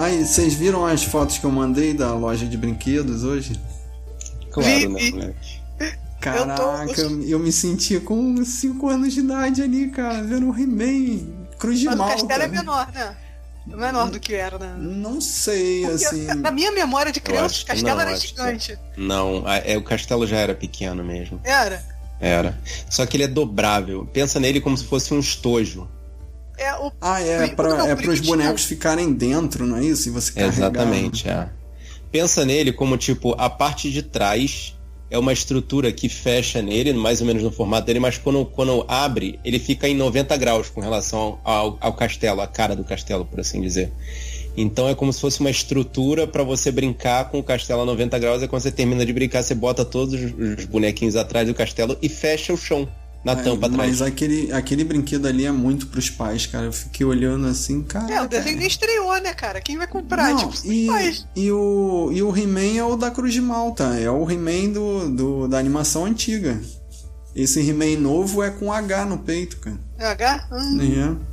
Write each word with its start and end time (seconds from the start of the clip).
Aí, 0.00 0.24
vocês 0.24 0.54
viram 0.54 0.86
as 0.86 1.04
fotos 1.04 1.36
que 1.36 1.44
eu 1.44 1.50
mandei 1.50 1.92
da 1.92 2.14
loja 2.14 2.46
de 2.46 2.56
brinquedos 2.56 3.22
hoje? 3.22 3.60
Claro, 4.50 4.88
né, 4.90 5.10
moleque? 5.10 5.60
Caraca, 6.20 7.00
eu, 7.00 7.22
eu, 7.22 7.38
me 7.38 7.52
sentia 7.52 8.00
com 8.00 8.42
5 8.44 8.88
anos 8.88 9.12
de 9.14 9.20
idade 9.20 9.62
ali, 9.62 9.88
cara, 9.90 10.22
vendo 10.22 10.50
o 10.50 10.54
He-Man, 10.58 11.20
Cruz 11.58 11.78
de 11.80 11.86
Mas 11.86 11.96
Malta. 11.96 12.14
o 12.14 12.18
castelo 12.18 12.42
é 12.42 12.48
menor, 12.48 12.90
né? 12.92 13.16
Menor 13.66 14.10
do 14.10 14.18
que 14.18 14.34
era, 14.34 14.58
né? 14.58 14.74
Não 14.78 15.20
sei, 15.20 15.82
Porque, 15.86 16.04
assim. 16.04 16.24
Na 16.26 16.50
minha 16.50 16.72
memória 16.72 17.12
de 17.12 17.20
criança, 17.20 17.46
acho 17.46 17.62
o 17.64 17.66
castelo 17.66 17.94
não, 17.96 18.00
era 18.00 18.10
acho 18.12 18.20
que- 18.22 18.28
gigante. 18.28 18.78
Não, 18.96 19.46
a- 19.46 19.58
é, 19.58 19.76
o 19.76 19.82
castelo 19.82 20.26
já 20.26 20.36
era 20.38 20.54
pequeno 20.54 21.04
mesmo. 21.04 21.38
Era. 21.44 21.82
Era. 22.18 22.58
Só 22.88 23.04
que 23.06 23.16
ele 23.16 23.24
é 23.24 23.28
dobrável. 23.28 24.06
Pensa 24.12 24.40
nele 24.40 24.60
como 24.62 24.76
se 24.76 24.84
fosse 24.84 25.12
um 25.14 25.20
estojo. 25.20 25.86
É 26.60 26.74
o. 26.76 26.92
Ah, 27.00 27.20
é, 27.22 27.38
o- 27.46 27.88
é 27.88 27.94
o- 27.94 27.96
pros 27.96 28.20
bonecos 28.20 28.64
ficarem 28.64 29.12
dentro, 29.12 29.66
não 29.66 29.78
é 29.78 29.84
isso? 29.84 30.08
E 30.08 30.12
você 30.12 30.30
carregar. 30.32 30.54
Exatamente, 30.56 31.28
é. 31.28 31.48
Pensa 32.12 32.44
nele 32.44 32.70
como, 32.72 32.96
tipo, 32.96 33.34
a 33.38 33.48
parte 33.48 33.90
de 33.90 34.02
trás 34.02 34.76
é 35.10 35.18
uma 35.18 35.32
estrutura 35.32 35.90
que 35.90 36.08
fecha 36.08 36.60
nele, 36.60 36.92
mais 36.92 37.20
ou 37.20 37.26
menos 37.26 37.42
no 37.42 37.50
formato 37.50 37.86
dele, 37.86 37.98
mas 37.98 38.18
quando, 38.18 38.44
quando 38.44 38.84
abre, 38.86 39.40
ele 39.44 39.58
fica 39.58 39.88
em 39.88 39.94
90 39.96 40.36
graus 40.36 40.68
com 40.68 40.80
relação 40.80 41.38
ao, 41.42 41.78
ao 41.80 41.92
castelo, 41.94 42.40
a 42.40 42.46
cara 42.46 42.76
do 42.76 42.84
castelo, 42.84 43.24
por 43.24 43.40
assim 43.40 43.60
dizer. 43.60 43.90
Então 44.56 44.88
é 44.88 44.94
como 44.94 45.12
se 45.12 45.20
fosse 45.20 45.40
uma 45.40 45.50
estrutura 45.50 46.26
para 46.26 46.42
você 46.42 46.70
brincar 46.70 47.30
com 47.30 47.38
o 47.38 47.42
castelo 47.42 47.82
a 47.82 47.84
90 47.86 48.18
graus, 48.18 48.42
e 48.42 48.48
quando 48.48 48.62
você 48.62 48.70
termina 48.70 49.06
de 49.06 49.12
brincar, 49.12 49.42
você 49.42 49.54
bota 49.54 49.84
todos 49.84 50.14
os 50.14 50.58
os 50.58 50.64
bonequinhos 50.66 51.16
atrás 51.16 51.46
do 51.48 51.54
castelo 51.54 51.96
e 52.02 52.08
fecha 52.08 52.52
o 52.52 52.56
chão 52.56 52.86
na 53.24 53.32
É, 53.32 53.36
tampa 53.36 53.66
atrás. 53.66 53.90
mas 53.90 54.02
aquele, 54.02 54.50
aquele 54.52 54.82
brinquedo 54.84 55.26
ali 55.26 55.44
é 55.44 55.52
muito 55.52 55.86
pros 55.88 56.08
pais, 56.08 56.46
cara. 56.46 56.66
Eu 56.66 56.72
fiquei 56.72 57.04
olhando 57.04 57.46
assim, 57.46 57.82
cara. 57.82 58.12
É, 58.12 58.22
o 58.22 58.28
desenho 58.28 58.56
nem 58.58 58.66
estreou, 58.66 59.20
né, 59.20 59.34
cara? 59.34 59.60
Quem 59.60 59.76
vai 59.76 59.86
comprar? 59.86 60.30
Não, 60.30 60.36
tipo, 60.36 60.50
os 60.52 60.64
e, 60.64 60.86
pais. 60.86 61.26
e 61.36 61.50
o, 61.52 62.10
e 62.12 62.22
o 62.22 62.36
He-Man 62.36 62.76
é 62.78 62.84
o 62.84 62.96
da 62.96 63.10
Cruz 63.10 63.32
de 63.34 63.40
Malta, 63.40 63.84
é 63.98 64.10
o 64.10 64.30
He-Man 64.30 64.70
do, 64.72 65.10
do, 65.10 65.48
da 65.48 65.58
animação 65.58 66.04
antiga. 66.06 66.58
Esse 67.36 67.60
He-Man 67.60 67.98
novo 68.00 68.42
é 68.42 68.50
com 68.50 68.72
H 68.72 69.04
no 69.04 69.18
peito, 69.18 69.58
cara. 69.58 69.78
É 69.98 70.06
H? 70.06 70.48
Hum. 70.52 70.78
É. 70.80 71.30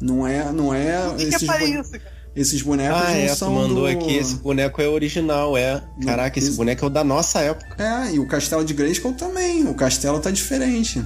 Não 0.00 0.26
é, 0.26 0.52
não 0.52 0.72
é. 0.74 1.06
O 1.08 1.16
que, 1.16 1.26
que 1.26 1.34
é 1.34 1.36
esses, 1.36 1.46
para 1.46 1.58
bone- 1.60 1.80
isso, 1.80 1.90
cara? 1.92 2.14
esses 2.34 2.62
bonecos 2.62 2.98
Ah, 3.00 3.04
não 3.10 3.16
é, 3.16 3.26
tu 3.26 3.36
são 3.36 3.52
mandou 3.52 3.80
do... 3.82 3.86
aqui, 3.86 4.16
esse 4.16 4.34
boneco 4.36 4.80
é 4.82 4.88
original, 4.88 5.56
é. 5.56 5.82
Caraca, 6.04 6.38
esse 6.38 6.48
esse- 6.48 6.56
boneco 6.56 6.84
é 6.84 6.88
o 6.88 6.90
da 6.90 7.04
nossa 7.04 7.40
época. 7.40 7.76
É, 7.82 8.14
e 8.14 8.18
o 8.18 8.26
Castelo 8.26 8.64
de 8.64 8.74
Grayskull 8.74 9.12
também. 9.14 9.66
O 9.68 9.74
castelo 9.74 10.18
tá 10.18 10.30
diferente. 10.30 11.04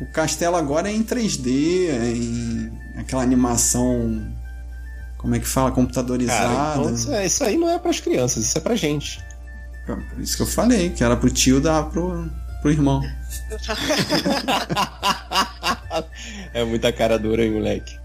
O 0.00 0.06
castelo 0.06 0.56
agora 0.56 0.90
é 0.90 0.94
em 0.94 1.02
3D, 1.02 1.88
é 1.88 2.10
em 2.12 2.72
aquela 2.96 3.22
animação. 3.22 4.26
Como 5.18 5.34
é 5.34 5.38
que 5.38 5.46
fala? 5.46 5.66
Cara, 5.70 5.74
Computadorizada. 5.76 6.80
então 6.80 6.94
isso, 6.94 7.44
é- 7.44 7.48
aí 7.48 7.58
não 7.58 7.68
é 7.68 7.78
pras 7.78 8.00
crianças, 8.00 8.44
isso 8.44 8.56
é 8.56 8.60
pra 8.60 8.74
gente. 8.74 9.22
Por 9.86 10.20
isso 10.20 10.36
que 10.36 10.42
eu 10.42 10.46
falei, 10.46 10.90
que 10.90 11.02
era 11.02 11.16
pro 11.16 11.30
tio 11.30 11.60
dar 11.60 11.84
pro, 11.90 12.30
pro 12.62 12.70
irmão. 12.70 13.02
é 16.54 16.64
muita 16.64 16.92
cara 16.92 17.18
dura, 17.18 17.44
hein, 17.44 17.52
moleque. 17.52 17.98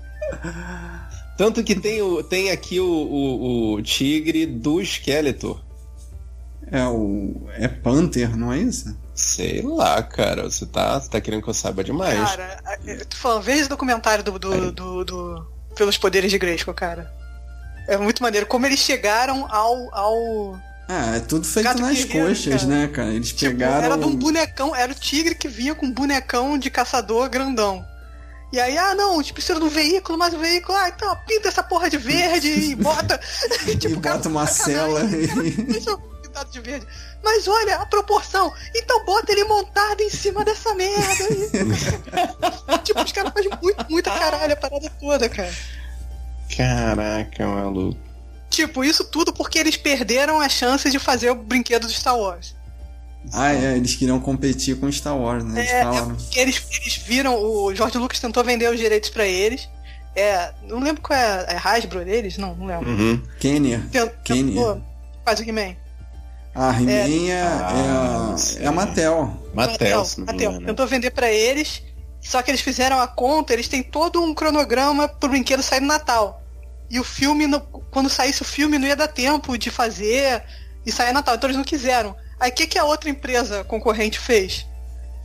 Tanto 1.37 1.63
que 1.63 1.75
tem, 1.75 2.01
o, 2.01 2.23
tem 2.23 2.51
aqui 2.51 2.79
o, 2.79 2.85
o, 2.87 3.73
o 3.73 3.81
tigre 3.81 4.45
do 4.45 4.81
Skeletor. 4.81 5.61
É 6.71 6.83
o. 6.85 7.47
É 7.53 7.67
Panther, 7.67 8.35
não 8.35 8.51
é 8.51 8.59
isso? 8.59 8.97
Sei 9.25 9.61
lá, 9.63 10.03
cara. 10.03 10.43
Você 10.43 10.65
tá, 10.67 10.99
você 10.99 11.09
tá 11.09 11.19
querendo 11.19 11.41
que 11.41 11.49
eu 11.49 11.53
saiba 11.53 11.83
demais. 11.83 12.17
Cara, 12.19 12.59
eu 12.85 13.05
tô 13.05 13.17
falando, 13.17 13.41
veja 13.43 13.65
o 13.65 13.69
documentário 13.69 14.23
do, 14.23 14.37
do, 14.37 14.71
do, 14.71 15.03
do- 15.05 15.47
Pelos 15.75 15.97
Poderes 15.97 16.29
de 16.31 16.37
Grayskull, 16.37 16.73
cara. 16.73 17.11
É 17.87 17.97
muito 17.97 18.21
maneiro. 18.21 18.45
Como 18.45 18.65
eles 18.65 18.79
chegaram 18.79 19.47
ao. 19.51 19.93
ao 19.93 20.59
Ah, 20.87 21.15
é 21.15 21.19
tudo 21.19 21.45
feito 21.45 21.65
Gato 21.65 21.81
nas 21.81 22.03
guerreiro, 22.03 22.27
coxas, 22.29 22.61
cara. 22.63 22.65
né, 22.67 22.87
cara? 22.87 23.09
Eles 23.13 23.29
tipo, 23.33 23.51
pegaram. 23.51 23.83
era 23.85 23.97
de 23.97 24.05
um 24.05 24.15
bonecão, 24.15 24.75
era 24.75 24.91
o 24.91 24.95
tigre 24.95 25.33
que 25.35 25.47
vinha 25.47 25.73
com 25.75 25.87
um 25.87 25.91
bonecão 25.91 26.57
de 26.57 26.69
caçador 26.69 27.27
grandão. 27.29 27.83
E 28.53 28.59
aí, 28.59 28.77
ah 28.77 28.95
não, 28.95 29.15
a 29.15 29.17
gente 29.17 29.33
precisa 29.33 29.59
de 29.59 29.65
um 29.65 29.69
veículo, 29.69 30.17
mas 30.17 30.33
o 30.33 30.37
veículo, 30.39 30.77
ah, 30.77 30.87
então 30.87 31.17
pinta 31.27 31.49
essa 31.49 31.61
porra 31.63 31.89
de 31.89 31.97
verde 31.97 32.47
e 32.47 32.75
bota. 32.75 33.19
e 33.67 33.75
tipo, 33.75 33.99
cara, 33.99 34.15
bota 34.17 34.29
uma 34.29 34.47
cela. 34.47 35.01
Eu 35.01 36.14
pintado 36.35 36.51
de 36.51 36.59
verde. 36.59 36.85
Mas 37.23 37.47
olha 37.47 37.77
a 37.77 37.85
proporção. 37.85 38.53
Então 38.75 39.05
bota 39.05 39.31
ele 39.31 39.45
montado 39.45 40.01
em 40.01 40.09
cima 40.09 40.43
dessa 40.43 40.73
merda. 40.73 41.23
aí. 41.23 42.79
tipo, 42.83 43.01
os 43.01 43.11
caras 43.11 43.31
fazem 43.33 43.51
muito, 43.61 43.85
muita 43.89 44.11
caralho 44.11 44.53
a 44.53 44.55
parada 44.57 44.89
toda, 44.99 45.29
cara. 45.29 45.53
Caraca, 46.55 47.47
maluco. 47.47 47.97
Tipo, 48.49 48.83
isso 48.83 49.03
tudo 49.05 49.33
porque 49.33 49.57
eles 49.57 49.75
perderam 49.77 50.39
a 50.39 50.47
chance 50.49 50.89
de 50.89 50.99
fazer 50.99 51.31
o 51.31 51.35
brinquedo 51.35 51.87
do 51.87 51.91
Star 51.93 52.17
Wars. 52.17 52.55
ah, 53.33 53.53
é, 53.53 53.75
eles 53.75 53.95
queriam 53.95 54.19
competir 54.19 54.79
com 54.79 54.91
Star 54.91 55.17
Wars, 55.17 55.43
né? 55.43 55.61
Eles 55.61 55.71
É, 55.71 55.79
é 55.79 55.83
falaram. 55.83 56.15
porque 56.15 56.39
eles, 56.39 56.63
eles 56.71 56.97
viram, 56.97 57.35
o 57.41 57.73
George 57.73 57.97
Lucas 57.97 58.19
tentou 58.19 58.43
vender 58.43 58.69
os 58.71 58.77
direitos 58.79 59.09
pra 59.09 59.25
eles. 59.25 59.67
É, 60.15 60.53
não 60.63 60.79
lembro 60.79 61.01
qual 61.01 61.17
é, 61.19 61.45
é 61.49 61.57
Hasbro 61.57 62.05
deles? 62.05 62.37
Não, 62.37 62.55
não 62.55 62.67
lembro. 62.67 62.89
Uhum. 62.89 63.21
Kenny. 63.39 63.77
Tentou, 64.23 64.81
faz 65.25 65.39
o 65.39 65.43
He-Man. 65.43 65.75
Ah, 66.55 66.71
He-Man 66.71 66.91
é, 67.29 67.41
Ah, 67.41 68.29
é, 68.29 68.33
a- 68.33 68.37
sei. 68.37 68.63
é 68.63 68.67
a 68.67 68.71
Mattel. 68.71 69.37
Mattel, 69.53 70.03
me 70.17 70.25
Mattel. 70.25 70.51
engano. 70.51 70.65
Tentou 70.67 70.87
vender 70.87 71.11
pra 71.11 71.29
eles, 71.31 71.83
só 72.21 72.41
que 72.41 72.49
eles 72.49 72.61
fizeram 72.61 72.99
a 72.99 73.07
conta, 73.07 73.51
eles 73.53 73.67
têm 73.67 73.83
todo 73.83 74.23
um 74.23 74.33
cronograma 74.33 75.07
pro 75.07 75.29
brinquedo 75.29 75.61
sair 75.61 75.81
no 75.81 75.87
Natal. 75.87 76.41
E 76.89 76.99
o 76.99 77.03
filme, 77.03 77.45
no- 77.45 77.59
quando 77.91 78.09
saísse 78.09 78.41
o 78.41 78.45
filme, 78.45 78.77
não 78.77 78.87
ia 78.87 78.95
dar 78.95 79.07
tempo 79.09 79.57
de 79.57 79.69
fazer 79.69 80.43
e 80.85 80.91
sair 80.91 81.07
no 81.07 81.15
Natal. 81.15 81.35
Então 81.35 81.47
eles 81.47 81.57
não 81.57 81.63
quiseram. 81.63 82.15
Aí 82.39 82.51
o 82.51 82.53
que, 82.53 82.67
que 82.67 82.77
a 82.79 82.85
outra 82.85 83.09
empresa 83.09 83.63
concorrente 83.65 84.17
fez? 84.19 84.65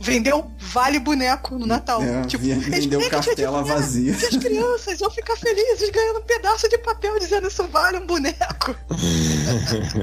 Vendeu 0.01 0.51
vale 0.57 0.99
boneco 0.99 1.57
no 1.57 1.65
Natal. 1.65 2.01
É, 2.01 2.21
tipo, 2.23 2.43
vendeu 2.43 3.07
cartela 3.09 3.63
vazia. 3.63 4.17
se 4.17 4.25
as 4.25 4.37
crianças 4.37 4.99
vão 4.99 5.11
ficar 5.11 5.35
felizes 5.35 5.89
ganhando 5.89 6.19
um 6.19 6.23
pedaço 6.23 6.67
de 6.69 6.77
papel 6.79 7.19
dizendo 7.19 7.47
isso 7.47 7.63
vale 7.67 7.97
um 7.97 8.05
boneco. 8.05 8.75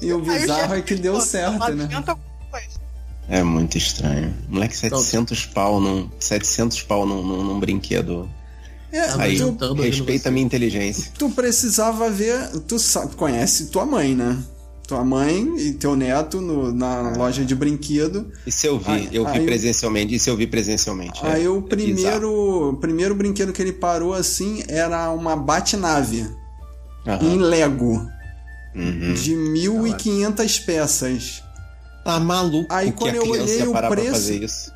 E 0.00 0.12
o 0.12 0.20
bizarro 0.20 0.74
é 0.74 0.82
que 0.82 0.94
deu 0.96 1.20
certo, 1.20 1.58
né? 1.74 1.84
90 1.84 2.18
coisa. 2.50 2.66
É 3.28 3.42
muito 3.42 3.78
estranho. 3.78 4.34
Moleque, 4.48 4.76
700 4.76 5.46
pau 5.46 5.80
num. 5.80 6.10
700 6.18 6.82
pau 6.82 7.06
num, 7.06 7.22
num, 7.22 7.44
num 7.44 7.60
brinquedo. 7.60 8.28
É, 8.90 9.00
Aí, 9.18 9.38
tu, 9.38 9.44
ouvindo 9.46 9.82
respeita 9.82 10.28
a 10.28 10.32
minha 10.32 10.44
inteligência. 10.44 11.12
tu 11.16 11.30
precisava 11.30 12.10
ver. 12.10 12.48
Tu 12.66 12.78
sabe, 12.78 13.14
conhece 13.16 13.66
tua 13.66 13.86
mãe, 13.86 14.14
né? 14.14 14.36
Tua 14.92 15.02
mãe 15.02 15.54
e 15.56 15.72
teu 15.72 15.96
neto 15.96 16.38
no- 16.38 16.70
na 16.70 17.16
loja 17.16 17.42
de 17.46 17.54
brinquedo. 17.54 18.30
Isso 18.46 18.66
eu 18.66 18.78
vi, 18.78 18.90
Aí- 18.90 19.08
eu 19.10 19.24
vi 19.24 19.38
aí- 19.38 19.46
presencialmente. 19.46 20.14
Isso 20.14 20.28
eu 20.28 20.36
vi 20.36 20.46
presencialmente. 20.46 21.18
Aí 21.24 21.44
é, 21.44 21.48
o 21.48 21.56
é 21.56 21.60
bizarro. 21.60 21.66
primeiro, 21.66 22.68
o 22.72 22.76
primeiro 22.76 23.14
brinquedo 23.14 23.54
que 23.54 23.62
ele 23.62 23.72
parou 23.72 24.12
assim 24.12 24.62
era 24.68 25.10
uma 25.10 25.34
Batnave 25.34 26.26
Aham. 27.06 27.24
em 27.24 27.38
Lego 27.38 28.06
Uhum. 28.74 29.14
de 29.14 29.34
1.500 29.34 30.58
peças. 30.58 31.42
Tá 32.04 32.20
maluco 32.20 32.66
Aí 32.70 32.90
que 32.90 32.98
quando 32.98 33.14
eu 33.14 33.22
olhei 33.22 33.62
o 33.62 33.72
preço- 33.88 34.70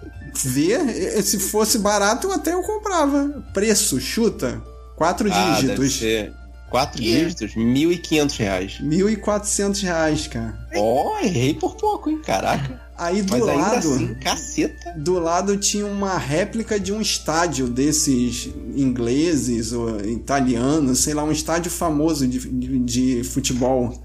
eh, 1.18 1.20
se 1.20 1.38
fosse 1.38 1.76
barato 1.78 2.32
até 2.32 2.54
eu 2.54 2.62
comprava. 2.62 3.44
Preço, 3.52 4.00
chuta, 4.00 4.62
quatro 4.96 5.28
Ah, 5.30 5.60
deve 5.60 5.74
dígitos. 5.74 5.98
ser 5.98 6.32
quatro 6.70 7.00
Que? 7.00 7.04
dígitos, 7.10 7.54
1.500 7.54 8.36
reais. 8.38 8.78
1.400 8.82 9.82
reais, 9.82 10.26
cara. 10.26 10.58
Ó, 10.76 11.18
errei 11.20 11.54
por 11.54 11.76
pouco, 11.76 12.10
hein? 12.10 12.20
Caraca. 12.24 12.84
Aí 12.98 13.20
do 13.20 13.32
Mas 13.32 13.42
ainda 13.48 13.62
lado, 13.62 13.76
assim, 13.76 14.14
caceta. 14.14 14.94
do 14.96 15.18
lado 15.18 15.56
tinha 15.58 15.84
uma 15.84 16.16
réplica 16.16 16.80
de 16.80 16.92
um 16.94 17.00
estádio 17.02 17.68
desses 17.68 18.48
ingleses 18.74 19.72
ou 19.72 20.00
italianos, 20.02 21.00
sei 21.00 21.12
lá, 21.12 21.22
um 21.22 21.30
estádio 21.32 21.70
famoso 21.70 22.26
de, 22.26 22.38
de, 22.38 22.78
de 22.78 23.24
futebol. 23.24 24.02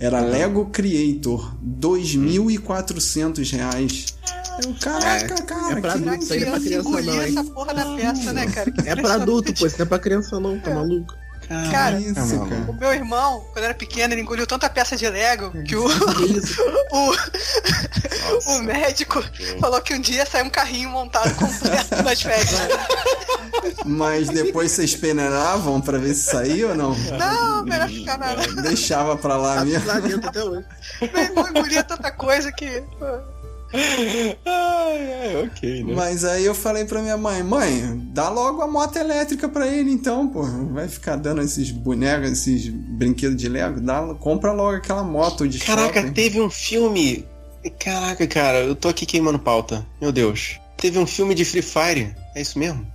Era 0.00 0.18
Lego 0.20 0.66
Creator, 0.66 1.54
2.400 1.64 3.50
reais. 3.52 4.06
Eu, 4.64 4.74
caraca, 4.80 5.42
cara, 5.42 5.78
é 5.78 5.80
pra 5.80 5.92
que- 5.92 5.98
adulto, 5.98 6.24
isso 6.24 6.32
aí 6.32 6.40
não 6.40 6.46
é 6.46 6.50
pra 6.50 6.60
criança 6.60 6.90
não, 6.90 7.22
hein? 7.22 7.28
essa 7.28 7.44
porra 7.44 7.74
da 7.74 7.84
peça, 7.96 8.32
né, 8.32 8.46
cara? 8.46 8.70
Que 8.70 8.88
É 8.88 8.96
pra 8.96 9.14
adulto, 9.14 9.54
pô, 9.54 9.66
isso 9.66 9.76
não 9.78 9.84
é 9.86 9.88
pra 9.88 9.98
criança 9.98 10.40
não, 10.40 10.58
tá 10.60 10.74
maluco? 10.74 11.14
Cara, 11.70 11.98
isso, 12.00 12.14
maluco. 12.14 12.48
cara. 12.50 12.70
O 12.70 12.74
meu 12.74 12.92
irmão, 12.92 13.44
quando 13.52 13.64
era 13.64 13.74
pequeno, 13.74 14.14
ele 14.14 14.20
engoliu 14.22 14.46
tanta 14.46 14.68
peça 14.68 14.96
de 14.96 15.08
Lego 15.08 15.50
que 15.64 15.76
o, 15.76 15.86
isso? 16.24 16.62
o, 16.92 17.14
Nossa. 18.34 18.50
o 18.50 18.62
médico 18.62 19.22
falou 19.60 19.80
que 19.80 19.94
um 19.94 20.00
dia 20.00 20.24
saiu 20.26 20.46
um 20.46 20.50
carrinho 20.50 20.90
montado 20.90 21.34
completo 21.36 22.02
nas 22.02 22.22
festas. 22.22 22.68
Mas 23.84 24.28
depois 24.28 24.72
vocês 24.72 24.94
peneiravam 24.94 25.80
pra 25.80 25.98
ver 25.98 26.14
se 26.14 26.30
saía 26.30 26.68
ou 26.68 26.74
não? 26.74 26.94
Não, 27.18 27.64
melhor 27.64 27.88
ficar 27.88 28.18
nada. 28.18 28.42
Deixava 28.62 29.16
pra 29.16 29.36
lá 29.36 29.56
Tá 29.56 29.64
mesmo. 29.64 29.86
lá 29.86 30.00
dentro 30.00 30.28
até 30.28 30.42
hoje. 30.42 30.64
Meu 31.00 31.22
irmão 31.22 31.48
engolia 31.48 31.82
tanta 31.84 32.10
coisa 32.10 32.50
que. 32.52 32.82
Ai, 33.72 34.38
ai, 34.46 35.42
ok, 35.44 35.84
né? 35.84 35.94
Mas 35.94 36.24
aí 36.24 36.44
eu 36.44 36.54
falei 36.54 36.84
pra 36.84 37.02
minha 37.02 37.16
mãe, 37.16 37.42
mãe, 37.42 38.00
dá 38.12 38.28
logo 38.28 38.62
a 38.62 38.66
moto 38.66 38.96
elétrica 38.96 39.48
pra 39.48 39.66
ele 39.66 39.90
então, 39.90 40.28
pô. 40.28 40.42
Vai 40.42 40.88
ficar 40.88 41.16
dando 41.16 41.42
esses 41.42 41.70
bonecos, 41.70 42.30
esses 42.30 42.68
brinquedos 42.68 43.36
de 43.36 43.48
Lego, 43.48 43.80
dá, 43.80 44.02
compra 44.20 44.52
logo 44.52 44.76
aquela 44.76 45.02
moto 45.02 45.48
de 45.48 45.58
Caraca, 45.58 46.00
shopping. 46.00 46.12
teve 46.12 46.40
um 46.40 46.50
filme. 46.50 47.26
Caraca, 47.78 48.26
cara, 48.26 48.58
eu 48.58 48.76
tô 48.76 48.88
aqui 48.88 49.06
queimando 49.06 49.38
pauta. 49.38 49.84
Meu 50.00 50.12
Deus. 50.12 50.60
Teve 50.76 50.98
um 50.98 51.06
filme 51.06 51.34
de 51.34 51.44
Free 51.44 51.62
Fire. 51.62 52.14
É 52.34 52.42
isso 52.42 52.58
mesmo? 52.58 52.86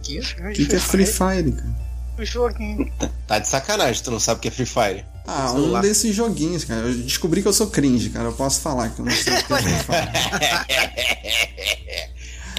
O 0.00 0.52
que, 0.52 0.66
que 0.66 0.76
é 0.76 0.78
Free 0.80 1.06
Fire, 1.06 1.52
cara? 1.52 1.84
O 2.18 2.24
joguinho. 2.24 2.92
Tá 3.26 3.38
de 3.38 3.48
sacanagem, 3.48 4.02
tu 4.02 4.10
não 4.10 4.20
sabe 4.20 4.38
o 4.38 4.42
que 4.42 4.48
é 4.48 4.50
Free 4.50 4.66
Fire. 4.66 5.04
Ah, 5.26 5.52
um 5.52 5.80
desses 5.80 6.14
joguinhos, 6.14 6.64
cara. 6.64 6.82
Eu 6.82 6.94
descobri 6.94 7.40
que 7.40 7.48
eu 7.48 7.52
sou 7.52 7.68
cringe, 7.68 8.10
cara. 8.10 8.26
Eu 8.26 8.32
posso 8.34 8.60
falar 8.60 8.90
que 8.90 9.00
eu 9.00 9.04
não 9.06 9.12
sei 9.12 9.32
o 9.32 9.44
que 9.44 9.52
é 9.52 9.56
Free 9.56 9.78
Fire. 9.84 10.10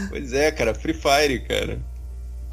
Pois 0.10 0.34
é, 0.34 0.52
cara, 0.52 0.74
Free 0.74 0.94
Fire, 0.94 1.40
cara. 1.48 1.80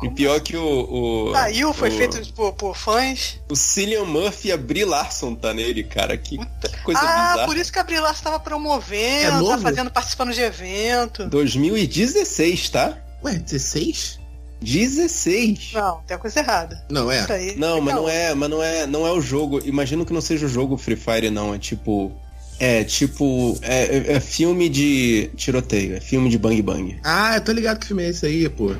E 0.02 0.10
pior 0.10 0.40
que 0.40 0.56
o. 0.56 1.28
o 1.28 1.32
Saiu, 1.32 1.72
foi 1.72 1.88
o, 1.88 1.92
feito 1.92 2.32
por, 2.34 2.52
por 2.54 2.76
fãs. 2.76 3.40
O 3.48 3.54
Cillian 3.54 4.04
Murphy 4.04 4.48
e 4.48 4.52
a 4.52 4.56
Brie 4.56 4.84
Larson 4.84 5.34
tá 5.34 5.54
nele, 5.54 5.84
cara. 5.84 6.16
Que, 6.16 6.38
que 6.38 6.82
coisa 6.82 7.00
ah, 7.00 7.30
bizarra. 7.30 7.46
por 7.46 7.56
isso 7.56 7.72
que 7.72 7.78
a 7.78 7.84
Brie 7.84 8.00
Larson 8.00 8.24
tava 8.24 8.36
É 8.36 8.40
promovendo, 8.40 9.38
novo? 9.38 9.50
tá 9.50 9.58
fazendo, 9.58 9.90
participando 9.90 10.32
de 10.32 10.40
evento. 10.40 11.28
2016, 11.28 12.68
tá? 12.70 12.98
Ué, 13.22 13.34
16? 13.34 14.18
16. 14.62 15.72
Não, 15.74 16.00
tem 16.06 16.16
coisa 16.18 16.40
errada. 16.40 16.84
Não, 16.90 17.10
é. 17.10 17.26
Aí. 17.30 17.56
Não, 17.56 17.80
mas 17.80 17.92
Então, 17.92 18.02
não 18.04 18.08
é, 18.08 18.34
mas 18.34 18.50
não 18.50 18.62
é, 18.62 18.86
não 18.86 19.06
é 19.06 19.12
o 19.12 19.20
jogo. 19.20 19.60
Imagino 19.64 20.04
que 20.06 20.12
não 20.12 20.20
seja 20.20 20.46
o 20.46 20.48
jogo 20.48 20.76
Free 20.76 20.96
Fire, 20.96 21.30
não. 21.30 21.54
É 21.54 21.58
tipo. 21.58 22.12
É, 22.58 22.84
tipo. 22.84 23.58
É, 23.62 23.84
é- 23.96 24.12
é 24.14 24.20
filme 24.20 24.68
de 24.68 25.30
tiroteio, 25.36 25.96
é 25.96 26.00
filme 26.00 26.28
de 26.30 26.38
bang 26.38 26.62
bang. 26.62 26.98
Ah, 27.02 27.36
eu 27.36 27.40
tô 27.40 27.50
ligado 27.52 27.78
que 27.80 27.86
filme 27.86 28.04
é 28.04 28.08
esse 28.10 28.24
aí, 28.24 28.48
pô. 28.48 28.70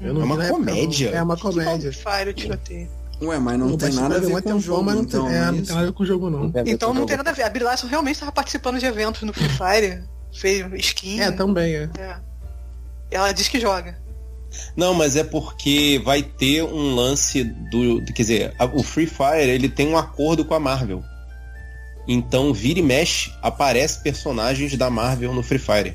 Eu 0.00 0.14
não 0.14 0.22
É 0.22 0.24
uma 0.24 0.34
época, 0.44 0.58
não. 0.58 0.74
comédia. 0.74 1.10
É 1.10 1.22
uma 1.22 1.36
comédia. 1.36 1.92
Fire, 1.92 2.30
o 2.30 2.32
tiroteio. 2.34 2.88
Ué, 3.22 3.38
mas 3.38 3.58
não, 3.58 3.68
tem 3.68 3.76
bastante 3.76 3.94
nada 4.02 4.16
a 4.16 4.20
ver 4.20 4.26
ver 4.34 4.42
com 4.42 4.52
o 4.54 4.60
jogo, 4.60 4.82
mas 4.82 4.94
não 4.94 5.02
então. 5.02 5.24
tem, 5.26 5.34
é, 5.34 5.38
é 5.38 5.50
não 5.50 5.62
tem 5.62 5.74
nada 5.74 5.92
com 5.92 6.02
o 6.02 6.06
jogo, 6.06 6.28
não. 6.30 6.52
Então 6.66 6.92
não 6.92 7.06
tem 7.06 7.16
nada 7.16 7.30
a 7.30 7.32
ver. 7.32 7.42
A 7.44 7.50
Brie 7.50 7.62
Larson 7.64 7.86
realmente 7.86 8.20
tava 8.20 8.30
participando 8.32 8.78
de 8.78 8.84
eventos 8.86 9.22
no 9.22 9.32
Free 9.32 9.48
Fire. 9.48 10.02
Fez 10.32 10.66
skin. 10.84 11.20
É, 11.20 11.30
também, 11.30 11.74
é. 11.74 11.90
É. 11.98 12.16
Ela 13.10 13.32
diz 13.32 13.48
que 13.48 13.58
joga. 13.58 13.96
Não, 14.76 14.94
mas 14.94 15.16
é 15.16 15.24
porque 15.24 16.00
vai 16.04 16.22
ter 16.22 16.62
um 16.62 16.94
lance 16.94 17.42
do. 17.44 18.02
Quer 18.04 18.12
dizer, 18.22 18.54
a- 18.58 18.64
o 18.66 18.82
Free 18.82 19.06
Fire 19.06 19.48
ele 19.50 19.68
tem 19.68 19.88
um 19.88 19.96
acordo 19.96 20.44
com 20.44 20.54
a 20.54 20.60
Marvel. 20.60 21.02
Então, 22.08 22.52
vira 22.54 22.78
e 22.78 22.82
mexe, 22.82 23.32
aparece 23.42 24.02
personagens 24.02 24.76
da 24.76 24.88
Marvel 24.88 25.32
no 25.34 25.42
Free 25.42 25.58
Fire. 25.58 25.94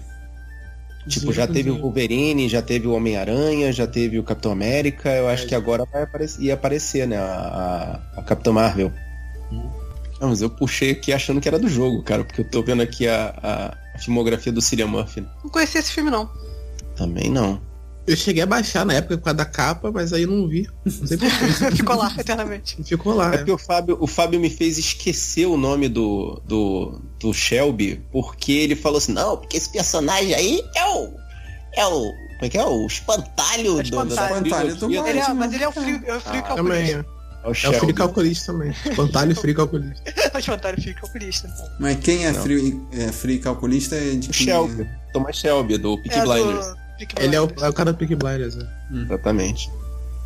Tipo, 1.07 1.31
já 1.33 1.47
teve 1.47 1.69
o 1.71 1.81
Wolverine, 1.81 2.47
já 2.49 2.61
teve 2.61 2.85
o 2.85 2.93
Homem-Aranha, 2.93 3.71
já 3.73 3.87
teve 3.87 4.19
o 4.19 4.23
Capitão 4.23 4.51
América. 4.51 5.09
Eu 5.09 5.27
acho 5.29 5.47
que 5.47 5.55
agora 5.55 5.83
vai 5.91 6.03
aparecer, 6.03 6.41
ia 6.43 6.53
aparecer, 6.53 7.07
né? 7.07 7.17
A, 7.17 8.01
a, 8.15 8.19
a 8.19 8.23
Capitã 8.23 8.51
Marvel. 8.51 8.91
Não, 10.19 10.29
mas 10.29 10.41
eu 10.41 10.49
puxei 10.51 10.91
aqui 10.91 11.11
achando 11.11 11.41
que 11.41 11.47
era 11.47 11.57
do 11.57 11.67
jogo, 11.67 12.03
cara, 12.03 12.23
porque 12.23 12.41
eu 12.41 12.45
tô 12.49 12.61
vendo 12.61 12.83
aqui 12.83 13.07
a, 13.07 13.33
a- 13.41 13.77
a 13.95 13.97
filmografia 13.99 14.51
do 14.51 14.61
Cillian 14.61 14.85
Murphy. 14.87 15.25
Não 15.43 15.49
conhecia 15.49 15.79
esse 15.79 15.91
filme, 15.91 16.11
não. 16.11 16.29
Também 16.95 17.31
não. 17.31 17.59
Eu 18.07 18.15
cheguei 18.15 18.41
a 18.41 18.45
baixar 18.47 18.85
na 18.85 18.93
época 18.93 19.17
por 19.17 19.23
causa 19.25 19.37
da 19.37 19.45
capa, 19.45 19.91
mas 19.91 20.11
aí 20.11 20.23
eu 20.23 20.27
não 20.29 20.47
vi. 20.47 20.67
Não 20.83 21.07
sei 21.07 21.17
porquê. 21.17 21.71
Ficou 21.77 21.95
lá 21.95 22.11
eternamente. 22.17 22.83
Ficou 22.83 23.13
lá. 23.15 23.33
É 23.33 23.37
porque 23.37 23.51
o 23.51 23.57
Fábio, 23.57 23.97
o 23.99 24.07
Fábio 24.07 24.39
me 24.39 24.49
fez 24.49 24.77
esquecer 24.77 25.45
o 25.45 25.55
nome 25.55 25.87
do, 25.87 26.41
do, 26.45 26.99
do 27.19 27.33
Shelby, 27.33 28.03
porque 28.11 28.51
ele 28.53 28.75
falou 28.75 28.97
assim, 28.97 29.13
não, 29.13 29.37
porque 29.37 29.55
esse 29.57 29.71
personagem 29.71 30.33
aí 30.33 30.61
é 30.75 30.85
o. 30.85 31.13
É 31.75 31.85
o. 31.85 31.99
Como 32.01 32.15
é 32.41 32.49
que 32.49 32.57
é? 32.57 32.65
O 32.65 32.87
espantalho, 32.87 33.79
É 33.79 33.83
do, 33.83 34.03
espantalho. 34.03 34.75
Do. 34.75 34.91
Ele 35.07 35.19
é, 35.19 35.33
mas 35.33 35.53
ele 35.53 35.63
é 35.63 35.67
o 35.67 35.71
frio, 35.71 36.01
é 36.05 36.15
o 36.15 36.19
frio 36.19 36.39
Ah, 36.39 36.41
calculista. 36.41 36.55
Também, 36.55 36.93
é. 36.93 37.05
É 37.43 37.47
o 37.47 37.47
É 37.47 37.49
o 37.49 37.53
Shelby. 37.53 37.79
Free 37.79 37.93
Calculista 37.93 38.51
também. 38.51 38.71
Espantalho 38.85 39.31
e 39.31 39.35
Free 39.35 39.53
Calculista. 39.53 40.03
o 40.33 40.37
espantalho 40.37 40.81
frio 40.81 40.95
calculista. 40.95 41.49
Mas 41.79 41.97
quem 41.99 42.25
é 42.25 42.31
Não. 42.31 42.41
free, 42.41 42.81
é 42.93 43.11
free 43.11 43.39
calculista 43.39 43.95
é 43.95 44.15
de 44.15 44.29
O. 44.29 44.33
Shelby. 44.33 44.87
Thomas 45.13 45.35
Shelby, 45.37 45.77
do 45.77 45.97
Peaky 46.01 46.19
É 46.19 46.23
Blinders. 46.23 46.67
do 46.67 46.80
Ele 47.17 47.35
é 47.35 47.41
o, 47.41 47.51
é 47.61 47.69
o 47.69 47.73
cara 47.73 47.91
do 47.91 47.97
Peaky 47.97 48.15
Blinders. 48.15 48.55
né? 48.55 48.67
Exatamente. 48.93 49.71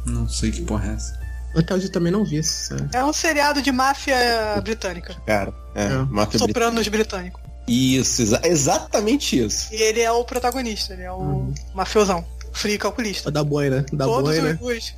Não 0.05 0.27
sei 0.29 0.51
que 0.51 0.61
porra 0.61 0.91
é 0.91 0.93
essa. 0.93 1.19
Até 1.55 1.73
hoje 1.73 1.85
eu 1.85 1.91
também 1.91 2.11
não 2.11 2.23
vi 2.25 2.43
sério. 2.43 2.89
É 2.93 3.03
um 3.03 3.13
seriado 3.13 3.61
de 3.61 3.71
máfia 3.71 4.15
britânica. 4.63 5.15
Cara, 5.25 5.53
é, 5.73 5.85
É. 5.85 5.89
máfia. 6.09 6.37
Sopranos 6.39 6.87
britânico. 6.87 7.39
Isso, 7.67 8.21
exa- 8.21 8.41
exatamente 8.43 9.39
isso. 9.43 9.73
E 9.73 9.77
ele 9.81 10.01
é 10.01 10.11
o 10.11 10.23
protagonista, 10.23 10.93
ele 10.93 11.03
é 11.03 11.11
o 11.11 11.15
Uhum. 11.17 11.53
mafiosão. 11.73 12.23
Free 12.53 12.77
calculista. 12.77 13.29
O 13.29 13.31
da 13.31 13.43
boina. 13.43 13.85
Da 13.91 14.05
Todos 14.05 14.37
boina. 14.37 14.59
os, 14.61 14.93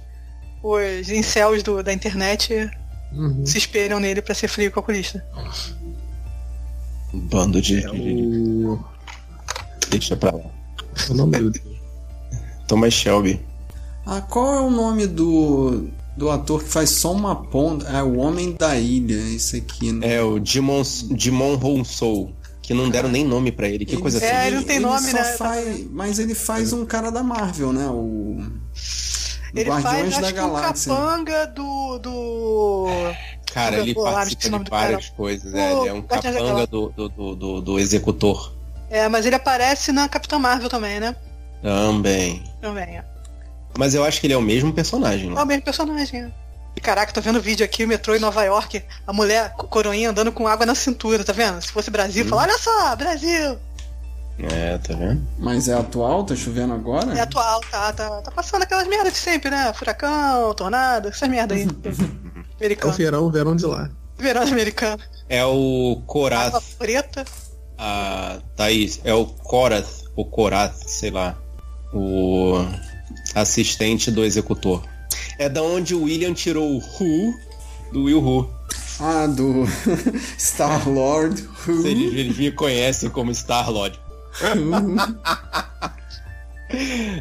os 0.63 1.09
incels 1.09 1.63
do, 1.63 1.81
da 1.81 1.93
internet 1.93 2.69
Uhum. 3.13 3.45
se 3.45 3.57
espelham 3.57 3.99
nele 3.99 4.21
pra 4.21 4.35
ser 4.35 4.47
frio 4.47 4.71
calculista. 4.71 5.23
Um 7.13 7.19
bando 7.19 7.61
de. 7.61 7.83
É 7.85 7.89
o. 7.91 8.83
Deixa 9.89 10.17
pra 10.17 10.31
lá. 10.35 10.43
O 11.09 11.13
nome 11.13 11.31
dele. 11.31 11.61
Thomas 12.67 12.93
Shelby. 12.93 13.39
Ah, 14.05 14.21
qual 14.21 14.53
é 14.55 14.61
o 14.61 14.69
nome 14.69 15.05
do, 15.07 15.89
do 16.15 16.29
ator 16.29 16.63
que 16.63 16.69
faz 16.69 16.89
só 16.91 17.11
uma 17.11 17.35
ponta? 17.35 17.87
É 17.89 18.01
o 18.03 18.17
Homem 18.17 18.53
da 18.53 18.77
Ilha, 18.77 19.15
esse 19.35 19.57
aqui, 19.57 19.91
né? 19.91 20.15
É 20.15 20.21
o 20.21 20.39
Dimon, 20.39 20.81
Dimon 21.11 21.59
Hounsou, 21.61 22.31
que 22.61 22.73
não 22.73 22.89
deram 22.89 23.09
nem 23.09 23.25
nome 23.25 23.51
pra 23.51 23.67
ele. 23.67 23.85
Que 23.85 23.95
Ele- 23.95 24.01
coisa 24.01 24.23
É, 24.23 24.31
assim. 24.39 24.47
ele 24.47 24.55
não 24.57 24.63
tem 24.63 24.75
ele 24.77 24.85
nome, 24.85 25.11
né? 25.13 25.23
Faz, 25.23 25.85
mas 25.91 26.19
ele 26.19 26.33
faz 26.35 26.71
um 26.73 26.85
cara 26.85 27.09
da 27.11 27.21
Marvel, 27.23 27.73
né? 27.73 27.87
O 27.87 28.41
Ele 29.53 29.69
Guardiões 29.69 30.13
faz, 30.15 30.33
da 30.33 30.43
um 30.43 30.47
Galáxia. 30.53 30.93
capanga 30.93 31.47
do. 31.47 31.99
do. 31.99 32.87
Cara, 33.53 33.79
ele 33.79 33.93
participa 33.95 34.57
o 34.57 34.63
de 34.63 34.69
várias 34.69 35.09
coisas. 35.09 35.53
É, 35.53 35.71
Pô, 35.71 35.79
ele 35.81 35.89
é 35.89 35.93
um 35.93 36.01
capanga 36.01 36.67
do, 36.67 36.89
do, 36.95 37.09
do, 37.09 37.35
do, 37.35 37.61
do 37.61 37.79
executor. 37.79 38.53
É, 38.89 39.09
mas 39.09 39.25
ele 39.25 39.35
aparece 39.35 39.91
na 39.91 40.07
Capitã 40.07 40.37
Marvel 40.39 40.69
também, 40.69 40.99
né? 40.99 41.15
Também. 41.61 42.43
Também, 42.61 42.97
é. 42.97 43.05
Mas 43.77 43.93
eu 43.93 44.03
acho 44.03 44.19
que 44.19 44.27
ele 44.27 44.33
é 44.33 44.37
o 44.37 44.41
mesmo 44.41 44.73
personagem 44.73 45.29
É 45.31 45.33
lá. 45.33 45.43
o 45.43 45.45
mesmo 45.45 45.63
personagem, 45.63 46.21
é. 46.23 46.31
E 46.75 46.81
caraca, 46.81 47.11
tô 47.11 47.21
vendo 47.21 47.41
vídeo 47.41 47.65
aqui, 47.65 47.83
o 47.83 47.87
metrô 47.87 48.15
em 48.15 48.19
Nova 48.19 48.43
York, 48.43 48.83
a 49.05 49.11
mulher 49.13 49.51
co- 49.53 49.67
coroinha 49.67 50.09
andando 50.11 50.31
com 50.31 50.47
água 50.47 50.65
na 50.65 50.75
cintura, 50.75 51.23
tá 51.23 51.33
vendo? 51.33 51.59
Se 51.61 51.71
fosse 51.71 51.89
Brasil, 51.89 52.23
Hum. 52.25 52.27
fala, 52.29 52.43
olha 52.43 52.57
só, 52.59 52.95
Brasil! 52.95 53.57
É, 54.39 54.77
tá 54.77 54.93
vendo? 54.93 55.27
Mas 55.39 55.67
é 55.67 55.73
atual? 55.73 56.23
Tá 56.23 56.35
chovendo 56.35 56.73
agora? 56.73 57.17
É 57.17 57.21
atual, 57.21 57.59
tá, 57.71 57.91
tá, 57.91 58.21
tá 58.21 58.29
passando 58.31 58.61
aquelas 58.61 58.87
merdas 58.87 59.13
de 59.13 59.17
sempre, 59.19 59.49
né? 59.49 59.73
Furacão, 59.73 60.53
tornado, 60.53 61.07
essas 61.09 61.27
merdas 61.27 61.57
aí. 61.57 61.67
É 62.59 62.63
o 62.63 62.65
americano. 62.65 62.93
verão, 62.93 63.23
o 63.25 63.29
verão 63.31 63.55
de 63.55 63.65
lá. 63.67 63.87
Verão 64.17 64.41
americano. 64.41 65.01
É 65.29 65.45
o 65.45 65.91
Água 65.91 66.03
Korath. 66.07 66.63
preta. 66.79 67.23
A 67.77 68.39
Thaís. 68.55 68.99
É 69.03 69.13
o 69.13 69.27
Korath. 69.27 70.05
O 70.15 70.25
Korath, 70.25 70.73
sei 70.87 71.11
lá. 71.11 71.37
O 71.93 72.65
assistente 73.33 74.11
do 74.11 74.23
executor. 74.23 74.83
É 75.37 75.47
da 75.47 75.61
onde 75.61 75.93
o 75.95 76.03
William 76.03 76.33
tirou 76.33 76.77
o 76.77 76.79
Who 76.79 77.33
do 77.91 78.03
Will 78.03 78.21
Who. 78.21 78.49
Ah, 78.99 79.27
do 79.27 79.65
Star 80.39 80.89
Lord. 80.89 81.47
Eles, 81.67 82.13
eles 82.13 82.37
me 82.37 82.51
conhecem 82.51 83.09
como 83.09 83.31
Star-Lord. 83.31 83.99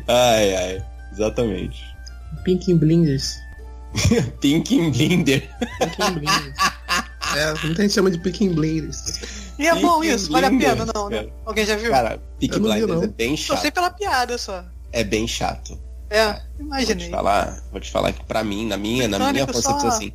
Ai, 0.09 0.55
ai. 0.55 0.85
Exatamente. 1.13 1.83
Pink 2.45 2.73
Blinders. 2.75 3.39
Pink 4.41 4.91
Blinder. 4.91 5.49
Pink 5.79 6.11
Blinders. 6.13 6.57
é, 7.37 7.67
muita 7.67 7.83
gente 7.83 7.95
chama 7.95 8.11
de 8.11 8.19
Pink 8.19 8.49
Blinders. 8.51 9.46
E 9.59 9.67
é 9.67 9.75
bom 9.75 10.05
isso, 10.05 10.31
vale 10.31 10.47
a 10.47 10.51
pena, 10.51 10.87
não, 10.95 11.09
né? 11.09 11.19
cara. 11.19 11.33
Alguém 11.47 11.65
já 11.67 11.77
viu? 11.77 11.91
Cara, 11.91 12.21
Eu 12.41 12.53
vi, 12.53 12.61
Blinders 12.61 13.03
é 13.03 13.07
bem 13.07 13.37
Só 13.37 13.55
sei 13.57 13.65
chato. 13.65 13.75
pela 13.75 13.91
piada 13.91 14.37
só. 14.39 14.65
É 14.93 15.03
bem 15.03 15.27
chato. 15.27 15.79
É, 16.09 16.27
Vou 16.27 16.35
te 16.35 16.63
imaginei. 16.63 17.11
falar, 17.11 17.61
vou 17.73 17.81
te 17.81 17.91
falar 17.91 18.13
que 18.13 18.25
pra 18.25 18.45
mim, 18.45 18.67
na 18.67 18.77
minha, 18.77 19.09
na 19.09 19.33
minha 19.33 19.47
concepção 19.47 19.81
só. 19.81 19.89
assim. 19.89 20.13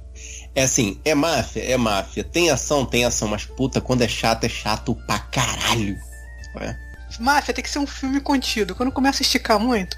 É 0.56 0.64
assim, 0.64 1.00
é 1.04 1.14
máfia, 1.16 1.64
é 1.64 1.78
máfia. 1.78 2.24
Tem 2.24 2.50
ação, 2.50 2.86
tem 2.86 3.04
ação, 3.04 3.28
mas 3.28 3.46
puta, 3.46 3.82
quando 3.82 4.02
é 4.02 4.08
chato, 4.08 4.44
é 4.46 4.50
chato 4.50 4.96
pra 5.08 5.20
caralho. 5.20 5.98
É. 6.60 6.76
Máfia 7.20 7.54
tem 7.54 7.64
que 7.64 7.70
ser 7.70 7.80
um 7.80 7.88
filme 7.88 8.22
contido. 8.22 8.74
Quando 8.76 8.92
começa 8.92 9.22
a 9.22 9.24
esticar 9.26 9.60
muito, 9.60 9.98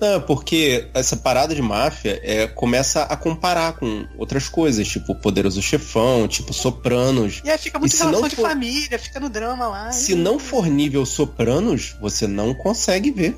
Não, 0.00 0.14
é 0.14 0.20
porque 0.20 0.88
essa 0.94 1.16
parada 1.16 1.54
de 1.54 1.62
máfia 1.62 2.20
é, 2.24 2.46
começa 2.46 3.02
a 3.04 3.16
comparar 3.16 3.74
com 3.74 4.04
outras 4.18 4.48
coisas, 4.48 4.86
tipo 4.88 5.14
Poderoso 5.14 5.62
Chefão, 5.62 6.26
tipo 6.26 6.52
Sopranos. 6.52 7.40
e 7.44 7.50
aí 7.50 7.56
fica 7.58 7.78
muito 7.78 7.92
E 7.92 7.96
se 7.96 8.02
relação 8.02 8.20
não 8.22 8.28
de 8.28 8.36
for- 8.36 8.48
família, 8.48 8.98
fica 8.98 9.20
no 9.20 9.28
drama 9.28 9.68
lá. 9.68 9.92
Se 9.92 10.12
e- 10.12 10.14
não 10.16 10.38
for 10.38 10.66
nível 10.66 11.06
Sopranos, 11.06 11.94
você 12.00 12.26
não 12.26 12.52
consegue 12.54 13.10
ver. 13.10 13.36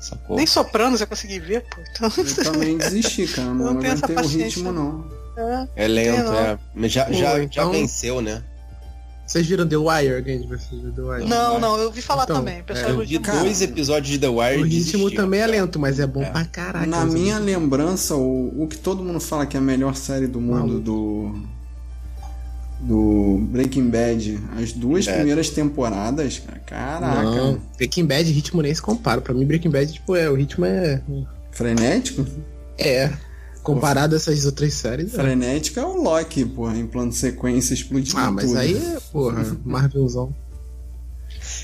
Sacou? 0.00 0.36
Nem 0.36 0.46
Sopranos 0.46 1.00
eu 1.00 1.06
consegui 1.06 1.40
ver, 1.40 1.62
pô. 1.68 1.80
Então, 1.90 2.12
Eu 2.16 2.44
também 2.52 2.78
desisti, 2.78 3.26
cara. 3.26 3.48
Não, 3.48 3.54
Não 3.54 3.68
aguentei 3.80 4.14
o 4.14 4.14
paciência. 4.16 4.44
ritmo, 4.44 4.72
não. 4.72 5.04
é. 5.36 5.84
É 5.84 5.88
lento, 5.88 6.24
Não. 6.24 6.34
é. 6.38 6.58
Mas 6.74 6.92
Já, 6.92 7.10
já, 7.12 7.38
já 7.38 7.42
então- 7.44 7.70
venceu, 7.72 8.20
né? 8.20 8.42
Vocês 9.28 9.46
viram 9.46 9.68
The 9.68 9.76
Wire? 9.76 10.16
Alguém 10.16 10.40
de 10.40 10.46
vocês 10.46 10.80
viu 10.80 10.90
The 10.90 11.02
Wire? 11.02 11.28
Não, 11.28 11.60
não, 11.60 11.76
eu 11.76 11.92
vi 11.92 12.00
falar 12.00 12.24
Então, 12.24 12.36
também. 12.36 12.62
O 12.62 12.64
pessoal 12.64 12.88
é, 12.88 12.94
Eu 12.94 13.06
vi 13.06 13.18
dois 13.18 13.60
episódios 13.60 14.10
de 14.10 14.18
The 14.18 14.28
Wire 14.28 14.62
O 14.62 14.64
ritmo 14.64 15.10
também 15.10 15.40
é 15.40 15.46
lento, 15.46 15.78
mas 15.78 16.00
é 16.00 16.06
bom 16.06 16.22
É. 16.22 16.30
pra 16.30 16.44
caraca. 16.46 16.86
Na 16.86 17.04
minha 17.04 17.38
lembrança, 17.38 18.16
o, 18.16 18.62
o 18.62 18.66
que 18.66 18.78
todo 18.78 19.04
mundo 19.04 19.20
fala 19.20 19.44
que 19.44 19.54
é 19.54 19.60
a 19.60 19.62
melhor 19.62 19.94
série 19.94 20.26
do 20.26 20.40
mundo 20.40 20.54
Maluco. 20.60 20.80
do. 20.80 21.58
Do 22.80 23.38
Breaking 23.50 23.90
Bad, 23.90 24.38
as 24.56 24.72
duas 24.72 25.04
Bad. 25.04 25.16
primeiras 25.18 25.50
temporadas, 25.50 26.38
cara, 26.38 26.60
caraca, 26.60 27.22
Não, 27.24 27.60
Breaking 27.76 28.06
Bad, 28.06 28.30
ritmo 28.30 28.62
nem 28.62 28.72
se 28.72 28.80
compara. 28.80 29.20
Pra 29.20 29.34
mim, 29.34 29.44
Breaking 29.44 29.68
Bad, 29.70 29.92
tipo, 29.92 30.14
é, 30.14 30.30
o 30.30 30.34
ritmo 30.36 30.64
é. 30.64 31.02
frenético? 31.50 32.24
É. 32.78 33.12
Comparado 33.62 34.14
a 34.14 34.16
essas 34.16 34.46
outras 34.46 34.72
séries. 34.74 35.12
é. 35.14 35.16
Frenético 35.16 35.78
é 35.80 35.84
o 35.84 36.00
Loki, 36.02 36.44
porra, 36.44 36.76
em 36.76 36.86
plano 36.86 37.10
de 37.10 37.16
sequência 37.16 37.74
explodindo 37.74 38.16
Ah, 38.18 38.30
mas 38.30 38.46
tudo. 38.46 38.58
aí 38.58 38.74
é, 38.76 38.98
porra, 39.12 39.44
Marvelzão. 39.64 40.34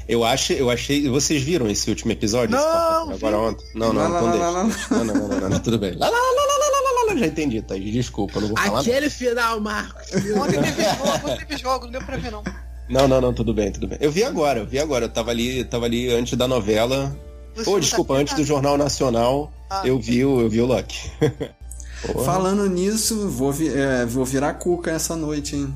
Eu 0.06 0.22
achei, 0.24 0.60
eu 0.60 0.70
achei. 0.70 1.08
Vocês 1.08 1.42
viram 1.42 1.68
esse 1.68 1.88
último 1.88 2.12
episódio? 2.12 2.54
Não, 2.56 3.10
Agora 3.10 3.38
ontem? 3.38 3.64
Não, 3.74 3.92
não, 3.92 4.02
Lá, 4.02 4.08
então 4.08 4.24
lá, 4.24 4.30
deixa. 4.32 4.44
lá, 4.44 4.50
lá, 4.50 4.64
Não, 4.90 5.04
não, 5.04 5.14
não, 5.14 5.40
não, 5.40 5.48
não, 5.50 5.60
tudo 5.60 5.78
bem. 5.78 5.92
Lá, 5.96 6.08
lá, 6.10 6.16
lá, 6.18 6.18
lá, 6.18 6.58
lá, 6.58 6.70
lá, 6.70 7.04
lá, 7.06 7.12
lá, 7.14 7.18
já 7.20 7.26
entendi, 7.26 7.62
tá? 7.62 7.74
Desculpa, 7.76 8.40
não 8.40 8.48
vou 8.48 8.56
falar. 8.58 8.80
Aquele 8.80 9.08
final, 9.08 9.60
Marcos. 9.60 10.06
Ontem 10.12 10.62
teve 10.62 10.82
jogo, 10.84 11.08
ontem 11.08 11.36
teve 11.46 11.56
jogo, 11.62 11.84
não 11.86 11.92
deu 11.92 12.02
pra 12.02 12.16
ver 12.18 12.30
não. 12.30 12.42
Não, 12.88 13.08
não, 13.08 13.20
não, 13.20 13.32
tudo 13.32 13.54
bem, 13.54 13.72
tudo 13.72 13.88
bem. 13.88 13.96
Eu 14.00 14.12
vi 14.12 14.22
agora, 14.24 14.60
eu 14.60 14.66
vi 14.66 14.78
agora. 14.78 15.06
Eu 15.06 15.08
tava 15.08 15.30
ali, 15.30 15.64
tava 15.64 15.86
ali 15.86 16.12
antes 16.12 16.36
da 16.36 16.46
novela. 16.46 17.16
Você 17.54 17.70
Ô, 17.70 17.74
não 17.74 17.80
desculpa, 17.80 18.14
tá- 18.14 18.20
antes 18.20 18.34
do 18.34 18.44
Jornal 18.44 18.76
Nacional, 18.76 19.50
Ah, 19.70 19.82
eu 19.86 19.98
vi 19.98 20.22
o, 20.24 20.40
eu 20.42 20.50
vi 20.50 20.60
o 20.60 20.66
Loki. 20.66 21.10
Porra. 22.12 22.24
Falando 22.24 22.68
nisso, 22.68 23.28
vou, 23.30 23.52
vi- 23.52 23.72
é, 23.74 24.04
vou 24.04 24.24
virar 24.24 24.54
cuca 24.54 24.90
essa 24.90 25.16
noite, 25.16 25.56
hein? 25.56 25.74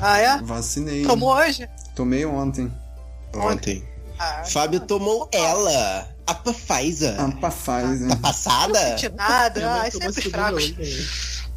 Ah, 0.00 0.18
é? 0.18 0.42
Vacinei. 0.42 1.04
Tomou 1.04 1.34
hoje? 1.34 1.68
Tomei 1.94 2.24
ontem. 2.24 2.72
Ontem. 3.34 3.84
Ah, 4.18 4.42
Fábio 4.46 4.80
tomou 4.80 5.28
ela, 5.32 6.08
a 6.26 6.34
Pfizer. 6.34 7.18
A 7.20 7.28
Pfizer. 7.30 8.08
Tá 8.08 8.14
não 8.14 8.16
passada? 8.18 8.78
senti 8.98 9.08
nada. 9.10 9.60
Ah, 9.82 9.90
tomou 9.90 10.12
sempre 10.12 10.30
fraco. 10.30 10.58
né? 10.58 10.74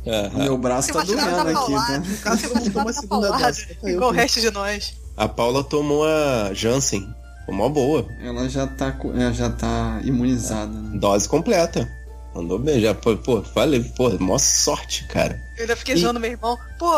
Aham. 0.06 0.44
Meu 0.44 0.58
braço 0.58 0.92
tá 0.92 1.04
doendo 1.04 1.22
tá 1.22 1.42
aqui, 1.42 2.22
tá? 2.24 2.38
Se 2.38 2.48
você 2.48 2.60
não 2.60 2.72
tomou 2.72 2.94
tá 2.94 2.94
segunda 3.02 3.32
dose. 3.38 3.66
Tá 3.82 3.90
Igual 3.90 4.10
o 4.10 4.14
resto 4.14 4.42
de 4.42 4.52
nós. 4.52 4.94
A 5.16 5.28
Paula 5.30 5.64
tomou 5.64 6.06
a 6.06 6.54
Janssen. 6.54 7.08
Foi 7.46 7.56
mó 7.56 7.70
boa. 7.70 8.06
Ela 8.22 8.50
já 8.50 8.68
tá, 8.68 8.94
é, 9.16 9.34
já 9.34 9.50
tá 9.50 10.00
imunizada, 10.04 10.72
né? 10.74 10.98
Dose 11.00 11.28
completa. 11.28 11.90
Mandou 12.34 12.58
bem. 12.60 12.80
Já, 12.82 12.94
pô, 12.94 13.16
pô, 13.18 13.42
valeu. 13.42 13.84
Pô, 13.96 14.10
mó 14.20 14.38
sorte, 14.38 15.06
cara. 15.08 15.40
Eu 15.58 15.62
ainda 15.62 15.75
fiquei 15.75 15.96
E- 15.96 15.98
zoando 16.00 16.20
meu 16.20 16.32
irmão. 16.32 16.58
Pô, 16.80 16.92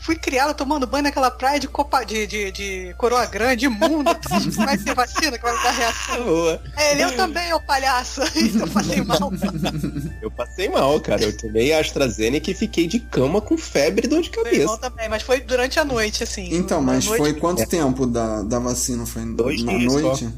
fui 0.00 0.16
criado 0.16 0.54
tomando 0.56 0.86
banho 0.86 1.02
naquela 1.04 1.30
praia 1.30 1.60
de, 1.60 1.68
copa, 1.68 2.04
de, 2.04 2.26
de, 2.26 2.50
de 2.52 2.94
coroa 2.96 3.26
grande, 3.26 3.66
imundo. 3.66 4.14
Tu 4.14 4.32
acha 4.34 4.48
que 4.50 4.56
vai 4.56 4.78
ter 4.78 4.94
vacina 4.94 5.36
que 5.36 5.42
vai 5.42 5.54
me 5.56 5.62
dar 5.62 5.70
reação? 5.72 6.24
Boa. 6.24 6.62
É, 6.76 6.92
ele, 6.92 7.02
eu 7.04 7.16
também, 7.16 7.52
ô 7.52 7.60
palhaço. 7.60 8.20
Eu 8.58 8.66
passei 8.68 9.02
mal. 9.02 9.18
Eu 10.22 10.30
passei 10.30 10.68
mal, 10.70 10.98
cara. 11.00 11.22
Eu 11.22 11.36
tomei 11.36 11.72
a 11.72 11.80
AstraZeneca 11.80 12.50
e 12.50 12.54
fiquei 12.54 12.86
de 12.86 12.98
cama 13.00 13.40
com 13.42 13.58
febre 13.58 14.06
e 14.06 14.08
dor 14.08 14.22
de 14.22 14.30
Meu 14.30 14.46
irmão 14.46 14.76
cabeça. 14.76 14.90
também, 14.90 15.08
mas 15.08 15.22
foi 15.22 15.40
durante 15.40 15.78
a 15.78 15.84
noite, 15.84 16.22
assim. 16.22 16.48
Então, 16.54 16.80
mas 16.80 17.04
noite- 17.04 17.18
foi 17.18 17.34
quanto 17.34 17.66
tempo 17.68 18.06
da, 18.06 18.42
da 18.42 18.58
vacina? 18.58 19.04
Foi 19.04 19.24
Dois 19.34 19.62
na 19.62 19.72
dias 19.74 19.92
só. 19.92 20.00
noite? 20.00 20.28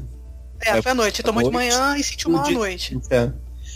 É, 0.63 0.81
foi 0.81 0.91
à 0.91 0.95
noite. 0.95 1.23
Tomou 1.23 1.41
de 1.43 1.49
noite. 1.49 1.73
manhã 1.73 1.97
e 1.97 2.03
sentiu 2.03 2.29
mal 2.31 2.45
à 2.45 2.51
noite. 2.51 2.99
É. 3.09 3.29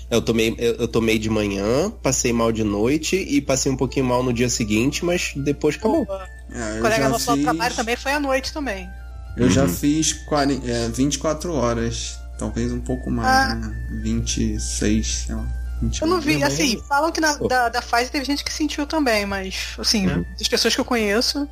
Eu 0.09 0.21
tomei, 0.21 0.53
eu, 0.59 0.75
eu 0.75 0.88
tomei 0.88 1.17
de 1.17 1.29
manhã, 1.29 1.89
passei 2.03 2.31
mal 2.31 2.51
de 2.51 2.63
noite 2.63 3.15
e 3.15 3.41
passei 3.41 3.71
um 3.71 3.75
pouquinho 3.77 4.05
mal 4.05 4.21
no 4.21 4.31
dia 4.31 4.50
seguinte, 4.50 5.03
mas 5.03 5.33
depois 5.35 5.75
acabou. 5.75 6.05
É, 6.51 6.77
O 6.77 6.81
colega 6.81 7.03
já 7.03 7.09
nosso 7.09 7.33
fiz, 7.33 7.43
trabalho 7.43 7.75
também 7.75 7.95
foi 7.95 8.12
à 8.12 8.19
noite 8.19 8.53
também. 8.53 8.88
Eu 9.35 9.50
já 9.50 9.63
Uhum. 9.63 9.69
fiz 9.69 10.13
40, 10.13 10.65
é, 10.69 10.88
24 10.89 11.53
horas. 11.53 12.17
Talvez 12.38 12.71
um 12.71 12.81
pouco 12.81 13.09
mais, 13.09 13.51
Ah. 13.51 13.55
né? 13.55 13.75
26, 14.03 15.07
sei 15.25 15.35
lá. 15.35 15.47
28. 15.81 16.03
Eu 16.03 16.07
não 16.07 16.21
vi, 16.21 16.43
assim, 16.43 16.81
falam 16.88 17.12
que 17.12 17.19
na, 17.19 17.35
da, 17.35 17.69
da 17.69 17.81
Pfizer 17.81 18.09
teve 18.09 18.25
gente 18.25 18.43
que 18.43 18.53
sentiu 18.53 18.85
também, 18.85 19.25
mas, 19.25 19.55
assim, 19.77 20.07
É. 20.09 20.24
das 20.38 20.47
pessoas 20.47 20.74
que 20.75 20.79
eu 20.81 20.85
conheço. 20.85 21.47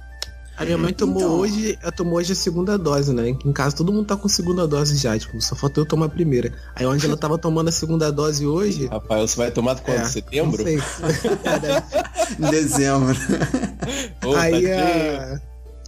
A 0.56 0.66
minha 0.66 0.78
mãe 0.78 0.94
tomou 0.94 1.22
Então. 1.22 1.40
hoje, 1.40 1.78
ela 1.82 1.92
tomou 1.92 2.16
hoje 2.20 2.32
a 2.34 2.36
segunda 2.36 2.78
dose, 2.78 3.12
né? 3.14 3.30
Em 3.30 3.52
casa 3.52 3.76
todo 3.76 3.92
mundo 3.92 4.06
tá 4.06 4.16
com 4.16 4.28
segunda 4.28 4.68
dose 4.68 4.96
já, 4.98 5.18
tipo, 5.18 5.42
só 5.42 5.56
faltou 5.56 5.84
eu 5.84 5.88
tomar 5.88 6.06
a 6.06 6.10
primeira. 6.10 6.54
Aí 6.76 6.86
onde 6.86 7.06
ela 7.06 7.18
tava 7.18 7.38
tomando 7.38 7.70
a 7.70 7.72
segunda 7.72 8.12
dose 8.12 8.46
hoje. 8.46 8.86
Rafael, 8.88 9.28
você 9.28 9.36
vai 9.38 9.52
tomar 9.52 9.80
quando? 9.80 9.98
é, 9.98 10.06
Setembro? 10.06 10.58
Não 10.58 10.64
sei. 10.66 10.78
Em 12.40 12.50
dezembro. 12.52 13.16
Ô, 14.26 14.36
aí 14.36 14.52
tadinho. 14.52 14.74
a, 14.74 15.42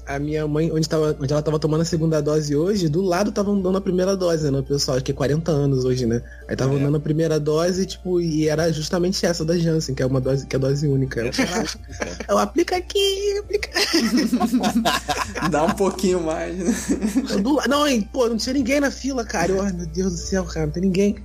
a 0.08 0.20
minha 0.20 0.48
mãe, 0.48 0.72
onde, 0.72 0.88
tava, 0.88 1.16
onde 1.20 1.32
ela 1.34 1.42
tava 1.42 1.58
tomando 1.60 1.82
a 1.82 1.86
segunda 1.86 2.22
dose 2.22 2.56
hoje, 2.56 2.88
do 2.90 3.02
lado 3.02 3.30
estavam 3.30 3.60
dando 3.62 3.78
a 3.78 3.82
primeira 3.82 4.16
dose, 4.16 4.50
né? 4.52 4.60
O 4.60 4.64
pessoal, 4.64 4.98
acho 4.98 5.04
que 5.06 5.12
é 5.12 5.16
40 5.16 5.52
anos 5.52 5.84
hoje, 5.86 6.06
né? 6.06 6.22
Aí 6.48 6.54
estavam 6.54 6.78
É. 6.78 6.80
dando 6.80 6.98
a 6.98 7.00
primeira 7.00 7.40
dose, 7.40 7.86
tipo, 7.86 8.20
e 8.22 8.48
era 8.48 8.72
justamente 8.72 9.26
essa 9.26 9.44
da 9.44 9.58
Janssen, 9.58 9.96
que 9.96 10.04
é 10.04 10.06
uma 10.06 10.22
dose, 10.22 10.46
que 10.46 10.56
é 10.56 10.58
a 10.58 10.62
dose 10.62 10.88
única. 10.88 11.22
Eu, 11.22 11.32
"Ah, 11.32 11.34
eu 12.30 12.38
aplica 12.38 12.76
aqui, 12.78 13.38
aplica 13.40 13.70
Dá 15.50 15.64
um 15.64 15.72
pouquinho 15.74 16.22
mais, 16.22 16.56
né? 16.58 16.74
Eu 17.32 17.42
do 17.42 17.56
Não, 17.68 17.88
hein, 17.88 18.08
pô, 18.12 18.28
não 18.28 18.38
tinha 18.38 18.54
ninguém 18.54 18.80
na 18.80 18.92
fila, 18.92 19.24
cara. 19.26 19.52
Eu, 19.52 19.62
ai, 19.62 19.72
meu 19.72 19.86
Deus 19.88 20.12
do 20.12 20.18
céu, 20.18 20.44
cara, 20.46 20.66
não 20.68 20.74
tem 20.74 20.84
ninguém. 20.84 21.16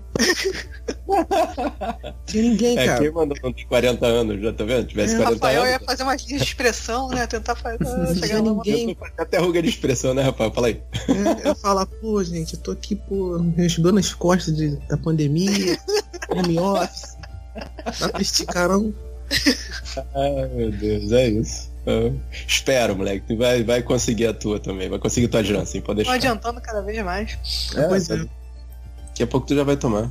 Não 1.08 1.26
tinha 2.26 2.42
ninguém, 2.42 2.78
É, 2.78 2.86
cara. 2.86 3.00
quem 3.00 3.10
mandou 3.10 3.36
não 3.42 3.52
tem 3.52 3.66
40 3.66 4.06
anos, 4.06 4.40
já 4.42 4.52
tá 4.52 4.64
vendo? 4.64 4.86
Tivesse 4.86 5.14
É, 5.14 5.16
40 5.18 5.34
Rafael 5.46 5.66
ia 5.66 5.74
anos. 5.76 5.86
fazer 5.86 6.02
umas 6.02 6.22
linhas 6.22 6.42
de 6.42 6.48
expressão, 6.48 7.08
né? 7.08 7.26
Tentar 7.26 7.54
fazer. 7.56 7.78
Não 7.80 8.14
chegar 8.14 8.26
tinha 8.28 8.42
ninguém. 8.70 8.96
Até 9.18 9.38
ruga 9.38 9.62
de 9.62 9.68
expressão, 9.68 10.14
né, 10.14 10.22
Rafael? 10.22 10.52
Fala 10.52 10.66
aí. 10.68 10.82
É, 11.44 11.48
eu 11.48 11.54
falo, 11.54 11.86
pô, 11.86 12.22
gente, 12.24 12.54
eu 12.54 12.60
tô 12.60 12.70
aqui, 12.72 12.94
pô, 12.96 13.38
me 13.38 13.64
ajudando 13.64 13.94
nas 13.96 14.12
costas 14.14 14.54
de- 14.56 14.76
da 14.88 14.96
pandemia, 14.96 15.78
home 16.30 16.58
office. 16.58 17.16
Dá 17.98 18.08
pra 18.08 18.20
esticar, 18.22 18.68
não? 18.68 18.94
Ai, 20.14 20.48
meu 20.54 20.70
Deus, 20.70 21.12
é 21.12 21.28
isso. 21.28 21.70
Ah, 21.86 22.12
espero, 22.46 22.94
moleque. 22.96 23.26
Tu 23.26 23.36
vai, 23.36 23.62
vai 23.64 23.82
conseguir 23.82 24.26
a 24.26 24.34
tua 24.34 24.58
também. 24.60 24.88
Vai 24.88 24.98
conseguir 24.98 25.28
tua 25.28 25.42
Janssen, 25.42 25.80
pode 25.80 26.02
Estão 26.02 26.14
deixar. 26.14 26.28
adiantando 26.32 26.60
cada 26.60 26.82
vez 26.82 27.02
mais. 27.04 27.38
É, 27.76 27.88
pois 27.88 28.08
tá- 28.08 28.14
é. 28.16 28.26
Daqui 29.08 29.22
a 29.22 29.26
pouco 29.26 29.46
tu 29.46 29.54
já 29.54 29.64
vai 29.64 29.76
tomar. 29.76 30.10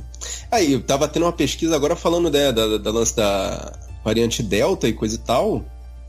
Aí, 0.50 0.72
eu 0.72 0.82
tava 0.82 1.08
tendo 1.08 1.24
uma 1.24 1.32
pesquisa 1.32 1.74
agora 1.74 1.96
falando 1.96 2.30
né, 2.30 2.52
da, 2.52 2.78
da 2.78 2.90
lance 2.90 3.14
da 3.16 3.72
variante 4.04 4.42
Delta 4.42 4.86
e 4.88 4.92
coisa 4.92 5.14
e 5.16 5.18
tal. 5.18 5.64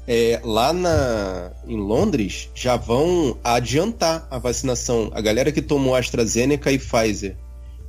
É, 0.07 0.41
lá 0.43 0.73
na, 0.73 1.51
em 1.67 1.77
Londres 1.77 2.49
já 2.55 2.75
vão 2.75 3.37
adiantar 3.43 4.27
a 4.31 4.37
vacinação. 4.39 5.11
A 5.13 5.21
galera 5.21 5.51
que 5.51 5.61
tomou 5.61 5.95
AstraZeneca 5.95 6.71
e 6.71 6.79
Pfizer, 6.79 7.35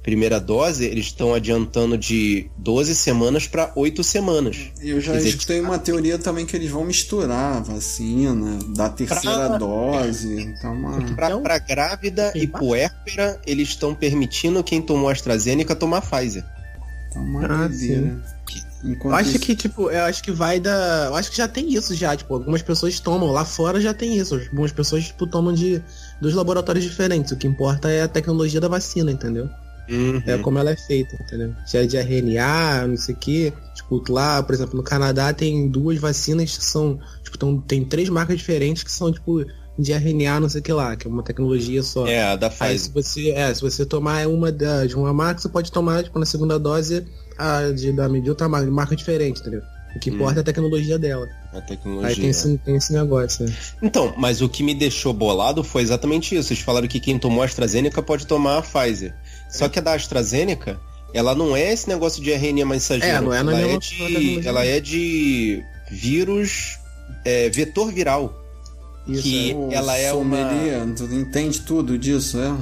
primeira 0.03 0.39
dose, 0.39 0.85
eles 0.85 1.07
estão 1.07 1.33
adiantando 1.33 1.97
de 1.97 2.51
12 2.59 2.95
semanas 2.95 3.47
para 3.47 3.73
8 3.75 4.05
semanas. 4.05 4.57
Eu 4.81 5.01
já 5.01 5.13
dizer, 5.15 5.31
escutei 5.31 5.61
uma 5.61 5.79
teoria 5.79 6.19
também 6.19 6.45
que 6.45 6.55
eles 6.55 6.71
vão 6.71 6.85
misturar 6.85 7.57
a 7.57 7.61
vacina, 7.61 8.59
da 8.77 8.89
terceira 8.91 9.49
Pra- 9.49 9.59
dose. 9.59 10.43
Então, 10.43 10.75
uma... 10.75 11.01
Pra, 11.15 11.27
Então- 11.29 11.43
pra 11.43 11.59
grávida 11.59 12.33
e 12.35 12.47
puérpera, 12.47 13.41
eles 13.47 13.69
estão 13.69 13.95
permitindo 13.95 14.63
quem 14.63 14.83
tomou 14.83 15.09
AstraZeneca 15.09 15.75
tomar 15.75 16.03
Pfizer. 16.03 16.45
tá 17.13 17.21
uma 17.21 17.45
Ah, 17.47 17.69
Eu 18.85 18.91
Enquanto 18.91 19.15
acho 19.15 19.31
isso- 19.31 19.39
que, 19.41 19.55
tipo, 19.55 19.91
eu 19.91 20.03
acho 20.05 20.23
que 20.23 20.33
vai 20.33 20.59
da. 20.59 21.07
Eu 21.07 21.15
acho 21.15 21.31
que 21.31 21.37
já 21.37 21.47
tem 21.47 21.73
isso 21.73 21.95
já, 21.95 22.17
tipo, 22.17 22.35
algumas 22.35 22.63
pessoas 22.63 22.99
tomam, 22.99 23.31
lá 23.31 23.45
fora 23.45 23.81
já 23.81 23.95
tem 23.95 24.17
isso. 24.19 24.35
Algumas 24.35 24.73
pessoas, 24.73 25.05
tipo, 25.05 25.27
tomam 25.27 25.53
de 25.53 25.83
dos 26.21 26.35
laboratórios 26.35 26.85
diferentes. 26.85 27.31
O 27.33 27.37
que 27.37 27.47
importa 27.47 27.89
é 27.91 28.03
a 28.03 28.09
tecnologia 28.09 28.61
da 28.61 28.69
vacina, 28.69 29.11
entendeu? 29.13 29.49
É 30.27 30.37
Uhum. 30.37 30.43
como 30.43 30.59
ela 30.59 30.71
é 30.71 30.77
feita, 30.77 31.17
entendeu? 31.23 31.53
Se 31.67 31.77
é 31.77 31.85
de 31.85 31.97
RNA, 31.97 32.87
não 32.87 32.97
sei 32.97 33.15
o 33.15 33.19
quê. 33.19 33.53
Tipo, 33.75 34.03
lá, 34.11 34.43
por 34.43 34.55
exemplo, 34.55 34.77
no 34.77 34.83
Canadá 34.83 35.33
tem 35.33 35.69
duas 35.69 35.99
vacinas 35.99 36.57
que 36.57 36.65
são. 36.65 36.99
Tipo, 37.25 37.37
tão, 37.37 37.61
tem 37.61 37.85
três 37.85 38.09
marcas 38.09 38.39
diferentes 38.39 38.83
que 38.83 38.91
são, 38.93 39.13
tipo, 39.13 39.45
de 39.79 39.93
RNA, 39.93 40.39
não 40.41 40.49
sei 40.49 40.61
o 40.61 40.65
que 40.65 40.73
lá, 40.73 40.95
que 40.97 41.07
é 41.07 41.11
uma 41.11 41.23
tecnologia 41.23 41.83
só. 41.83 42.07
É, 42.07 42.23
a 42.23 42.37
da 42.37 42.47
Aí 42.61 42.79
se 42.79 42.91
Pfizer. 42.91 42.93
você, 42.93 43.31
é, 43.31 43.55
se 43.55 43.61
você 43.61 43.85
tomar 43.85 44.27
uma 44.29 44.53
da, 44.53 44.87
de 44.87 44.95
uma 44.95 45.13
marca, 45.13 45.41
você 45.41 45.49
pode 45.49 45.73
tomar, 45.73 46.05
tipo, 46.05 46.19
na 46.19 46.27
segunda 46.27 46.59
dose 46.59 47.05
a 47.39 47.71
de, 47.73 47.93
da, 47.93 48.09
de 48.09 48.29
outra 48.29 48.49
marca, 48.49 48.67
de 48.67 48.73
marca 48.73 48.97
diferente, 48.97 49.41
entendeu? 49.41 49.61
O 49.95 49.99
que 49.99 50.11
Hum. 50.11 50.15
importa 50.15 50.41
é 50.41 50.43
a 50.43 50.45
tecnologia 50.45 50.99
dela. 50.99 51.29
A 51.53 51.57
Aí 51.57 51.63
tecnologia. 51.63 52.17
tem 52.17 52.29
esse, 52.31 52.59
tem 52.59 52.77
esse 52.77 52.93
negócio, 52.95 53.45
né? 53.45 53.53
Então, 53.83 54.15
mas 54.17 54.41
o 54.41 54.49
que 54.49 54.63
me 54.63 54.75
deixou 54.75 55.13
bolado 55.13 55.63
foi 55.63 55.83
exatamente 55.83 56.35
isso. 56.35 56.53
Eles 56.53 56.63
falaram 56.63 56.89
que 56.89 56.99
quem 56.99 57.19
tomou 57.19 57.43
a 57.43 57.45
AstraZeneca 57.45 58.03
pode 58.03 58.27
tomar 58.27 58.59
a 58.59 58.63
Pfizer. 58.63 59.15
Só 59.51 59.69
que 59.69 59.79
a 59.79 59.83
da 59.83 59.93
AstraZeneca, 59.93 60.81
ela 61.13 61.35
não 61.35 61.55
é 61.55 61.71
esse 61.73 61.87
negócio 61.89 62.23
de 62.23 62.31
RNA 62.33 62.65
mensageiro. 62.65 63.17
É, 63.17 63.21
não 63.21 63.35
é 63.35 63.43
na 63.43 63.53
ela, 63.61 63.71
é 63.73 63.77
de, 63.79 64.49
ela 64.49 64.65
é 64.65 64.81
de 64.81 65.63
vírus 65.91 66.79
é, 67.25 67.51
vetor 67.51 67.93
viral. 67.93 68.39
Isso, 69.07 69.23
Que- 69.25 69.53
O 69.55 69.69
ela 69.73 69.99
é 69.99 70.11
uma- 70.13 70.37
sommelier, 70.39 70.95
tu 70.97 71.05
entende 71.13 71.61
tudo 71.61 71.99
disso, 71.99 72.39
é? 72.41 72.55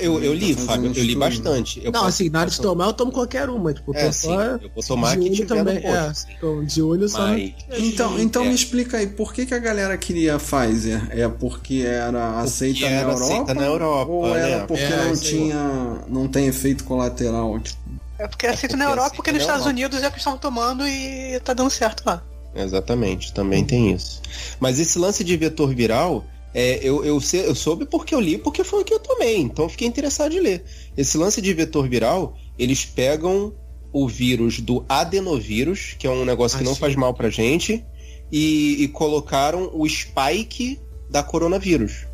Eu, 0.00 0.22
eu 0.22 0.34
li, 0.34 0.54
Tá 0.54 0.62
Fábio, 0.62 0.92
eu 0.94 1.02
li 1.04 1.14
bastante. 1.16 1.78
Eu 1.78 1.86
não, 1.92 2.00
posso- 2.00 2.06
assim, 2.08 2.28
na 2.30 2.40
hora 2.40 2.50
de 2.50 2.60
tomar, 2.60 2.86
eu 2.86 2.92
tomo 2.92 3.10
qualquer 3.12 3.48
uma. 3.48 3.72
Tipo, 3.72 3.92
eu 3.92 3.98
É, 4.00 4.06
tô 4.06 4.12
sim, 4.12 4.26
só 4.28 4.42
eu 4.42 4.70
vou 4.74 4.84
tomar 4.84 5.16
de 5.16 5.28
olho 5.28 5.46
também. 5.46 5.80
posto, 5.80 6.26
é, 6.62 6.64
de 6.64 6.82
olho 6.82 7.08
só. 7.08 7.26
Mas- 7.28 7.52
Então, 7.78 8.18
então 8.18 8.44
É. 8.44 8.48
me 8.48 8.54
explica 8.54 8.96
aí, 8.98 9.06
por 9.06 9.32
que, 9.32 9.46
que 9.46 9.54
a 9.54 9.58
galera 9.58 9.96
queria 9.96 10.34
a 10.34 10.38
Pfizer? 10.38 11.06
É 11.10 11.26
porque 11.28 11.82
era 11.86 12.38
aceita 12.40 12.86
era 12.86 12.94
na 13.06 13.12
Europa? 13.12 13.24
aceita 13.24 13.54
na 13.54 13.64
Europa, 13.66 14.10
Ou 14.12 14.36
era 14.36 14.58
né? 14.60 14.64
porque 14.66 14.82
É, 14.82 15.04
não 15.04 15.16
tinha. 15.16 15.98
não 16.08 16.28
tem 16.28 16.46
efeito 16.46 16.84
colateral? 16.84 17.58
Tipo, 17.60 17.78
É 18.18 18.26
porque 18.26 18.46
é 18.46 18.50
aceito 18.50 18.76
na 18.76 18.84
porque 18.86 18.90
Europa, 18.90 19.00
aceita 19.06 19.16
porque 19.16 19.32
nos 19.32 19.40
Estados 19.42 19.60
Europa. 19.66 19.78
Unidos 19.78 20.02
é 20.02 20.10
que 20.10 20.18
estão 20.18 20.36
tomando 20.38 20.86
e 20.86 21.40
tá 21.40 21.52
dando 21.54 21.70
certo 21.70 22.02
lá. 22.04 22.22
Exatamente, 22.54 23.32
também 23.32 23.64
tem 23.64 23.92
isso. 23.92 24.20
Mas 24.58 24.80
esse 24.80 24.98
lance 24.98 25.22
de 25.22 25.36
vetor 25.36 25.72
viral, 25.74 26.24
é, 26.54 26.78
eu, 26.82 27.04
eu, 27.04 27.20
sei- 27.20 27.46
eu 27.46 27.54
soube 27.54 27.84
porque 27.86 28.14
eu 28.14 28.20
li, 28.20 28.38
porque 28.38 28.64
foi 28.64 28.82
o 28.82 28.84
que 28.84 28.92
eu 28.94 28.98
tomei, 28.98 29.36
então 29.38 29.64
eu 29.66 29.68
fiquei 29.68 29.86
interessado 29.86 30.30
de 30.32 30.40
ler. 30.40 30.64
Esse 30.96 31.16
lance 31.18 31.40
de 31.42 31.52
vetor 31.54 31.88
viral, 31.88 32.36
eles 32.58 32.84
pegam 32.84 33.52
o 33.92 34.06
vírus 34.08 34.60
do 34.60 34.84
adenovírus, 34.88 35.94
que 35.98 36.06
é 36.06 36.10
um 36.10 36.24
negócio 36.24 36.56
que 36.58 36.64
Ah, 36.64 36.66
não 36.66 36.74
sim. 36.74 36.80
faz 36.80 36.94
mal 36.96 37.12
pra 37.14 37.30
gente, 37.30 37.84
e, 38.30 38.82
e 38.82 38.88
colocaram 38.88 39.70
o 39.72 39.86
spike 39.88 40.78
da 41.10 41.22
coronavírus. 41.22 42.06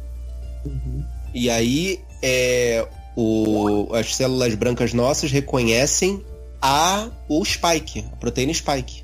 Uhum. 0.64 1.04
E 1.34 1.50
aí 1.50 2.00
é, 2.22 2.86
o- 3.16 3.92
as 3.92 4.14
células 4.14 4.54
brancas 4.54 4.92
nossas 4.92 5.30
reconhecem 5.30 6.24
a, 6.62 7.10
o 7.28 7.44
spike, 7.44 8.04
a 8.12 8.16
proteína 8.16 8.52
spike. 8.54 9.03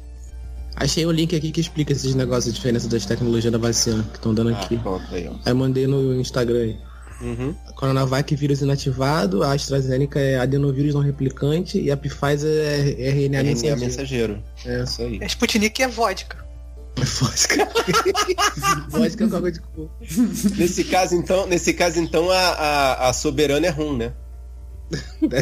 Achei 0.77 1.05
um 1.05 1.11
link 1.11 1.35
aqui 1.37 1.51
que 1.53 1.61
explica 1.61 1.93
esses 1.93 2.15
negócios, 2.15 2.53
a 2.53 2.57
diferença 2.57 2.89
das 2.89 3.05
tecnologias 3.05 3.53
da 3.53 3.59
vacina 3.59 4.03
que 4.05 4.17
estão 4.17 4.33
dando 4.33 4.55
Ah, 4.55 4.61
aqui. 4.61 4.79
pronto, 4.79 5.05
aí, 5.13 5.55
mandei 5.55 5.87
no 5.87 6.19
Instagram 6.21 6.59
aí. 6.61 6.77
Uhum. 7.21 7.55
Coronavac 7.77 8.35
vírus 8.35 8.63
inativado, 8.63 9.43
a 9.43 9.53
AstraZeneca 9.53 10.19
é 10.19 10.39
adenovírus 10.39 10.95
não 10.95 11.03
replicante 11.03 11.79
e 11.79 11.91
a 11.91 11.97
Pfizer 11.97 12.49
é 12.49 13.11
RNA 13.11 13.39
RNA 13.41 13.43
mensageiro. 13.43 13.81
mensageiro. 13.81 14.43
É, 14.65 14.83
Isso 14.85 15.03
aí. 15.03 15.19
A 15.23 15.27
Sputnik 15.27 15.83
é 15.83 15.89
vodka. 15.89 16.39
vodka. 16.97 17.69
vodka 18.89 19.29
com 19.29 19.37
água 19.37 19.53
de 19.53 19.61
coco. 19.61 19.91
Nesse 20.57 20.85
caso, 20.85 21.15
então, 21.15 21.47
nesse 21.47 21.75
caso, 21.75 21.99
então, 22.01 22.31
a, 22.31 22.39
a, 22.39 23.09
a 23.11 23.13
soberana 23.13 23.67
é 23.67 23.71
rum, 23.71 23.97
né? 23.97 24.13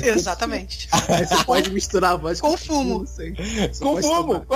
Exatamente. 0.05 0.89
Aí 1.09 1.25
você 1.25 1.45
pode 1.45 1.71
misturar 1.71 2.13
a 2.13 2.17
vodka 2.17 2.47
Com 2.47 2.57
fumo. 2.57 3.05
Com 3.81 4.03
fumo! 4.03 4.47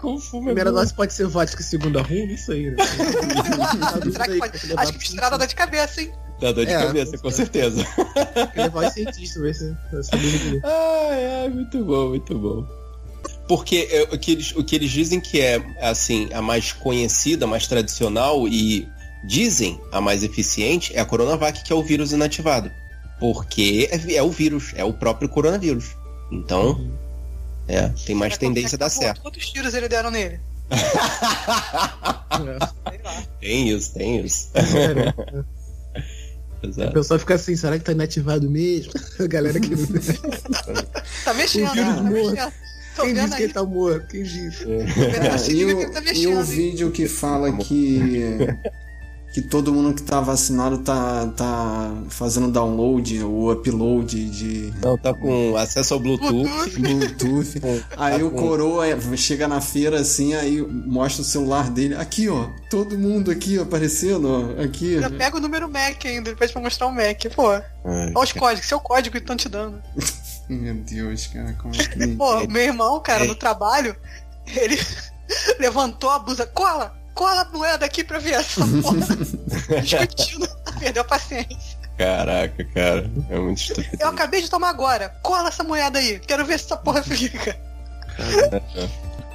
Com 0.00 0.18
fumo. 0.18 0.42
A 0.42 0.46
primeira 0.46 0.72
dose 0.72 0.92
pode 0.94 1.12
ser 1.12 1.26
vodka, 1.26 1.62
segunda 1.62 2.02
rum, 2.02 2.26
não 2.26 2.36
sei. 2.36 2.70
Né? 2.70 2.76
Será 4.12 4.24
que 4.26 4.38
pode? 4.38 4.58
Acho 4.76 4.92
que 4.92 4.98
misturada 4.98 5.38
dá 5.38 5.46
de 5.46 5.54
cabeça, 5.54 6.02
hein? 6.02 6.12
Dá 6.40 6.52
dor 6.52 6.66
de 6.66 6.72
É, 6.72 6.78
cabeça, 6.86 7.18
com 7.18 7.28
é. 7.28 7.32
certeza. 7.32 7.84
Levar 8.56 8.86
os 8.86 8.92
cientistas, 8.92 9.42
ver 9.42 9.54
se 9.54 9.76
se 10.02 10.14
ele 10.14 10.60
Ai, 10.64 11.42
ai, 11.42 11.48
muito 11.48 11.84
bom, 11.84 12.10
muito 12.10 12.38
bom. 12.38 12.64
Porque 13.48 13.88
é, 13.90 14.02
o, 14.14 14.18
que 14.18 14.32
eles, 14.32 14.54
o 14.54 14.62
que 14.62 14.76
eles 14.76 14.90
dizem 14.90 15.20
que 15.20 15.40
é, 15.40 15.60
assim, 15.80 16.28
a 16.32 16.40
mais 16.40 16.72
conhecida, 16.72 17.44
a 17.44 17.48
mais 17.48 17.66
tradicional 17.66 18.46
e 18.46 18.86
dizem 19.24 19.80
a 19.90 20.00
mais 20.00 20.22
eficiente 20.22 20.94
é 20.94 21.00
a 21.00 21.04
Coronavac, 21.04 21.64
que 21.64 21.72
é 21.72 21.76
o 21.76 21.82
vírus 21.82 22.12
inativado. 22.12 22.70
Porque 23.20 23.88
é, 23.90 24.14
é 24.14 24.22
o 24.22 24.30
vírus, 24.30 24.72
é 24.76 24.84
o 24.84 24.92
próprio 24.92 25.28
coronavírus. 25.28 25.96
Então, 26.30 26.88
é, 27.66 27.88
tem 28.06 28.14
mais 28.14 28.38
tendência 28.38 28.76
a 28.76 28.78
dar 28.78 28.90
certo. 28.90 29.22
Quantos 29.22 29.50
tiros 29.50 29.74
ele 29.74 29.88
deram 29.88 30.10
nele? 30.10 30.38
É. 30.70 32.28
Tem 33.40 33.70
isso, 33.70 33.94
tem 33.94 34.20
isso. 34.24 34.50
A 34.54 36.60
Exato. 36.66 36.92
pessoa 36.92 37.18
fica 37.18 37.34
assim, 37.34 37.56
será 37.56 37.78
que 37.78 37.84
tá 37.84 37.92
inativado 37.92 38.48
mesmo? 38.50 38.92
A 39.18 39.26
galera 39.26 39.58
que. 39.60 39.70
Tá 41.24 41.34
mexendo, 41.34 41.70
O 41.70 41.72
vírus 41.72 41.94
tá 41.94 42.02
morto. 42.02 42.12
mexendo. 42.12 42.52
Quem 43.00 43.14
disse 43.14 43.36
que 43.36 43.42
ele 43.44 43.52
tá 43.52 43.64
morto? 43.64 44.06
Quem 44.08 44.22
disse? 44.24 44.64
É, 44.70 45.34
esse 45.36 45.52
e, 45.52 45.64
o, 45.64 45.68
que 45.76 45.82
ele 45.82 45.92
tá 45.92 46.00
e 46.00 46.04
mexendo. 46.04 46.36
o 46.36 46.40
hein? 46.40 46.44
vídeo 46.44 46.90
que 46.90 47.06
fala 47.08 47.56
que. 47.56 48.00
Que 49.32 49.42
todo 49.42 49.72
mundo 49.72 49.94
que 49.94 50.02
tá 50.02 50.20
vacinado 50.20 50.78
tá, 50.78 51.26
tá 51.36 52.02
fazendo 52.08 52.50
download 52.50 53.22
ou 53.22 53.52
upload 53.52 54.30
de 54.30 54.72
Não, 54.82 54.96
tá 54.96 55.12
com 55.12 55.54
acesso 55.56 55.94
ao 55.94 56.00
Bluetooth. 56.00 56.70
Bluetooth. 56.80 57.60
Aí 57.96 58.22
o 58.22 58.30
coroa 58.30 58.86
é, 58.86 58.98
chega 59.16 59.46
na 59.46 59.60
feira 59.60 60.00
assim, 60.00 60.34
aí 60.34 60.62
mostra 60.62 61.22
o 61.22 61.24
celular 61.24 61.70
dele. 61.70 61.94
Aqui, 61.94 62.28
ó. 62.28 62.48
Todo 62.70 62.98
mundo 62.98 63.30
aqui 63.30 63.58
aparecendo, 63.58 64.28
ó. 64.58 64.62
Aqui. 64.62 64.96
Pega 65.16 65.36
o 65.36 65.40
número 65.40 65.68
MAC 65.68 66.06
ainda, 66.08 66.30
ele 66.30 66.36
pede 66.36 66.52
pra 66.52 66.62
mostrar 66.62 66.86
o 66.86 66.92
MAC. 66.92 67.28
Pô, 67.30 67.48
olha 67.48 67.64
Ai, 67.84 68.12
os 68.16 68.32
códigos, 68.32 68.68
seu 68.68 68.80
código 68.80 69.12
que 69.12 69.18
estão 69.18 69.36
te 69.36 69.48
dando. 69.48 69.80
Meu 70.48 70.74
Deus, 70.74 71.26
cara, 71.26 71.52
como 71.60 71.74
é 71.74 71.84
que. 71.84 72.06
Pô, 72.16 72.46
meu 72.48 72.62
irmão, 72.62 72.98
cara, 73.00 73.24
É. 73.24 73.28
no 73.28 73.34
trabalho, 73.34 73.94
ele 74.46 74.78
levantou 75.60 76.08
a 76.08 76.18
blusa. 76.18 76.46
Cola! 76.46 76.97
Cola 77.18 77.40
a 77.40 77.44
moeda 77.46 77.84
aqui 77.84 78.04
pra 78.04 78.20
ver 78.20 78.34
essa 78.34 78.60
porra. 78.80 79.80
Discutindo, 79.80 80.48
perdeu 80.78 81.02
a 81.02 81.04
paciência. 81.04 81.76
Caraca, 81.98 82.64
cara. 82.66 83.10
É 83.28 83.36
muito 83.36 83.60
estúpido. 83.60 83.96
Eu 83.98 84.10
acabei 84.10 84.40
de 84.40 84.48
tomar 84.48 84.68
agora. 84.68 85.08
Cola 85.20 85.48
essa 85.48 85.64
moeda 85.64 85.98
aí. 85.98 86.20
Quero 86.20 86.46
ver 86.46 86.60
se 86.60 86.66
essa 86.66 86.76
porra 86.76 87.02
fica. 87.02 87.58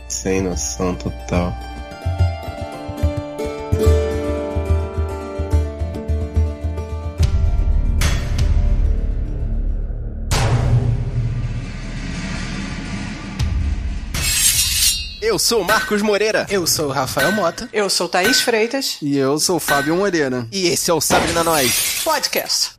Sem 0.07 0.41
noção 0.43 0.95
total. 0.95 1.53
Eu 15.33 15.39
sou 15.39 15.63
o 15.63 15.65
Marcos 15.65 16.03
Moreira 16.03 16.45
Eu 16.47 16.67
sou 16.67 16.89
o 16.89 16.91
Rafael 16.91 17.31
Mota. 17.31 17.67
Eu 17.73 17.89
sou 17.89 18.07
Thaís 18.07 18.41
Freitas. 18.41 18.99
E 19.01 19.17
eu 19.17 19.39
sou 19.39 19.55
o 19.55 19.59
Fábio 19.59 19.95
Moreira. 19.95 20.47
e 20.51 20.67
esse 20.67 20.91
é 20.91 20.93
o 20.93 21.01
Sabre 21.01 21.31
na 21.31 21.43
Nós. 21.43 22.01
Podcast. 22.03 22.73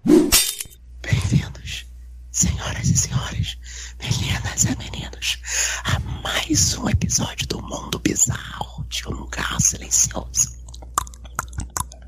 Bem-vindos, 1.02 1.84
senhoras 2.30 2.88
e 2.88 2.96
senhores, 2.96 3.58
meninas 4.00 4.66
e 4.66 4.78
meninos, 4.78 5.40
a 5.82 5.98
mais 6.22 6.78
um 6.78 6.88
episódio 6.88 7.44
do 7.48 7.60
Mundo 7.60 7.98
Bizarro 7.98 8.86
de 8.88 9.08
um 9.08 9.10
Lugar 9.10 9.60
Silencioso. 9.60 10.56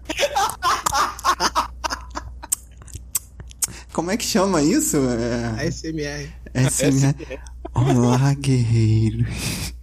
Como 3.93 4.13
é 4.13 4.17
que 4.17 4.25
chama 4.25 4.63
isso? 4.63 4.97
É. 4.97 5.67
ASMR. 5.67 6.33
SMR. 6.55 7.41
Olá, 7.75 8.33
guerreiros. 8.35 9.75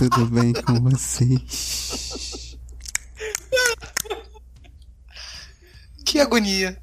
Tudo 0.00 0.24
bem 0.28 0.54
com 0.54 0.80
vocês? 0.80 2.56
Que 6.06 6.18
agonia. 6.20 6.80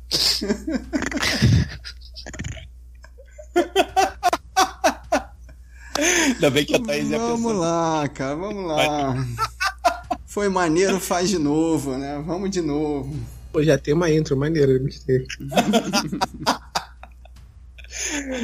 Ainda 5.98 6.52
bem 6.52 6.64
que 6.64 6.76
a 6.76 6.80
Thaís 6.80 7.12
é 7.12 7.16
a 7.16 7.18
Vamos 7.18 7.56
lá, 7.56 8.08
cara, 8.10 8.36
vamos 8.36 8.68
lá. 8.68 9.16
Foi 10.28 10.48
maneiro, 10.48 11.00
faz 11.00 11.28
de 11.28 11.40
novo, 11.40 11.98
né? 11.98 12.22
Vamos 12.24 12.52
de 12.52 12.62
novo. 12.62 13.20
Pô, 13.52 13.64
já 13.64 13.80
tem 13.80 13.96
uma 13.96 14.12
intro 14.12 14.38
maneira, 14.38 14.74
eu 14.74 14.84
gostei. 14.84 15.26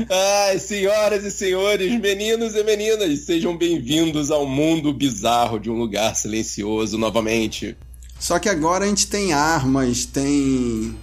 Ai, 0.10 0.60
senhoras 0.60 1.24
e 1.24 1.32
senhores, 1.32 2.00
meninos 2.00 2.56
e 2.56 2.64
meninas, 2.64 3.20
sejam 3.20 3.56
bem-vindos 3.56 4.32
ao 4.32 4.46
mundo 4.46 4.94
bizarro 4.94 5.60
de 5.60 5.70
um 5.70 5.78
lugar 5.78 6.16
silencioso 6.16 6.98
novamente. 6.98 7.78
Só 8.20 8.40
que 8.40 8.50
agora 8.50 8.86
a 8.86 8.88
gente 8.88 9.08
tem 9.08 9.34
armas, 9.34 10.06
tem. 10.06 10.96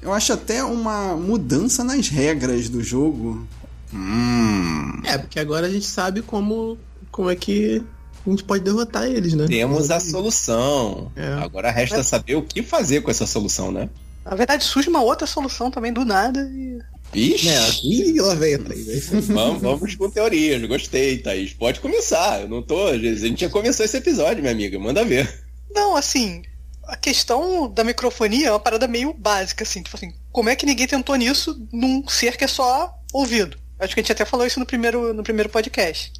Eu 0.00 0.12
acho 0.12 0.32
até 0.32 0.62
uma 0.62 1.16
mudança 1.16 1.82
nas 1.82 2.08
regras 2.08 2.68
do 2.68 2.82
jogo. 2.82 3.46
Hum. 3.92 5.00
É, 5.04 5.16
porque 5.16 5.40
agora 5.40 5.66
a 5.66 5.70
gente 5.70 5.86
sabe 5.86 6.22
como, 6.22 6.78
como 7.10 7.30
é 7.30 7.36
que 7.36 7.82
a 8.26 8.30
gente 8.30 8.44
pode 8.44 8.64
derrotar 8.64 9.04
eles, 9.04 9.34
né? 9.34 9.46
Temos 9.46 9.90
a 9.90 10.00
solução. 10.00 11.10
É. 11.16 11.32
Agora 11.34 11.70
resta 11.70 12.02
saber 12.02 12.36
o 12.36 12.42
que 12.42 12.62
fazer 12.62 13.00
com 13.00 13.10
essa 13.10 13.26
solução, 13.26 13.70
né? 13.70 13.88
Na 14.24 14.34
verdade, 14.34 14.64
surge 14.64 14.90
uma 14.90 15.00
outra 15.00 15.26
solução 15.26 15.70
também 15.70 15.92
do 15.92 16.04
nada 16.04 16.40
e. 16.52 16.78
Ixi, 17.14 17.48
É, 17.48 17.68
ih, 17.84 18.20
lá 18.20 18.34
vem 18.34 18.54
aí. 18.54 19.00
vamos, 19.28 19.62
vamos 19.62 19.94
com 19.94 20.10
teorias. 20.10 20.62
Gostei, 20.66 21.18
Thaís. 21.18 21.52
Pode 21.52 21.80
começar. 21.80 22.42
Eu 22.42 22.48
não 22.48 22.62
tô. 22.62 22.86
A 22.88 22.98
gente 22.98 23.40
já 23.40 23.48
começou 23.50 23.84
esse 23.84 23.96
episódio, 23.96 24.42
minha 24.42 24.52
amiga. 24.52 24.78
Manda 24.78 25.04
ver. 25.04 25.44
Não, 25.74 25.96
assim, 25.96 26.42
a 26.84 26.96
questão 26.96 27.70
da 27.70 27.82
microfonia 27.84 28.48
é 28.48 28.52
uma 28.52 28.60
parada 28.60 28.86
meio 28.86 29.12
básica, 29.12 29.64
assim, 29.64 29.82
tipo 29.82 29.96
assim, 29.96 30.12
como 30.32 30.48
é 30.48 30.56
que 30.56 30.66
ninguém 30.66 30.86
tentou 30.86 31.14
nisso 31.16 31.66
num 31.72 32.06
ser 32.08 32.36
que 32.36 32.44
é 32.44 32.48
só 32.48 32.92
ouvido? 33.12 33.58
Acho 33.78 33.94
que 33.94 34.00
a 34.00 34.02
gente 34.02 34.12
até 34.12 34.24
falou 34.24 34.46
isso 34.46 34.58
no 34.60 34.66
primeiro, 34.66 35.12
no 35.14 35.22
primeiro 35.22 35.48
podcast. 35.48 36.12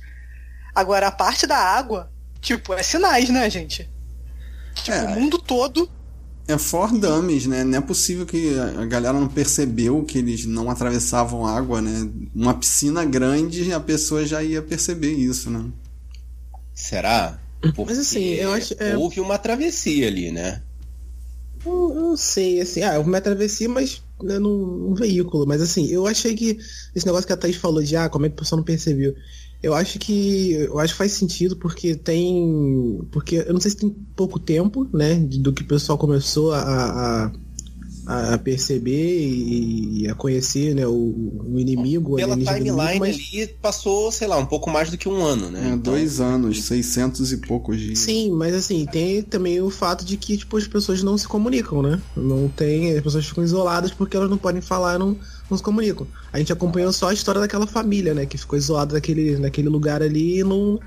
Agora, 0.75 1.09
a 1.09 1.13
parte 1.13 1.47
da 1.47 1.57
água, 1.59 2.11
tipo, 2.41 2.73
é 2.73 2.83
sinais, 2.83 3.29
né, 3.31 3.49
gente? 3.51 3.89
Tipo, 4.75 4.93
É. 4.97 5.05
o 5.05 5.11
mundo 5.11 5.39
todo 5.39 5.91
É 6.49 6.57
for 6.59 6.91
dummies, 6.99 7.47
né? 7.47 7.63
Não 7.63 7.79
é 7.79 7.81
possível 7.81 8.25
que 8.27 8.59
a 8.59 8.87
galera 8.87 9.21
não 9.21 9.29
percebeu 9.29 10.03
que 10.05 10.19
eles 10.19 10.47
não 10.47 10.71
atravessavam 10.71 11.47
água, 11.47 11.81
né? 11.83 12.11
Uma 12.35 12.55
piscina 12.55 13.05
grande, 13.05 13.71
a 13.73 13.79
pessoa 13.81 14.25
já 14.27 14.43
ia 14.43 14.63
perceber 14.63 15.13
isso, 15.13 15.51
né? 15.51 15.71
Será? 16.75 17.39
Porque 17.75 17.83
Mas 17.93 17.99
assim, 17.99 18.25
eu 18.35 18.53
acho- 18.53 18.75
é- 18.79 18.97
houve 18.97 19.21
uma 19.21 19.37
travessia 19.39 20.07
ali, 20.07 20.31
né? 20.33 20.63
Eu, 21.65 21.91
eu 21.95 22.03
não 22.03 22.17
sei, 22.17 22.61
assim, 22.61 22.83
ah, 22.83 22.99
uma 23.01 23.21
travessia, 23.21 23.69
mas 23.69 24.03
né, 24.23 24.39
num, 24.39 24.67
num 24.67 24.95
veículo. 24.95 25.47
Mas 25.47 25.61
assim, 25.61 25.87
eu 25.89 26.07
achei 26.07 26.35
que 26.37 26.59
esse 26.95 27.05
negócio 27.07 27.27
que 27.27 27.33
a 27.33 27.37
Thaís 27.37 27.57
falou 27.57 27.83
de 27.83 27.97
ah, 27.97 28.09
como 28.09 28.27
é 28.27 28.29
que 28.29 28.35
o 28.35 28.39
pessoal 28.39 28.59
não 28.59 28.65
percebeu. 28.65 29.15
Eu 29.63 29.75
acho 29.75 29.99
que. 29.99 30.53
Eu 30.53 30.79
acho 30.79 30.95
que 30.95 30.99
faz 30.99 31.13
sentido 31.13 31.57
porque 31.57 31.95
tem. 31.97 33.01
Porque 33.11 33.37
eu 33.47 33.53
não 33.53 33.61
sei 33.61 33.73
se 33.73 33.77
tem 33.79 33.91
pouco 34.15 34.39
tempo, 34.39 34.89
né? 34.93 35.15
Do 35.17 35.53
que 35.53 35.63
o 35.63 35.67
pessoal 35.67 35.99
começou 35.99 36.53
a, 36.53 37.31
a, 38.07 38.35
a 38.35 38.39
perceber 38.39 39.19
e, 39.21 40.03
e 40.03 40.09
a 40.09 40.15
conhecer 40.15 40.75
né, 40.75 40.87
o, 40.87 40.93
o 40.93 41.59
inimigo. 41.59 42.13
o 42.15 42.17
Pela 42.17 42.37
timeline 42.37 42.61
inimigo, 42.71 42.99
mas- 43.01 43.17
ali, 43.17 43.47
passou, 43.61 44.11
sei 44.13 44.29
lá, 44.29 44.39
um 44.39 44.47
pouco 44.47 44.71
mais 44.71 44.91
do 44.91 44.97
que 44.97 45.09
um 45.09 45.23
ano, 45.25 45.51
né? 45.51 45.61
É, 45.61 45.69
Então, 45.75 45.93
dois 45.93 46.21
anos, 46.21 46.63
600 46.63 47.33
e 47.33 47.37
poucos 47.39 47.79
dias. 47.81 47.99
Sim, 47.99 48.31
mas 48.31 48.55
assim, 48.55 48.87
tem 48.87 49.23
também 49.23 49.61
o 49.61 49.71
fato 49.71 50.05
de 50.05 50.17
que 50.17 50.37
tipo, 50.37 50.57
as 50.57 50.67
pessoas 50.67 51.03
não 51.03 51.19
se 51.19 51.27
comunicam, 51.29 51.83
né? 51.83 52.01
Não 52.17 52.49
tem. 52.49 52.97
As 52.97 53.03
pessoas 53.03 53.27
ficam 53.27 53.43
isoladas 53.45 53.91
porque 53.91 54.17
elas 54.17 54.31
não 54.31 54.39
podem 54.39 54.63
falar, 54.63 54.99
não, 54.99 55.17
não 55.51 55.57
se 55.57 55.63
comunicam. 55.63 56.07
A 56.33 56.39
gente 56.39 56.53
acompanhou 56.53 56.93
só 56.93 57.09
a 57.09 57.15
história 57.15 57.41
daquela 57.41 57.67
família, 57.67 58.15
né? 58.15 58.27
Que 58.27 58.37
ficou 58.39 58.59
isolada 58.59 58.95
naquele, 58.95 59.37
naquele 59.39 59.69
lugar 59.69 60.03
ali 60.03 60.41
e 60.41 60.45
não. 60.45 60.79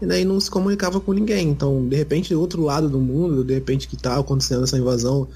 E 0.00 0.24
não 0.24 0.38
se 0.40 0.48
comunicava 0.50 1.00
com 1.00 1.12
ninguém. 1.12 1.48
Então, 1.48 1.88
de 1.88 1.96
repente, 1.96 2.32
do 2.32 2.40
outro 2.40 2.62
lado 2.62 2.88
do 2.88 3.00
mundo, 3.00 3.42
de 3.44 3.52
repente 3.54 3.88
que 3.88 3.96
tá 3.96 4.16
acontecendo 4.16 4.62
essa 4.62 4.78
invasão, 4.78 5.26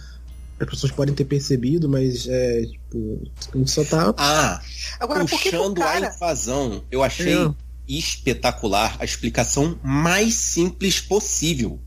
as 0.61 0.69
pessoas 0.71 0.93
podem 0.93 1.13
ter 1.15 1.25
percebido, 1.25 1.89
mas 1.89 2.27
é, 2.29 2.63
tipo, 2.67 3.23
a 3.53 3.59
gente 3.59 3.71
só 3.73 3.83
tá. 3.85 4.15
Ah, 4.17 4.61
Agora, 5.01 5.25
por 5.25 5.31
que, 5.31 5.51
que 5.51 5.57
o 5.57 5.61
puxando 5.61 5.83
a 5.83 5.85
cara. 5.85 6.15
invasão, 6.15 6.83
eu 6.93 7.03
achei 7.03 7.35
É. 7.35 7.51
espetacular 7.89 8.97
a 9.01 9.05
explicação 9.05 9.79
mais 9.83 10.35
simples 10.35 11.01
possível. 11.01 11.81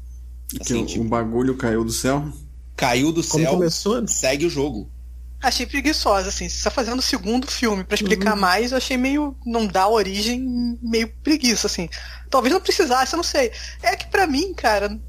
Que 0.50 0.62
Assim, 0.62 0.84
o, 0.84 0.86
tipo, 0.86 1.04
o 1.06 1.08
bagulho 1.08 1.56
caiu 1.56 1.84
do 1.86 1.92
céu. 1.94 2.28
caiu 2.76 3.12
do 3.14 3.24
Como 3.24 3.44
céu, 3.44 3.54
começou? 3.54 4.06
segue 4.08 4.46
o 4.46 4.50
jogo. 4.50 4.90
Achei 5.48 5.66
preguiçosa, 5.66 6.30
assim. 6.30 6.50
Você 6.50 6.64
tá 6.64 6.72
fazendo 6.72 7.00
o 7.00 7.04
segundo 7.04 7.48
filme 7.48 7.82
Uhum. 7.84 7.88
explicar 7.92 8.36
mais, 8.36 8.72
eu 8.72 8.78
achei 8.78 8.98
meio. 8.98 9.38
Não 9.46 9.68
dá 9.68 9.88
origem, 9.88 10.78
meio 10.82 11.08
preguiça, 11.24 11.68
assim. 11.68 11.88
Talvez 12.30 12.54
não 12.54 12.60
precisasse, 12.62 13.14
eu 13.14 13.18
não 13.18 13.24
sei. 13.24 13.52
É 13.84 13.96
que 13.96 14.08
pra 14.08 14.26
mim, 14.26 14.54
cara. 14.54 15.00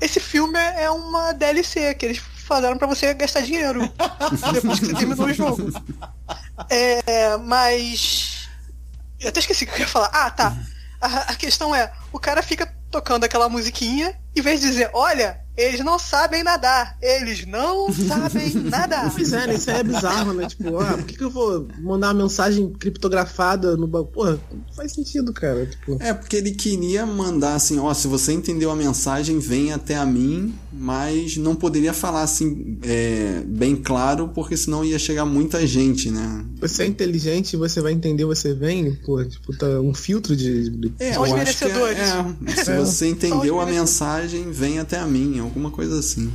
Esse 0.00 0.20
filme 0.20 0.58
é 0.58 0.90
uma 0.90 1.32
DLC 1.32 1.94
que 1.94 2.04
eles 2.04 2.18
fizeram 2.18 2.76
pra 2.76 2.86
você 2.86 3.14
gastar 3.14 3.40
dinheiro 3.40 3.80
depois 4.52 4.78
que 4.80 4.86
você 4.86 4.94
terminou 4.94 5.26
o 5.26 5.32
jogo. 5.32 5.72
É, 6.68 7.36
mas. 7.38 8.48
Eu 9.18 9.28
até 9.30 9.40
esqueci 9.40 9.64
o 9.64 9.66
que 9.68 9.74
eu 9.74 9.78
ia 9.80 9.88
falar. 9.88 10.10
Ah, 10.12 10.30
tá. 10.30 10.56
A, 11.00 11.06
a 11.32 11.34
questão 11.36 11.74
é: 11.74 11.92
o 12.12 12.18
cara 12.18 12.42
fica 12.42 12.66
tocando 12.90 13.24
aquela 13.24 13.48
musiquinha, 13.48 14.18
em 14.36 14.42
vez 14.42 14.60
de 14.60 14.68
dizer, 14.68 14.90
olha, 14.92 15.38
eles 15.56 15.80
não 15.80 15.98
sabem 15.98 16.42
nadar. 16.42 16.96
Eles 17.00 17.46
não 17.46 17.90
sabem 17.92 18.52
nadar. 18.68 19.10
Pois 19.12 19.32
é, 19.32 19.46
né? 19.46 19.54
Isso 19.54 19.70
aí 19.70 19.78
é 19.80 19.82
bizarro, 19.82 20.32
né? 20.34 20.46
Tipo, 20.46 20.78
ah, 20.78 20.92
por 20.98 21.04
que, 21.04 21.16
que 21.16 21.24
eu 21.24 21.30
vou 21.30 21.66
mandar 21.80 22.08
uma 22.08 22.22
mensagem 22.24 22.70
criptografada 22.74 23.76
no 23.76 23.86
bagulho? 23.86 24.12
Porra, 24.12 24.40
não 24.52 24.74
faz 24.74 24.92
sentido, 24.92 25.32
cara. 25.32 25.64
Tipo, 25.66 25.96
É, 26.00 26.12
porque 26.12 26.36
ele 26.36 26.50
queria 26.52 27.06
mandar 27.06 27.54
assim, 27.54 27.78
ó, 27.78 27.92
se 27.94 28.06
você 28.08 28.32
entendeu 28.32 28.70
a 28.70 28.76
mensagem, 28.76 29.38
vem 29.38 29.72
até 29.72 29.96
a 29.96 30.04
mim, 30.04 30.54
mas 30.72 31.36
não 31.38 31.54
poderia 31.54 31.92
falar 31.94 32.22
assim, 32.22 32.78
é, 32.82 33.42
bem 33.46 33.76
claro, 33.76 34.28
porque 34.34 34.56
senão 34.56 34.84
ia 34.84 34.98
chegar 34.98 35.24
muita 35.24 35.66
gente, 35.66 36.10
né? 36.10 36.44
você 36.60 36.82
é 36.84 36.86
inteligente, 36.86 37.56
você 37.56 37.80
vai 37.80 37.92
entender, 37.92 38.24
você 38.24 38.52
vem, 38.54 38.94
pô, 39.04 39.22
tipo, 39.24 39.56
tá 39.56 39.66
um 39.80 39.94
filtro 39.94 40.34
de. 40.34 40.68
de- 40.70 40.92
É, 40.98 41.10
os 41.18 41.28
eu 41.28 41.36
acho 41.36 41.58
que 41.58 41.64
é, 41.64 41.68
merecedores. 41.68 41.98
é, 41.98 42.64
se 42.64 42.70
É. 42.72 42.78
você 42.78 43.06
entendeu 43.08 43.60
a 43.60 43.66
mensagem, 43.66 44.25
vem 44.34 44.78
até 44.78 44.98
a 44.98 45.06
mim, 45.06 45.38
alguma 45.38 45.70
coisa 45.70 45.98
assim. 45.98 46.30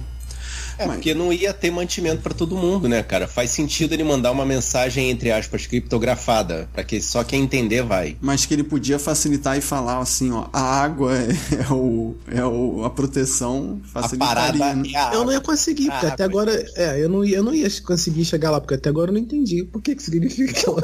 É, 0.77 0.85
Mas- 0.87 0.95
porque 0.95 1.13
não 1.13 1.31
ia 1.31 1.53
ter 1.53 1.69
mantimento 1.69 2.21
pra 2.23 2.33
todo 2.33 2.55
mundo, 2.55 2.89
né, 2.89 3.03
cara? 3.03 3.27
Faz 3.27 3.51
sentido 3.51 3.93
ele 3.93 4.03
mandar 4.03 4.31
uma 4.31 4.45
mensagem, 4.45 5.11
entre 5.11 5.29
aspas, 5.31 5.67
criptografada, 5.67 6.67
pra 6.73 6.83
que 6.83 6.99
só 7.01 7.23
quem 7.23 7.43
entender 7.43 7.83
vai. 7.83 8.17
Mas 8.19 8.45
que 8.45 8.53
ele 8.53 8.63
podia 8.63 8.97
facilitar 8.97 9.55
e 9.57 9.61
falar 9.61 9.99
assim, 9.99 10.31
ó, 10.31 10.47
a 10.51 10.61
água 10.81 11.13
é, 11.15 11.27
é 11.69 11.71
o, 11.73 12.15
é 12.27 12.43
o, 12.43 12.83
a 12.83 12.89
proteção 12.89 13.79
A 13.83 14.01
facilitaria. 14.01 14.35
parada 14.59 14.75
né? 14.75 14.89
é 14.93 14.97
a 14.97 15.13
Eu 15.13 15.23
não 15.23 15.31
ia 15.31 15.37
água. 15.37 15.51
conseguir, 15.51 15.91
porque 15.91 16.05
até 16.07 16.27
pois 16.27 16.47
agora. 16.49 16.65
É, 16.75 17.03
eu 17.03 17.09
não, 17.09 17.23
ia, 17.23 17.37
eu 17.37 17.43
não 17.43 17.53
ia 17.53 17.67
conseguir 17.85 18.25
chegar 18.25 18.49
lá, 18.49 18.59
porque 18.59 18.73
até 18.75 18.89
agora 18.89 19.09
eu 19.11 19.13
não 19.13 19.21
entendi. 19.21 19.63
Por 19.65 19.81
que, 19.81 19.93
que 19.95 20.01
significa 20.01 20.51
aquela. 20.51 20.81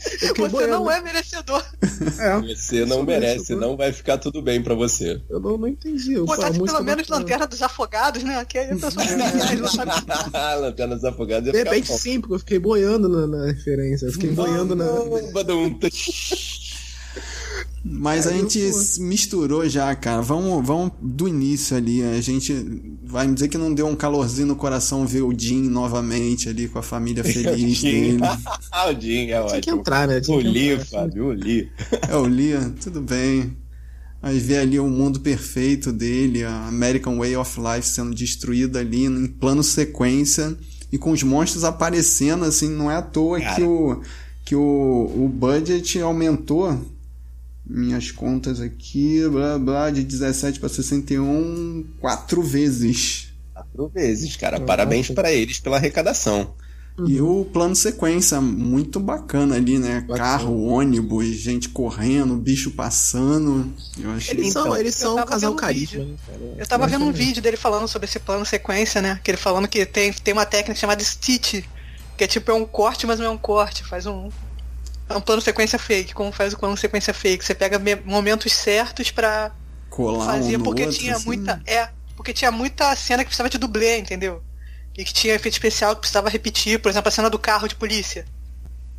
Você 0.00 0.48
boiando. 0.48 0.68
não 0.74 0.90
é 0.90 1.00
merecedor. 1.00 1.64
É, 2.18 2.54
Você 2.54 2.84
não 2.84 3.02
merece, 3.02 3.34
merecedor. 3.34 3.60
não 3.68 3.76
vai 3.76 3.92
ficar 3.92 4.18
tudo 4.18 4.40
bem 4.42 4.62
pra 4.62 4.74
você. 4.74 5.20
eu 5.28 5.40
não, 5.40 5.56
não 5.58 5.68
entendi. 5.68 6.14
Eu, 6.14 6.24
Botasse 6.24 6.56
a 6.56 6.58
música 6.58 6.72
pelo 6.78 6.84
menos 6.84 7.02
bacana. 7.06 7.20
lanterna 7.20 7.46
dos 7.46 7.62
afogados, 7.62 8.22
né? 8.22 8.44
Que 8.44 8.58
aí 8.58 8.70
a 8.70 8.74
pessoa 8.74 8.90
sabem. 8.90 9.94
Lanternas 10.60 11.04
afogadas 11.04 11.46
ia 11.46 11.52
De 11.52 11.58
repente 11.58 11.92
sim, 11.92 12.20
porque 12.20 12.34
eu 12.34 12.38
fiquei 12.38 12.58
boiando 12.58 13.08
na, 13.08 13.26
na 13.26 13.46
referência. 13.46 14.06
Eu 14.06 14.12
fiquei 14.12 14.30
boiando 14.30 14.74
na. 14.74 14.86
Mas 17.92 18.26
a 18.26 18.30
Aí 18.30 18.38
gente 18.40 18.60
misturou 19.00 19.68
já, 19.68 19.94
cara. 19.96 20.22
Vamos, 20.22 20.64
vamos 20.66 20.92
do 21.02 21.26
início 21.26 21.76
ali. 21.76 22.02
A 22.02 22.20
gente 22.20 22.54
vai 23.04 23.26
me 23.26 23.34
dizer 23.34 23.48
que 23.48 23.58
não 23.58 23.74
deu 23.74 23.86
um 23.88 23.96
calorzinho 23.96 24.46
no 24.46 24.56
coração 24.56 25.06
ver 25.06 25.22
o 25.22 25.36
Jim 25.36 25.62
novamente 25.68 26.48
ali 26.48 26.68
com 26.68 26.78
a 26.78 26.82
família 26.82 27.22
feliz 27.24 27.78
Jim. 27.78 27.90
dele. 27.90 28.20
Ah, 28.72 28.88
o 28.90 29.00
Jim 29.00 29.30
é 29.30 29.40
Tinha 29.42 29.60
que 29.60 29.70
ótimo. 29.70 29.76
entrar, 29.80 30.06
né? 30.08 30.20
Tinha 30.20 30.36
O 30.36 30.40
Li. 30.40 30.78
Fábio, 30.84 31.26
o 31.26 31.32
Li. 31.32 31.68
É 32.08 32.16
o 32.16 32.26
Lia, 32.26 32.72
tudo 32.80 33.00
bem. 33.00 33.56
Aí 34.22 34.38
ver 34.38 34.58
ali 34.58 34.78
o 34.78 34.86
mundo 34.86 35.20
perfeito 35.20 35.92
dele, 35.92 36.44
a 36.44 36.68
American 36.68 37.18
Way 37.18 37.36
of 37.36 37.58
Life 37.60 37.88
sendo 37.88 38.14
destruída 38.14 38.78
ali 38.78 39.04
em 39.06 39.26
plano 39.26 39.62
sequência 39.62 40.56
e 40.92 40.98
com 40.98 41.10
os 41.10 41.22
monstros 41.22 41.64
aparecendo, 41.64 42.44
assim, 42.44 42.68
não 42.68 42.90
é 42.90 42.96
à 42.96 43.02
toa 43.02 43.40
Cara. 43.40 43.56
que 43.56 43.62
o 43.62 44.00
que 44.44 44.54
o, 44.54 44.60
o 45.16 45.28
budget 45.28 46.00
aumentou. 46.00 46.78
Minhas 47.72 48.10
contas 48.10 48.60
aqui, 48.60 49.22
blá 49.28 49.56
blá, 49.56 49.90
de 49.90 50.02
17 50.02 50.58
para 50.58 50.68
61, 50.68 51.86
quatro 52.00 52.42
vezes. 52.42 53.32
Quatro 53.54 53.88
vezes, 53.88 54.34
cara. 54.34 54.60
Parabéns 54.60 55.08
pra 55.10 55.32
eles 55.32 55.60
pela 55.60 55.76
arrecadação. 55.76 56.52
E 57.06 57.20
o 57.20 57.44
plano 57.44 57.76
sequência, 57.76 58.40
muito 58.40 58.98
bacana 58.98 59.54
ali, 59.54 59.78
né? 59.78 60.00
Bacana. 60.00 60.18
Carro, 60.18 60.64
ônibus, 60.64 61.26
gente 61.28 61.68
correndo, 61.68 62.34
bicho 62.36 62.72
passando. 62.72 63.72
Eu 63.98 64.10
achei. 64.10 64.34
Eles 64.34 64.52
são, 64.52 64.62
Então, 64.62 64.76
eles 64.76 64.94
são 64.96 65.16
um 65.16 65.24
casal 65.24 65.52
um 65.52 65.56
carisma? 65.56 66.06
Eu 66.58 66.66
tava 66.66 66.88
vendo 66.88 67.04
um 67.04 67.12
vídeo 67.12 67.40
dele 67.40 67.56
falando 67.56 67.86
sobre 67.86 68.06
esse 68.06 68.18
plano 68.18 68.44
sequência, 68.44 69.00
né? 69.00 69.20
Que 69.22 69.30
ele 69.30 69.38
falando 69.38 69.68
que 69.68 69.86
tem, 69.86 70.12
tem 70.12 70.34
uma 70.34 70.44
técnica 70.44 70.78
chamada 70.78 71.02
Stitch, 71.02 71.62
que 72.18 72.24
é 72.24 72.26
tipo 72.26 72.50
é 72.50 72.54
um 72.54 72.66
corte, 72.66 73.06
mas 73.06 73.18
não 73.20 73.26
é 73.26 73.30
um 73.30 73.38
corte, 73.38 73.84
faz 73.84 74.04
um 74.06 74.28
é 75.10 75.16
um 75.16 75.20
plano 75.20 75.42
sequência 75.42 75.78
fake, 75.78 76.14
como 76.14 76.30
faz 76.32 76.52
o 76.52 76.58
plano 76.58 76.76
sequência 76.76 77.12
fake. 77.12 77.44
Você 77.44 77.54
pega 77.54 77.78
me- 77.78 77.96
momentos 77.96 78.52
certos 78.52 79.10
pra 79.10 79.52
colar 79.88 80.24
fazer, 80.26 80.56
um 80.56 80.62
porque 80.62 80.84
outro, 80.84 80.98
tinha 80.98 81.16
assim. 81.16 81.24
muita. 81.26 81.60
É, 81.66 81.88
porque 82.16 82.32
tinha 82.32 82.50
muita 82.50 82.94
cena 82.96 83.22
que 83.24 83.28
precisava 83.28 83.50
de 83.50 83.58
dublê, 83.58 83.98
entendeu? 83.98 84.42
E 84.96 85.04
que 85.04 85.12
tinha 85.12 85.34
efeito 85.34 85.54
especial 85.54 85.94
que 85.94 86.00
precisava 86.00 86.28
repetir, 86.28 86.80
por 86.80 86.88
exemplo, 86.90 87.08
a 87.08 87.12
cena 87.12 87.30
do 87.30 87.38
carro 87.38 87.66
de 87.68 87.74
polícia. 87.74 88.24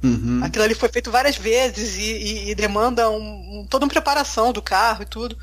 Uhum. 0.04 0.42
Aquilo 0.44 0.64
ali 0.66 0.74
foi 0.74 0.90
feito 0.90 1.12
várias 1.12 1.38
vezes 1.38 1.96
e, 1.96 2.02
e- 2.02 2.50
e 2.52 2.56
demanda 2.56 3.10
um, 3.10 3.18
um- 3.62 3.68
toda 3.70 3.86
uma 3.86 3.92
preparação 3.92 4.52
do 4.52 4.62
carro 4.62 5.04
e 5.04 5.06
tudo. 5.06 5.38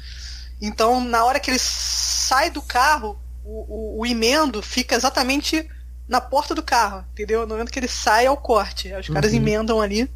Então, 0.60 1.00
na 1.00 1.24
hora 1.24 1.38
que 1.38 1.50
ele 1.50 1.58
sai 1.60 2.50
do 2.50 2.60
carro, 2.60 3.18
o, 3.44 3.96
o, 3.98 4.00
o 4.00 4.06
emendo 4.06 4.60
fica 4.60 4.96
exatamente 4.96 5.68
na 6.08 6.20
porta 6.20 6.54
do 6.54 6.62
carro, 6.62 7.04
entendeu? 7.12 7.42
No 7.42 7.48
momento 7.54 7.70
que 7.70 7.78
ele 7.78 7.86
sai 7.86 8.26
é 8.26 8.30
o 8.30 8.36
corte. 8.36 8.92
Os 8.94 9.08
caras 9.08 9.30
Uhum. 9.30 9.36
emendam 9.36 9.80
ali. 9.80 10.10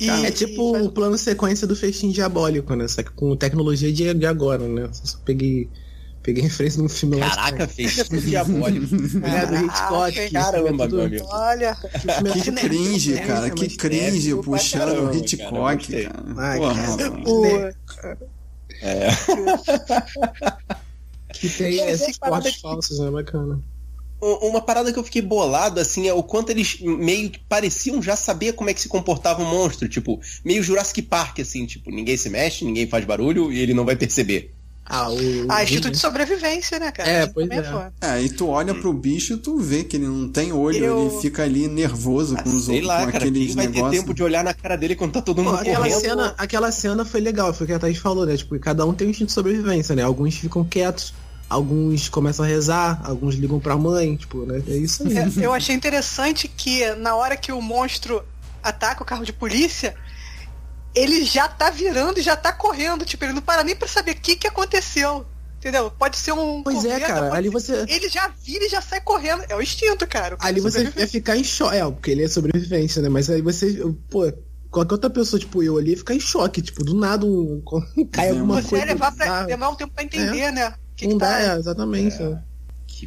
E, 0.00 0.08
É 0.08 0.30
tipo 0.30 0.76
e 0.76 0.82
o 0.82 0.90
plano 0.90 1.18
sequência 1.18 1.66
do 1.66 1.76
festim 1.76 2.10
diabólico, 2.10 2.74
né? 2.74 2.88
Só 2.88 3.02
que 3.02 3.10
com 3.10 3.36
tecnologia 3.36 3.92
de, 3.92 4.26
agora, 4.26 4.66
né? 4.66 4.88
Só 4.92 5.18
peguei, 5.24 5.68
peguei 6.22 6.42
referência 6.44 6.80
num 6.82 6.88
filme 6.88 7.16
lá. 7.16 7.28
Caraca, 7.28 7.66
tudo 7.68 8.20
diabólico. 8.24 8.86
É, 9.26 9.46
do 9.46 9.56
Hitchcock. 9.66 10.30
Caramba, 10.30 10.84
tudo- 10.88 10.96
meu 10.96 11.06
amigo. 11.06 11.26
Olha, 11.30 11.76
Que 11.76 12.52
cringe, 12.52 13.00
cinema, 13.12 13.26
cara. 13.26 13.50
Que 13.50 13.76
cringe 13.76 14.34
puxando 14.36 15.10
o 15.10 15.14
Hitchcock, 15.14 15.92
cara. 15.92 16.24
Ai, 16.38 16.58
Porra, 16.58 16.96
cara. 16.96 17.12
o- 17.28 17.70
É. 18.82 19.08
Que 21.32 21.48
tem 21.48 21.74
Esse 21.78 22.02
esses 22.04 22.18
cortes 22.18 22.56
falsos, 22.60 22.98
né? 22.98 23.10
Bacana. 23.10 23.60
Um- 24.22 24.48
Uma 24.50 24.60
parada 24.60 24.92
que 24.92 24.98
eu 24.98 25.04
fiquei 25.04 25.22
bolado, 25.22 25.80
assim, 25.80 26.08
é 26.08 26.12
o 26.12 26.22
quanto 26.22 26.50
eles 26.50 26.78
meio 26.80 27.30
que 27.30 27.38
pareciam 27.48 28.02
já 28.02 28.16
saber 28.16 28.52
como 28.52 28.68
é 28.70 28.74
que 28.74 28.80
se 28.80 28.88
comportava 28.88 29.42
o 29.42 29.46
monstro. 29.46 29.88
Tipo, 29.88 30.20
meio 30.44 30.62
Jurassic 30.62 31.02
Park, 31.02 31.40
assim, 31.40 31.64
tipo, 31.66 31.90
ninguém 31.90 32.16
se 32.16 32.28
mexe, 32.28 32.64
ninguém 32.64 32.86
faz 32.86 33.04
barulho 33.04 33.52
e 33.52 33.58
ele 33.60 33.72
não 33.74 33.84
vai 33.84 33.96
perceber. 33.96 34.52
Ah, 34.92 35.08
o. 35.08 35.18
Ah, 35.48 35.62
instinto 35.62 35.88
de 35.88 35.96
sobrevivência, 35.98 36.78
né, 36.80 36.90
cara? 36.90 37.08
É, 37.08 37.26
pois 37.28 37.48
é. 37.48 37.62
foda. 37.62 37.92
É, 38.00 38.20
e 38.22 38.28
tu 38.28 38.48
olha 38.48 38.74
pro 38.74 38.92
bicho 38.92 39.34
e 39.34 39.36
tu 39.36 39.56
vê 39.56 39.84
que 39.84 39.96
ele 39.96 40.06
não 40.08 40.28
tem 40.28 40.52
olho, 40.52 40.84
Eu- 40.84 41.00
ele 41.12 41.20
fica 41.20 41.44
ali 41.44 41.68
nervoso 41.68 42.34
Ah, 42.36 42.42
com 42.42 42.50
os 42.50 42.64
sei 42.64 42.74
outros, 42.76 42.88
lá, 42.88 42.98
com 43.06 43.12
cara. 43.12 43.18
aqueles 43.18 43.46
Quem 43.46 43.54
vai 43.54 43.66
ter 43.68 43.74
negócios. 43.74 44.00
tempo 44.00 44.12
de 44.14 44.22
olhar 44.24 44.42
na 44.42 44.52
cara 44.52 44.74
dele 44.76 44.96
quando 44.96 45.12
tá 45.12 45.22
todo 45.22 45.36
Pô, 45.36 45.44
mundo 45.44 45.60
aquela, 45.60 45.76
correndo? 45.86 46.00
cena, 46.00 46.34
aquela 46.36 46.72
cena 46.72 47.04
foi 47.04 47.20
legal, 47.20 47.54
foi 47.54 47.64
o 47.66 47.68
que 47.68 47.72
a 47.74 47.78
Thaís 47.78 47.98
falou, 47.98 48.26
né? 48.26 48.36
Tipo, 48.36 48.58
cada 48.58 48.84
um 48.84 48.92
tem 48.92 49.06
um 49.06 49.10
instinto 49.10 49.28
de 49.28 49.32
sobrevivência, 49.32 49.94
né? 49.94 50.02
Alguns 50.02 50.34
ficam 50.34 50.64
quietos, 50.64 51.14
alguns 51.50 52.08
começam 52.08 52.44
a 52.44 52.48
rezar, 52.48 53.00
alguns 53.04 53.34
ligam 53.34 53.58
pra 53.60 53.76
mãe, 53.76 54.16
tipo, 54.16 54.46
né? 54.46 54.62
É 54.68 54.76
isso 54.76 55.02
aí. 55.06 55.18
É, 55.18 55.28
eu 55.44 55.52
achei 55.52 55.74
interessante 55.74 56.46
que 56.48 56.88
na 56.94 57.14
hora 57.16 57.36
que 57.36 57.50
o 57.52 57.60
monstro 57.60 58.22
ataca 58.62 59.02
o 59.02 59.06
carro 59.06 59.24
de 59.24 59.32
polícia, 59.32 59.94
ele 60.94 61.24
já 61.24 61.48
tá 61.48 61.68
virando 61.70 62.18
e 62.18 62.22
já 62.22 62.36
tá 62.36 62.52
correndo. 62.52 63.04
Tipo, 63.04 63.24
ele 63.24 63.32
não 63.34 63.42
para 63.42 63.64
nem 63.64 63.76
pra 63.76 63.88
saber 63.88 64.12
o 64.12 64.16
que, 64.20 64.36
que 64.36 64.46
aconteceu. 64.46 65.26
Entendeu? 65.58 65.90
Pode 65.90 66.16
ser 66.16 66.32
um. 66.32 66.62
Pois 66.62 66.84
é, 66.86 66.98
cara, 67.00 67.34
ali 67.34 67.48
ser- 67.48 67.52
você. 67.52 67.84
Ele 67.86 68.08
já 68.08 68.28
vira 68.28 68.64
e 68.64 68.68
já 68.70 68.80
sai 68.80 68.98
correndo. 69.02 69.44
É 69.46 69.54
o 69.54 69.60
instinto, 69.60 70.06
cara. 70.06 70.34
O 70.34 70.38
cara 70.38 70.48
Ali 70.50 70.58
você 70.60 70.78
sobrevive. 70.78 71.00
ia 71.02 71.08
ficar 71.08 71.36
em 71.36 71.44
choque. 71.44 71.76
É, 71.76 71.84
porque 71.84 72.10
ele 72.12 72.22
é 72.24 72.28
sobrevivente, 72.28 72.98
né? 73.00 73.10
Mas 73.10 73.28
aí 73.28 73.42
você. 73.42 73.78
Pô, 74.08 74.32
qualquer 74.70 74.94
outra 74.94 75.10
pessoa, 75.10 75.38
tipo 75.38 75.62
eu 75.62 75.76
ali, 75.76 75.90
ia 75.90 75.96
ficar 75.98 76.14
em 76.14 76.20
choque. 76.20 76.62
Tipo, 76.62 76.82
do 76.82 76.94
nada 76.94 77.26
um, 77.26 77.62
cai 78.10 78.30
alguma 78.30 78.62
Você 78.62 78.68
coisa. 78.70 78.86
ia 78.86 78.92
levar 78.94 79.12
pra 79.14 79.42
demorar 79.44 79.70
um 79.70 79.74
tempo 79.76 79.92
pra 79.92 80.02
entender, 80.02 80.50
né? 80.50 80.72
Que 81.00 81.08
não 81.08 81.14
que 81.14 81.20
tá- 81.20 81.38
dá, 81.38 81.54
é, 81.54 81.58
exatamente. 81.58 82.22
é. 82.22 82.38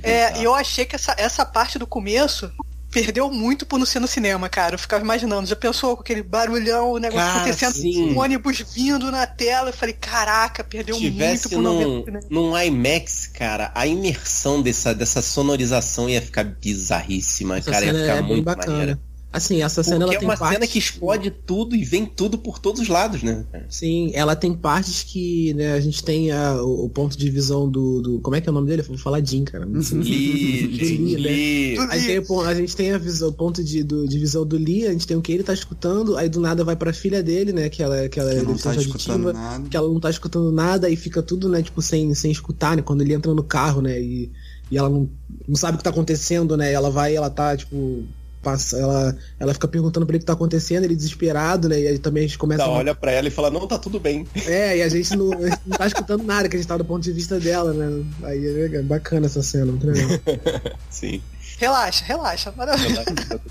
É, 0.04 0.40
e 0.40 0.44
eu 0.44 0.56
achei 0.56 0.86
que 0.86 0.96
essa, 0.96 1.14
essa 1.18 1.46
parte 1.46 1.78
do 1.78 1.86
começo 1.86 2.52
perdeu 2.90 3.30
muito 3.32 3.66
por 3.66 3.78
não 3.80 3.86
ser 3.86 4.00
no 4.00 4.08
cinema, 4.08 4.48
cara. 4.50 4.76
Eu 4.76 4.80
ficava 4.80 5.04
imaginando, 5.04 5.48
já 5.48 5.56
pensou 5.56 5.96
com 5.96 6.02
aquele 6.02 6.22
barulhão, 6.24 6.92
o 6.92 6.98
negócio 7.00 7.26
Cara, 7.26 7.40
acontecendo, 7.42 7.74
sim. 7.74 8.12
um 8.14 8.20
ônibus 8.20 8.60
vindo 8.74 9.12
na 9.12 9.26
tela. 9.28 9.70
Eu 9.70 9.74
falei, 9.74 9.94
caraca, 9.94 10.64
perdeu 10.64 10.96
muito 11.00 11.12
tivesse 11.12 11.50
por 11.50 11.62
não 11.62 11.78
ver 11.78 11.86
num, 11.86 11.98
no 12.00 12.06
cinema. 12.06 12.26
num 12.30 12.58
IMAX, 12.58 13.28
cara, 13.28 13.72
a 13.76 13.86
imersão 13.88 14.62
dessa, 14.62 14.94
dessa 14.94 15.22
sonorização 15.22 16.10
ia 16.10 16.22
ficar 16.22 16.44
bizarríssima, 16.44 17.58
Essa 17.58 17.72
cara. 17.72 17.86
Ia 17.86 17.94
ficar 17.94 18.04
é 18.16 18.22
bem 18.22 18.24
muito 18.24 18.46
bacana. 18.46 18.72
maneira. 18.72 19.00
Assim, 19.34 19.64
essa 19.64 19.82
Porque 19.82 19.90
cena 19.90 20.06
ela 20.06 20.14
é 20.14 20.18
tem 20.20 20.28
uma 20.28 20.38
partes... 20.38 20.54
cena 20.60 20.68
que 20.68 20.78
explode 20.78 21.32
tudo 21.32 21.76
e 21.76 21.84
vem 21.84 22.06
tudo 22.06 22.38
por 22.38 22.60
todos 22.60 22.80
os 22.82 22.88
lados, 22.88 23.24
né? 23.24 23.44
Sim, 23.68 24.12
ela 24.14 24.36
tem 24.36 24.54
partes 24.54 25.02
que, 25.02 25.56
né, 25.56 25.74
a 25.74 25.80
gente 25.80 26.04
tem 26.04 26.32
a- 26.32 26.62
o, 26.62 26.88
ponto 26.88 27.18
de 27.18 27.30
visão 27.32 27.68
do, 27.68 28.00
do- 28.00 28.20
Como 28.22 28.36
é 28.36 28.42
que 28.42 28.48
é 28.48 28.52
o 28.52 28.54
nome 28.54 28.68
dele? 28.68 28.84
Vou 28.84 28.96
falar 28.96 29.26
Jim, 29.26 29.44
cara. 29.44 29.66
Lee, 29.66 30.68
Lee, 30.68 31.16
né? 31.16 31.18
Lee. 31.20 31.76
Do- 31.76 31.82
A 31.82 31.98
gente, 31.98 32.06
tem, 32.28 32.46
a 32.46 32.54
gente 32.54 32.76
tem 32.76 32.92
a 32.92 32.98
visão, 33.00 33.30
o 33.30 33.34
ponto 33.34 33.64
de, 33.64 33.84
do- 33.84 34.08
de 34.08 34.20
visão 34.20 34.46
do 34.46 34.56
Lee, 34.56 34.86
a 34.86 34.92
gente 34.92 35.08
tem 35.08 35.18
o 35.18 35.22
que 35.22 35.32
ele 35.32 35.42
tá 35.44 35.54
escutando, 35.54 36.16
aí 36.16 36.30
do 36.30 36.40
nada 36.40 36.64
vai 36.64 36.76
pra 36.76 36.94
filha 36.94 37.24
dele, 37.24 37.52
né? 37.52 37.70
Que 37.70 37.82
ela, 37.82 38.08
que 38.08 38.20
ela 38.20 38.30
Que 38.32 38.38
é 38.38 38.44
não 38.44 38.56
tá 38.56 38.76
escutando 38.76 39.30
auditiva, 39.30 39.34
nada. 39.34 39.70
que 39.70 39.76
ela 39.76 39.88
não 39.88 40.00
tá 40.00 40.10
escutando 40.12 40.52
nada 40.52 40.90
e 40.92 40.96
fica 40.96 41.24
tudo, 41.24 41.50
né, 41.50 41.64
tipo, 41.64 41.82
sem, 41.82 42.14
sem 42.14 42.32
escutar, 42.32 42.76
né? 42.76 42.84
Quando 42.84 43.02
ele 43.02 43.14
entra 43.14 43.34
no 43.34 43.44
carro, 43.44 43.82
né? 43.82 44.00
E, 44.00 44.32
e 44.70 44.78
ela 44.78 44.90
não, 44.90 45.10
não 45.48 45.56
sabe 45.56 45.76
o 45.76 45.78
que 45.80 45.84
tá 45.84 45.90
acontecendo, 45.90 46.56
né? 46.56 46.70
E 46.72 46.74
ela 46.76 46.92
vai, 46.92 47.16
ela 47.16 47.32
tá, 47.32 47.58
tipo. 47.58 48.04
Passa, 48.44 48.78
ela, 48.78 49.16
ela 49.40 49.54
fica 49.54 49.68
perguntando 49.70 50.06
pra 50.06 50.14
ele 50.14 50.18
o 50.18 50.20
que 50.20 50.26
tá 50.26 50.34
acontecendo, 50.34 50.84
ele 50.84 50.96
desesperado, 50.96 51.70
né? 51.70 51.80
E 51.80 51.88
aí 51.88 51.98
também 51.98 52.26
a 52.26 52.28
gente 52.28 52.38
começa 52.38 52.64
Tá, 52.64 52.70
a 52.70 52.74
olha 52.74 52.94
pra 52.94 53.12
ela 53.12 53.28
e 53.28 53.32
fala, 53.32 53.50
não, 53.50 53.66
tá 53.66 53.80
tudo 53.80 54.00
bem. 54.00 54.28
é, 54.46 54.78
e 54.78 54.82
a 54.82 54.90
gente 54.90 55.16
não, 55.16 55.32
a 55.32 55.50
gente 55.50 55.62
não 55.66 55.78
tá 55.78 55.88
escutando 55.88 56.24
nada, 56.24 56.50
que 56.50 56.56
a 56.58 56.60
gente 56.60 56.68
tá 56.68 56.76
do 56.78 56.84
ponto 56.86 57.02
de 57.02 57.12
vista 57.14 57.40
dela, 57.40 57.72
né? 57.74 58.06
Aí 58.24 58.46
é 58.76 58.82
bacana 58.82 59.26
essa 59.28 59.42
cena, 59.42 59.68
muito 59.68 59.88
legal. 59.88 60.10
Sim. 60.92 61.22
Relaxa, 61.58 62.04
relaxa. 62.04 62.54
Maravilha. 62.58 63.06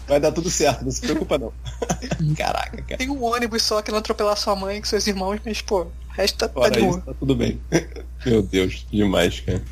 Vai 0.06 0.20
dar 0.20 0.32
tudo 0.32 0.50
certo, 0.50 0.84
não 0.84 0.90
se 0.90 1.00
preocupa 1.00 1.38
não. 1.38 1.52
Caraca, 2.36 2.82
cara. 2.82 2.98
Tem 2.98 3.08
um 3.08 3.22
ônibus 3.22 3.62
só 3.62 3.80
que 3.80 3.90
não 3.90 3.98
atropelar 3.98 4.36
sua 4.36 4.54
mãe 4.54 4.80
com 4.80 4.86
seus 4.86 5.06
irmãos, 5.06 5.40
mas, 5.44 5.62
pô, 5.62 5.82
o 5.84 5.90
resto 6.10 6.36
tá, 6.36 6.48
tá 6.48 6.68
de 6.68 6.80
boa. 6.80 7.00
tá 7.00 7.14
tudo 7.14 7.34
bem. 7.34 7.58
Meu 8.26 8.42
Deus, 8.42 8.86
demais, 8.92 9.40
cara. 9.40 9.62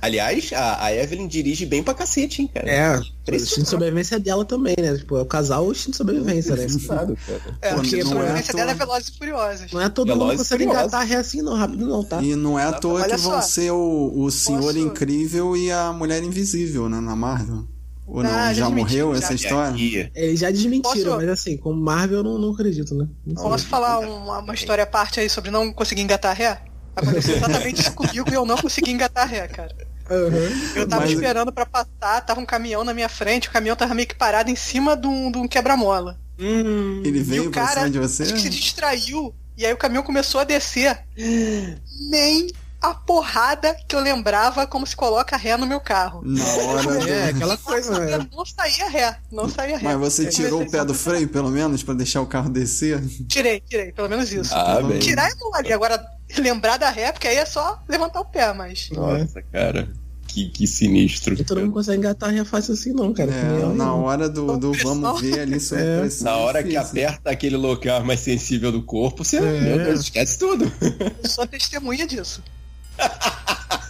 Aliás, 0.00 0.52
a, 0.52 0.84
a 0.84 0.94
Evelyn 0.94 1.26
dirige 1.26 1.66
bem 1.66 1.82
pra 1.82 1.94
cacete, 1.94 2.42
hein, 2.42 2.50
cara. 2.52 2.70
É, 2.70 2.96
o 2.98 3.34
instinto 3.34 3.62
de 3.64 3.68
sobrevivência 3.70 4.16
é 4.16 4.18
dela 4.18 4.44
também, 4.44 4.74
né? 4.78 4.96
Tipo, 4.96 5.16
é 5.16 5.22
o 5.22 5.26
casal 5.26 5.66
o 5.66 5.72
instinto 5.72 5.90
de 5.92 5.96
sobrevivência, 5.96 6.54
né? 6.56 6.64
Impressionado, 6.64 7.18
cara. 7.26 7.40
É, 7.62 7.74
porque 7.74 7.96
a 7.96 7.98
não 7.98 8.10
é 8.10 8.14
sobrevivência 8.14 8.52
à 8.52 8.56
dela 8.56 8.70
é. 8.70 8.74
Velozes 8.74 9.08
e 9.08 9.18
Furiosos. 9.18 9.72
Não 9.72 9.80
é 9.80 9.88
todo 9.88 10.08
mundo 10.08 10.18
Velozes 10.18 10.36
que 10.36 10.42
consegue 10.54 10.64
engatar 10.64 11.06
ré 11.06 11.16
assim, 11.16 11.42
não, 11.42 11.54
rápido 11.54 11.86
não, 11.86 12.04
tá? 12.04 12.22
E 12.22 12.34
não 12.36 12.58
é 12.58 12.64
à 12.64 12.72
toa 12.72 13.00
Olha 13.02 13.14
que 13.16 13.20
vão 13.20 13.32
só. 13.32 13.40
ser 13.42 13.70
o, 13.72 14.12
o 14.14 14.30
Senhor 14.30 14.62
Posso- 14.62 14.78
Incrível 14.78 15.56
e 15.56 15.70
a 15.72 15.92
Mulher 15.92 16.22
Invisível, 16.22 16.88
né, 16.88 17.00
na 17.00 17.16
Marvel. 17.16 17.64
Ou 18.06 18.22
não, 18.22 18.30
Ah, 18.30 18.52
já 18.52 18.68
morreu 18.68 19.12
já. 19.14 19.18
essa 19.24 19.32
história? 19.34 20.10
Eles 20.14 20.38
já 20.38 20.50
desmentiram, 20.50 21.12
Posso- 21.12 21.16
mas 21.16 21.28
assim, 21.30 21.56
como 21.56 21.80
Marvel 21.80 22.18
eu 22.18 22.22
não, 22.24 22.38
não 22.38 22.52
acredito, 22.52 22.94
né? 22.94 23.08
Não. 23.26 23.42
Posso 23.42 23.66
falar 23.66 23.98
uma, 24.00 24.40
uma 24.40 24.54
história 24.54 24.84
à 24.84 24.86
parte 24.86 25.20
aí 25.20 25.28
sobre 25.30 25.50
não 25.50 25.72
conseguir 25.72 26.02
engatar 26.02 26.36
ré? 26.36 26.60
Aconteceu 26.96 27.36
exatamente 27.36 27.80
isso 27.80 27.92
comigo 27.92 28.30
e 28.30 28.34
eu 28.34 28.44
não 28.46 28.56
consegui 28.56 28.90
engatar 28.92 29.28
ré, 29.28 29.46
cara. 29.48 29.74
Aham. 30.10 30.72
Eu 30.76 30.86
tava 30.88 31.02
Mas- 31.02 31.12
esperando 31.12 31.52
pra 31.52 31.64
passar, 31.66 32.20
tava 32.26 32.40
um 32.40 32.46
caminhão 32.46 32.84
na 32.84 32.92
minha 32.94 33.08
frente, 33.08 33.48
o 33.48 33.50
caminhão 33.50 33.74
tava 33.76 33.94
meio 33.94 34.06
que 34.08 34.14
parado 34.14 34.50
em 34.50 34.56
cima 34.56 34.96
de 34.96 35.06
um, 35.06 35.28
um 35.34 35.48
quebra-mola. 35.48 36.18
Hum, 36.38 37.00
Ele 37.04 37.20
E 37.20 37.22
veio 37.22 37.48
o 37.48 37.50
pra 37.50 37.62
cara 37.66 37.80
cima 37.80 37.90
de 37.90 37.98
você? 37.98 38.22
acho 38.24 38.34
que 38.34 38.40
se 38.40 38.50
distraiu, 38.50 39.34
e 39.56 39.64
aí 39.64 39.72
o 39.72 39.76
caminhão 39.76 40.02
começou 40.02 40.40
a 40.40 40.44
descer. 40.44 40.98
Nem 42.10 42.50
a 42.82 42.92
porrada 42.92 43.74
que 43.88 43.96
eu 43.96 44.00
lembrava 44.00 44.66
como 44.66 44.86
se 44.86 44.94
coloca 44.94 45.38
ré 45.38 45.56
no 45.56 45.66
meu 45.66 45.80
carro. 45.80 46.20
Na 46.22 46.44
hora 46.44 46.82
do... 46.82 47.08
É, 47.08 47.30
aquela 47.30 47.56
coisa, 47.56 47.94
eu 47.94 48.26
não 48.30 48.44
saía 48.44 48.88
ré, 48.90 49.16
não 49.32 49.48
saía 49.48 49.78
ré. 49.78 49.84
Mas 49.84 49.96
você 49.98 50.26
Eu 50.26 50.30
tirou 50.30 50.62
o 50.62 50.70
pé 50.70 50.84
do 50.84 50.92
freio, 50.92 51.26
pelo 51.28 51.48
menos, 51.50 51.82
pra 51.82 51.94
deixar 51.94 52.20
o 52.20 52.26
carro 52.26 52.50
descer? 52.50 53.02
Tirei, 53.26 53.60
tirei, 53.60 53.90
pelo 53.90 54.08
menos 54.10 54.30
isso. 54.30 54.54
Ah, 54.54 54.82
bem. 54.82 54.98
Tirar 54.98 55.30
é 55.30 55.34
mole, 55.36 55.72
agora 55.72 56.04
lembrar 56.42 56.76
da 56.76 56.90
ré, 56.90 57.12
porque 57.12 57.28
aí 57.28 57.36
é 57.36 57.44
só 57.46 57.82
levantar 57.88 58.20
o 58.20 58.24
pé, 58.24 58.52
mas. 58.52 58.88
Nossa, 58.90 59.42
cara. 59.42 59.88
Que, 60.26 60.48
que 60.48 60.66
sinistro. 60.66 61.34
E 61.40 61.44
todo 61.44 61.60
mundo 61.60 61.72
consegue 61.74 61.98
engatar 61.98 62.30
ré 62.32 62.44
fácil 62.44 62.74
assim, 62.74 62.92
não, 62.92 63.12
cara. 63.14 63.30
É, 63.30 63.44
Não, 63.60 63.74
na 63.74 63.94
hora 63.94 64.28
do, 64.28 64.56
do 64.56 64.72
vamos 64.72 65.20
ver 65.20 65.38
ali 65.40 65.60
sua 65.60 65.78
É. 65.78 66.00
pressão. 66.00 66.24
Na 66.24 66.36
hora 66.38 66.62
que 66.62 66.70
difícil. 66.70 66.88
aperta 67.06 67.30
aquele 67.30 67.56
local 67.56 68.02
mais 68.04 68.18
sensível 68.20 68.72
do 68.72 68.82
corpo, 68.82 69.24
você, 69.24 69.36
É. 69.36 69.60
meu 69.60 69.78
Deus, 69.84 70.00
esquece 70.00 70.36
tudo. 70.38 70.72
Eu 71.22 71.28
sou 71.28 71.46
testemunha 71.46 72.04
disso. 72.06 72.42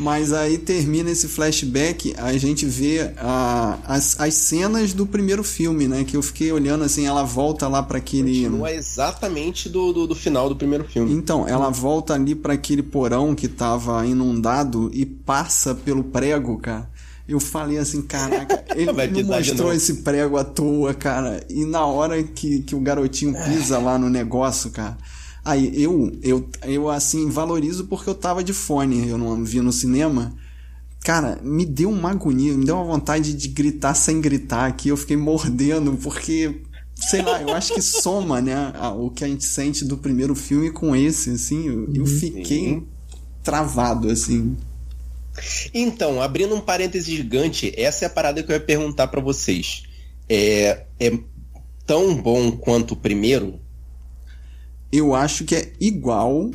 Mas 0.00 0.32
aí 0.32 0.56
termina 0.56 1.10
esse 1.10 1.28
flashback, 1.28 2.14
a 2.16 2.32
gente 2.38 2.64
vê 2.64 3.12
ah, 3.18 3.78
as, 3.84 4.18
as 4.18 4.32
cenas 4.32 4.94
do 4.94 5.04
primeiro 5.04 5.44
filme, 5.44 5.86
né? 5.86 6.04
Que 6.04 6.16
eu 6.16 6.22
fiquei 6.22 6.50
olhando 6.50 6.84
assim, 6.84 7.06
ela 7.06 7.22
volta 7.22 7.68
lá 7.68 7.82
pra 7.82 7.98
aquele. 7.98 8.44
Continua 8.44 8.72
exatamente 8.72 9.68
do, 9.68 9.92
do, 9.92 10.06
do 10.06 10.14
final 10.14 10.48
do 10.48 10.56
primeiro 10.56 10.84
filme. 10.84 11.12
Então, 11.12 11.46
ela 11.46 11.68
volta 11.68 12.14
ali 12.14 12.34
pra 12.34 12.54
aquele 12.54 12.82
porão 12.82 13.34
que 13.34 13.46
tava 13.46 14.06
inundado 14.06 14.90
e 14.94 15.04
passa 15.04 15.74
pelo 15.74 16.02
prego, 16.02 16.56
cara. 16.56 16.88
Eu 17.28 17.38
falei 17.38 17.76
assim, 17.76 18.00
caraca, 18.00 18.64
ele 18.74 19.22
não 19.22 19.36
mostrou 19.36 19.64
novo. 19.64 19.72
esse 19.74 19.96
prego 19.96 20.38
à 20.38 20.44
toa, 20.44 20.94
cara. 20.94 21.44
E 21.50 21.66
na 21.66 21.84
hora 21.84 22.22
que, 22.22 22.62
que 22.62 22.74
o 22.74 22.80
garotinho 22.80 23.34
pisa 23.44 23.78
lá 23.78 23.98
no 23.98 24.08
negócio, 24.08 24.70
cara. 24.70 24.96
Aí 25.50 25.82
eu, 25.82 26.16
eu, 26.22 26.48
eu 26.62 26.88
assim, 26.88 27.28
valorizo 27.28 27.86
porque 27.86 28.08
eu 28.08 28.14
tava 28.14 28.44
de 28.44 28.52
fone, 28.52 29.08
eu 29.08 29.18
não 29.18 29.44
vi 29.44 29.60
no 29.60 29.72
cinema. 29.72 30.32
Cara, 31.02 31.40
me 31.42 31.66
deu 31.66 31.90
uma 31.90 32.12
agonia, 32.12 32.56
me 32.56 32.64
deu 32.64 32.76
uma 32.76 32.84
vontade 32.84 33.34
de 33.34 33.48
gritar 33.48 33.94
sem 33.94 34.20
gritar 34.20 34.66
aqui. 34.66 34.90
Eu 34.90 34.96
fiquei 34.96 35.16
mordendo, 35.16 35.98
porque, 36.00 36.60
sei 36.94 37.22
lá, 37.22 37.42
eu 37.42 37.52
acho 37.52 37.74
que 37.74 37.82
soma, 37.82 38.40
né, 38.40 38.72
o 38.96 39.10
que 39.10 39.24
a 39.24 39.26
gente 39.26 39.44
sente 39.44 39.84
do 39.84 39.96
primeiro 39.96 40.36
filme 40.36 40.70
com 40.70 40.94
esse, 40.94 41.30
assim. 41.30 41.66
Eu, 41.66 41.94
eu 41.94 42.06
fiquei 42.06 42.74
Sim. 42.74 42.86
travado, 43.42 44.08
assim. 44.08 44.56
Então, 45.74 46.22
abrindo 46.22 46.54
um 46.54 46.60
parêntese 46.60 47.16
gigante, 47.16 47.72
essa 47.76 48.04
é 48.04 48.06
a 48.06 48.10
parada 48.10 48.40
que 48.40 48.52
eu 48.52 48.54
ia 48.54 48.60
perguntar 48.60 49.08
pra 49.08 49.20
vocês. 49.20 49.82
É, 50.28 50.86
é 51.00 51.18
tão 51.84 52.14
bom 52.14 52.52
quanto 52.52 52.92
o 52.92 52.96
primeiro? 52.96 53.59
Eu 54.92 55.14
acho 55.14 55.44
que 55.44 55.54
é 55.54 55.72
igual. 55.80 56.50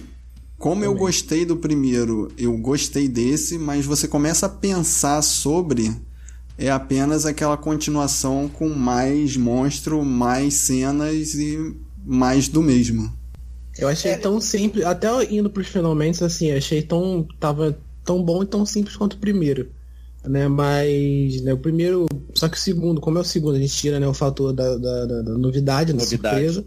Como 0.57 0.83
eu 0.83 0.91
Também. 0.91 1.05
gostei 1.05 1.45
do 1.45 1.57
primeiro, 1.57 2.31
eu 2.37 2.57
gostei 2.57 3.07
desse, 3.07 3.57
mas 3.57 3.85
você 3.85 4.07
começa 4.07 4.45
a 4.45 4.49
pensar 4.49 5.21
sobre. 5.21 5.93
É 6.57 6.71
apenas 6.71 7.25
aquela 7.25 7.57
continuação 7.57 8.49
com 8.51 8.69
mais 8.69 9.35
monstro, 9.35 10.03
mais 10.05 10.53
cenas 10.53 11.33
e 11.35 11.75
mais 12.05 12.47
do 12.47 12.61
mesmo. 12.63 13.11
Eu 13.77 13.89
achei 13.89 14.15
tão 14.15 14.39
simples, 14.39 14.85
até 14.85 15.09
indo 15.29 15.49
pros 15.49 15.67
finalmente, 15.67 16.23
assim, 16.23 16.51
achei 16.51 16.81
tão. 16.81 17.27
tava 17.39 17.77
tão 18.05 18.23
bom 18.23 18.41
e 18.41 18.45
tão 18.45 18.65
simples 18.65 18.95
quanto 18.95 19.13
o 19.13 19.19
primeiro. 19.19 19.69
Né, 20.23 20.47
mas 20.47 21.41
né, 21.41 21.53
o 21.53 21.57
primeiro. 21.57 22.05
Só 22.33 22.47
que 22.47 22.57
o 22.57 22.59
segundo, 22.59 22.99
como 23.01 23.17
é 23.17 23.21
o 23.21 23.25
segundo, 23.25 23.55
a 23.57 23.59
gente 23.59 23.75
tira 23.75 23.99
né, 23.99 24.07
o 24.07 24.13
fator 24.13 24.53
da, 24.53 24.77
da, 24.77 25.05
da- 25.05 25.21
da 25.21 25.37
novidade, 25.37 25.91
da 25.93 25.99
Novidade. 25.99 26.35
surpresa. 26.47 26.65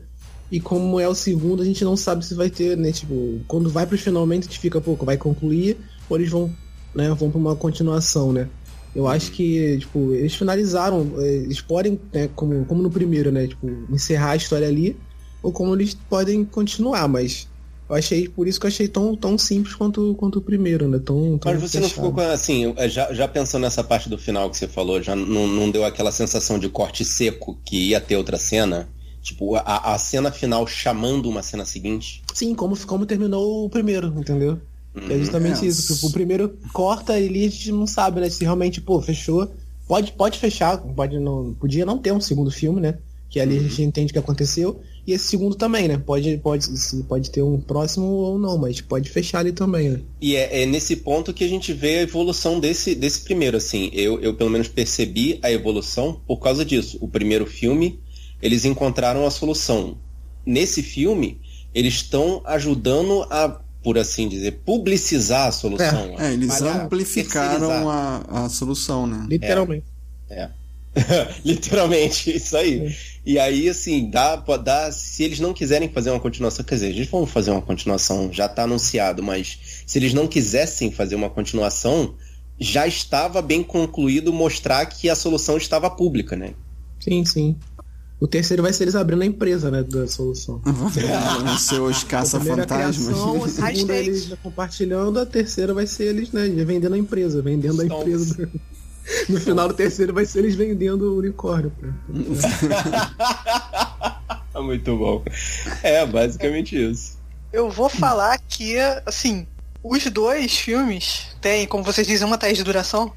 E 0.51 0.61
como 0.61 0.99
é 0.99 1.07
o 1.09 1.15
segundo, 1.15 1.63
a 1.63 1.65
gente 1.65 1.85
não 1.85 1.97
sabe 1.97 2.25
se 2.25 2.35
vai 2.35 2.51
ter, 2.51 2.77
né? 2.77 2.91
Tipo, 2.93 3.45
quando 3.47 3.69
vai 3.71 3.87
pros 3.87 4.01
finalmente, 4.01 4.45
a 4.45 4.47
gente 4.47 4.59
fica, 4.61 4.81
pô, 4.81 4.97
vai 4.97 5.17
concluir, 5.19 5.79
ou 6.09 6.17
eles 6.17 6.31
vão, 6.31 6.57
né, 6.95 7.09
vão 7.15 7.31
pra 7.31 7.39
uma 7.39 7.57
continuação, 7.57 8.33
né? 8.33 8.49
Eu 8.95 9.07
acho 9.07 9.31
que, 9.33 9.79
tipo, 9.79 10.15
eles 10.15 10.35
finalizaram, 10.35 11.13
eh, 11.19 11.43
eles 11.45 11.61
podem, 11.61 12.01
né, 12.13 12.29
como, 12.35 12.65
como 12.65 12.83
no 12.83 12.91
primeiro, 12.91 13.31
né? 13.31 13.47
Tipo, 13.47 13.69
encerrar 13.91 14.31
a 14.33 14.37
história 14.37 14.67
ali, 14.67 14.97
ou 15.43 15.53
como 15.53 15.75
eles 15.75 15.95
podem 15.95 16.45
continuar, 16.45 17.07
mas 17.09 17.49
Eu 17.89 17.97
achei, 17.97 18.29
por 18.29 18.47
isso 18.47 18.61
que 18.61 18.67
eu 18.67 18.69
achei 18.69 18.87
tão, 18.87 19.17
tão 19.17 19.39
simples 19.39 19.75
quanto, 19.75 20.15
quanto 20.17 20.39
o 20.41 20.43
primeiro, 20.43 20.87
né? 20.87 20.99
Tão, 20.99 21.39
tão 21.39 21.53
Mas 21.53 21.63
você 21.63 21.81
não 21.81 21.89
fechado. 21.89 22.07
ficou 22.07 22.13
com, 22.13 22.21
assim, 22.21 22.75
já, 22.91 23.15
já 23.15 23.27
pensando 23.27 23.63
nessa 23.63 23.83
parte 23.83 24.11
do 24.11 24.19
final 24.19 24.51
que 24.51 24.59
você 24.59 24.69
falou, 24.69 25.03
já 25.03 25.17
não, 25.17 25.47
não 25.47 25.71
deu 25.71 25.85
aquela 25.85 26.13
sensação 26.13 26.59
de 26.59 26.69
corte 26.69 27.03
seco 27.03 27.59
que 27.65 27.89
ia 27.91 28.01
ter 28.01 28.17
outra 28.17 28.37
cena? 28.37 28.89
Tipo, 29.29 29.57
a, 29.57 29.95
a 29.95 29.99
cena 29.99 30.31
final 30.33 30.67
chamando 30.67 31.29
uma 31.29 31.43
cena 31.43 31.65
seguinte? 31.65 32.23
Sim, 32.35 32.55
como, 32.55 32.77
como 32.87 33.05
terminou 33.07 33.65
o 33.65 33.71
primeiro, 33.71 34.09
entendeu? 34.17 34.59
É 34.97 35.01
Uhum. 35.15 35.19
justamente 35.21 35.65
É. 35.65 35.69
isso. 35.69 35.95
Tipo, 35.95 36.07
o 36.09 36.13
primeiro 36.13 36.59
corta 36.73 37.19
ele 37.19 37.41
a 37.47 37.51
gente 37.51 37.71
não 37.73 37.87
sabe, 37.87 38.21
né? 38.21 38.29
Se 38.31 38.43
realmente, 38.43 38.81
pô, 38.81 39.01
fechou. 39.01 39.51
Pode, 39.87 40.13
pode 40.13 40.39
fechar, 40.39 40.79
pode 40.79 41.19
não, 41.19 41.55
podia 41.55 41.85
não 41.87 41.99
ter 41.99 42.13
um 42.13 42.21
segundo 42.21 42.51
filme, 42.51 42.81
né? 42.81 42.99
Que 43.31 43.39
ali 43.41 43.59
a 43.59 43.61
gente 43.61 43.83
entende 43.83 44.11
o 44.11 44.13
que 44.15 44.19
aconteceu. 44.19 44.81
E 45.07 45.13
esse 45.13 45.25
segundo 45.27 45.55
também, 45.55 45.89
né? 45.89 45.97
Pode, 45.99 46.37
pode, 46.39 46.67
pode 47.09 47.31
ter 47.31 47.43
um 47.43 47.59
próximo 47.61 48.07
ou 48.07 48.39
não, 48.39 48.59
mas 48.59 48.81
pode 48.81 49.09
fechar 49.11 49.39
ali 49.41 49.53
também, 49.53 49.89
né? 49.91 50.01
E 50.21 50.35
é, 50.37 50.63
é 50.63 50.67
nesse 50.67 50.97
ponto 50.97 51.33
que 51.33 51.45
a 51.45 51.49
gente 51.49 51.73
vê 51.73 51.99
a 51.99 52.03
evolução 52.03 52.59
desse, 52.61 52.95
desse 52.95 53.21
primeiro, 53.23 53.57
assim. 53.57 53.91
Eu, 53.93 54.21
eu 54.21 54.35
pelo 54.35 54.51
menos 54.51 54.69
percebi 54.69 55.39
a 55.43 55.51
evolução 55.51 56.21
por 56.27 56.39
causa 56.39 56.65
disso. 56.65 56.99
O 57.01 57.09
primeiro 57.09 57.47
filme, 57.47 57.99
eles 58.41 58.65
encontraram 58.65 59.27
a 59.27 59.31
solução. 59.31 59.97
Nesse 60.45 60.83
filme, 60.83 61.41
eles 61.75 61.95
estão 61.95 62.43
ajudando 62.45 63.27
a, 63.31 63.61
por 63.83 63.99
assim 63.99 64.29
dizer, 64.29 64.61
publicizar 64.65 65.49
a 65.49 65.53
solução. 65.53 66.17
É, 66.19 66.33
eles 66.33 66.49
Pagar, 66.49 66.85
amplificaram 66.85 67.91
a, 67.91 68.45
a 68.45 68.49
solução, 68.49 69.07
né? 69.07 69.27
Literalmente. 69.29 69.87
Literalmente, 71.45 72.35
isso 72.37 72.57
aí. 72.57 72.95
E 73.25 73.39
aí, 73.39 73.69
assim, 73.69 74.11
dá, 74.11 74.37
pode 74.39 74.65
dar. 74.65 74.93
Se 74.93 75.23
eles 75.23 75.39
não 75.39 75.53
quiserem 75.53 75.89
fazer 75.89 76.11
uma 76.11 76.21
continuação, 76.21 76.65
quer 76.65 76.75
dizer, 76.77 76.89
eles 76.89 77.09
vão 77.09 77.27
fazer 77.27 77.51
uma 77.51 77.63
continuação, 77.63 78.33
já 78.33 78.49
tá 78.49 78.63
anunciado, 78.63 79.23
mas 79.23 79.83
se 79.87 79.99
eles 79.99 80.15
não 80.15 80.27
quisessem 80.27 80.91
fazer 80.91 81.15
uma 81.15 81.31
continuação, 81.31 82.15
já 82.59 82.87
estava 82.87 83.41
bem 83.41 83.63
concluído 83.63 84.33
mostrar 84.33 84.87
que 84.87 85.09
a 85.09 85.15
solução 85.15 85.57
estava 85.57 85.91
pública, 85.91 86.37
né? 86.37 86.55
Sim, 87.01 87.25
sim. 87.25 87.57
O 88.21 88.27
terceiro 88.27 88.63
vai 88.63 88.73
ser 88.73 88.85
eles 88.85 88.97
abrindo 88.97 89.23
a 89.23 89.27
empresa, 89.27 89.71
né? 89.71 89.83
Da 89.83 90.09
solução. 90.09 90.61
Vão 90.65 90.91
ser 91.59 91.81
os 91.81 92.03
caça-fantasmas. 92.05 93.09
a 93.09 93.49
segunda 93.49 93.67
Hashtag. 93.69 94.09
eles 94.09 94.35
compartilhando, 94.43 95.21
a 95.21 95.27
terceira 95.27 95.73
vai 95.73 95.87
ser 95.87 96.07
eles, 96.07 96.33
né? 96.33 96.49
Vendendo 96.49 96.95
a 96.95 96.99
empresa, 96.99 97.41
vendendo 97.41 97.81
a 97.81 97.85
empresa. 97.85 98.49
No 99.27 99.41
final 99.41 99.69
do 99.69 99.73
terceiro 99.73 100.13
vai 100.13 100.27
ser 100.27 100.41
eles 100.41 100.55
vendendo 100.55 101.15
o 101.15 101.19
unicórnio. 101.19 101.73
Muito 104.61 104.99
bom. 104.99 105.25
É, 105.83 106.05
basicamente 106.05 106.77
isso. 106.77 107.17
Eu 107.51 107.71
vou 107.71 107.89
falar 107.89 108.39
que, 108.39 108.77
assim, 109.07 109.47
os 109.83 110.05
dois 110.11 110.59
filmes 110.59 111.29
têm, 111.41 111.67
como 111.67 111.83
vocês 111.83 112.07
dizem, 112.07 112.27
uma 112.27 112.37
tese 112.37 112.57
de 112.57 112.65
duração. 112.65 113.11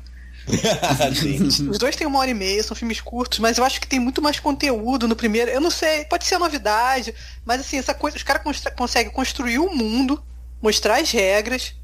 Os 1.69 1.77
dois 1.77 1.95
têm 1.95 2.07
uma 2.07 2.19
hora 2.19 2.29
e 2.29 2.33
meia, 2.33 2.63
são 2.63 2.75
filmes 2.75 2.99
curtos, 2.99 3.39
mas 3.39 3.57
eu 3.57 3.63
acho 3.63 3.79
que 3.79 3.87
tem 3.87 3.99
muito 3.99 4.21
mais 4.21 4.39
conteúdo 4.39 5.07
no 5.07 5.15
primeiro. 5.15 5.51
Eu 5.51 5.61
não 5.61 5.71
sei, 5.71 6.05
pode 6.05 6.25
ser 6.25 6.37
novidade, 6.37 7.13
mas 7.45 7.61
assim, 7.61 7.77
essa 7.77 7.93
coisa, 7.93 8.17
os 8.17 8.23
caras 8.23 8.43
constra- 8.43 8.71
conseguem 8.71 9.11
construir 9.11 9.59
o 9.59 9.73
mundo, 9.73 10.23
mostrar 10.61 10.99
as 10.99 11.11
regras, 11.11 11.75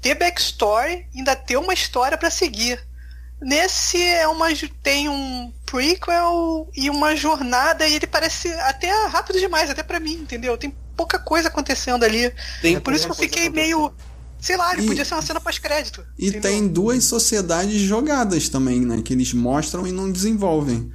ter 0.00 0.14
backstory, 0.14 1.06
ainda 1.14 1.34
ter 1.34 1.56
uma 1.56 1.74
história 1.74 2.16
pra 2.16 2.30
seguir. 2.30 2.80
Nesse 3.40 4.02
é 4.02 4.26
uma 4.26 4.48
tem 4.82 5.08
um 5.08 5.52
prequel 5.64 6.68
e 6.74 6.90
uma 6.90 7.14
jornada 7.14 7.86
e 7.86 7.94
ele 7.94 8.06
parece 8.06 8.52
até 8.52 8.90
rápido 9.06 9.38
demais, 9.38 9.70
até 9.70 9.82
pra 9.82 10.00
mim, 10.00 10.14
entendeu? 10.14 10.58
Tem 10.58 10.74
pouca 10.96 11.20
coisa 11.20 11.46
acontecendo 11.46 12.04
ali. 12.04 12.32
Tem 12.60 12.80
Por 12.80 12.92
isso 12.92 13.06
que 13.06 13.12
eu 13.12 13.16
fiquei 13.16 13.48
meio, 13.48 13.94
sei 14.40 14.56
lá, 14.56 14.72
ele 14.72 14.82
E- 14.82 14.86
podia 14.86 15.04
ser 15.04 15.14
uma 15.14 15.22
cena 15.22 15.40
pós-crédito. 15.40 16.04
E 16.18 16.28
entendeu? 16.28 16.42
tem 16.42 16.68
duas 16.68 17.04
sociedades 17.04 17.80
jogadas 17.80 18.48
também, 18.48 18.80
né? 18.80 19.02
Que 19.02 19.12
eles 19.12 19.32
mostram 19.32 19.86
e 19.86 19.92
não 19.92 20.10
desenvolvem. 20.10 20.90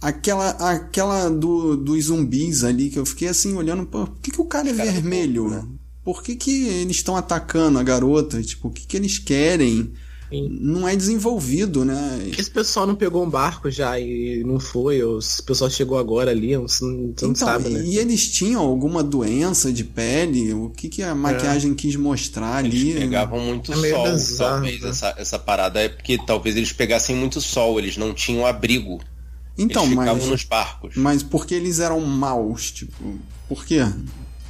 Aquela, 0.00 0.50
aquela 0.50 1.28
do, 1.28 1.76
dos 1.76 2.06
zumbis 2.06 2.64
ali, 2.64 2.90
que 2.90 2.98
eu 2.98 3.06
fiquei 3.06 3.28
assim 3.28 3.54
olhando, 3.54 3.86
pô, 3.86 4.06
por 4.06 4.18
que, 4.20 4.32
que 4.32 4.40
o 4.40 4.44
cara 4.44 4.68
é 4.68 4.74
Cara 4.74 4.90
vermelho? 4.90 5.78
Por 6.04 6.22
que, 6.24 6.34
que 6.34 6.66
eles 6.66 6.96
estão 6.96 7.16
atacando 7.16 7.78
a 7.78 7.82
garota? 7.84 8.42
Tipo, 8.42 8.66
o 8.68 8.70
que, 8.72 8.84
que 8.84 8.96
eles 8.96 9.18
querem? 9.18 9.92
Sim. 10.32 10.48
Não 10.60 10.88
é 10.88 10.96
desenvolvido, 10.96 11.84
né? 11.84 12.30
Esse 12.38 12.50
pessoal 12.50 12.86
não 12.86 12.94
pegou 12.94 13.24
um 13.24 13.28
barco 13.30 13.70
já 13.70 13.98
e 14.00 14.42
não 14.44 14.58
foi, 14.58 15.02
ou 15.02 15.20
se 15.20 15.40
o 15.40 15.44
pessoal 15.44 15.70
chegou 15.70 15.98
agora 15.98 16.30
ali, 16.30 16.56
você 16.56 16.84
não, 16.84 17.12
você 17.14 17.24
não 17.24 17.32
Então, 17.32 17.34
sabe, 17.34 17.68
né? 17.68 17.82
e 17.84 17.98
eles 17.98 18.28
tinham 18.28 18.62
alguma 18.62 19.02
doença 19.02 19.72
de 19.72 19.84
pele? 19.84 20.52
O 20.54 20.70
que, 20.70 20.88
que 20.88 21.02
a 21.02 21.14
maquiagem 21.14 21.74
quis 21.74 21.94
mostrar 21.96 22.56
ali? 22.56 22.90
Eles 22.90 23.00
pegavam 23.00 23.40
muito 23.40 23.72
É 23.72 23.90
sol, 24.18 24.38
talvez. 24.38 24.80
né? 24.80 24.88
Essa, 24.88 25.14
essa 25.18 25.38
parada 25.38 25.80
é 25.80 25.88
porque 25.88 26.18
talvez 26.18 26.56
eles 26.56 26.72
pegassem 26.72 27.14
muito 27.14 27.40
sol, 27.40 27.78
eles 27.78 27.96
não 27.96 28.14
tinham 28.14 28.46
abrigo. 28.46 29.00
Então, 29.58 29.82
eles 29.84 29.98
ficavam 29.98 30.16
mas, 30.22 30.28
nos 30.28 30.44
barcos. 30.44 30.94
mas 30.96 31.22
por 31.22 31.46
que 31.46 31.54
eles 31.54 31.78
eram 31.78 32.00
maus? 32.00 32.70
Tipo, 32.70 33.18
por 33.48 33.66
quê? 33.66 33.80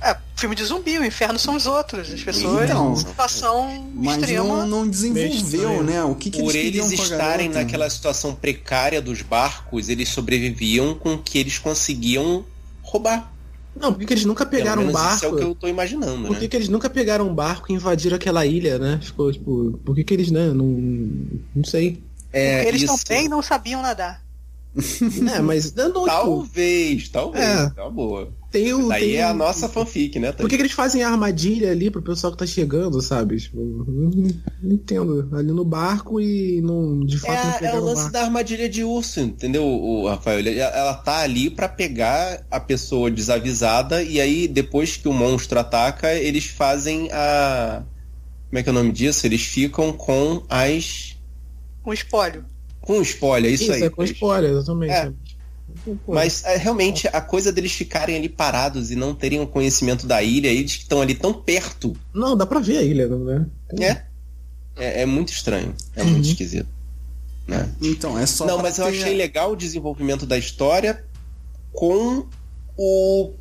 É, 0.05 0.17
filme 0.35 0.57
de 0.57 0.65
zumbi, 0.65 0.99
o 0.99 1.05
inferno 1.05 1.39
são 1.39 1.55
os 1.55 1.67
outros. 1.67 2.11
As 2.11 2.21
pessoas 2.23 2.65
Então, 2.69 2.97
situação 2.97 3.89
Mas 3.95 4.19
extrema. 4.19 4.45
não, 4.45 4.67
não 4.67 4.89
desenvolveu, 4.89 5.83
né? 5.85 6.03
O 6.03 6.15
que, 6.17 6.29
que 6.31 6.41
Por 6.43 6.55
eles 6.55 6.85
eles 6.87 7.01
estarem 7.01 7.49
garota? 7.49 7.65
naquela 7.65 7.89
situação 7.89 8.35
precária 8.35 9.01
dos 9.01 9.23
barcos, 9.23 9.89
eles 9.89 10.09
sobreviviam 10.09 10.95
com 10.95 11.15
o 11.15 11.19
que 11.19 11.39
eles 11.39 11.59
conseguiam 11.59 12.45
roubar. 12.83 13.33
Não, 13.75 13.93
por 13.93 14.01
que, 14.01 14.07
que 14.07 14.13
eles 14.15 14.25
nunca 14.25 14.45
pegaram 14.45 14.83
um 14.83 14.93
barco? 14.93 15.17
Isso 15.17 15.25
é 15.25 15.29
o 15.29 15.37
que 15.37 15.43
eu 15.45 15.55
tô 15.55 15.67
imaginando, 15.69 16.27
Por 16.27 16.33
né? 16.33 16.41
que, 16.41 16.49
que 16.49 16.57
eles 16.57 16.69
nunca 16.69 16.91
pegaram 16.91 17.27
um 17.29 17.35
barco 17.35 17.73
e 17.73 17.75
invadiram 17.75 18.17
aquela 18.17 18.45
ilha, 18.45 18.79
né? 18.79 19.01
Ficou, 19.03 19.33
tipo, 19.33 19.81
por 19.85 19.95
que, 19.95 20.05
que 20.05 20.13
eles, 20.13 20.31
né? 20.31 20.49
Não, 20.49 20.67
não 21.55 21.65
sei. 21.65 22.03
É, 22.33 22.67
eles 22.69 22.83
isso. 22.83 23.05
também 23.05 23.29
não 23.29 23.41
sabiam 23.41 23.81
nadar. 23.81 24.21
É, 25.35 25.41
mas 25.41 25.73
não, 25.75 25.89
tipo, 25.93 26.07
Talvez, 26.07 27.09
talvez. 27.09 27.45
É. 27.45 27.71
Tá 27.71 27.89
boa. 27.89 28.29
Tem 28.53 28.73
o. 28.75 28.89
Daí 28.89 29.01
tem 29.01 29.17
é 29.17 29.25
a 29.25 29.33
nossa 29.35 29.69
fanfic, 29.69 30.19
né? 30.21 30.31
Por 30.31 30.49
que, 30.49 30.57
que 30.57 30.63
eles 30.63 30.73
fazem 30.73 31.03
a 31.03 31.09
armadilha 31.11 31.71
ali 31.73 31.91
pro 31.91 32.03
pessoal 32.03 32.33
que 32.33 32.39
tá 32.39 32.47
chegando, 32.47 33.01
sabe? 33.03 33.39
Tipo, 33.39 33.57
não, 33.61 34.29
entendo. 34.73 35.29
Ali 35.33 35.49
no 35.51 35.65
barco 35.65 36.21
e 36.21 36.61
não, 36.61 37.01
de 37.05 37.19
fato 37.19 37.63
não 37.63 37.69
É, 37.69 37.73
é 37.73 37.81
o 37.81 37.83
lance 37.85 38.03
barco. 38.03 38.13
da 38.13 38.23
armadilha 38.23 38.69
de 38.69 38.85
urso, 38.85 39.19
entendeu, 39.21 39.65
o 39.65 40.07
Rafael? 40.09 40.47
Ela 40.47 40.95
tá 40.95 41.19
ali 41.21 41.51
pra 41.51 41.69
pegar 41.69 42.45
a 42.51 42.61
pessoa 42.61 43.11
desavisada 43.11 44.03
e 44.03 44.21
aí 44.21 44.47
depois 44.47 44.97
que 44.97 45.09
o 45.09 45.13
monstro 45.13 45.59
ataca, 45.59 46.13
eles 46.15 46.47
fazem 46.47 47.09
a 47.13 47.83
como 48.49 48.59
é 48.59 48.63
que 48.63 48.69
é 48.69 48.73
o 48.73 48.75
nome 48.75 48.93
disso? 48.93 49.27
Eles 49.27 49.41
ficam 49.43 49.93
com 49.95 50.43
as 50.47 51.17
Um 51.87 51.93
espólio. 51.93 52.45
com 52.83 53.01
spoiler, 53.01 53.51
isso, 53.51 53.63
Isso, 53.65 53.73
aí. 53.73 53.83
é 53.85 53.89
com 53.91 54.05
spoiler, 54.05 54.51
exatamente. 54.51 54.93
É. 54.93 55.13
Mas 56.07 56.45
é, 56.45 56.57
realmente 56.57 57.09
a 57.13 57.21
coisa 57.21 57.53
deles 57.53 57.73
ficarem 57.73 58.17
ali 58.17 58.29
parados 58.29 58.91
e 58.91 58.97
não 58.97 59.15
terem 59.15 59.41
o 59.41 59.47
conhecimento 59.47 60.07
da 60.07 60.23
ilha, 60.23 60.49
eles 60.49 60.77
que 60.77 60.83
estão 60.83 61.01
ali 61.01 61.15
tão 61.15 61.33
perto, 61.35 61.97
Não, 62.15 62.37
dá 62.37 62.47
pra 62.47 62.61
ver 62.61 62.79
a 62.79 62.83
ilha, 62.83 63.09
né? 63.09 63.47
é, 63.81 64.03
é, 64.77 65.03
é 65.03 65.07
muito 65.07 65.33
estranho, 65.33 65.75
é 65.97 66.03
muito 66.05 66.25
Uhum. 66.25 66.31
esquisito. 66.31 66.69
Né? 67.47 67.69
Então, 67.83 68.17
é 68.19 68.25
só 68.25 68.47
Não, 68.47 68.59
mas 68.59 68.79
eu 68.79 68.87
achei 68.87 69.15
legal 69.15 69.53
o 69.53 69.57
desenvolvimento 69.57 70.25
da 70.25 70.39
história 70.39 71.05
com 71.73 72.27
o. 72.77 73.33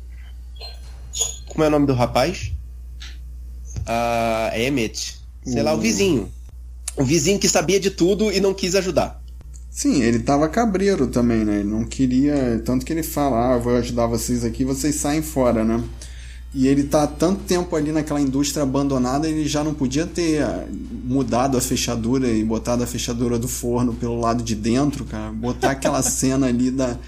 Como 1.46 1.62
é 1.62 1.68
o 1.68 1.70
nome 1.70 1.86
do 1.86 1.92
rapaz? 1.94 2.50
Ah, 3.86 4.50
Emmett. 4.58 5.18
Sei 5.44 5.62
lá, 5.62 5.72
o 5.72 5.76
O- 5.76 5.80
vizinho. 5.80 6.32
O 6.96 7.04
vizinho 7.04 7.38
que 7.38 7.48
sabia 7.48 7.78
de 7.80 7.90
tudo 7.90 8.32
e 8.32 8.40
não 8.40 8.52
quis 8.52 8.74
ajudar. 8.74 9.21
Sim, 9.74 10.02
ele 10.02 10.18
tava 10.18 10.46
cabreiro 10.50 11.06
também, 11.06 11.46
né? 11.46 11.60
Ele 11.60 11.68
não 11.70 11.82
queria. 11.82 12.60
Tanto 12.62 12.84
que 12.84 12.92
ele 12.92 13.02
fala, 13.02 13.52
ah, 13.52 13.56
eu 13.56 13.60
vou 13.62 13.74
ajudar 13.76 14.06
vocês 14.06 14.44
aqui, 14.44 14.66
vocês 14.66 14.96
saem 14.96 15.22
fora, 15.22 15.64
né? 15.64 15.82
E 16.54 16.68
ele 16.68 16.84
tá 16.84 17.04
há 17.04 17.06
tanto 17.06 17.44
tempo 17.44 17.74
ali 17.74 17.90
naquela 17.90 18.20
indústria 18.20 18.62
abandonada, 18.62 19.26
ele 19.26 19.48
já 19.48 19.64
não 19.64 19.72
podia 19.72 20.06
ter 20.06 20.42
ah, 20.42 20.66
mudado 21.02 21.56
a 21.56 21.60
fechadura 21.62 22.28
e 22.28 22.44
botado 22.44 22.84
a 22.84 22.86
fechadura 22.86 23.38
do 23.38 23.48
forno 23.48 23.94
pelo 23.94 24.20
lado 24.20 24.42
de 24.42 24.54
dentro, 24.54 25.06
cara. 25.06 25.32
Botar 25.32 25.70
aquela 25.70 26.02
cena 26.04 26.48
ali 26.48 26.70
da. 26.70 26.98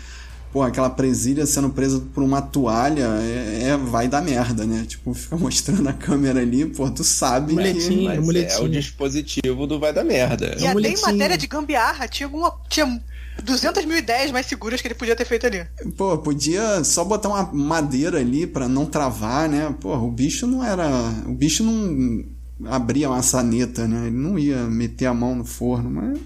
Pô, 0.54 0.62
aquela 0.62 0.88
presilha 0.88 1.44
sendo 1.46 1.68
presa 1.68 2.00
por 2.14 2.22
uma 2.22 2.40
toalha 2.40 3.08
é, 3.20 3.70
é- 3.70 3.76
vai 3.76 4.06
dar 4.06 4.22
merda, 4.22 4.64
né? 4.64 4.84
Tipo, 4.86 5.12
fica 5.12 5.36
mostrando 5.36 5.88
a 5.88 5.92
câmera 5.92 6.38
ali, 6.42 6.64
pô, 6.64 6.88
tu 6.88 7.02
sabe 7.02 7.54
Muletinho. 7.54 8.12
que. 8.12 8.20
Mas 8.24 8.56
é 8.56 8.60
o 8.60 8.68
dispositivo 8.68 9.66
do 9.66 9.80
vai 9.80 9.92
dar 9.92 10.04
merda. 10.04 10.56
E 10.56 10.64
até 10.64 10.88
em 10.90 11.00
matéria 11.00 11.37
de 11.37 11.48
gambiarra, 11.48 12.06
tinha 12.06 12.29
alguma. 12.29 12.54
Tinha 12.68 13.02
200 13.42 13.85
mil 13.85 13.96
ideias 13.96 14.31
mais 14.31 14.46
seguras 14.46 14.81
que 14.81 14.87
ele 14.87 14.94
podia 14.94 15.16
ter 15.16 15.24
feito 15.24 15.44
ali. 15.44 15.66
Pô, 15.96 16.16
podia 16.18 16.85
só 16.85 17.04
botar 17.04 17.31
uma 17.31 17.52
madeira 17.52 18.20
ali 18.20 18.46
pra 18.46 18.68
não 18.68 18.87
travar, 18.87 19.48
né? 19.48 19.74
Pô, 19.81 19.92
o 19.96 20.08
bicho 20.12 20.46
não 20.46 20.64
era. 20.64 20.88
O 21.26 21.35
bicho 21.35 21.64
não 21.64 22.24
abria 22.72 23.08
a 23.08 23.10
maçaneta, 23.10 23.88
né? 23.88 24.06
Ele 24.06 24.16
não 24.16 24.38
ia 24.38 24.58
meter 24.66 25.06
a 25.06 25.14
mão 25.14 25.35
no 25.35 25.44
forno, 25.44 25.90
mas 25.90 26.16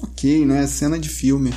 ok, 0.00 0.46
né? 0.46 0.68
Cena 0.68 1.00
de 1.00 1.08
filme. 1.08 1.52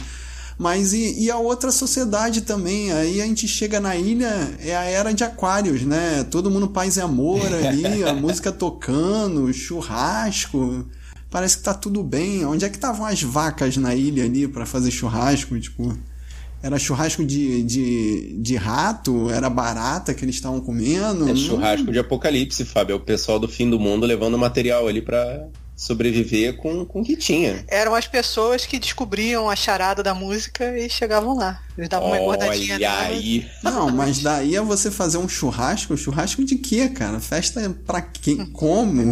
Mas 0.57 0.93
e, 0.93 1.25
e, 1.25 1.29
a 1.29 1.37
outra 1.37 1.71
sociedade 1.71 2.41
também? 2.41 2.91
Aí 2.91 3.21
a 3.21 3.25
gente 3.25 3.47
chega 3.47 3.79
na 3.79 3.95
ilha, 3.95 4.55
é 4.59 4.75
a 4.75 4.83
era 4.83 5.13
de 5.13 5.23
aquários, 5.23 5.81
né? 5.81 6.23
Todo 6.31 6.49
mundo 6.49 6.69
paz 6.69 6.95
e 6.95 7.01
amor 7.01 7.41
ali, 7.53 8.03
a 8.03 8.13
música 8.15 8.51
tocando, 8.51 9.51
churrasco. 9.53 10.85
Parece 11.29 11.57
que 11.57 11.63
tá 11.63 11.73
tudo 11.73 12.01
bem. 12.01 12.45
Onde 12.45 12.63
é 12.63 12.69
que 12.69 12.77
estavam 12.77 13.05
as 13.05 13.21
vacas 13.21 13.75
na 13.75 13.93
ilha 13.93 14.23
ali 14.23 14.47
para 14.47 14.65
fazer 14.65 14.91
churrasco? 14.91 15.59
Tipo, 15.59 15.97
era 16.63 16.79
churrasco 16.79 17.25
de, 17.25 17.61
de, 17.63 18.37
de 18.39 18.55
rato? 18.55 19.29
Era 19.29 19.49
barata 19.49 20.13
que 20.13 20.23
eles 20.23 20.35
estavam 20.35 20.61
comendo? 20.61 21.29
É 21.29 21.35
churrasco 21.35 21.91
de 21.91 21.99
apocalipse, 21.99 22.63
Fábio. 22.63 22.93
É 22.93 22.95
o 22.95 23.01
pessoal 23.01 23.37
do 23.37 23.49
fim 23.49 23.69
do 23.69 23.77
mundo 23.77 24.05
levando 24.05 24.37
material 24.37 24.87
ali 24.87 25.01
para 25.01 25.49
sobreviver 25.75 26.55
com, 26.55 26.85
com 26.85 27.01
o 27.01 27.03
que 27.03 27.17
tinha. 27.17 27.63
Eram 27.67 27.93
as 27.93 28.07
pessoas 28.07 28.65
que 28.65 28.79
descobriam 28.79 29.49
a 29.49 29.55
charada 29.55 30.01
da 30.01 30.13
música 30.13 30.77
e 30.77 30.89
chegavam 30.89 31.35
lá. 31.35 31.61
Eles 31.77 31.89
davam 31.89 32.07
uma 32.07 32.17
engordadinha. 32.17 32.77
Aí. 33.01 33.45
Não, 33.61 33.91
mas 33.91 34.19
daí 34.19 34.55
é 34.55 34.61
você 34.61 34.89
fazer 34.89 35.17
um 35.17 35.27
churrasco. 35.27 35.97
Churrasco 35.97 36.43
de 36.45 36.55
quê, 36.55 36.87
cara? 36.87 37.19
Festa 37.19 37.75
pra 37.85 38.01
quem? 38.01 38.45
Como? 38.45 39.11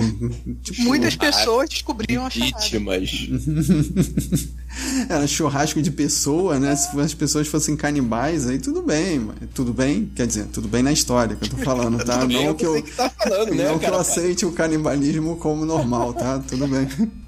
tipo, 0.62 0.82
Muitas 0.84 1.16
pessoas 1.16 1.70
descobriam 1.70 2.26
a 2.26 2.30
charada. 2.30 2.58
Vítimas. 2.60 3.12
Era 5.10 5.28
churrasco 5.28 5.82
de 5.82 5.92
pessoa, 5.92 6.60
né? 6.60 6.76
Se 6.76 7.00
as 7.00 7.14
pessoas 7.14 7.48
fossem 7.48 7.76
canibais, 7.76 8.48
aí 8.48 8.60
tudo 8.60 8.82
bem. 8.82 9.30
Tudo 9.54 9.74
bem? 9.74 10.12
Quer 10.16 10.28
dizer, 10.28 10.46
tudo 10.48 10.68
bem 10.68 10.84
na 10.84 10.92
história 10.92 11.36
que 11.36 11.46
eu 11.46 11.50
tô 11.50 11.58
falando, 11.58 11.98
tá? 12.06 12.18
não 12.20 12.28
bem, 12.28 12.54
que 12.54 12.66
eu, 12.66 12.82
que 12.82 12.92
tá 12.92 13.10
falando, 13.10 13.54
né, 13.54 13.66
não 13.66 13.80
cara? 13.80 13.92
que 13.92 13.96
eu 13.96 14.00
aceite 14.00 14.46
o 14.46 14.52
canibalismo 14.52 15.38
como 15.38 15.66
normal, 15.66 16.14
tá? 16.14 16.40
Tudo 16.40 16.68
bem. 16.68 16.88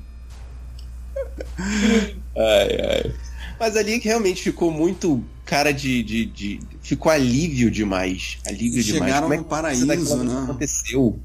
Ai, 2.37 2.81
ai. 2.81 3.15
Mas 3.57 3.77
ali 3.77 3.99
que 3.99 4.09
realmente 4.09 4.43
ficou 4.43 4.69
muito 4.69 5.23
cara 5.45 5.71
de, 5.71 6.03
de, 6.03 6.25
de, 6.25 6.59
Ficou 6.81 7.11
alívio 7.11 7.71
demais. 7.71 8.37
Alívio 8.45 8.83
demais. 8.83 9.05
Chegaram 9.05 9.31
é 9.31 9.37
no 9.37 9.43
paraíso, 9.45 10.17
né? 10.23 10.43
aconteceu? 10.43 11.19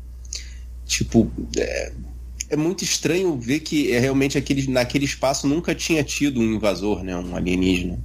Tipo, 0.87 1.31
é, 1.57 1.93
é 2.51 2.57
muito 2.57 2.83
estranho 2.83 3.39
ver 3.39 3.61
que 3.61 3.93
é, 3.93 4.01
realmente 4.01 4.37
aquele, 4.37 4.67
naquele 4.69 5.05
espaço 5.05 5.47
nunca 5.47 5.73
tinha 5.73 6.03
tido 6.03 6.41
um 6.41 6.55
invasor, 6.55 7.05
né? 7.05 7.17
Um 7.17 7.37
alienígena. 7.37 7.99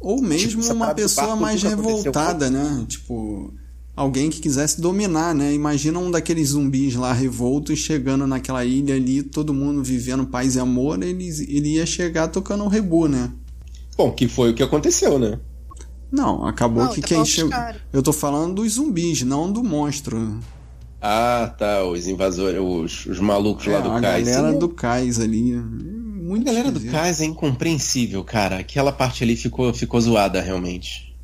Ou 0.00 0.20
mesmo 0.20 0.60
essa 0.60 0.74
uma 0.74 0.92
pessoa 0.92 1.36
mais 1.36 1.64
aconteceu. 1.64 1.96
revoltada, 1.96 2.50
né? 2.50 2.84
Tipo, 2.88 3.54
alguém 3.94 4.28
que 4.28 4.40
quisesse 4.40 4.80
dominar, 4.80 5.34
né? 5.34 5.54
Imagina 5.54 6.00
um 6.00 6.10
daqueles 6.10 6.48
zumbis 6.50 6.96
lá 6.96 7.12
revoltos 7.12 7.78
chegando 7.78 8.26
naquela 8.26 8.64
ilha 8.64 8.96
ali, 8.96 9.22
todo 9.22 9.54
mundo 9.54 9.82
vivendo 9.84 10.26
paz 10.26 10.56
e 10.56 10.60
amor, 10.60 11.00
ele, 11.02 11.28
ele 11.48 11.74
ia 11.74 11.86
chegar 11.86 12.28
tocando 12.28 12.64
um 12.64 12.68
rebu, 12.68 13.06
né? 13.06 13.30
Bom, 13.96 14.12
que 14.12 14.26
foi 14.26 14.50
o 14.50 14.54
que 14.54 14.62
aconteceu, 14.64 15.18
né? 15.18 15.38
Não, 16.10 16.44
acabou 16.44 16.84
Não, 16.84 16.92
que 16.92 17.00
tá 17.00 17.08
quem 17.08 17.24
chegou. 17.24 17.52
Eu 17.92 18.02
tô 18.02 18.12
falando 18.12 18.56
dos 18.56 18.74
zumbis, 18.74 19.22
não 19.22 19.50
do 19.50 19.62
monstro. 19.62 20.38
Ah, 21.00 21.54
tá. 21.58 21.84
Os 21.84 22.06
invasores, 22.08 22.60
os, 22.60 23.06
os 23.06 23.20
malucos 23.20 23.66
lá 23.66 23.78
É, 23.78 23.82
do 23.82 23.90
a 23.92 24.00
cais. 24.00 24.26
galera 24.26 24.52
Sim, 24.52 24.58
do 24.58 24.68
cais 24.68 25.20
ali. 25.20 25.52
Muito 25.54 26.42
A 26.42 26.46
galera 26.52 26.70
do 26.70 26.76
esquisito. 26.78 26.92
cais 26.92 27.20
é 27.20 27.24
incompreensível, 27.24 28.22
cara. 28.24 28.58
Aquela 28.58 28.92
parte 28.92 29.22
ali 29.24 29.36
ficou, 29.36 29.72
ficou 29.72 30.00
zoada, 30.00 30.40
realmente. 30.40 31.14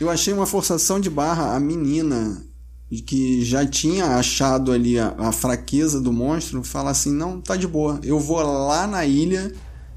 Eu 0.00 0.08
achei 0.10 0.32
uma 0.32 0.46
forçação 0.46 0.98
de 1.00 1.10
barra 1.10 1.54
a 1.54 1.60
menina 1.60 2.42
que 3.06 3.44
já 3.44 3.66
tinha 3.66 4.06
achado 4.16 4.70
ali 4.70 4.98
a, 4.98 5.14
a 5.18 5.32
fraqueza 5.32 6.00
do 6.00 6.12
monstro, 6.12 6.62
fala 6.62 6.90
assim: 6.90 7.12
"Não, 7.12 7.40
tá 7.40 7.56
de 7.56 7.66
boa. 7.66 7.98
Eu 8.04 8.20
vou 8.20 8.36
lá 8.40 8.86
na 8.86 9.04
ilha 9.04 9.52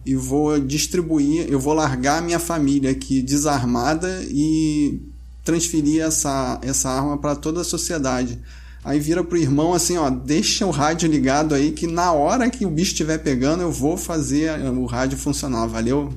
e 0.05 0.15
vou 0.15 0.59
distribuir, 0.59 1.45
eu 1.47 1.59
vou 1.59 1.73
largar 1.73 2.17
a 2.19 2.21
minha 2.21 2.39
família 2.39 2.89
aqui 2.89 3.21
desarmada 3.21 4.23
e 4.29 4.99
transferir 5.43 6.01
essa 6.01 6.59
essa 6.63 6.89
arma 6.89 7.17
para 7.19 7.35
toda 7.35 7.61
a 7.61 7.63
sociedade". 7.63 8.39
Aí 8.83 8.99
vira 8.99 9.23
pro 9.23 9.37
irmão 9.37 9.73
assim, 9.73 9.97
ó, 9.97 10.09
deixa 10.09 10.65
o 10.65 10.71
rádio 10.71 11.09
ligado 11.09 11.53
aí 11.53 11.71
que 11.71 11.85
na 11.87 12.11
hora 12.13 12.49
que 12.49 12.65
o 12.65 12.69
bicho 12.69 12.91
estiver 12.91 13.17
pegando 13.17 13.61
eu 13.61 13.71
vou 13.71 13.97
fazer 13.97 14.51
o 14.69 14.85
rádio 14.85 15.17
funcionar, 15.17 15.65
valeu? 15.67 16.13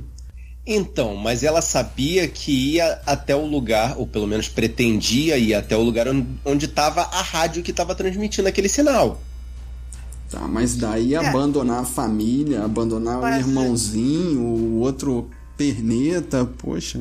Então, 0.67 1.17
mas 1.17 1.43
ela 1.43 1.61
sabia 1.63 2.29
que 2.29 2.75
ia 2.75 3.01
até 3.07 3.35
o 3.35 3.45
lugar, 3.45 3.97
ou 3.99 4.07
pelo 4.07 4.27
menos 4.27 4.47
pretendia 4.49 5.37
ir 5.37 5.53
até 5.55 5.77
o 5.77 5.83
lugar 5.83 6.07
onde 6.45 6.67
estava 6.67 7.01
a 7.03 7.23
rádio 7.23 7.63
que 7.63 7.73
estava 7.73 7.95
transmitindo 7.95 8.47
aquele 8.47 8.69
sinal. 8.69 9.21
Tá, 10.31 10.41
mas 10.47 10.77
daí 10.77 11.15
É. 11.15 11.17
abandonar 11.17 11.81
a 11.81 11.85
família, 11.85 12.65
abandonar 12.65 13.19
o 13.19 13.23
Mas- 13.23 13.41
irmãozinho, 13.45 14.41
o 14.43 14.79
outro 14.79 15.29
perneta, 15.57 16.45
poxa. 16.45 17.01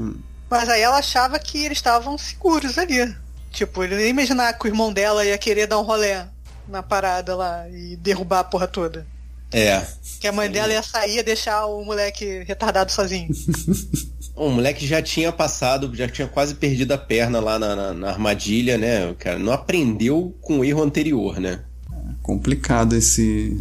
Mas 0.49 0.67
aí 0.67 0.81
ela 0.81 0.97
achava 0.97 1.37
que 1.37 1.59
eles 1.63 1.77
estavam 1.77 2.17
seguros 2.17 2.75
ali. 2.79 3.13
Tipo, 3.51 3.83
ele 3.83 3.95
nem 3.95 4.09
imaginar 4.09 4.53
que 4.53 4.65
o 4.65 4.67
irmão 4.67 4.91
dela 4.93 5.25
ia 5.25 5.37
querer 5.37 5.67
dar 5.67 5.79
um 5.79 5.83
rolé 5.83 6.27
na 6.67 6.83
parada 6.83 7.35
lá 7.35 7.67
e 7.69 7.95
derrubar 7.95 8.39
a 8.39 8.43
porra 8.43 8.67
toda. 8.67 9.05
É. 9.51 9.83
Que 10.19 10.27
a 10.27 10.31
mãe 10.31 10.49
dela 10.51 10.71
ia 10.71 10.83
sair 10.83 11.17
e 11.17 11.23
deixar 11.23 11.65
o 11.65 11.83
moleque 11.83 12.43
retardado 12.47 12.91
sozinho. 12.91 13.29
O 14.35 14.47
moleque 14.49 14.87
já 14.87 15.01
tinha 15.01 15.33
passado, 15.33 15.93
já 15.93 16.07
tinha 16.07 16.25
quase 16.25 16.55
perdido 16.55 16.93
a 16.93 16.97
perna 16.97 17.41
lá 17.41 17.59
na, 17.59 17.75
na- 17.75 17.93
na 17.93 18.07
armadilha, 18.09 18.77
né? 18.77 19.09
O 19.09 19.15
cara 19.15 19.37
não 19.37 19.51
aprendeu 19.51 20.33
com 20.39 20.59
o 20.59 20.63
erro 20.63 20.81
anterior, 20.81 21.41
né? 21.41 21.59
Complicado 22.23 22.95
esse. 22.95 23.59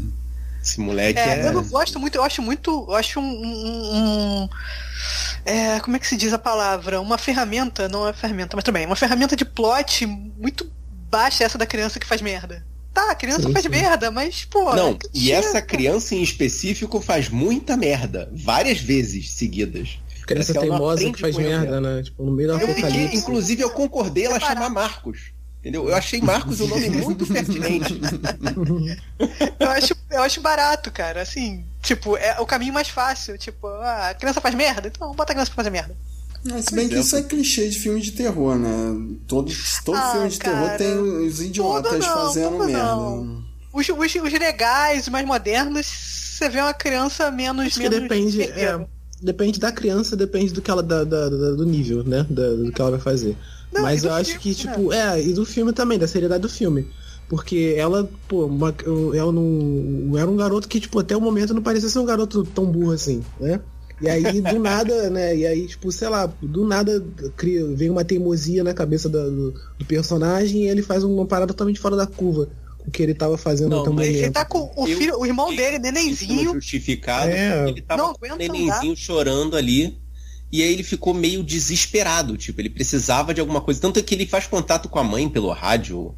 Esse 0.62 0.78
moleque 0.78 1.18
É, 1.18 1.40
é. 1.40 1.48
eu 1.48 1.52
não 1.54 1.64
gosto 1.64 1.98
muito, 1.98 2.14
eu 2.14 2.22
acho 2.22 2.40
muito, 2.42 2.86
eu 2.88 2.94
acho 2.94 3.18
um, 3.18 3.24
um- 3.24 3.96
um- 4.44 4.48
é, 5.48 5.80
como 5.80 5.96
é 5.96 5.98
que 5.98 6.06
se 6.06 6.16
diz 6.16 6.32
a 6.32 6.38
palavra? 6.38 7.00
Uma 7.00 7.18
ferramenta, 7.18 7.88
não 7.88 8.06
é 8.06 8.12
ferramenta, 8.12 8.56
mas 8.56 8.64
também, 8.64 8.86
uma 8.86 8.96
ferramenta 8.96 9.34
de 9.34 9.44
plot 9.44 10.06
muito 10.06 10.70
baixa 11.10 11.44
essa 11.44 11.56
da 11.58 11.66
criança 11.66 11.98
que 11.98 12.06
faz 12.06 12.20
merda. 12.20 12.64
Tá, 12.92 13.10
a 13.10 13.14
criança 13.14 13.42
Sim, 13.42 13.52
faz 13.52 13.64
sim. 13.64 13.70
merda, 13.70 14.10
mas, 14.10 14.44
pô. 14.44 14.74
Não, 14.74 14.90
é 14.90 14.98
e 15.14 15.20
tira- 15.20 15.36
essa 15.38 15.62
criança 15.62 16.14
em 16.14 16.22
específico 16.22 17.00
faz 17.00 17.28
muita 17.28 17.76
merda, 17.76 18.28
várias 18.32 18.78
vezes 18.80 19.30
seguidas. 19.32 19.98
Criança 20.26 20.52
não 20.52 20.60
teimosa 20.60 21.10
que 21.12 21.20
faz 21.20 21.36
merda, 21.36 21.80
né? 21.80 22.02
Tipo, 22.02 22.22
no 22.24 22.32
meio 22.32 22.48
do 22.48 22.54
Eu 22.54 22.60
fiquei, 22.68 22.82
apocalipse. 22.82 23.16
inclusive, 23.16 23.62
eu 23.62 23.70
concordei 23.70 24.26
ela 24.26 24.38
chamar 24.40 24.68
Marcos. 24.68 25.32
Entendeu? 25.60 25.88
Eu 25.88 25.96
achei 25.96 26.20
Marcos 26.20 26.60
um 26.60 26.68
nome 26.68 26.88
muito 27.02 27.26
pertinente. 27.26 28.00
Eu 29.58 29.70
acho, 29.70 29.94
eu 30.10 30.22
acho 30.22 30.40
barato, 30.40 30.90
cara. 30.90 31.22
Assim, 31.22 31.64
tipo, 31.82 32.16
é 32.16 32.38
o 32.40 32.46
caminho 32.46 32.72
mais 32.72 32.88
fácil. 32.88 33.36
Tipo, 33.36 33.66
ah, 33.66 34.10
a 34.10 34.14
criança 34.14 34.40
faz 34.40 34.54
merda, 34.54 34.88
então 34.88 35.12
bota 35.14 35.32
a 35.32 35.34
criança 35.34 35.50
pra 35.50 35.56
fazer 35.56 35.70
merda. 35.70 35.96
Mas 36.44 36.66
se 36.66 36.74
bem 36.74 36.88
que 36.88 36.94
é. 36.94 37.00
isso 37.00 37.16
é 37.16 37.22
clichê 37.22 37.68
de 37.68 37.78
filme 37.78 38.00
de 38.00 38.12
terror, 38.12 38.56
né? 38.56 38.68
Todo, 39.26 39.52
todo 39.84 39.96
Ah, 39.96 40.12
filme 40.12 40.28
de 40.28 40.38
terror 40.38 40.66
cara, 40.66 40.78
tem 40.78 40.96
os 40.96 41.40
idiotas 41.40 41.98
não, 42.06 42.14
fazendo 42.26 42.58
merda. 42.64 42.84
não. 42.94 43.44
Os, 43.72 43.88
os, 43.88 44.14
os 44.14 44.32
legais, 44.32 45.02
os 45.02 45.08
mais 45.08 45.26
modernos, 45.26 45.86
você 45.86 46.48
vê 46.48 46.60
uma 46.60 46.72
criança 46.72 47.30
menos. 47.30 47.66
Acho 47.66 47.80
que 47.80 47.88
menos 47.88 48.00
depende, 48.00 48.38
perdeira. 48.38 48.70
é, 48.82 48.86
depende 49.22 49.58
da 49.58 49.70
criança, 49.72 50.16
depende 50.16 50.52
do 50.52 50.60
que 50.62 50.70
ela 50.70 50.82
da, 50.82 51.04
da- 51.04 51.28
da- 51.28 51.52
do 51.52 51.64
nível, 51.66 52.02
né? 52.04 52.26
Da- 52.28 52.54
do 52.54 52.72
que 52.72 52.80
ela 52.80 52.92
vai 52.92 53.00
fazer. 53.00 53.36
Não, 53.72 53.82
Mas 53.82 54.02
do 54.02 54.08
eu 54.08 54.14
acho 54.14 54.38
filme, 54.38 54.40
que, 54.40 54.48
né? 54.48 54.54
tipo, 54.74 54.92
é, 54.92 55.22
e 55.22 55.32
do 55.32 55.44
filme 55.44 55.72
também, 55.72 55.98
da 55.98 56.06
seriedade 56.06 56.42
do 56.42 56.48
filme. 56.48 56.86
Porque 57.28 57.74
ela, 57.76 58.08
pô, 58.26 58.46
uma, 58.46 58.74
eu, 58.84 59.14
ela 59.14 59.30
não. 59.30 60.16
Era 60.16 60.30
um 60.30 60.36
garoto 60.36 60.66
que, 60.66 60.80
tipo, 60.80 60.98
até 60.98 61.14
o 61.16 61.20
momento 61.20 61.52
não 61.52 61.62
parecia 61.62 61.88
ser 61.88 61.98
um 61.98 62.04
garoto 62.06 62.42
tão 62.44 62.64
burro 62.64 62.92
assim, 62.92 63.22
né? 63.38 63.60
E 64.00 64.08
aí, 64.08 64.40
do 64.40 64.58
nada, 64.60 65.10
né? 65.10 65.36
E 65.36 65.46
aí, 65.46 65.66
tipo, 65.66 65.92
sei 65.92 66.08
lá, 66.08 66.32
do 66.40 66.66
nada 66.66 67.04
cria, 67.36 67.66
vem 67.74 67.90
uma 67.90 68.04
teimosia 68.04 68.64
na 68.64 68.72
cabeça 68.72 69.08
da- 69.10 69.24
do, 69.28 69.52
do 69.78 69.84
personagem 69.86 70.62
e 70.62 70.68
ele 70.68 70.80
faz 70.82 71.04
uma 71.04 71.26
parada 71.26 71.52
totalmente 71.52 71.80
fora 71.80 71.96
da 71.96 72.06
curva 72.06 72.48
o 72.88 72.90
que 72.90 73.02
ele 73.02 73.14
tava 73.14 73.38
fazendo 73.38 73.70
Não, 73.70 73.80
até 73.82 73.90
o 73.90 73.94
mas 73.94 74.06
Ele 74.08 74.16
momento. 74.18 74.34
tá 74.34 74.44
com 74.44 74.72
o, 74.76 74.88
Eu- 74.88 74.98
filho, 74.98 75.18
o 75.18 75.26
irmão 75.26 75.54
dele, 75.54 75.78
nenenzinho. 75.78 76.54
justificado. 76.54 77.30
É. 77.30 77.68
Ele 77.68 77.82
tava 77.82 78.02
Não 78.02 78.14
com 78.14 78.26
o 78.26 78.36
nenenzinho 78.36 78.96
chorando 78.96 79.56
ali. 79.56 79.96
E 80.50 80.62
aí 80.62 80.72
ele 80.72 80.82
ficou 80.82 81.12
meio 81.12 81.42
desesperado. 81.44 82.36
Tipo, 82.36 82.60
ele 82.60 82.70
precisava 82.70 83.34
de 83.34 83.40
alguma 83.40 83.60
coisa. 83.60 83.80
Tanto 83.80 83.98
é 83.98 84.02
que 84.02 84.14
ele 84.14 84.26
faz 84.26 84.46
contato 84.46 84.88
com 84.88 84.98
a 84.98 85.04
mãe 85.04 85.28
pelo 85.28 85.50
rádio. 85.52 86.14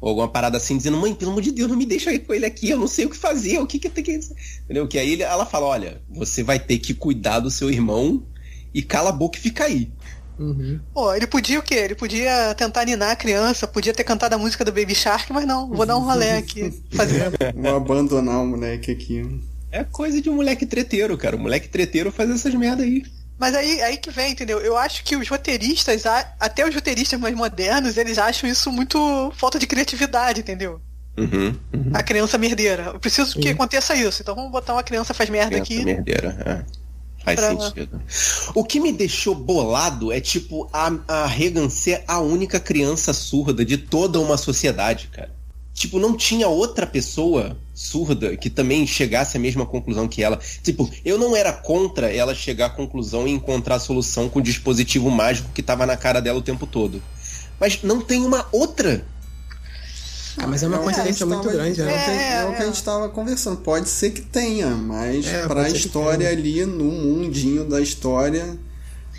Ou 0.00 0.08
alguma 0.10 0.28
parada 0.28 0.56
assim, 0.58 0.76
dizendo, 0.76 0.96
mãe, 0.98 1.14
pelo 1.14 1.30
amor 1.30 1.42
de 1.42 1.50
Deus, 1.52 1.68
não 1.70 1.76
me 1.76 1.86
deixa 1.86 2.12
ir 2.12 2.18
com 2.20 2.34
ele 2.34 2.44
aqui, 2.44 2.68
eu 2.68 2.78
não 2.78 2.86
sei 2.86 3.06
o 3.06 3.10
que 3.10 3.16
fazer, 3.16 3.58
o 3.58 3.66
que 3.66 3.78
que 3.78 3.88
tem 3.88 4.04
que. 4.04 4.20
Entendeu? 4.64 4.86
Que 4.86 4.98
aí 4.98 5.20
ela 5.22 5.46
fala, 5.46 5.66
olha, 5.66 6.02
você 6.08 6.42
vai 6.42 6.58
ter 6.58 6.78
que 6.78 6.92
cuidar 6.92 7.40
do 7.40 7.50
seu 7.50 7.70
irmão 7.70 8.22
e 8.74 8.82
cala 8.82 9.08
a 9.08 9.12
boca 9.12 9.38
e 9.38 9.40
fica 9.40 9.64
aí. 9.64 9.90
Uhum. 10.38 10.80
Pô, 10.92 11.14
ele 11.14 11.26
podia 11.26 11.58
o 11.58 11.62
quê? 11.62 11.74
Ele 11.74 11.94
podia 11.94 12.54
tentar 12.54 12.84
ninar 12.84 13.10
a 13.10 13.16
criança, 13.16 13.66
podia 13.66 13.94
ter 13.94 14.04
cantado 14.04 14.34
a 14.34 14.38
música 14.38 14.64
do 14.64 14.72
Baby 14.72 14.94
Shark, 14.94 15.32
mas 15.32 15.46
não, 15.46 15.68
vou 15.68 15.86
dar 15.86 15.96
um 15.96 16.04
rolê 16.04 16.32
aqui. 16.32 16.72
Fazer. 16.92 17.32
Vou 17.54 17.76
abandonar 17.76 18.42
o 18.42 18.46
moleque 18.46 18.90
aqui. 18.90 19.40
É 19.70 19.84
coisa 19.84 20.20
de 20.20 20.30
um 20.30 20.36
moleque 20.36 20.66
treteiro, 20.66 21.16
cara. 21.16 21.36
O 21.36 21.38
moleque 21.38 21.68
treteiro 21.68 22.12
faz 22.12 22.30
essas 22.30 22.54
merda 22.54 22.82
aí. 22.82 23.02
Mas 23.38 23.54
aí, 23.54 23.82
aí 23.82 23.96
que 23.98 24.10
vem, 24.10 24.32
entendeu? 24.32 24.58
Eu 24.60 24.76
acho 24.76 25.04
que 25.04 25.16
os 25.16 25.28
roteiristas, 25.28 26.04
até 26.40 26.66
os 26.66 26.74
roteiristas 26.74 27.20
mais 27.20 27.34
modernos, 27.34 27.96
eles 27.98 28.16
acham 28.16 28.48
isso 28.48 28.72
muito 28.72 29.30
falta 29.36 29.58
de 29.58 29.66
criatividade, 29.66 30.40
entendeu? 30.40 30.80
Uhum. 31.18 31.54
uhum. 31.72 31.90
A 31.94 32.02
criança 32.02 32.38
merdeira. 32.38 32.90
Eu 32.94 33.00
preciso 33.00 33.38
que 33.38 33.48
aconteça 33.48 33.94
isso. 33.94 34.22
Então 34.22 34.34
vamos 34.34 34.50
botar 34.50 34.74
uma 34.74 34.82
criança 34.82 35.14
faz 35.14 35.28
merda 35.28 35.60
Criança 35.60 35.72
aqui. 35.72 35.84
merdeira. 35.84 36.64
É. 36.72 36.85
Faz 37.26 37.40
Pra- 37.40 37.70
sentido. 37.70 38.00
O 38.54 38.62
que 38.62 38.78
me 38.78 38.92
deixou 38.92 39.34
bolado 39.34 40.12
é, 40.12 40.20
tipo, 40.20 40.68
a, 40.72 40.92
a 41.08 41.26
Regan 41.26 41.68
ser 41.68 42.04
a 42.06 42.20
única 42.20 42.60
criança 42.60 43.12
surda 43.12 43.64
de 43.64 43.76
toda 43.76 44.20
uma 44.20 44.36
sociedade, 44.36 45.08
cara. 45.12 45.34
Tipo, 45.74 45.98
não 45.98 46.16
tinha 46.16 46.46
outra 46.46 46.86
pessoa 46.86 47.56
surda 47.74 48.36
que 48.36 48.48
também 48.48 48.86
chegasse 48.86 49.36
à 49.36 49.40
mesma 49.40 49.66
conclusão 49.66 50.06
que 50.06 50.22
ela. 50.22 50.38
Tipo, 50.62 50.88
eu 51.04 51.18
não 51.18 51.34
era 51.34 51.52
contra 51.52 52.10
ela 52.14 52.32
chegar 52.32 52.66
à 52.66 52.70
conclusão 52.70 53.26
e 53.26 53.32
encontrar 53.32 53.74
a 53.74 53.80
solução 53.80 54.28
com 54.28 54.38
o 54.38 54.42
dispositivo 54.42 55.10
mágico 55.10 55.50
que 55.52 55.62
tava 55.62 55.84
na 55.84 55.96
cara 55.96 56.20
dela 56.20 56.38
o 56.38 56.42
tempo 56.42 56.64
todo. 56.64 57.02
Mas 57.58 57.82
não 57.82 58.00
tem 58.00 58.24
uma 58.24 58.46
outra. 58.52 59.04
Ah, 60.38 60.46
mas 60.46 60.62
é 60.62 60.66
uma 60.68 60.76
a 60.76 60.80
coincidência 60.80 61.24
muito 61.26 61.42
tava- 61.42 61.54
grande, 61.54 61.80
É, 61.80 61.84
né? 61.84 61.92
o 61.92 61.94
que- 62.04 62.10
é 62.10 62.44
o 62.44 62.48
que 62.56 62.56
É, 62.56 62.62
a 62.62 62.66
gente 62.66 62.74
estava 62.74 63.08
conversando. 63.08 63.56
Pode 63.58 63.88
ser 63.88 64.10
que 64.10 64.20
tenha, 64.22 64.68
mas 64.70 65.26
É, 65.26 65.46
para 65.46 65.62
a 65.62 65.70
história 65.70 66.28
ali, 66.28 66.64
no 66.66 66.84
mundinho 66.84 67.64
da 67.64 67.80
história, 67.80 68.56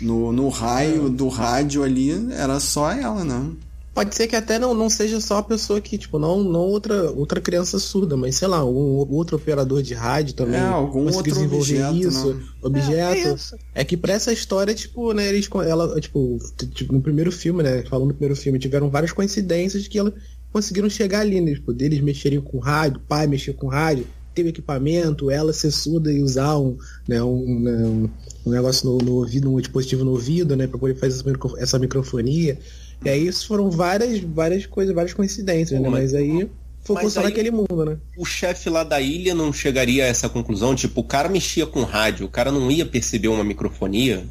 no, 0.00 0.32
no 0.32 0.48
raio 0.48 1.08
do 1.10 1.28
rádio 1.28 1.82
ali, 1.82 2.28
era 2.32 2.60
só 2.60 2.92
ela, 2.92 3.24
né? 3.24 3.50
Pode 3.92 4.14
ser 4.14 4.28
que 4.28 4.36
até 4.36 4.60
não, 4.60 4.74
não 4.74 4.88
seja 4.88 5.20
só 5.20 5.38
a 5.38 5.42
pessoa 5.42 5.80
que, 5.80 5.98
tipo, 5.98 6.20
não, 6.20 6.40
não 6.44 6.60
outra, 6.60 7.10
outra 7.10 7.40
criança 7.40 7.80
surda, 7.80 8.16
mas 8.16 8.36
sei 8.36 8.46
lá, 8.46 8.64
um 8.64 9.04
outro 9.10 9.34
operador 9.36 9.82
de 9.82 9.92
rádio 9.92 10.34
também. 10.34 10.60
É, 10.60 10.62
algum 10.66 11.06
conseguiu 11.06 11.16
outro 11.16 11.32
desenvolver 11.32 11.84
objeto, 11.84 12.08
isso, 12.08 12.32
né? 12.34 12.42
objeto. 12.62 12.92
É, 12.92 13.30
é 13.30 13.34
isso. 13.34 13.56
É 13.74 13.84
que 13.84 13.96
pra 13.96 14.12
essa 14.12 14.32
história, 14.32 14.72
tipo, 14.72 15.12
né, 15.12 15.26
eles, 15.26 15.48
ela, 15.66 16.00
tipo, 16.00 16.38
tipo, 16.74 16.92
no 16.92 17.00
primeiro 17.00 17.32
filme, 17.32 17.64
né, 17.64 17.82
falando 17.90 18.06
no 18.10 18.14
primeiro 18.14 18.36
filme, 18.40 18.60
tiveram 18.60 18.88
várias 18.88 19.10
coincidências 19.10 19.88
que 19.88 19.98
ela 19.98 20.14
conseguiram 20.52 20.88
chegar 20.90 21.20
ali, 21.20 21.40
né, 21.40 21.54
tipo, 21.54 21.72
deles 21.72 22.00
mexerem 22.00 22.40
com 22.40 22.58
rádio, 22.58 22.98
o 22.98 23.02
pai 23.08 23.26
mexer 23.26 23.52
com 23.54 23.66
rádio, 23.68 24.06
ter 24.34 24.44
o 24.44 24.48
equipamento, 24.48 25.30
ela 25.30 25.52
ser 25.52 25.70
surda 25.70 26.12
e 26.12 26.22
usar 26.22 26.58
um, 26.58 26.76
né, 27.08 27.22
um, 27.22 27.60
né, 27.60 27.72
um, 27.86 28.08
um 28.46 28.50
negócio 28.50 28.88
no, 28.88 28.98
no 28.98 29.12
ouvido, 29.16 29.52
um 29.52 29.58
dispositivo 29.60 30.04
no 30.04 30.12
ouvido, 30.12 30.56
né, 30.56 30.66
pra 30.66 30.78
poder 30.78 30.94
fazer 30.94 31.14
essa, 31.20 31.28
micro- 31.30 31.54
essa 31.58 31.78
microfonia. 31.78 32.58
E 33.04 33.08
aí 33.08 33.26
isso 33.26 33.46
foram 33.46 33.70
várias, 33.70 34.20
várias 34.20 34.64
coisas, 34.66 34.94
várias 34.94 35.12
coincidências, 35.14 35.78
Pô, 35.78 35.84
né, 35.84 35.88
mas- 35.90 36.12
mas 36.12 36.14
aí 36.14 36.48
focou 36.82 37.02
mas 37.04 37.12
só 37.12 37.20
aí- 37.20 37.26
naquele 37.26 37.50
mundo, 37.50 37.84
né. 37.84 37.96
O 38.16 38.24
chefe 38.24 38.70
lá 38.70 38.84
da 38.84 39.00
ilha 39.00 39.34
não 39.34 39.52
chegaria 39.52 40.04
a 40.04 40.06
essa 40.06 40.28
conclusão? 40.28 40.74
Tipo, 40.74 41.00
o 41.00 41.04
cara 41.04 41.28
mexia 41.28 41.66
com 41.66 41.82
rádio, 41.82 42.26
o 42.26 42.30
cara 42.30 42.50
não 42.52 42.70
ia 42.70 42.86
perceber 42.86 43.28
uma 43.28 43.44
microfonia? 43.44 44.24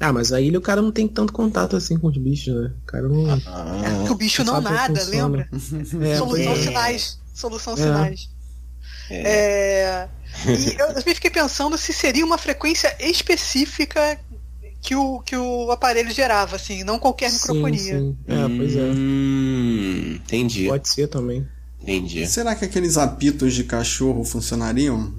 Ah, 0.00 0.12
mas 0.12 0.32
aí 0.32 0.56
o 0.56 0.60
cara 0.60 0.80
não 0.80 0.92
tem 0.92 1.08
tanto 1.08 1.32
contato 1.32 1.76
assim 1.76 1.98
com 1.98 2.06
os 2.08 2.16
bichos, 2.16 2.54
né, 2.54 2.72
o 2.82 2.86
cara 2.86 3.08
não... 3.08 3.30
É, 3.32 3.38
porque 3.98 4.12
o 4.12 4.14
bicho 4.14 4.44
não 4.44 4.60
nada, 4.60 5.02
lembra? 5.04 5.48
É, 6.02 6.16
Solução 6.16 6.52
é. 6.52 6.56
sinais. 6.56 7.18
Solução 7.34 7.72
É. 7.74 7.76
sinais. 7.76 8.30
É, 9.10 10.08
E 10.46 10.80
eu, 10.80 10.88
eu 10.88 11.02
fiquei 11.02 11.30
pensando 11.30 11.76
se 11.78 11.92
seria 11.92 12.24
uma 12.24 12.38
frequência 12.38 12.94
específica 13.00 14.18
que 14.80 14.94
o, 14.94 15.20
que 15.20 15.36
o 15.36 15.70
aparelho 15.72 16.10
gerava, 16.12 16.56
assim, 16.56 16.84
não 16.84 16.98
qualquer 16.98 17.32
microfonia. 17.32 17.78
Sim, 17.98 18.16
sim. 18.16 18.16
É, 18.28 18.56
pois 18.56 18.76
é. 18.76 18.80
Hum, 18.80 20.12
entendi, 20.16 20.66
Pode 20.68 20.88
ser 20.88 21.08
também. 21.08 21.46
entendi. 21.82 22.26
Será 22.26 22.54
que 22.54 22.64
aqueles 22.64 22.96
apitos 22.96 23.54
de 23.54 23.64
cachorro 23.64 24.24
funcionariam? 24.24 25.12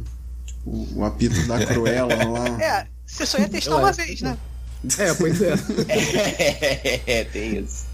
Tipo, 0.46 0.88
o 0.96 1.04
apito 1.04 1.46
da 1.48 1.66
Cruella 1.66 2.16
lá. 2.26 2.64
É, 2.64 2.88
você 3.06 3.26
só 3.26 3.38
ia 3.38 3.50
testar 3.50 3.78
uma 3.78 3.92
vez, 3.92 4.22
né? 4.22 4.38
É, 4.98 5.14
pois 5.14 5.42
é. 5.42 5.54
É, 7.08 7.24
tem 7.26 7.60
isso. 7.60 7.90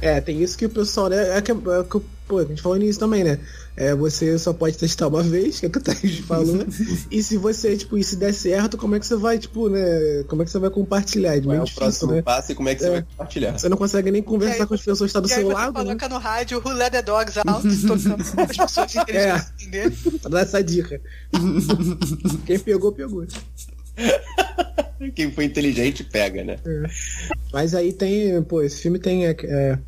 É, 0.00 0.20
tem 0.20 0.42
isso 0.42 0.58
que 0.58 0.66
o 0.66 0.70
pessoal, 0.70 1.08
né? 1.08 1.38
É 1.38 1.40
que, 1.40 1.52
é 1.52 1.54
que, 1.54 2.00
pô, 2.26 2.38
a 2.38 2.44
gente 2.44 2.60
falou 2.60 2.76
nisso 2.76 2.98
também, 2.98 3.22
né? 3.22 3.38
É, 3.76 3.94
você 3.94 4.36
só 4.36 4.52
pode 4.52 4.76
testar 4.76 5.06
uma 5.06 5.22
vez, 5.22 5.60
que 5.60 5.66
é 5.66 5.68
o 5.68 5.72
que 5.72 5.78
o 5.78 5.80
Thaís 5.80 6.18
falou. 6.26 6.66
e 7.08 7.22
se 7.22 7.36
você, 7.36 7.76
tipo, 7.76 7.96
e 7.96 8.02
se 8.02 8.16
der 8.16 8.34
certo, 8.34 8.76
como 8.76 8.96
é 8.96 9.00
que 9.00 9.06
você 9.06 9.14
vai, 9.14 9.38
tipo, 9.38 9.68
né? 9.68 10.24
Como 10.26 10.42
é 10.42 10.44
que 10.44 10.50
você 10.50 10.58
vai 10.58 10.70
compartilhar? 10.70 11.36
É 11.36 11.40
Qual 11.40 11.44
é 11.44 11.54
meio 11.54 11.62
o 11.62 11.64
difícil, 11.64 11.80
próximo 11.84 12.12
né? 12.12 12.22
passo 12.22 12.50
e 12.50 12.54
como 12.56 12.68
é 12.68 12.74
que 12.74 12.80
você 12.82 12.88
É. 12.88 12.90
vai 12.90 13.02
compartilhar? 13.02 13.58
Você 13.58 13.68
não 13.68 13.76
consegue 13.76 14.10
nem 14.10 14.22
conversar 14.22 14.62
aí 14.64 14.66
com 14.66 14.74
as 14.74 14.80
pessoas 14.82 14.98
que 15.12 15.18
estão 15.18 15.22
do 15.22 15.28
E 15.28 15.32
aí 15.32 15.38
seu 15.38 15.48
você 15.48 15.54
lado, 15.54 15.72
né? 15.78 15.84
coloca 15.84 16.08
no 16.08 16.18
rádio 16.18 16.60
Who 16.64 16.72
Let 16.72 16.90
the 16.90 17.02
Dogs 17.02 17.38
Out, 17.46 17.86
tocando 17.86 18.22
as 18.42 18.56
pessoas 18.56 18.94
inteligentes 18.96 19.52
entenderem. 19.60 19.90
Pra 20.20 20.30
dar 20.30 20.40
essa 20.40 20.62
dica. 20.64 21.00
Quem 22.44 22.58
pegou, 22.58 22.90
pegou. 22.92 23.24
Quem 25.14 25.30
foi 25.32 25.44
inteligente 25.44 26.04
pega, 26.04 26.44
né? 26.44 26.58
Mas 27.52 27.74
aí 27.74 27.92
tem, 27.92 28.42
pô, 28.42 28.62
esse 28.62 28.80
filme 28.80 28.98
tem. 28.98 29.26
é, 29.26 29.36
é, 29.42 29.78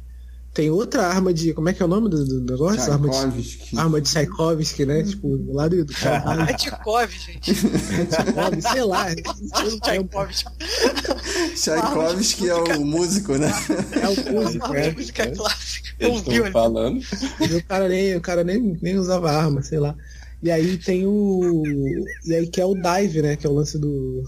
tem 0.54 0.70
outra 0.70 1.06
arma 1.06 1.34
de. 1.34 1.52
Como 1.52 1.68
é 1.68 1.72
que 1.72 1.82
é 1.82 1.84
o 1.84 1.88
nome 1.88 2.08
do, 2.08 2.24
do 2.24 2.52
negócio? 2.52 2.92
Arma 2.92 3.08
de, 3.08 3.76
arma 3.76 4.00
de 4.00 4.08
Tchaikovsky, 4.08 4.86
né? 4.86 5.02
Tipo, 5.02 5.52
lá 5.52 5.66
do, 5.66 5.84
do. 5.84 5.92
É 5.92 6.52
Tchaikovsky, 6.54 7.32
gente. 7.32 7.54
Tchaikovsky, 7.54 8.62
sei 8.62 8.84
lá. 8.84 9.10
É 9.10 9.14
o 9.64 9.80
Tchaikovsky. 9.80 10.52
Tchaikovsky 11.56 12.48
é 12.48 12.54
o 12.54 12.84
músico, 12.84 13.36
né? 13.36 13.50
É 14.00 14.08
o 14.08 14.32
músico, 14.32 14.66
Uma 14.66 14.78
é. 14.78 14.92
música 14.92 15.30
clássica. 15.32 15.90
Eles 15.98 16.18
estão 16.18 16.52
falando. 16.52 17.00
E 17.40 17.54
o 17.56 17.64
cara 17.64 17.88
nem, 17.88 18.16
o 18.16 18.20
cara 18.20 18.44
nem, 18.44 18.78
nem 18.80 18.96
usava 18.96 19.32
arma, 19.32 19.60
sei 19.62 19.80
lá. 19.80 19.96
E 20.44 20.50
aí 20.50 20.76
tem 20.76 21.06
o. 21.06 21.62
E 22.26 22.34
aí 22.34 22.46
que 22.46 22.60
é 22.60 22.64
o 22.66 22.74
dive, 22.74 23.22
né? 23.22 23.34
Que 23.34 23.46
é 23.46 23.50
o 23.50 23.54
lance 23.54 23.78
do. 23.78 24.22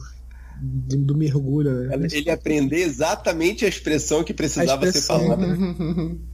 Do, 0.59 0.97
do 0.97 1.15
mergulho, 1.15 1.71
né? 1.71 2.09
Ele 2.11 2.31
aprender 2.31 2.79
exatamente 2.81 3.67
a 3.67 3.69
expressão 3.69 4.25
que 4.25 4.33
precisava 4.33 4.87
A 4.87 4.91
ser 4.93 4.99
expressão, 4.99 5.21
falada. 5.21 5.47
né? 5.47 6.17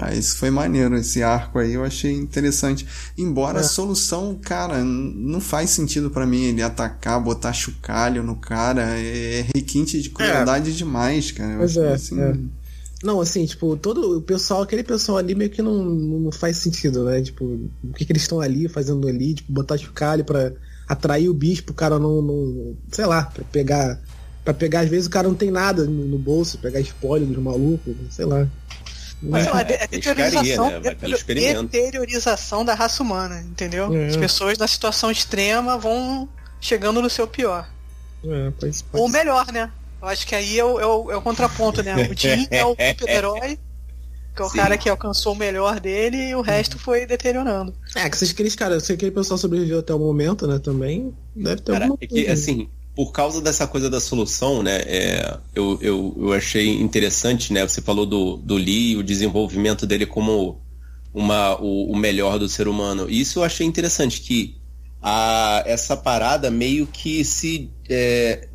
Ah, 0.00 0.12
isso 0.12 0.36
foi 0.38 0.50
maneiro, 0.50 0.96
esse 0.96 1.22
arco 1.22 1.60
aí 1.60 1.74
eu 1.74 1.84
achei 1.84 2.12
interessante. 2.12 2.84
Embora 3.16 3.58
É. 3.58 3.60
a 3.60 3.62
solução, 3.64 4.36
cara, 4.42 4.82
não 4.82 5.40
faz 5.40 5.70
sentido 5.70 6.10
pra 6.10 6.26
mim 6.26 6.42
ele 6.42 6.60
atacar, 6.60 7.22
botar 7.22 7.52
chocalho 7.52 8.20
no 8.24 8.34
cara. 8.34 8.82
É 8.98 9.46
requinte 9.54 10.02
de 10.02 10.10
crueldade 10.10 10.76
demais, 10.76 11.30
cara. 11.30 11.52
Eu 11.52 11.58
Pois 11.58 11.78
acho 11.78 11.86
é, 11.86 11.92
assim, 11.92 12.20
é. 12.20 12.34
Não, 13.02 13.20
assim, 13.20 13.44
tipo, 13.44 13.76
todo 13.76 14.18
o 14.18 14.22
pessoal, 14.22 14.62
aquele 14.62 14.82
pessoal 14.82 15.18
ali 15.18 15.34
meio 15.34 15.50
que 15.50 15.60
não, 15.60 15.84
não 15.84 16.32
faz 16.32 16.56
sentido, 16.56 17.04
né? 17.04 17.20
Tipo, 17.20 17.44
o 17.44 17.92
que, 17.94 18.04
que 18.04 18.12
eles 18.12 18.22
estão 18.22 18.40
ali 18.40 18.68
fazendo 18.68 19.06
ali, 19.06 19.34
tipo, 19.34 19.52
botar 19.52 19.76
chocalho 19.76 20.24
pra 20.24 20.52
atrair 20.88 21.28
o 21.28 21.34
bicho 21.34 21.64
pro 21.64 21.74
cara 21.74 21.98
não, 21.98 22.22
não 22.22 22.76
sei 22.90 23.06
lá, 23.06 23.24
pra 23.24 23.44
pegar. 23.44 24.00
Pra 24.44 24.54
pegar, 24.54 24.80
às 24.80 24.88
vezes 24.88 25.06
o 25.06 25.10
cara 25.10 25.26
não 25.26 25.34
tem 25.34 25.50
nada 25.50 25.84
no, 25.84 26.04
no 26.04 26.18
bolso, 26.18 26.58
pegar 26.58 26.78
espólio 26.78 27.26
dos 27.26 27.36
malucos, 27.36 27.94
sei 28.10 28.24
lá. 28.24 28.46
Mas 29.20 29.44
sei 29.44 29.52
lá, 29.52 29.60
É, 29.62 29.84
é 29.84 29.86
deteriorização, 29.88 30.70
né? 30.70 30.96
Deteriorização 31.64 32.64
da 32.64 32.74
raça 32.74 33.02
humana, 33.02 33.40
entendeu? 33.40 33.92
É. 33.92 34.06
As 34.06 34.16
pessoas 34.16 34.56
na 34.56 34.68
situação 34.68 35.10
extrema 35.10 35.76
vão 35.76 36.28
chegando 36.60 37.02
no 37.02 37.10
seu 37.10 37.26
pior. 37.26 37.68
É, 38.24 38.50
pode, 38.52 38.84
pode 38.84 39.02
Ou 39.02 39.10
ser. 39.10 39.18
melhor, 39.18 39.52
né? 39.52 39.70
Eu 40.00 40.08
acho 40.08 40.26
que 40.26 40.34
aí 40.34 40.58
é 40.58 40.64
o, 40.64 40.78
é 40.78 40.86
o, 40.86 41.10
é 41.12 41.16
o 41.16 41.22
contraponto, 41.22 41.82
né? 41.82 41.94
O 42.10 42.14
Jim 42.14 42.46
é 42.50 42.64
o 42.64 42.70
super-herói, 42.76 43.58
que 44.34 44.42
é 44.42 44.44
o 44.44 44.48
Sim. 44.48 44.56
cara 44.58 44.76
que 44.76 44.88
alcançou 44.88 45.32
o 45.32 45.36
melhor 45.36 45.80
dele 45.80 46.30
e 46.30 46.34
o 46.34 46.42
resto 46.42 46.78
foi 46.78 47.06
deteriorando. 47.06 47.74
É, 47.94 48.08
que 48.08 48.16
se 48.16 48.30
aqueles 48.30 48.54
caras, 48.54 48.84
se 48.84 48.92
aquele 48.92 49.10
pessoal 49.10 49.38
sobreviveu 49.38 49.78
até 49.78 49.94
o 49.94 49.98
momento, 49.98 50.46
né, 50.46 50.58
também, 50.58 51.14
deve 51.34 51.62
ter 51.62 51.72
Cara, 51.72 51.84
alguma 51.84 51.98
é 52.00 52.06
coisa. 52.06 52.24
que, 52.24 52.30
assim, 52.30 52.68
por 52.94 53.12
causa 53.12 53.40
dessa 53.40 53.66
coisa 53.66 53.88
da 53.88 54.00
solução, 54.00 54.62
né, 54.62 54.76
é, 54.86 55.38
eu, 55.54 55.78
eu, 55.80 56.14
eu 56.18 56.32
achei 56.32 56.68
interessante, 56.80 57.52
né, 57.52 57.66
você 57.66 57.80
falou 57.80 58.06
do, 58.06 58.36
do 58.36 58.54
Lee, 58.54 58.96
o 58.96 59.02
desenvolvimento 59.02 59.86
dele 59.86 60.06
como 60.06 60.60
uma, 61.12 61.58
o, 61.60 61.90
o 61.90 61.96
melhor 61.96 62.38
do 62.38 62.48
ser 62.48 62.68
humano. 62.68 63.08
Isso 63.08 63.38
eu 63.38 63.44
achei 63.44 63.66
interessante, 63.66 64.20
que 64.20 64.56
a, 65.00 65.62
essa 65.66 65.96
parada 65.96 66.50
meio 66.50 66.86
que 66.86 67.24
se, 67.24 67.70
é, 67.88 68.48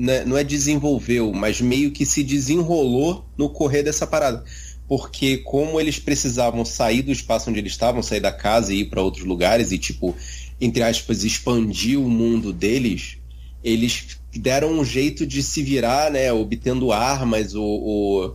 né, 0.00 0.24
não 0.24 0.36
é 0.38 0.42
desenvolveu, 0.42 1.30
mas 1.30 1.60
meio 1.60 1.90
que 1.90 2.06
se 2.06 2.22
desenrolou 2.22 3.22
no 3.36 3.50
correr 3.50 3.82
dessa 3.82 4.06
parada. 4.06 4.42
Porque 4.88 5.36
como 5.36 5.78
eles 5.78 5.98
precisavam 5.98 6.64
sair 6.64 7.02
do 7.02 7.12
espaço 7.12 7.50
onde 7.50 7.58
eles 7.58 7.72
estavam, 7.72 8.02
sair 8.02 8.20
da 8.20 8.32
casa 8.32 8.72
e 8.72 8.80
ir 8.80 8.84
para 8.86 9.02
outros 9.02 9.24
lugares 9.26 9.70
e, 9.72 9.78
tipo, 9.78 10.16
entre 10.58 10.82
aspas, 10.82 11.22
expandir 11.22 12.00
o 12.00 12.08
mundo 12.08 12.50
deles, 12.50 13.18
eles 13.62 14.18
deram 14.34 14.72
um 14.72 14.84
jeito 14.84 15.26
de 15.26 15.42
se 15.42 15.62
virar, 15.62 16.10
né, 16.10 16.32
obtendo 16.32 16.92
armas, 16.92 17.54
o, 17.54 17.62
o- 17.62 18.34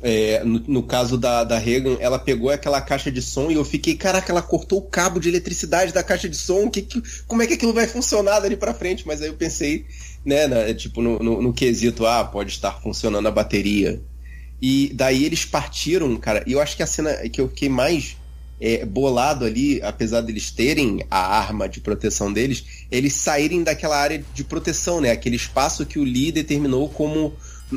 é, 0.00 0.44
no, 0.44 0.60
no 0.68 0.82
caso 0.84 1.16
da, 1.18 1.42
da 1.42 1.58
Reagan, 1.58 1.96
ela 2.00 2.18
pegou 2.18 2.50
aquela 2.50 2.80
caixa 2.80 3.10
de 3.10 3.20
som 3.20 3.50
e 3.50 3.54
eu 3.54 3.64
fiquei, 3.64 3.96
caraca, 3.96 4.30
ela 4.30 4.42
cortou 4.42 4.78
o 4.78 4.82
cabo 4.82 5.18
de 5.18 5.28
eletricidade 5.28 5.92
da 5.92 6.02
caixa 6.04 6.28
de 6.28 6.36
som, 6.36 6.70
que, 6.70 6.82
que- 6.82 7.02
como 7.26 7.42
é 7.42 7.46
que 7.46 7.54
aquilo 7.54 7.72
vai 7.72 7.86
funcionar 7.88 8.38
dali 8.40 8.56
pra 8.56 8.74
frente? 8.74 9.04
Mas 9.06 9.20
aí 9.20 9.28
eu 9.28 9.34
pensei, 9.34 9.86
né, 10.24 10.46
na- 10.46 10.72
tipo, 10.74 11.00
no, 11.02 11.18
no, 11.18 11.42
no 11.42 11.52
quesito, 11.52 12.06
ah, 12.06 12.24
pode 12.24 12.50
estar 12.50 12.72
funcionando 12.80 13.26
a 13.26 13.30
bateria. 13.30 14.00
E 14.60 14.90
daí 14.94 15.24
eles 15.24 15.44
partiram, 15.44 16.16
cara, 16.16 16.42
e 16.46 16.52
eu 16.52 16.60
acho 16.60 16.76
que 16.76 16.82
a 16.82 16.86
cena 16.86 17.14
que 17.28 17.40
eu 17.40 17.48
fiquei 17.48 17.68
mais 17.68 18.16
é, 18.60 18.84
bolado 18.84 19.44
ali, 19.44 19.80
apesar 19.82 20.20
deles 20.20 20.50
terem 20.50 21.04
a 21.10 21.38
arma 21.38 21.68
de 21.68 21.80
proteção 21.80 22.32
deles, 22.32 22.64
eles 22.90 23.14
saírem 23.14 23.62
daquela 23.62 23.96
área 23.96 24.22
de 24.34 24.42
proteção, 24.42 25.00
né? 25.00 25.10
Aquele 25.12 25.36
espaço 25.36 25.86
que 25.86 25.98
o 25.98 26.02
Lee 26.04 26.32
determinou 26.32 26.88
como, 26.88 27.34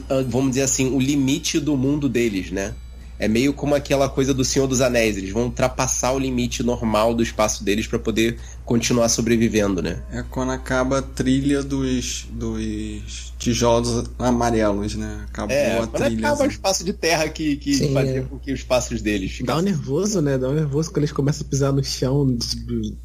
ah, 0.10 0.24
vamos 0.28 0.52
dizer 0.52 0.64
assim, 0.64 0.90
o 0.92 1.00
limite 1.00 1.60
do 1.60 1.78
mundo 1.78 2.10
deles, 2.10 2.50
né? 2.50 2.74
É 3.22 3.28
meio 3.28 3.54
como 3.54 3.76
aquela 3.76 4.10
coisa 4.10 4.34
do 4.34 4.44
Senhor 4.44 4.66
dos 4.68 4.82
Anéis, 4.82 5.16
eles 5.16 5.30
vão 5.32 5.44
ultrapassar 5.44 6.12
o 6.14 6.18
limite 6.20 6.64
normal 6.64 7.14
do 7.14 7.22
espaço 7.22 7.64
deles 7.64 7.86
para 7.86 8.00
poder 8.00 8.38
continuar 8.66 9.08
sobrevivendo, 9.10 9.82
né? 9.82 10.02
É 10.12 10.24
quando 10.30 10.52
acaba 10.52 10.98
a 11.00 11.02
trilha 11.04 11.62
dos, 11.62 12.26
dos 12.32 13.32
tijolos 13.38 14.10
amarelos, 14.18 14.96
né? 14.96 15.26
Acabou 15.30 15.56
É, 15.56 15.78
a 15.80 15.88
quando 15.88 16.04
trilha. 16.06 16.28
acaba 16.28 16.44
o 16.44 16.48
espaço 16.48 16.84
de 16.84 16.94
terra 16.94 17.30
que, 17.30 17.58
que 17.58 17.76
Sim, 17.76 17.94
fazia 17.94 18.20
é. 18.20 18.22
com 18.24 18.40
que 18.40 18.52
os 18.52 18.64
passos 18.64 19.02
deles 19.02 19.30
Dá 19.44 19.56
um 19.56 19.60
ficassem. 19.60 19.64
nervoso, 19.66 20.22
né? 20.22 20.38
Dá 20.38 20.50
um 20.50 20.54
nervoso 20.54 20.90
quando 20.90 20.98
eles 21.00 21.12
começam 21.12 21.46
a 21.46 21.50
pisar 21.50 21.72
no 21.72 21.84
chão, 21.84 22.38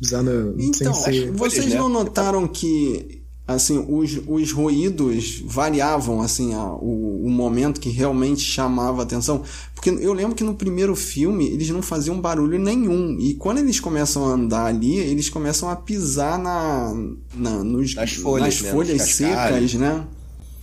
pisar 0.01 0.23
na, 0.23 0.33
Então, 0.59 0.95
sem 0.95 1.13
ser. 1.13 1.31
vocês 1.33 1.67
né? 1.67 1.77
não 1.79 1.89
notaram 1.91 2.49
que 2.49 3.23
assim 3.47 3.85
os, 3.89 4.19
os 4.27 4.51
ruídos 4.53 5.43
variavam 5.47 6.21
assim 6.21 6.53
a- 6.55 6.73
o, 6.73 7.25
o 7.27 7.31
momento 7.31 7.81
que 7.81 7.89
realmente 7.89 8.41
chamava 8.43 9.01
a 9.01 9.05
atenção? 9.05 9.43
Porque 9.75 9.91
eu 9.91 10.13
lembro 10.13 10.35
que 10.35 10.43
no 10.45 10.55
primeiro 10.55 10.97
filme 10.97 11.47
eles 11.49 11.69
não 11.71 11.81
faziam 11.83 12.21
barulho 12.21 12.59
nenhum 12.59 13.17
e 13.21 13.35
quando 13.35 13.59
eles 13.59 13.79
começam 13.79 14.25
a 14.27 14.33
andar 14.33 14.67
ali 14.67 14.97
eles 14.99 15.29
começam 15.29 15.69
a 15.71 15.77
pisar 15.77 16.39
na, 16.39 16.93
na 17.35 17.63
nos, 17.63 17.95
Nas 17.95 18.15
folhas, 18.15 18.47
nas 18.47 18.63
né? 18.63 18.71
folhas 18.73 19.03
secas, 19.03 19.75
né? 19.75 20.05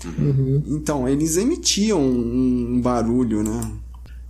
Uhum. 0.05 0.61
Então, 0.67 1.07
eles 1.07 1.38
emitiam 1.38 2.01
um, 2.01 2.73
um 2.75 2.81
barulho, 2.81 3.41
né? 3.41 3.71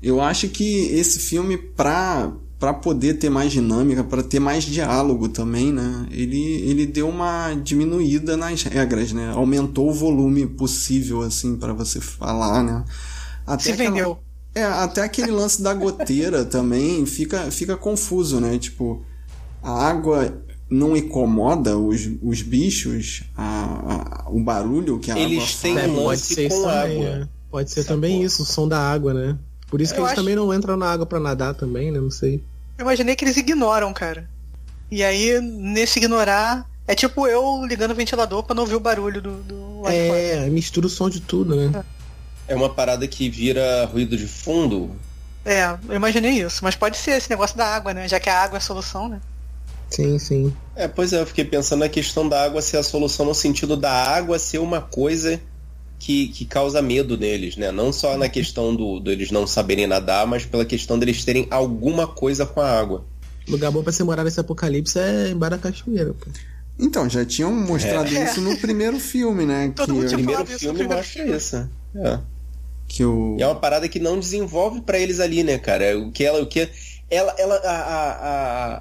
Eu 0.04 0.22
acho 0.22 0.48
que 0.50 0.82
esse 0.92 1.18
filme, 1.18 1.58
pra, 1.58 2.32
pra 2.64 2.74
poder 2.74 3.16
ter 3.16 3.30
mais 3.30 3.52
dinâmica, 3.52 4.06
pra 4.06 4.24
ter 4.24 4.40
mais 4.40 4.64
diálogo 4.64 5.28
também, 5.28 5.70
né? 5.74 6.08
Ele, 6.10 6.42
ele 6.62 6.86
deu 6.86 7.10
uma 7.10 7.54
diminuída 7.56 8.38
nas 8.38 8.64
regras, 8.64 9.12
né? 9.12 9.34
Aumentou 9.36 9.90
o 9.90 9.94
volume 9.94 10.48
possível, 10.48 11.24
assim, 11.24 11.58
pra 11.58 11.74
você 11.74 12.00
falar, 12.00 12.64
né? 12.64 12.86
Até 13.46 13.64
Se 13.64 13.72
aquela- 13.74 13.90
vendeu. 13.92 14.18
é, 14.56 14.64
até 14.64 15.02
aquele 15.02 15.30
lance 15.30 15.62
da 15.62 15.74
goteira 15.74 16.46
também 16.56 17.06
fica, 17.06 17.52
fica 17.52 17.76
confuso, 17.76 18.40
né? 18.40 18.58
Tipo, 18.58 19.04
a 19.62 19.86
água 19.90 20.34
não 20.70 20.96
incomoda 20.96 21.78
os, 21.78 22.10
os 22.22 22.42
bichos, 22.42 23.24
a, 23.36 24.24
a- 24.26 24.30
o 24.32 24.40
barulho 24.42 25.00
que 25.00 25.12
a 25.12 25.20
Eles 25.20 25.40
água 25.44 25.62
têm 25.64 25.74
faz. 25.76 25.84
É, 25.84 25.88
pode 25.94 26.08
lance 26.08 26.34
ser 26.34 26.50
com 26.50 26.70
água. 26.70 27.04
é. 27.04 27.28
Pode 27.52 27.72
ser 27.72 27.84
também 27.84 28.24
isso, 28.24 28.44
o 28.44 28.46
som 28.46 28.70
da 28.70 28.80
água, 28.80 29.14
né? 29.14 29.38
Por 29.70 29.82
isso 29.82 29.94
que 29.94 30.00
Eu 30.00 30.04
eles 30.04 30.14
acho- 30.14 30.22
também 30.22 30.34
não 30.38 30.54
entram 30.54 30.78
na 30.78 30.90
água 30.90 31.06
pra 31.06 31.20
nadar 31.20 31.54
também, 31.56 31.92
né? 31.92 32.00
Não 32.00 32.10
sei. 32.10 32.42
Eu 32.78 32.84
imaginei 32.84 33.16
que 33.16 33.24
eles 33.24 33.38
ignoram, 33.38 33.94
cara. 33.94 34.30
E 34.92 35.04
aí, 35.04 35.40
nesse 35.42 36.00
ignorar, 36.00 36.70
é 36.88 36.96
tipo 36.96 37.28
eu 37.28 37.66
ligando 37.66 37.92
o 37.92 37.96
ventilador 37.96 38.44
pra 38.44 38.56
não 38.56 38.64
ouvir 38.64 38.76
o 38.76 38.80
barulho 38.80 39.22
do, 39.22 39.44
do. 39.44 39.88
É, 39.88 40.50
mistura 40.50 40.88
o 40.88 40.90
som 40.90 41.10
de 41.10 41.22
tudo, 41.22 41.56
né? 41.56 41.84
É 42.48 42.56
uma 42.56 42.70
parada 42.70 43.08
que 43.08 43.30
vira 43.30 43.86
ruído 43.86 44.18
de 44.18 44.28
fundo. 44.28 44.96
É, 45.46 45.66
eu 45.88 45.96
imaginei 45.96 46.42
isso. 46.42 46.64
Mas 46.64 46.76
pode 46.76 46.98
ser 46.98 47.12
esse 47.12 47.30
negócio 47.30 47.58
da 47.58 47.68
água, 47.68 47.94
né? 47.94 48.08
Já 48.08 48.20
que 48.20 48.30
a 48.30 48.42
água 48.42 48.58
é 48.58 48.60
a 48.60 48.62
solução, 48.62 49.08
né? 49.08 49.20
Sim, 49.90 50.18
sim. 50.18 50.54
É, 50.76 50.88
pois 50.88 51.14
é, 51.14 51.22
eu 51.22 51.26
fiquei 51.26 51.46
pensando 51.46 51.82
na 51.82 51.90
questão 51.90 52.28
da 52.28 52.44
água 52.44 52.62
ser 52.62 52.78
a 52.78 52.84
solução 52.84 53.26
no 53.26 53.36
sentido 53.36 53.78
da 53.78 53.92
água 53.92 54.40
ser 54.40 54.58
uma 54.58 54.82
coisa 54.82 55.40
que, 56.00 56.28
que 56.28 56.46
causa 56.46 56.82
medo 56.82 57.18
neles, 57.18 57.56
né? 57.56 57.72
Não 57.72 57.94
só 57.94 58.18
na 58.18 58.28
questão 58.28 58.76
do, 58.76 59.00
do 59.00 59.12
eles 59.12 59.32
não 59.32 59.48
saberem 59.48 59.88
nadar, 59.88 60.28
mas 60.28 60.46
pela 60.46 60.66
questão 60.66 61.00
deles 61.00 61.24
terem 61.24 61.48
alguma 61.50 62.06
coisa 62.08 62.46
com 62.46 62.60
a 62.62 62.70
água. 62.70 63.06
Lugar 63.48 63.72
bom 63.72 63.84
pra 63.84 63.92
você 63.92 64.04
morar 64.04 64.24
nesse 64.24 64.40
apocalipse 64.40 64.98
é 65.00 65.30
em 65.30 65.36
Barra 65.36 65.58
Cachoeira, 65.58 66.14
pô. 66.14 66.28
Então, 66.80 67.10
já 67.10 67.24
tinham 67.24 67.54
mostrado 67.54 68.14
É. 68.16 68.24
isso 68.26 68.42
no 68.42 68.58
primeiro 68.58 69.00
filme, 69.00 69.46
né? 69.46 69.72
Todo 69.76 69.94
mundo 69.94 70.04
que, 70.04 70.10
tinha 70.10 70.20
O 70.20 70.24
primeiro 70.26 70.46
filme 70.48 70.78
primeiro 70.80 70.98
mostra 70.98 71.24
filme. 71.24 71.38
isso. 71.38 71.70
É. 71.96 72.20
que 72.88 73.06
o. 73.06 73.36
E 73.40 73.44
é 73.44 73.48
uma 73.48 73.56
parada 73.56 73.88
que 73.88 74.00
não 74.00 74.20
desenvolve 74.20 74.82
pra 74.82 74.98
eles 74.98 75.20
ali, 75.20 75.44
né, 75.44 75.58
cara? 75.58 75.98
O 76.00 76.12
que 76.12 76.24
ela, 76.24 76.42
o 76.42 76.48
que 76.48 76.68
ela, 77.14 77.34
ela 77.38 77.56
a, 77.56 77.72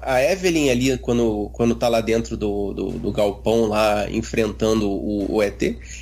a, 0.03 0.13
a- 0.15 0.23
Evelyn 0.31 0.69
ali 0.69 0.97
quando, 0.97 1.49
quando 1.53 1.75
tá 1.75 1.87
lá 1.87 2.01
dentro 2.01 2.35
do, 2.35 2.73
do, 2.73 2.89
do 2.91 3.11
galpão 3.11 3.67
lá 3.67 4.09
enfrentando 4.09 4.89
o, 4.89 5.35
o 5.35 5.41
ET, 5.43 5.61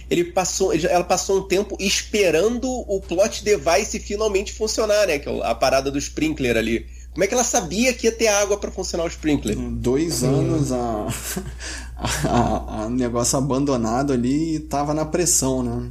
ele 0.09 0.23
passou, 0.25 0.73
ela 0.73 1.03
passou 1.03 1.39
um 1.39 1.47
tempo 1.47 1.75
esperando 1.79 2.67
o 2.69 3.01
plot 3.01 3.43
device 3.43 3.99
finalmente 3.99 4.53
funcionar, 4.53 5.07
né? 5.07 5.19
Que 5.19 5.29
é 5.29 5.45
a 5.45 5.53
parada 5.55 5.91
do 5.91 5.97
sprinkler 5.97 6.57
ali. 6.57 6.85
Como 7.13 7.23
é 7.23 7.27
que 7.27 7.33
ela 7.33 7.43
sabia 7.43 7.93
que 7.93 8.07
ia 8.07 8.11
ter 8.11 8.27
água 8.27 8.57
pra 8.57 8.71
funcionar 8.71 9.03
o 9.03 9.07
sprinkler? 9.07 9.57
Dois 9.57 10.23
anos 10.23 10.71
a, 10.71 11.07
a, 12.23 12.83
a 12.83 12.89
negócio 12.89 13.37
abandonado 13.37 14.13
ali 14.13 14.55
e 14.55 14.59
tava 14.59 14.93
na 14.93 15.05
pressão, 15.05 15.61
né? 15.61 15.89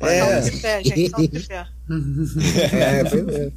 É. 0.00 0.40
De 0.40 0.50
fé, 0.52 0.84
gente, 0.84 1.10
salve 1.10 1.28
de 1.28 1.40
fé. 1.40 1.66
É, 2.72 3.00
é. 3.00 3.52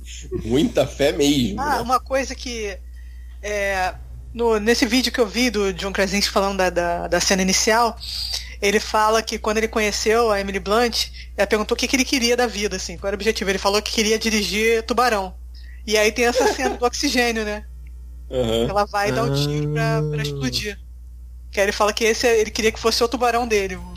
Muita 0.48 0.88
fé 0.88 1.12
mesmo. 1.12 1.62
Ah, 1.62 1.76
né? 1.76 1.82
uma 1.82 2.00
coisa 2.00 2.34
que. 2.34 2.78
É, 3.42 3.94
no, 4.34 4.60
nesse 4.60 4.86
vídeo 4.86 5.12
que 5.12 5.20
eu 5.20 5.28
vi 5.28 5.50
do 5.50 5.72
John 5.74 5.94
Krasinski 5.94 6.32
falando 6.32 6.58
da, 6.58 6.70
da, 6.70 7.08
da 7.08 7.20
cena 7.20 7.42
inicial, 7.42 7.96
ele 8.62 8.80
fala 8.80 9.22
que 9.22 9.38
quando 9.38 9.58
ele 9.58 9.68
conheceu 9.68 10.32
a 10.32 10.40
Emily 10.40 10.60
Blunt, 10.60 11.08
ela 11.38 11.48
perguntou 11.48 11.76
o 11.76 11.78
que, 11.78 11.88
que 11.88 11.96
ele 11.96 12.06
queria 12.06 12.36
da 12.36 12.48
vida, 12.48 12.76
assim, 12.76 12.98
qual 12.98 13.10
era 13.10 13.16
o 13.16 13.18
objetivo. 13.18 13.50
Ele 13.50 13.60
falou 13.60 13.82
que 13.82 13.92
queria 13.92 14.18
dirigir 14.18 14.84
Tubarão. 14.84 15.36
E 15.86 15.98
aí 15.98 16.12
tem 16.12 16.26
essa 16.26 16.52
cena 16.52 16.76
do 16.76 16.84
oxigênio, 16.86 17.46
né? 17.46 17.66
Aham. 18.32 18.68
Ela 18.70 18.86
vai 18.86 19.12
dar 19.12 19.24
um 19.24 19.34
tiro 19.36 19.72
pra, 19.72 20.02
pra 20.02 20.24
explodir. 20.24 20.80
Que 21.52 21.60
aí 21.60 21.66
ele 21.66 21.72
fala 21.72 21.94
que 21.94 22.04
esse 22.04 22.28
ele 22.28 22.52
queria 22.52 22.72
que 22.72 22.80
fosse 22.80 23.04
o 23.04 23.08
tubarão 23.08 23.48
dele, 23.48 23.76
o 23.76 23.95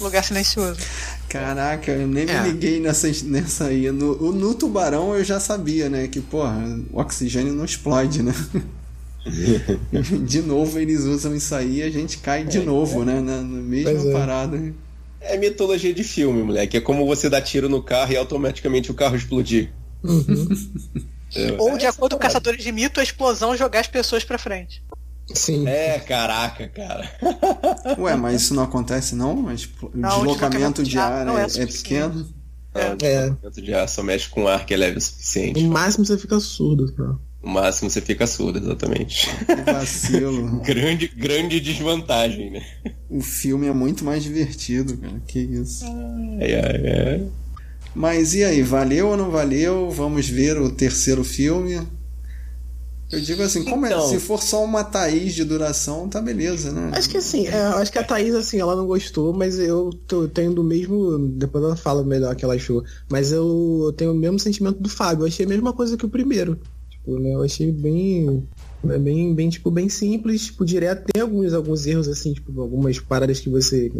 lugar 0.00 0.24
silencioso. 0.24 0.80
Caraca, 1.28 1.90
eu 1.92 2.06
nem 2.06 2.28
É. 2.28 2.42
me 2.42 2.50
liguei 2.50 2.80
nessa, 2.80 3.08
nessa 3.24 3.64
aí. 3.66 3.90
No, 3.90 4.32
no 4.32 4.54
tubarão 4.54 5.14
eu 5.14 5.24
já 5.24 5.38
sabia, 5.40 5.88
né? 5.88 6.08
Que, 6.08 6.20
porra, 6.20 6.56
o 6.92 7.00
oxigênio 7.00 7.52
não 7.52 7.64
explode, 7.64 8.22
né? 8.22 8.32
de 10.24 10.42
novo 10.42 10.78
eles 10.78 11.04
usam 11.04 11.34
isso 11.34 11.54
aí 11.54 11.78
e 11.78 11.82
a 11.82 11.90
gente 11.90 12.18
cai 12.18 12.44
de 12.44 12.60
novo, 12.60 13.04
né? 13.04 13.20
Na, 13.20 13.36
na 13.42 13.60
mesma 13.60 13.90
Pois 13.92 14.06
é. 14.06 14.12
parada. 14.12 14.74
É 15.20 15.36
mitologia 15.36 15.92
de 15.92 16.04
filme, 16.04 16.42
moleque. 16.42 16.76
É 16.76 16.80
como 16.80 17.04
você 17.06 17.28
dar 17.28 17.42
tiro 17.42 17.68
no 17.68 17.82
carro 17.82 18.12
e 18.12 18.16
automaticamente 18.16 18.90
o 18.90 18.94
carro 18.94 19.16
explodir. 19.16 19.70
Uhum. 20.02 20.48
É, 21.34 21.56
Ou, 21.58 21.76
de 21.76 21.84
é 21.84 21.88
acordo 21.88 22.14
com 22.16 22.22
Caçadores 22.22 22.62
de 22.62 22.72
Mito, 22.72 23.00
a 23.00 23.02
explosão 23.02 23.56
jogar 23.56 23.80
as 23.80 23.88
pessoas 23.88 24.24
pra 24.24 24.38
frente. 24.38 24.82
Sim. 25.34 25.66
É, 25.68 25.98
caraca, 25.98 26.68
cara. 26.68 27.10
Ué, 27.98 28.16
mas 28.16 28.42
isso 28.42 28.54
não 28.54 28.62
acontece 28.62 29.14
não? 29.14 29.36
Mas 29.36 29.64
o 29.64 29.90
Não, 29.94 30.22
o 30.22 30.26
deslocamento 30.26 30.82
de 30.82 30.98
ar 30.98 31.24
não 31.24 31.36
é 31.36 31.42
é, 31.42 31.44
é 31.44 31.48
suficiente. 31.48 31.82
pequeno? 31.82 32.38
É. 32.74 33.30
Dentro 33.42 33.62
de 33.62 33.74
ar 33.74 33.88
só 33.88 34.02
mexe 34.02 34.28
com 34.28 34.46
ar 34.46 34.64
que 34.64 34.72
é 34.72 34.76
leve 34.76 34.98
o 34.98 35.00
suficiente. 35.00 35.62
No 35.62 35.70
máximo 35.70 36.04
você 36.04 36.16
fica 36.16 36.38
surdo. 36.38 36.90
Tá? 36.92 37.16
No 37.42 37.50
máximo 37.50 37.90
você 37.90 38.00
fica 38.00 38.26
surdo, 38.26 38.58
exatamente. 38.58 39.28
Que 39.46 39.72
vacilo. 39.72 40.60
grande, 40.62 41.08
grande 41.08 41.60
desvantagem, 41.60 42.50
né? 42.50 42.62
o 43.08 43.20
filme 43.20 43.66
é 43.66 43.72
muito 43.72 44.04
mais 44.04 44.22
divertido, 44.22 44.96
cara. 44.96 45.20
Que 45.26 45.40
isso. 45.40 45.84
É, 46.40 46.50
é, 46.52 46.56
é. 46.56 47.20
Mas 47.94 48.34
e 48.34 48.44
aí, 48.44 48.62
valeu 48.62 49.08
ou 49.08 49.16
não 49.16 49.30
valeu? 49.30 49.90
Vamos 49.90 50.28
ver 50.28 50.60
o 50.60 50.70
terceiro 50.70 51.24
filme. 51.24 51.80
Eu 53.10 53.20
digo 53.20 53.42
assim, 53.42 53.64
como 53.64 53.86
é, 53.86 53.88
Então. 53.90 54.06
se 54.06 54.18
for 54.20 54.42
só 54.42 54.62
uma 54.62 54.84
Thaís 54.84 55.34
de 55.34 55.42
duração, 55.44 56.08
tá 56.08 56.20
beleza, 56.20 56.70
né? 56.72 56.90
Acho 56.92 57.08
que 57.08 57.16
assim, 57.16 57.46
é, 57.46 57.54
acho 57.58 57.90
que 57.90 57.98
a 57.98 58.04
Thaís, 58.04 58.34
assim, 58.34 58.58
ela 58.60 58.76
não 58.76 58.86
gostou, 58.86 59.32
mas 59.32 59.58
eu 59.58 59.90
tô, 60.06 60.28
tenho 60.28 60.52
do 60.52 60.62
mesmo. 60.62 61.18
Depois 61.18 61.64
ela 61.64 61.74
fala 61.76 62.04
melhor 62.04 62.36
que 62.36 62.44
ela 62.44 62.54
achou. 62.54 62.84
Mas 63.10 63.32
eu 63.32 63.94
tenho 63.96 64.12
o 64.12 64.14
mesmo 64.14 64.38
sentimento 64.38 64.78
do 64.82 64.88
Fábio. 64.90 65.22
Eu 65.22 65.28
achei 65.28 65.46
a 65.46 65.48
mesma 65.48 65.72
coisa 65.72 65.96
que 65.96 66.04
o 66.04 66.08
primeiro. 66.10 66.58
Tipo, 66.90 67.18
né? 67.18 67.34
Eu 67.34 67.42
achei 67.42 67.72
bem. 67.72 68.46
é 68.86 68.98
Bem, 68.98 69.34
bem, 69.34 69.48
tipo, 69.48 69.70
bem 69.70 69.88
simples, 69.88 70.44
tipo, 70.46 70.64
direto. 70.64 71.04
Tem 71.10 71.22
alguns, 71.22 71.54
alguns 71.54 71.86
erros, 71.86 72.08
assim, 72.08 72.34
tipo, 72.34 72.60
algumas 72.60 72.98
paradas 72.98 73.40
que 73.40 73.48
você. 73.48 73.90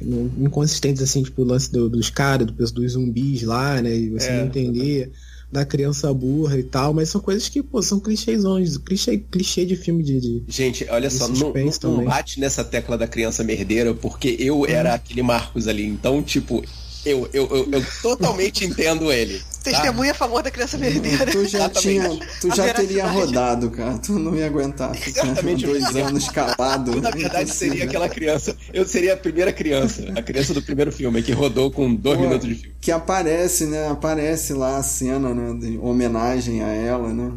não- 0.00 0.30
inconsistentes, 0.38 1.02
assim, 1.02 1.22
tipo, 1.22 1.40
o 1.42 1.44
lance 1.44 1.72
do- 1.72 1.88
dos 1.88 2.10
caras, 2.10 2.46
do, 2.46 2.52
dos 2.52 2.92
zumbis 2.92 3.42
lá, 3.42 3.80
né? 3.80 3.96
E 3.96 4.10
você 4.10 4.28
É. 4.28 4.36
não 4.38 4.46
entender. 4.46 5.10
Da 5.56 5.64
criança 5.64 6.12
burra 6.12 6.58
e 6.58 6.62
tal, 6.62 6.92
mas 6.92 7.08
são 7.08 7.18
coisas 7.18 7.48
que, 7.48 7.62
pô, 7.62 7.80
são 7.80 7.98
clichêsões, 7.98 8.76
clichê, 8.76 9.16
clichê 9.16 9.64
de 9.64 9.74
filme 9.74 10.02
de. 10.02 10.20
de- 10.20 10.42
Gente, 10.46 10.86
olha 10.90 11.06
E 11.06 11.10
só, 11.10 11.26
não, 11.28 11.50
não 11.82 12.04
bate 12.04 12.38
nessa 12.38 12.62
tecla 12.62 12.98
da 12.98 13.08
criança 13.08 13.42
merdeira, 13.42 13.94
porque 13.94 14.36
eu 14.38 14.66
era 14.66 14.92
aquele 14.92 15.22
Marcos 15.22 15.66
ali. 15.66 15.86
Então, 15.86 16.22
tipo, 16.22 16.62
eu, 17.06 17.28
eu, 17.32 17.48
eu, 17.50 17.70
eu 17.70 17.86
totalmente 18.02 18.64
entendo 18.64 19.12
ele. 19.12 19.38
tá? 19.62 19.70
Testemunha 19.70 20.10
a 20.10 20.14
favor 20.14 20.42
da 20.42 20.50
criança 20.50 20.76
verdadeira. 20.76 21.30
Tu 21.30 21.46
já, 21.46 21.68
tinha, 21.68 22.08
tu 22.40 22.54
já 22.54 22.74
teria 22.74 23.06
rodado, 23.06 23.70
cara. 23.70 23.96
Tu 23.98 24.18
não 24.18 24.34
ia 24.34 24.46
aguentar 24.46 24.94
ficar 24.94 25.24
Exatamente. 25.24 25.64
dois 25.64 25.96
anos 25.96 26.28
calado. 26.28 27.00
Na 27.00 27.10
verdade, 27.10 27.50
seria 27.50 27.84
aquela 27.84 28.08
criança. 28.08 28.56
Eu 28.72 28.84
seria 28.84 29.14
a 29.14 29.16
primeira 29.16 29.52
criança. 29.52 30.12
A 30.16 30.22
criança 30.22 30.52
do 30.52 30.62
primeiro 30.62 30.90
filme, 30.90 31.22
que 31.22 31.32
rodou 31.32 31.70
com 31.70 31.94
dois 31.94 32.18
Pô, 32.18 32.24
minutos 32.24 32.48
de 32.48 32.54
filme. 32.56 32.74
Que 32.80 32.90
aparece, 32.90 33.66
né? 33.66 33.88
Aparece 33.88 34.52
lá 34.52 34.78
a 34.78 34.82
cena, 34.82 35.32
né? 35.32 35.58
De 35.58 35.78
homenagem 35.78 36.62
a 36.62 36.68
ela, 36.68 37.12
né? 37.12 37.32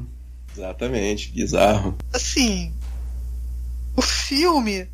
Exatamente, 0.55 1.31
bizarro. 1.31 1.95
Assim, 2.11 2.73
o 3.95 4.01
filme, 4.01 4.87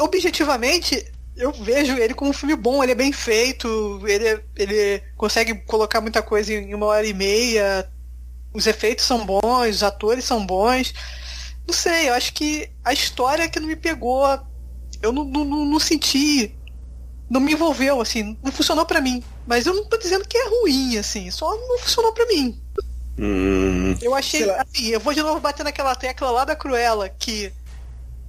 objetivamente, 0.00 1.04
eu 1.40 1.52
vejo 1.52 1.96
ele 1.96 2.14
como 2.14 2.30
um 2.30 2.34
filme 2.34 2.54
bom, 2.54 2.82
ele 2.82 2.92
é 2.92 2.94
bem 2.94 3.12
feito, 3.12 4.00
ele, 4.06 4.42
ele 4.54 5.02
consegue 5.16 5.54
colocar 5.64 6.00
muita 6.00 6.22
coisa 6.22 6.52
em 6.52 6.74
uma 6.74 6.86
hora 6.86 7.06
e 7.06 7.14
meia, 7.14 7.90
os 8.52 8.66
efeitos 8.66 9.04
são 9.04 9.24
bons, 9.24 9.76
os 9.76 9.82
atores 9.82 10.24
são 10.24 10.44
bons. 10.44 10.92
Não 11.66 11.74
sei, 11.74 12.08
eu 12.08 12.14
acho 12.14 12.32
que 12.34 12.70
a 12.84 12.92
história 12.92 13.48
que 13.48 13.58
não 13.58 13.68
me 13.68 13.76
pegou, 13.76 14.26
eu 15.02 15.12
não, 15.12 15.24
não, 15.24 15.44
não, 15.44 15.64
não 15.64 15.80
senti, 15.80 16.54
não 17.28 17.40
me 17.40 17.52
envolveu, 17.52 18.00
assim, 18.00 18.36
não 18.42 18.52
funcionou 18.52 18.84
para 18.84 19.00
mim. 19.00 19.22
Mas 19.46 19.66
eu 19.66 19.74
não 19.74 19.84
tô 19.84 19.96
dizendo 19.96 20.26
que 20.28 20.36
é 20.36 20.48
ruim, 20.48 20.98
assim, 20.98 21.30
só 21.30 21.50
não 21.56 21.78
funcionou 21.78 22.12
para 22.12 22.26
mim. 22.26 22.60
Hum, 23.18 23.94
Eu 24.00 24.14
achei, 24.14 24.48
assim, 24.50 24.88
eu 24.88 25.00
vou 25.00 25.12
de 25.12 25.22
novo 25.22 25.40
bater 25.40 25.62
naquela 25.62 25.94
tecla 25.94 26.30
lá 26.30 26.44
da 26.44 26.56
Cruella, 26.56 27.08
que 27.08 27.52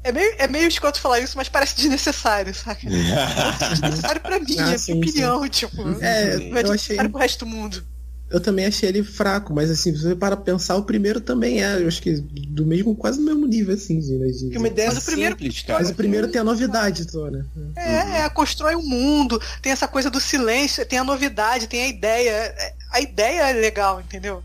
é 0.03 0.11
meio, 0.11 0.35
é 0.37 0.47
meio 0.47 0.67
escroto 0.67 0.99
falar 0.99 1.19
isso, 1.19 1.37
mas 1.37 1.47
parece 1.49 1.75
desnecessário, 1.75 2.53
saca? 2.53 2.81
É 2.89 3.69
desnecessário 3.69 4.21
pra 4.21 4.39
mim, 4.39 4.55
Ah, 4.59 4.73
é 4.73 4.77
sim, 4.77 4.93
minha 4.95 5.05
opinião, 5.09 5.47
tipo. 5.49 5.81
É, 6.01 6.37
não 6.37 6.57
é 6.57 6.63
eu 6.63 6.71
achei. 6.73 6.97
pro 7.09 7.17
resto 7.19 7.45
do 7.45 7.51
mundo. 7.51 7.83
Eu 8.29 8.39
também 8.39 8.65
achei 8.65 8.87
ele 8.87 9.03
fraco, 9.03 9.53
mas 9.53 9.69
assim, 9.69 9.93
se 9.93 10.01
você 10.03 10.15
para 10.15 10.37
pensar, 10.37 10.77
o 10.77 10.83
primeiro 10.83 11.19
também 11.19 11.61
é, 11.61 11.81
eu 11.81 11.87
acho 11.89 12.01
que 12.01 12.13
do 12.13 12.65
mesmo, 12.65 12.95
quase 12.95 13.19
no 13.19 13.25
mesmo 13.25 13.45
nível, 13.45 13.75
assim, 13.75 13.99
de, 13.99 14.31
de- 14.31 14.49
que 14.51 14.57
uma 14.57 14.69
ideia 14.69 14.87
Mas 14.87 14.99
o 14.99 15.05
primeiro- 15.05 15.35
simples, 15.37 15.61
cara. 15.63 15.79
Mas 15.79 15.89
o 15.89 15.95
primeiro 15.95 16.29
tem 16.29 16.39
a 16.39 16.43
novidade, 16.45 17.11
só, 17.11 17.29
né? 17.29 17.43
É, 17.75 18.21
é, 18.21 18.29
constrói 18.29 18.73
um 18.77 18.83
mundo, 18.87 19.37
tem 19.61 19.73
essa 19.73 19.85
coisa 19.85 20.09
do 20.09 20.21
silêncio, 20.21 20.85
tem 20.85 20.97
a 20.97 21.03
novidade, 21.03 21.67
tem 21.67 21.83
a 21.83 21.87
ideia. 21.89 22.29
é- 22.57 22.73
A 22.93 23.01
ideia 23.01 23.49
é 23.49 23.53
legal, 23.53 23.99
entendeu? 23.99 24.41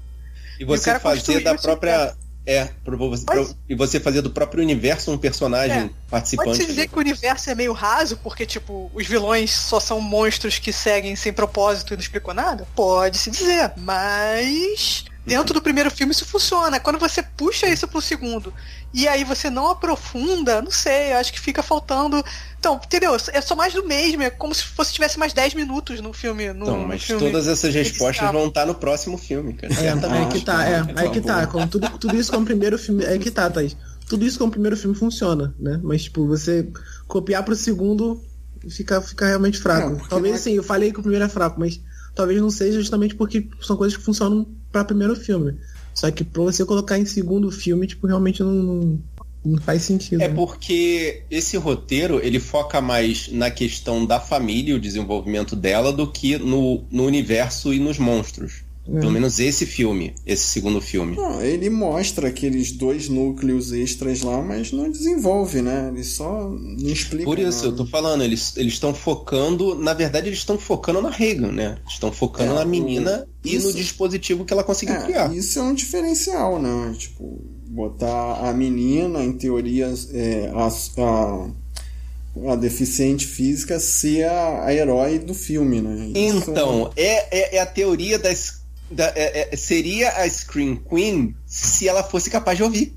E 0.58 0.62
E 0.62 0.64
o 0.64 0.68
você 0.68 0.86
cara 0.86 0.98
fazer 0.98 1.40
da 1.44 1.54
própria. 1.54 2.12
É, 2.46 2.68
pro 2.84 2.96
você- 2.96 3.24
Pode- 3.24 3.44
pro- 3.46 3.56
e 3.68 3.74
você 3.74 3.98
fazer 3.98 4.22
do 4.22 4.30
próprio 4.30 4.62
universo 4.62 5.10
um 5.10 5.18
personagem 5.18 5.76
É, 5.78 5.90
participante. 6.08 6.50
Pode-se 6.50 6.66
dizer 6.66 6.88
que 6.88 6.96
o 6.96 7.00
universo 7.00 7.50
é 7.50 7.54
meio 7.56 7.72
raso, 7.72 8.16
porque, 8.18 8.46
tipo, 8.46 8.88
os 8.94 9.06
vilões 9.06 9.50
só 9.52 9.80
são 9.80 10.00
monstros 10.00 10.58
que 10.58 10.72
seguem 10.72 11.16
sem 11.16 11.32
propósito 11.32 11.92
e 11.92 11.96
não 11.96 12.00
explicam 12.00 12.32
nada? 12.32 12.66
Pode-se 12.76 13.30
dizer, 13.32 13.72
mas. 13.76 15.04
Dentro 15.26 15.52
do 15.52 15.60
primeiro 15.60 15.90
filme 15.90 16.12
isso 16.12 16.24
funciona. 16.24 16.78
Quando 16.78 16.98
você 17.00 17.20
puxa 17.22 17.66
isso 17.66 17.88
pro 17.88 18.00
segundo 18.00 18.54
e 18.94 19.08
aí 19.08 19.24
você 19.24 19.50
não 19.50 19.68
aprofunda, 19.68 20.62
não 20.62 20.70
sei, 20.70 21.12
eu 21.12 21.16
acho 21.16 21.32
que 21.32 21.40
fica 21.40 21.62
faltando. 21.64 22.24
Então, 22.58 22.80
entendeu? 22.82 23.16
É 23.32 23.40
só 23.40 23.56
mais 23.56 23.74
do 23.74 23.84
mesmo, 23.84 24.22
é 24.22 24.30
como 24.30 24.54
se 24.54 24.62
fosse 24.62 24.92
tivesse 24.92 25.18
mais 25.18 25.32
10 25.32 25.54
minutos 25.54 26.00
no 26.00 26.12
filme. 26.12 26.52
No, 26.52 26.62
Então, 26.62 26.80
no 26.82 26.88
mas 26.88 27.02
filme 27.02 27.20
todas 27.20 27.48
essas 27.48 27.74
respostas 27.74 28.30
vão 28.30 28.46
estar 28.46 28.64
no 28.66 28.74
próximo 28.76 29.18
filme, 29.18 29.54
cara. 29.54 29.72
É, 29.72 29.76
Certamente, 29.76 30.22
aí 30.22 30.28
que 30.40 30.40
tá, 30.44 30.64
é, 30.64 30.84
aí 30.94 31.10
que 31.10 31.20
tá. 31.20 31.34
favor. 31.40 31.52
Como 31.52 31.68
tudo, 31.68 31.90
tudo 31.98 32.16
isso 32.16 32.30
como 32.30 32.46
primeiro 32.46 32.78
filme. 32.78 33.04
É 33.04 33.18
que 33.18 33.30
tá, 33.30 33.50
Thaís. 33.50 33.76
Tudo 34.08 34.24
isso 34.24 34.38
como 34.38 34.52
primeiro 34.52 34.76
filme 34.76 34.94
funciona, 34.96 35.52
né? 35.58 35.80
Mas, 35.82 36.04
tipo, 36.04 36.24
você 36.26 36.70
copiar 37.08 37.42
pro 37.42 37.56
segundo 37.56 38.22
fica, 38.70 39.00
fica 39.00 39.26
realmente 39.26 39.58
fraco. 39.58 39.90
Não, 39.90 39.98
talvez 40.08 40.34
não 40.34 40.38
é- 40.38 40.42
sim, 40.42 40.52
eu 40.54 40.62
falei 40.62 40.92
que 40.92 41.00
o 41.00 41.02
primeiro 41.02 41.24
é 41.24 41.28
fraco, 41.28 41.58
mas 41.58 41.80
talvez 42.14 42.40
não 42.40 42.50
seja 42.50 42.78
justamente 42.78 43.14
porque 43.16 43.48
são 43.60 43.76
coisas 43.76 43.96
que 43.96 44.02
funcionam 44.04 44.46
pra 44.76 44.84
primeiro 44.84 45.16
filme. 45.16 45.54
Só 45.94 46.10
que 46.10 46.22
pra 46.22 46.42
você 46.42 46.64
colocar 46.64 46.98
em 46.98 47.06
segundo 47.06 47.50
filme, 47.50 47.86
tipo, 47.86 48.06
realmente 48.06 48.42
não, 48.42 48.52
não, 48.52 48.98
não 49.44 49.60
faz 49.60 49.82
sentido. 49.82 50.20
É 50.20 50.28
né? 50.28 50.34
porque 50.34 51.22
esse 51.30 51.56
roteiro 51.56 52.20
ele 52.22 52.38
foca 52.38 52.80
mais 52.82 53.28
na 53.28 53.50
questão 53.50 54.04
da 54.04 54.20
família 54.20 54.72
e 54.72 54.74
o 54.74 54.80
desenvolvimento 54.80 55.56
dela 55.56 55.90
do 55.90 56.06
que 56.06 56.36
no, 56.36 56.84
no 56.90 57.04
universo 57.04 57.72
e 57.72 57.78
nos 57.78 57.98
monstros. 57.98 58.65
É. 58.88 59.00
Pelo 59.00 59.10
menos 59.10 59.40
esse 59.40 59.66
filme, 59.66 60.14
esse 60.24 60.44
segundo 60.44 60.80
filme. 60.80 61.16
Não, 61.16 61.42
ele 61.42 61.68
mostra 61.68 62.28
aqueles 62.28 62.70
dois 62.70 63.08
núcleos 63.08 63.72
extras 63.72 64.22
lá, 64.22 64.40
mas 64.40 64.70
não 64.70 64.88
desenvolve, 64.90 65.60
né? 65.60 65.90
Ele 65.92 66.04
só 66.04 66.48
não 66.50 66.88
explica. 66.88 67.24
Por 67.24 67.38
isso, 67.38 67.64
nada. 67.64 67.68
eu 67.68 67.76
tô 67.76 67.86
falando, 67.86 68.22
eles 68.22 68.56
eles 68.56 68.74
estão 68.74 68.94
focando, 68.94 69.74
na 69.74 69.92
verdade, 69.92 70.28
eles 70.28 70.38
estão 70.38 70.56
focando 70.58 71.02
na 71.02 71.10
Reagan, 71.10 71.50
né? 71.50 71.78
Estão 71.88 72.12
focando 72.12 72.52
É, 72.52 72.54
na 72.54 72.64
menina 72.64 73.26
e 73.44 73.56
isso- 73.56 73.66
no 73.68 73.72
dispositivo 73.74 74.44
que 74.44 74.52
ela 74.52 74.62
conseguiu 74.62 74.94
É, 74.94 75.02
criar. 75.02 75.34
isso 75.34 75.58
é 75.58 75.62
um 75.62 75.74
diferencial, 75.74 76.62
né? 76.62 76.94
Tipo, 76.96 77.40
botar 77.68 78.48
a 78.48 78.52
menina, 78.52 79.22
em 79.24 79.32
teoria, 79.32 79.92
é, 80.12 80.50
a, 80.54 80.68
a, 81.02 82.52
a 82.52 82.56
deficiente 82.56 83.26
física 83.26 83.80
ser 83.80 84.24
a, 84.28 84.64
a 84.66 84.74
herói 84.74 85.18
do 85.18 85.34
filme, 85.34 85.80
né? 85.80 86.06
Isso- 86.14 86.50
Então, 86.50 86.90
é, 86.96 87.36
é, 87.54 87.56
é 87.56 87.60
a 87.60 87.66
teoria 87.66 88.18
das. 88.18 88.64
Da, 88.90 89.06
é- 89.16 89.48
é- 89.52 89.56
seria 89.56 90.10
a 90.10 90.28
Scream 90.28 90.76
Queen 90.76 91.34
se 91.46 91.88
ela 91.88 92.02
fosse 92.04 92.30
capaz 92.30 92.56
de 92.56 92.62
ouvir. 92.64 92.96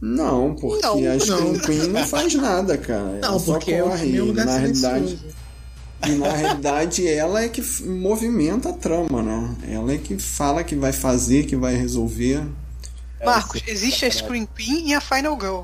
Não, 0.00 0.54
porque 0.54 0.82
Não, 0.86 1.12
a 1.12 1.18
Scream 1.18 1.52
não. 1.52 1.58
Queen 1.60 1.78
não 1.88 2.06
faz 2.06 2.34
nada, 2.34 2.76
cara. 2.78 3.18
Ela 3.22 3.32
Não, 3.32 3.38
só 3.38 3.52
porque 3.52 3.72
é 3.72 3.82
o 3.82 3.88
corre. 3.88 4.16
é 4.16 4.22
um 4.22 4.26
lugar 4.26 4.46
na 4.46 4.56
realidade. 4.58 5.18
E 6.06 6.10
na 6.12 6.32
realidade 6.32 7.06
ela 7.06 7.42
é 7.42 7.48
que 7.48 7.62
movimenta 7.84 8.70
a 8.70 8.72
trama, 8.72 9.22
né? 9.22 9.56
Ela 9.68 9.92
é 9.92 9.98
que 9.98 10.18
fala 10.18 10.64
que 10.64 10.74
vai 10.74 10.92
fazer, 10.92 11.44
que 11.44 11.56
vai 11.56 11.74
resolver. 11.74 12.42
Marcos, 13.22 13.62
existe 13.66 14.06
a 14.06 14.10
Screen 14.10 14.46
Queen 14.56 14.88
e 14.88 14.94
a 14.94 15.00
Final 15.00 15.38
Girl. 15.38 15.62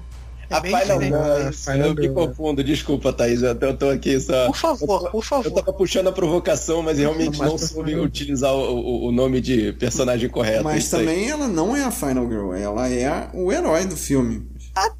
É 0.48 0.54
a 0.54 0.60
bem 0.60 0.76
Final 0.76 0.98
Ah, 1.14 1.52
Final 1.52 1.88
eu 1.88 1.94
me 1.94 2.08
confundo, 2.10 2.62
desculpa, 2.64 3.12
Thaís. 3.12 3.42
Eu 3.42 3.54
tô, 3.54 3.66
eu 3.66 3.76
tô 3.76 3.88
aqui 3.90 4.18
só. 4.20 4.46
Por 4.46 4.56
favor, 4.56 5.10
por 5.10 5.18
Eu 5.18 5.22
favor. 5.22 5.50
tava 5.50 5.72
puxando 5.72 6.06
a 6.08 6.12
provocação, 6.12 6.82
mas 6.82 6.98
realmente 6.98 7.38
não 7.40 7.56
pra 7.56 7.66
soube 7.66 7.90
Final- 7.90 8.04
utilizar 8.04 8.54
o, 8.54 9.06
o- 9.06 9.12
nome 9.12 9.40
de 9.40 9.72
personagem 9.72 10.28
correto. 10.28 10.64
Mas 10.64 10.84
isso 10.84 10.96
aí. 10.96 11.04
também 11.06 11.28
ela 11.30 11.48
não 11.48 11.76
é 11.76 11.84
a 11.84 11.90
Final 11.90 12.28
Girl, 12.28 12.54
ela 12.54 12.88
é 12.88 13.28
o 13.34 13.50
herói 13.52 13.84
do 13.86 13.96
filme. 13.96 14.46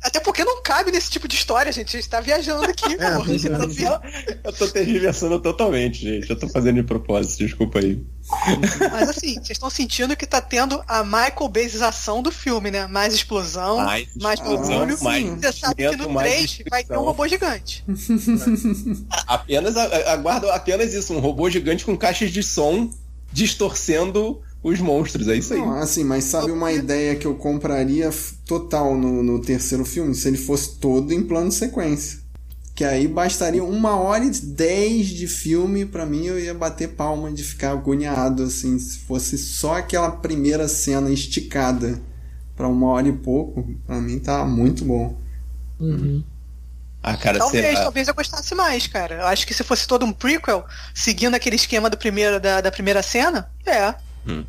Até 0.03 0.21
porque 0.21 0.43
não 0.43 0.63
cabe 0.63 0.91
nesse 0.91 1.11
tipo 1.11 1.29
de 1.29 1.37
história, 1.37 1.71
gente. 1.71 1.95
A 1.97 2.01
gente 2.01 2.09
tá 2.09 2.19
viajando 2.21 2.65
aqui, 2.65 2.95
É. 2.99 3.07
A 3.07 3.19
tá 3.59 3.67
via- 3.67 4.01
Eu 4.43 4.53
tô 4.53 4.67
tergiversando 4.69 5.39
totalmente, 5.39 6.01
gente. 6.03 6.31
Eu 6.31 6.37
tô 6.39 6.49
fazendo 6.49 6.77
de 6.77 6.83
propósito, 6.83 7.39
desculpa 7.45 7.79
aí. 7.81 8.03
Mas 8.91 9.09
assim, 9.09 9.35
vocês 9.35 9.51
estão 9.51 9.71
sentindo 9.71 10.17
que 10.17 10.27
tá 10.27 10.41
tendo 10.41 10.83
a 10.87 11.05
Michael 11.05 11.49
Bayização 11.49 12.23
do 12.23 12.31
filme, 12.31 12.71
né? 12.71 12.87
Mais 12.87 13.15
explosão, 13.15 13.77
mais, 13.79 14.09
Mais 14.17 14.41
barulho. 14.41 14.97
Você 14.97 15.53
sabe 15.53 15.75
que 15.75 15.97
no 15.97 16.09
movimento, 16.09 16.13
mais 16.13 16.53
3 16.53 16.65
vai 16.71 16.85
ter 16.85 16.97
um 16.97 17.03
robô 17.03 17.29
gigante. 17.29 17.85
Apenas 19.27 19.77
aguardo 19.77 20.51
apenas 20.51 20.93
isso, 20.95 21.13
um 21.13 21.21
robô 21.21 21.49
gigante 21.51 21.85
com 21.85 21.97
caixas 21.97 22.31
de 22.31 22.43
som 22.43 22.91
distorcendo 23.33 24.41
os 24.63 24.81
monstros, 24.81 25.29
é 25.29 25.37
isso 25.37 25.55
aí. 25.55 25.61
Não, 25.61 25.75
assim, 25.75 26.03
mas 26.03 26.25
sabe 26.25 26.51
uma 26.51 26.73
ideia 26.73 27.15
que 27.15 27.27
eu 27.27 27.35
compraria 27.35 28.11
total 28.45 28.97
no, 28.97 29.23
no 29.23 29.41
terceiro 29.41 29.85
filme? 29.85 30.15
Se 30.15 30.27
ele 30.27 30.39
fosse 30.39 30.77
todo 30.79 31.13
em 31.13 31.23
plano 31.23 31.51
de 31.51 31.55
sequência. 31.55 32.19
Que 32.77 32.85
aí 32.85 33.09
bastaria 33.09 33.65
uma 33.65 33.97
hora 33.97 34.23
e 34.23 34.31
dez 34.31 35.07
de 35.07 35.27
filme, 35.27 35.87
pra 35.87 36.05
mim 36.05 36.27
eu 36.27 36.39
ia 36.39 36.53
bater 36.53 36.91
palma 36.91 37.33
de 37.33 37.43
ficar 37.43 37.71
agoniado, 37.71 38.43
assim, 38.43 38.79
se 38.79 38.99
fosse 38.99 39.39
só 39.39 39.79
aquela 39.79 40.11
primeira 40.11 40.69
cena 40.69 41.11
esticada 41.11 41.99
pra 42.55 42.69
uma 42.69 42.89
hora 42.89 43.09
e 43.09 43.13
pouco, 43.13 43.67
pra 43.87 43.97
mim 43.97 44.19
tá 44.19 44.45
muito 44.45 44.85
bom. 44.85 45.17
Uhum. 45.81 46.23
Ah, 47.03 47.17
cara, 47.17 47.39
talvez, 47.39 47.65
será? 47.65 47.81
talvez 47.81 48.09
eu 48.09 48.15
gostasse 48.15 48.55
mais, 48.55 48.87
cara. 48.87 49.15
Eu 49.15 49.27
acho 49.27 49.47
que 49.47 49.55
se 49.55 49.65
fosse 49.65 49.87
todo 49.87 50.05
um 50.05 50.13
prequel, 50.13 50.67
seguindo 50.95 51.35
aquele 51.35 51.57
esquema 51.57 51.89
do 51.89 51.97
primeiro, 51.97 52.39
da, 52.39 52.61
da 52.61 52.71
primeira 52.71 53.03
cena, 53.03 53.49
é. 53.65 53.95
Hum. 54.29 54.45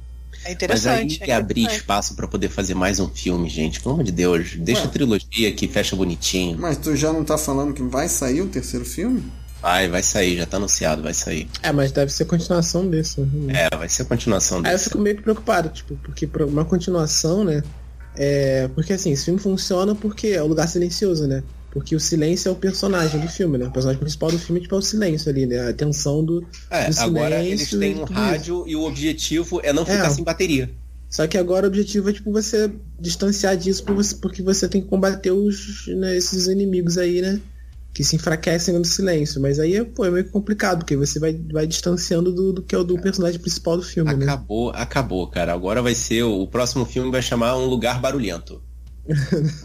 É 0.47 0.49
Mas 0.49 0.55
interessante. 0.55 1.23
aí 1.23 1.29
é 1.29 1.33
abrir 1.33 1.67
espaço 1.67 2.15
pra 2.15 2.27
poder 2.27 2.49
fazer 2.49 2.73
mais 2.73 2.99
um 2.99 3.09
filme, 3.09 3.49
gente. 3.49 3.81
Pelo 3.81 3.95
amor 3.95 4.03
de 4.05 4.11
Deus, 4.11 4.55
deixa 4.57 4.81
Ué. 4.81 4.87
a 4.87 4.89
trilogia 4.89 5.51
que 5.51 5.67
fecha 5.67 5.95
bonitinho. 5.95 6.57
Mas 6.57 6.77
tu 6.77 6.95
já 6.95 7.11
não 7.11 7.23
tá 7.23 7.37
falando 7.37 7.73
que 7.73 7.83
vai 7.83 8.07
sair 8.07 8.41
o 8.41 8.47
terceiro 8.47 8.85
filme? 8.85 9.23
Vai, 9.61 9.89
vai 9.89 10.03
sair, 10.03 10.37
já 10.37 10.45
tá 10.45 10.57
anunciado, 10.57 11.01
vai 11.01 11.13
sair. 11.13 11.49
É, 11.63 11.71
mas 11.71 11.91
deve 11.91 12.11
ser 12.13 12.25
continuação 12.25 12.87
desse. 12.87 13.19
né? 13.21 13.67
É, 13.71 13.75
vai 13.75 13.89
ser 13.89 14.03
a 14.03 14.05
continuação 14.05 14.59
Aí 14.59 14.65
eu 14.65 14.71
desse. 14.71 14.83
fico 14.85 14.99
meio 14.99 15.15
que 15.17 15.23
preocupado, 15.23 15.69
tipo, 15.69 15.95
porque 15.97 16.25
pra 16.27 16.45
uma 16.45 16.63
continuação, 16.63 17.43
né? 17.43 17.63
É. 18.15 18.69
Porque 18.73 18.93
assim, 18.93 19.11
esse 19.11 19.25
filme 19.25 19.39
funciona 19.39 19.93
porque 19.95 20.27
é 20.27 20.41
o 20.41 20.47
lugar 20.47 20.67
silencioso, 20.67 21.27
né? 21.27 21.43
Porque 21.71 21.95
o 21.95 21.99
silêncio 21.99 22.49
é 22.49 22.51
o 22.51 22.55
personagem 22.55 23.19
do 23.19 23.27
filme, 23.27 23.57
né? 23.57 23.65
O 23.65 23.71
personagem 23.71 23.99
principal 23.99 24.31
do 24.31 24.39
filme 24.39 24.61
tipo, 24.61 24.73
é 24.73 24.77
o 24.77 24.81
silêncio 24.81 25.29
ali, 25.29 25.45
né? 25.45 25.69
A 25.69 25.73
tensão 25.73 26.23
do. 26.23 26.45
É, 26.69 26.89
do 26.89 26.99
agora 26.99 27.43
eles 27.43 27.69
têm 27.69 27.97
um 27.97 28.03
rádio 28.03 28.63
e 28.67 28.75
o 28.75 28.83
objetivo 28.83 29.59
é 29.63 29.71
não 29.73 29.85
ficar 29.85 30.07
É. 30.07 30.09
sem 30.09 30.23
bateria. 30.23 30.69
Só 31.09 31.25
que 31.27 31.37
agora 31.37 31.65
o 31.65 31.69
objetivo 31.69 32.09
é 32.09 32.13
tipo 32.13 32.31
você 32.31 32.69
distanciar 32.99 33.55
disso 33.55 33.83
porque 34.21 34.41
você 34.41 34.67
tem 34.67 34.81
que 34.81 34.87
combater 34.87 35.31
os, 35.31 35.87
né, 35.87 36.17
esses 36.17 36.47
inimigos 36.47 36.97
aí, 36.97 37.21
né? 37.21 37.39
Que 37.93 38.03
se 38.03 38.15
enfraquecem 38.15 38.77
no 38.77 38.83
silêncio. 38.83 39.41
Mas 39.41 39.59
aí 39.59 39.83
pô, 39.85 40.05
é 40.05 40.11
meio 40.11 40.29
complicado, 40.29 40.79
porque 40.79 40.95
você 40.97 41.19
vai, 41.19 41.39
vai 41.51 41.65
distanciando 41.65 42.33
do, 42.33 42.53
do 42.53 42.61
que 42.61 42.75
é 42.75 42.77
o 42.77 42.83
do 42.83 42.99
personagem 42.99 43.39
principal 43.39 43.77
do 43.77 43.83
filme, 43.83 44.13
né? 44.15 44.25
Acabou, 44.25 44.69
acabou, 44.71 45.27
cara. 45.27 45.53
Agora 45.53 45.81
vai 45.81 45.95
ser. 45.95 46.23
O 46.23 46.45
próximo 46.47 46.85
filme 46.85 47.09
vai 47.09 47.21
chamar 47.21 47.57
Um 47.57 47.65
Lugar 47.65 48.01
Barulhento. 48.01 48.61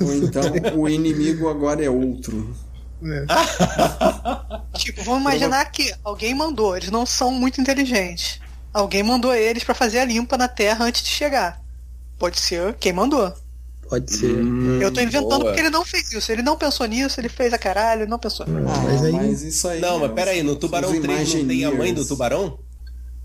Ou 0.01 0.15
então 0.15 0.43
o 0.81 0.89
inimigo 0.89 1.49
agora 1.49 1.85
é 1.85 1.91
outro. 1.91 2.55
Tipo, 4.75 5.03
vamos 5.05 5.21
imaginar 5.23 5.65
que 5.67 5.93
alguém 6.05 6.35
mandou, 6.35 6.77
eles 6.77 6.91
não 6.91 7.05
são 7.05 7.31
muito 7.31 7.61
inteligentes. 7.61 8.41
Alguém 8.73 9.03
mandou 9.03 9.35
eles 9.35 9.65
pra 9.65 9.75
fazer 9.75 9.99
a 9.99 10.05
limpa 10.05 10.37
na 10.39 10.49
Terra 10.49 10.85
antes 10.85 11.03
de 11.03 11.09
chegar. 11.11 11.61
Pode 12.19 12.39
ser 12.41 12.75
quem 12.75 12.93
mandou. 12.93 13.33
Pode 13.89 14.11
ser. 14.11 14.33
Hum, 14.33 14.81
Eu 14.81 14.91
tô 14.91 15.01
inventando 15.01 15.29
boa. 15.29 15.45
porque 15.45 15.61
ele 15.61 15.69
não 15.71 15.85
fez 15.85 16.11
isso. 16.13 16.33
Ele 16.33 16.43
não 16.43 16.57
pensou 16.57 16.87
nisso, 16.87 17.21
ele 17.21 17.29
fez 17.29 17.53
a 17.53 17.59
caralho, 17.59 18.03
ele 18.03 18.11
não 18.11 18.19
pensou. 18.19 18.47
Ah, 18.49 18.81
mas 18.85 19.03
aí- 19.05 19.13
mas 19.13 19.43
isso 19.43 19.69
aí. 19.69 19.81
Não, 19.81 19.99
mas 19.99 20.13
pera 20.13 20.31
aí, 20.31 20.43
no 20.43 20.57
Tubarão 20.57 20.91
Os 20.91 20.99
3 21.01 21.35
não 21.35 21.47
tem 21.47 21.65
a 21.65 21.71
mãe 21.71 21.93
do 21.93 22.05
tubarão? 22.07 22.59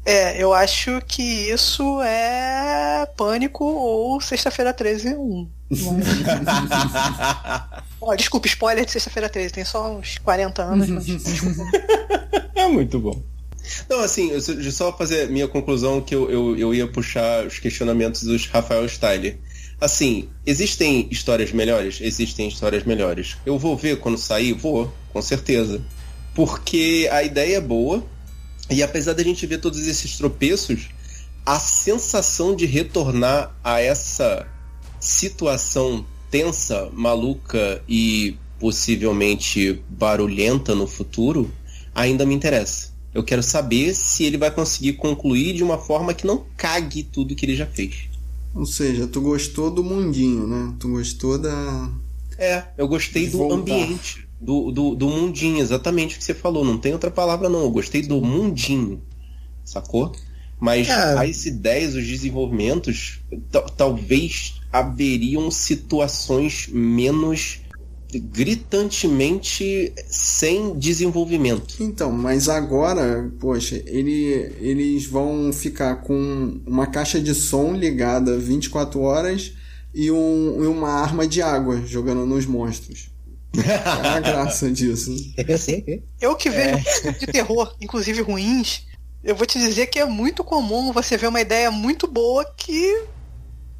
É, 0.10 0.42
eu 0.42 0.54
acho 0.54 1.02
que 1.06 1.22
isso 1.22 2.02
é 2.02 3.06
Pânico 3.18 3.66
ou 3.66 4.22
Sexta-feira 4.22 4.74
13 4.74 5.18
1. 5.18 5.50
Ó, 8.00 8.16
desculpa, 8.16 8.48
spoiler 8.48 8.86
de 8.86 8.92
Sexta-feira 8.94 9.28
13, 9.28 9.54
tem 9.54 9.66
só 9.66 9.92
uns 9.92 10.18
40 10.20 10.64
anos. 10.64 10.88
Mas... 10.88 11.08
É 12.56 12.66
muito 12.70 12.98
bom. 13.00 13.22
Não, 13.90 14.00
assim, 14.00 14.32
eu 14.32 14.72
só 14.72 14.96
fazer 14.96 15.30
minha 15.30 15.48
conclusão 15.48 16.00
que 16.00 16.16
eu, 16.16 16.32
eu, 16.32 16.58
eu 16.58 16.74
ia 16.74 16.88
puxar 16.88 17.46
os 17.46 17.60
questionamentos 17.60 18.24
dos 18.24 18.48
Rafael 18.48 18.86
Styler. 18.86 19.38
Assim, 19.80 20.30
existem 20.46 21.08
histórias 21.12 21.52
melhores? 21.52 22.00
Existem 22.02 22.48
histórias 22.48 22.86
melhores. 22.86 23.36
Eu 23.46 23.60
vou 23.60 23.76
ver 23.76 24.00
quando 24.00 24.18
sair? 24.18 24.54
Vou, 24.54 24.90
com 25.12 25.22
certeza. 25.22 25.82
Porque 26.34 27.10
a 27.12 27.24
ideia 27.24 27.58
é 27.58 27.62
boa, 27.62 28.04
e 28.70 28.84
apesar 28.84 29.14
da 29.14 29.24
gente 29.24 29.46
ver 29.46 29.60
todos 29.60 29.88
esses 29.88 30.18
tropeços, 30.18 30.90
a 31.46 31.60
sensação 31.60 32.56
de 32.56 32.66
retornar 32.66 33.56
a 33.64 33.80
essa 33.80 34.46
situação 35.00 36.06
tensa, 36.30 36.90
maluca 36.92 37.82
e 37.88 38.36
possivelmente 38.60 39.82
barulhenta 39.90 40.76
no 40.76 40.88
futuro 40.88 41.50
ainda 41.96 42.26
me 42.26 42.36
interessa. 42.36 42.92
Eu 43.14 43.24
quero 43.24 43.42
saber 43.42 43.96
se 43.96 44.26
ele 44.26 44.38
vai 44.38 44.52
conseguir 44.52 44.94
concluir 44.94 45.54
de 45.54 45.64
uma 45.64 45.78
forma 45.78 46.14
que 46.14 46.28
não 46.28 46.46
cague 46.56 47.02
tudo 47.04 47.36
que 47.36 47.46
ele 47.46 47.56
já 47.56 47.66
fez. 47.66 48.10
Ou 48.54 48.66
seja, 48.66 49.08
tu 49.08 49.22
gostou 49.22 49.72
do 49.72 49.84
mundinho, 49.84 50.46
né? 50.46 50.74
Tu 50.80 50.90
gostou 50.90 51.38
da. 51.38 51.92
É, 52.38 52.66
eu 52.78 52.88
gostei 52.88 53.28
do 53.28 53.38
voltar. 53.38 53.56
ambiente, 53.56 54.27
do, 54.40 54.72
do, 54.72 54.96
do 54.96 55.08
mundinho, 55.10 55.60
exatamente 55.60 56.16
o 56.16 56.20
que 56.20 56.24
você 56.24 56.34
falou. 56.34 56.64
Não 56.64 56.78
tem 56.78 56.94
outra 56.94 57.10
palavra, 57.12 57.50
não. 57.50 57.62
Eu 57.62 57.72
gostei 57.72 58.02
do 58.02 58.22
mundinho, 58.22 59.02
sacou? 59.66 60.12
Mas 60.60 60.88
É. 60.90 60.94
as 61.18 61.46
ideias, 61.46 61.94
os 61.96 62.06
desenvolvimentos, 62.06 63.20
ta- 63.52 63.62
talvez 63.62 64.56
haveriam 64.72 65.50
situações 65.52 66.68
menos 66.72 67.60
gritantemente 68.12 69.94
sem 70.08 70.78
desenvolvimento. 70.78 71.76
Então, 71.80 72.12
mas 72.12 72.48
agora, 72.50 73.32
poxa, 73.40 73.82
ele, 73.86 74.54
eles 74.60 75.06
vão 75.06 75.52
ficar 75.54 75.98
com 75.98 76.60
uma 76.66 76.88
caixa 76.88 77.20
de 77.20 77.34
som 77.36 77.74
ligada 77.74 78.38
24 78.38 79.00
horas 79.02 79.54
e, 79.94 80.10
um, 80.12 80.64
e 80.64 80.68
uma 80.68 80.90
arma 80.90 81.28
de 81.28 81.42
água 81.42 81.82
jogando 81.86 82.26
nos 82.26 82.46
monstros. 82.46 83.10
É 83.66 84.08
a 84.10 84.20
graça 84.20 84.70
disso. 84.72 85.16
Eu 86.20 86.36
que 86.36 86.50
vejo 86.50 86.78
filmes 87.02 87.20
de 87.20 87.28
terror, 87.28 87.76
inclusive 87.82 88.22
ruins, 88.22 88.86
eu 89.24 89.36
vou 89.36 89.46
te 89.46 89.60
dizer 89.60 89.88
que 89.88 90.00
é 90.00 90.06
muito 90.06 90.44
comum 90.44 90.92
você 90.92 91.18
ver 91.18 91.28
uma 91.28 91.42
ideia 91.42 91.70
muito 91.72 92.08
boa 92.08 92.46
que 92.56 93.04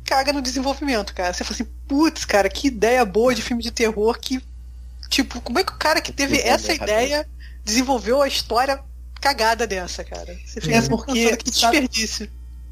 caga 0.04 0.32
no 0.34 0.42
desenvolvimento, 0.42 1.14
cara. 1.14 1.34
Você 1.34 1.44
fala 1.44 1.56
assim, 1.56 1.68
putz, 1.88 2.26
cara, 2.26 2.50
que 2.50 2.68
ideia 2.68 3.04
boa 3.06 3.34
de 3.36 3.42
filme 3.42 3.62
de 3.64 3.72
terror 3.72 4.18
que. 4.20 4.42
Tipo, 5.10 5.40
como 5.42 5.60
é 5.60 5.64
que 5.64 5.72
o 5.72 5.78
cara 5.78 6.02
que 6.02 6.12
teve 6.12 6.38
essa 6.40 6.74
ideia 6.74 7.26
desenvolveu 7.64 8.22
a 8.22 8.28
história 8.28 8.80
cagada 9.22 9.66
dessa, 9.66 10.04
cara? 10.04 10.38
Você 10.46 10.60
fica 10.62 10.76
É 10.76 10.78
assim, 10.80 10.90
porque, 10.90 11.38
que 11.38 11.52
sabe- 11.54 11.80
desperdício. 11.82 12.30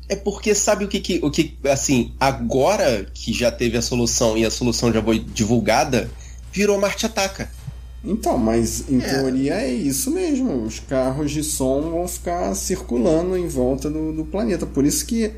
É 0.08 0.16
porque 0.16 0.54
sabe 0.54 0.86
o 0.86 0.88
que, 0.88 1.00
que 1.00 1.20
o 1.24 1.32
que 1.32 1.58
assim, 1.66 2.14
agora 2.20 3.06
que 3.12 3.34
já 3.34 3.52
teve 3.52 3.76
a 3.76 3.82
solução 3.82 4.38
e 4.38 4.46
a 4.46 4.52
solução 4.52 4.94
já 4.94 5.02
foi 5.02 5.18
divulgada, 5.18 6.12
virou 6.56 6.80
Marte 6.80 7.06
Ataca. 7.06 7.50
Então, 8.04 8.38
mas 8.38 8.86
em 8.90 9.00
teoria 9.00 9.56
é 9.56 9.74
isso 9.74 10.12
mesmo. 10.12 10.64
Os 10.64 10.80
carros 10.80 11.32
de 11.32 11.44
som 11.44 11.82
vão 11.92 12.08
ficar 12.08 12.54
circulando 12.56 13.36
em 13.36 13.48
volta 13.48 13.90
do, 13.90 14.14
do 14.14 14.24
planeta. 14.24 14.66
Por 14.66 14.86
isso 14.86 15.06
que 15.06 15.32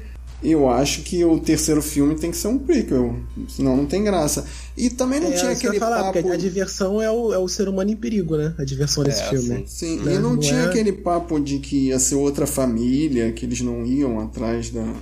eu 0.44 0.70
acho 0.70 1.02
que 1.02 1.24
o 1.26 1.40
terceiro 1.40 1.82
filme 1.82 2.14
tem 2.16 2.30
que 2.30 2.36
ser 2.38 2.50
um 2.50 2.60
prequel. 2.60 3.16
Senão 3.48 3.76
não 3.78 3.86
tem 3.86 4.04
graça. 4.04 4.46
E 4.76 4.90
também 4.90 5.20
não 5.22 5.30
É, 5.30 5.32
tinha 5.32 5.52
aquele 5.52 5.74
ia 5.76 5.80
falar, 5.80 6.00
papo. 6.04 6.14
porque 6.22 6.32
a 6.32 6.38
diversão 6.38 7.02
é 7.02 7.10
o, 7.10 7.34
é 7.34 7.38
o 7.38 7.48
ser 7.48 7.70
humano 7.70 7.90
em 7.90 7.96
perigo, 7.96 8.36
né? 8.36 8.54
A 8.60 8.64
diversão 8.66 9.02
desse 9.04 9.22
É, 9.22 9.30
filme. 9.30 9.64
Sim, 9.66 9.98
né? 10.02 10.16
e 10.16 10.20
não, 10.20 10.32
Não 10.32 10.38
tinha 10.38 10.60
é- 10.60 10.66
aquele 10.66 10.92
papo 10.92 11.40
de 11.40 11.60
que 11.60 11.88
ia 11.88 12.00
ser 12.00 12.16
outra 12.16 12.46
família, 12.46 13.32
que 13.32 13.46
eles 13.46 13.62
não 13.62 13.86
iam 13.86 14.20
atrás 14.20 14.70
da, 14.70 14.94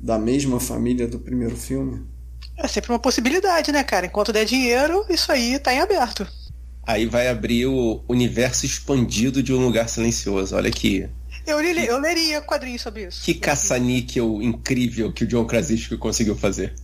da 0.00 0.18
mesma 0.18 0.58
família 0.58 1.06
do 1.06 1.18
primeiro 1.18 1.54
filme. 1.54 2.00
É 2.58 2.66
sempre 2.66 2.90
uma 2.92 2.98
possibilidade, 2.98 3.70
né, 3.72 3.84
cara? 3.84 4.06
Enquanto 4.06 4.32
der 4.32 4.44
dinheiro, 4.44 5.04
isso 5.08 5.30
aí 5.30 5.58
tá 5.58 5.72
em 5.72 5.80
aberto. 5.80 6.26
Aí 6.86 7.06
vai 7.06 7.28
abrir 7.28 7.66
o 7.66 8.02
universo 8.08 8.66
expandido 8.66 9.42
de 9.42 9.52
um 9.52 9.64
lugar 9.64 9.88
silencioso. 9.88 10.56
Olha 10.56 10.68
aqui. 10.68 11.06
Eu, 11.46 11.60
li- 11.60 11.86
eu 11.86 11.98
leria 11.98 12.40
quadrinhos 12.40 12.82
sobre 12.82 13.06
isso. 13.06 13.22
Que 13.24 13.32
caça-níquel 13.34 14.42
incrível 14.42 15.12
que 15.12 15.24
o 15.24 15.26
John 15.26 15.44
Krasinski 15.44 15.96
conseguiu 15.96 16.34
fazer. 16.36 16.74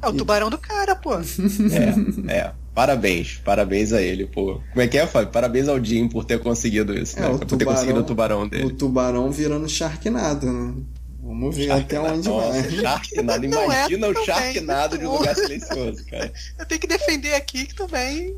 É 0.00 0.06
o 0.08 0.12
tubarão 0.12 0.48
do 0.50 0.58
cara, 0.58 0.94
pô. 0.94 1.14
É, 1.14 2.32
é. 2.32 2.52
Parabéns, 2.74 3.40
parabéns 3.44 3.92
a 3.92 4.00
ele, 4.00 4.24
pô. 4.26 4.60
Como 4.70 4.80
é 4.82 4.86
que 4.86 4.96
é, 4.96 5.06
Fábio? 5.06 5.30
Parabéns 5.32 5.66
ao 5.66 5.82
Jim 5.82 6.06
por 6.08 6.24
ter 6.24 6.38
conseguido 6.38 6.96
isso, 6.96 7.18
É, 7.18 7.22
né? 7.22 7.28
o 7.30 7.38
Por 7.38 7.56
ter 7.58 7.64
conseguido 7.64 8.04
tubarão- 8.04 8.04
o 8.04 8.04
tubarão 8.06 8.42
O 8.42 8.48
dele. 8.48 8.74
tubarão 8.74 9.32
virando 9.32 9.68
Sharknado, 9.68 10.46
né? 10.52 10.74
Vamos 11.20 11.56
ver 11.56 11.70
até 11.70 12.00
onde 12.00 12.28
Nossa, 12.28 12.62
vai. 12.62 12.70
Sharknado. 12.70 13.48
Não 13.48 13.60
é 13.60 13.64
Imagina 13.64 14.08
o 14.08 14.14
também, 14.14 14.26
Sharknado 14.26 14.98
de 14.98 15.06
um 15.06 15.12
lugar 15.12 15.34
silencioso, 15.36 16.04
cara. 16.06 16.32
Eu 16.58 16.66
tenho 16.66 16.80
que 16.80 16.86
defender 16.86 17.34
aqui 17.34 17.66
que 17.66 17.74
também. 17.74 18.36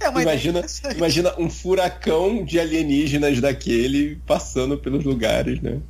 É 0.00 0.06
Imagina, 0.06 0.64
imagina 0.94 1.34
um 1.38 1.50
furacão 1.50 2.44
de 2.44 2.60
alienígenas 2.60 3.40
daquele 3.40 4.20
passando 4.24 4.78
pelos 4.78 5.04
lugares, 5.04 5.60
né? 5.60 5.80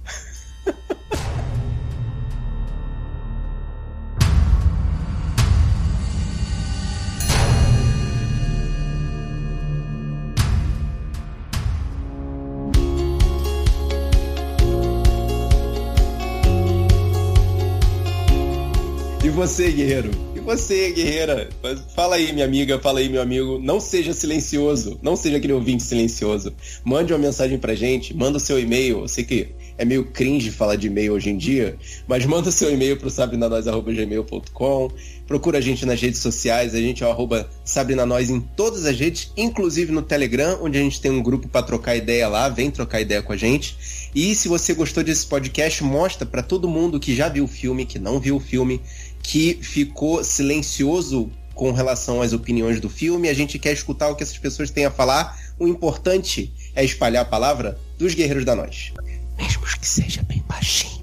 Você, 19.38 19.70
guerreiro? 19.70 20.10
E 20.34 20.40
você, 20.40 20.90
guerreira? 20.90 21.48
Fala 21.94 22.16
aí, 22.16 22.32
minha 22.32 22.44
amiga, 22.44 22.76
fala 22.80 22.98
aí, 22.98 23.08
meu 23.08 23.22
amigo. 23.22 23.60
Não 23.62 23.78
seja 23.78 24.12
silencioso. 24.12 24.98
Não 25.00 25.14
seja 25.14 25.36
aquele 25.36 25.52
ouvinte 25.52 25.84
silencioso. 25.84 26.52
Mande 26.84 27.12
uma 27.12 27.20
mensagem 27.20 27.56
pra 27.56 27.72
gente, 27.76 28.12
manda 28.16 28.38
o 28.38 28.40
seu 28.40 28.58
e-mail. 28.58 28.98
Eu 28.98 29.08
sei 29.08 29.22
que 29.22 29.54
é 29.78 29.84
meio 29.84 30.06
cringe 30.06 30.50
falar 30.50 30.74
de 30.74 30.88
e-mail 30.88 31.12
hoje 31.12 31.30
em 31.30 31.36
dia, 31.36 31.76
mas 32.08 32.26
manda 32.26 32.48
o 32.48 32.52
seu 32.52 32.72
e-mail 32.72 32.96
pro 32.96 33.08
sabrinanois.gmail.com. 33.08 34.90
Procura 35.24 35.58
a 35.58 35.60
gente 35.60 35.86
nas 35.86 36.00
redes 36.00 36.20
sociais, 36.20 36.74
a 36.74 36.80
gente 36.80 37.04
é 37.04 37.06
o 37.06 37.10
arroba 37.10 37.48
sabrinanois 37.64 38.28
em 38.28 38.40
todas 38.40 38.86
as 38.86 38.98
redes, 38.98 39.30
inclusive 39.36 39.92
no 39.92 40.02
Telegram, 40.02 40.58
onde 40.62 40.78
a 40.78 40.80
gente 40.80 41.00
tem 41.00 41.12
um 41.12 41.22
grupo 41.22 41.46
pra 41.46 41.62
trocar 41.62 41.94
ideia 41.94 42.26
lá. 42.26 42.48
Vem 42.48 42.72
trocar 42.72 43.00
ideia 43.00 43.22
com 43.22 43.32
a 43.32 43.36
gente. 43.36 43.76
E 44.14 44.34
se 44.34 44.48
você 44.48 44.74
gostou 44.74 45.04
desse 45.04 45.26
podcast, 45.26 45.84
mostra 45.84 46.26
pra 46.26 46.42
todo 46.42 46.66
mundo 46.66 46.98
que 46.98 47.14
já 47.14 47.28
viu 47.28 47.44
o 47.44 47.48
filme, 47.48 47.86
que 47.86 48.00
não 48.00 48.18
viu 48.18 48.36
o 48.36 48.40
filme, 48.40 48.80
que 49.22 49.58
ficou 49.62 50.22
silencioso 50.24 51.30
com 51.54 51.72
relação 51.72 52.22
às 52.22 52.32
opiniões 52.32 52.80
do 52.80 52.88
filme. 52.88 53.28
A 53.28 53.34
gente 53.34 53.58
quer 53.58 53.72
escutar 53.72 54.08
o 54.08 54.14
que 54.14 54.22
essas 54.22 54.38
pessoas 54.38 54.70
têm 54.70 54.86
a 54.86 54.90
falar. 54.90 55.38
O 55.58 55.66
importante 55.66 56.52
é 56.74 56.84
espalhar 56.84 57.22
a 57.22 57.28
palavra 57.28 57.78
dos 57.98 58.14
Guerreiros 58.14 58.44
da 58.44 58.54
Nós. 58.54 58.92
Mesmo 59.36 59.62
que 59.62 59.86
seja 59.86 60.22
bem 60.22 60.42
baixinho. 60.48 60.98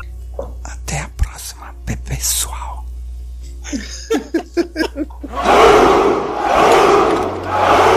Até 0.64 1.00
a 1.00 1.10
próxima, 1.10 1.76
pe- 1.86 1.98
pessoal. 1.98 2.86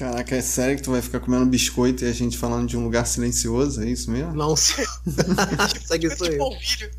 Caraca, 0.00 0.34
é 0.34 0.40
sério 0.40 0.76
que 0.76 0.82
tu 0.82 0.92
vai 0.92 1.02
ficar 1.02 1.20
comendo 1.20 1.44
biscoito 1.44 2.06
e 2.06 2.08
a 2.08 2.12
gente 2.12 2.38
falando 2.38 2.66
de 2.66 2.74
um 2.74 2.82
lugar 2.82 3.06
silencioso? 3.06 3.82
É 3.82 3.86
isso 3.86 4.10
mesmo? 4.10 4.32
Não 4.32 4.56
sei. 4.56 4.86
Segue 5.84 6.06
isso 6.06 6.24
aí. 6.24 6.30
Tipo 6.30 6.38
polvilho. 6.38 6.90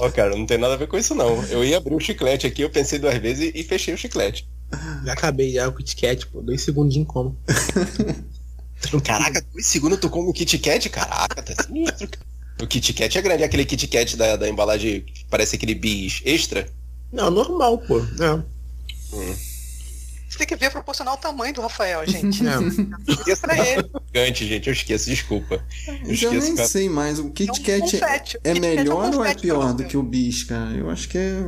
Ó, 0.00 0.10
cara, 0.10 0.36
não 0.36 0.44
tem 0.44 0.58
nada 0.58 0.74
a 0.74 0.76
ver 0.76 0.88
com 0.88 0.98
isso, 0.98 1.14
não. 1.14 1.44
Eu 1.44 1.64
ia 1.64 1.76
abrir 1.76 1.94
o 1.94 2.00
chiclete 2.00 2.44
aqui, 2.44 2.62
eu 2.62 2.70
pensei 2.70 2.98
duas 2.98 3.16
vezes 3.18 3.54
e, 3.54 3.60
e 3.60 3.62
fechei 3.62 3.94
o 3.94 3.96
chiclete. 3.96 4.48
Já 5.04 5.12
acabei 5.12 5.52
já 5.52 5.66
com 5.66 5.74
o 5.74 5.76
Kit 5.76 5.94
Kat, 5.94 6.26
pô. 6.26 6.42
Dois 6.42 6.60
segundinhos 6.60 7.06
como. 7.06 7.38
Caraca, 9.04 9.40
dois 9.52 9.66
segundos 9.66 10.00
tu 10.00 10.10
come 10.10 10.28
um 10.28 10.32
Kit 10.32 10.58
Kat? 10.58 10.88
Caraca, 10.88 11.40
tá 11.40 11.62
sinistro, 11.62 12.08
cara. 12.08 12.26
O 12.60 12.66
Kit 12.66 12.92
Kat 12.94 13.16
é 13.16 13.22
grande, 13.22 13.44
é 13.44 13.46
aquele 13.46 13.64
Kit 13.64 13.86
Kat 13.86 14.16
da, 14.16 14.34
da 14.34 14.48
embalagem 14.48 15.02
que 15.02 15.24
parece 15.26 15.54
aquele 15.54 15.76
bis 15.76 16.20
extra. 16.24 16.68
Não, 17.12 17.30
normal, 17.30 17.78
pô. 17.78 18.00
É. 18.00 19.53
Você 20.34 20.38
tem 20.38 20.46
que 20.48 20.56
ver 20.56 20.70
proporcional 20.70 21.14
ao 21.14 21.20
tamanho 21.20 21.54
do 21.54 21.60
Rafael, 21.62 22.04
gente. 22.10 22.42
É. 22.46 23.30
Isso 23.32 23.40
pra 23.40 23.56
ele. 23.56 23.88
Gigante, 24.12 24.46
gente, 24.48 24.66
eu 24.66 24.72
esqueço, 24.72 25.08
desculpa. 25.08 25.64
Eu 25.86 25.94
Eu 26.06 26.10
esqueço, 26.12 26.46
nem 26.46 26.56
cara. 26.56 26.68
sei 26.68 26.88
mais. 26.88 27.18
O 27.20 27.30
Kit 27.30 27.48
É 27.50 27.52
um 27.52 27.56
Kat 27.56 27.80
confete. 27.80 27.96
O 27.96 28.00
é 28.08 28.18
Kit 28.18 28.30
Kat 28.30 28.38
é 28.44 28.52
um 28.52 28.60
melhor 28.60 29.14
ou 29.14 29.24
é 29.24 29.34
pior 29.34 29.72
do 29.72 29.84
que 29.84 29.96
o 29.96 30.02
bis, 30.02 30.42
cara? 30.44 30.70
Eu 30.76 30.90
acho 30.90 31.08
que 31.08 31.16
é. 31.18 31.44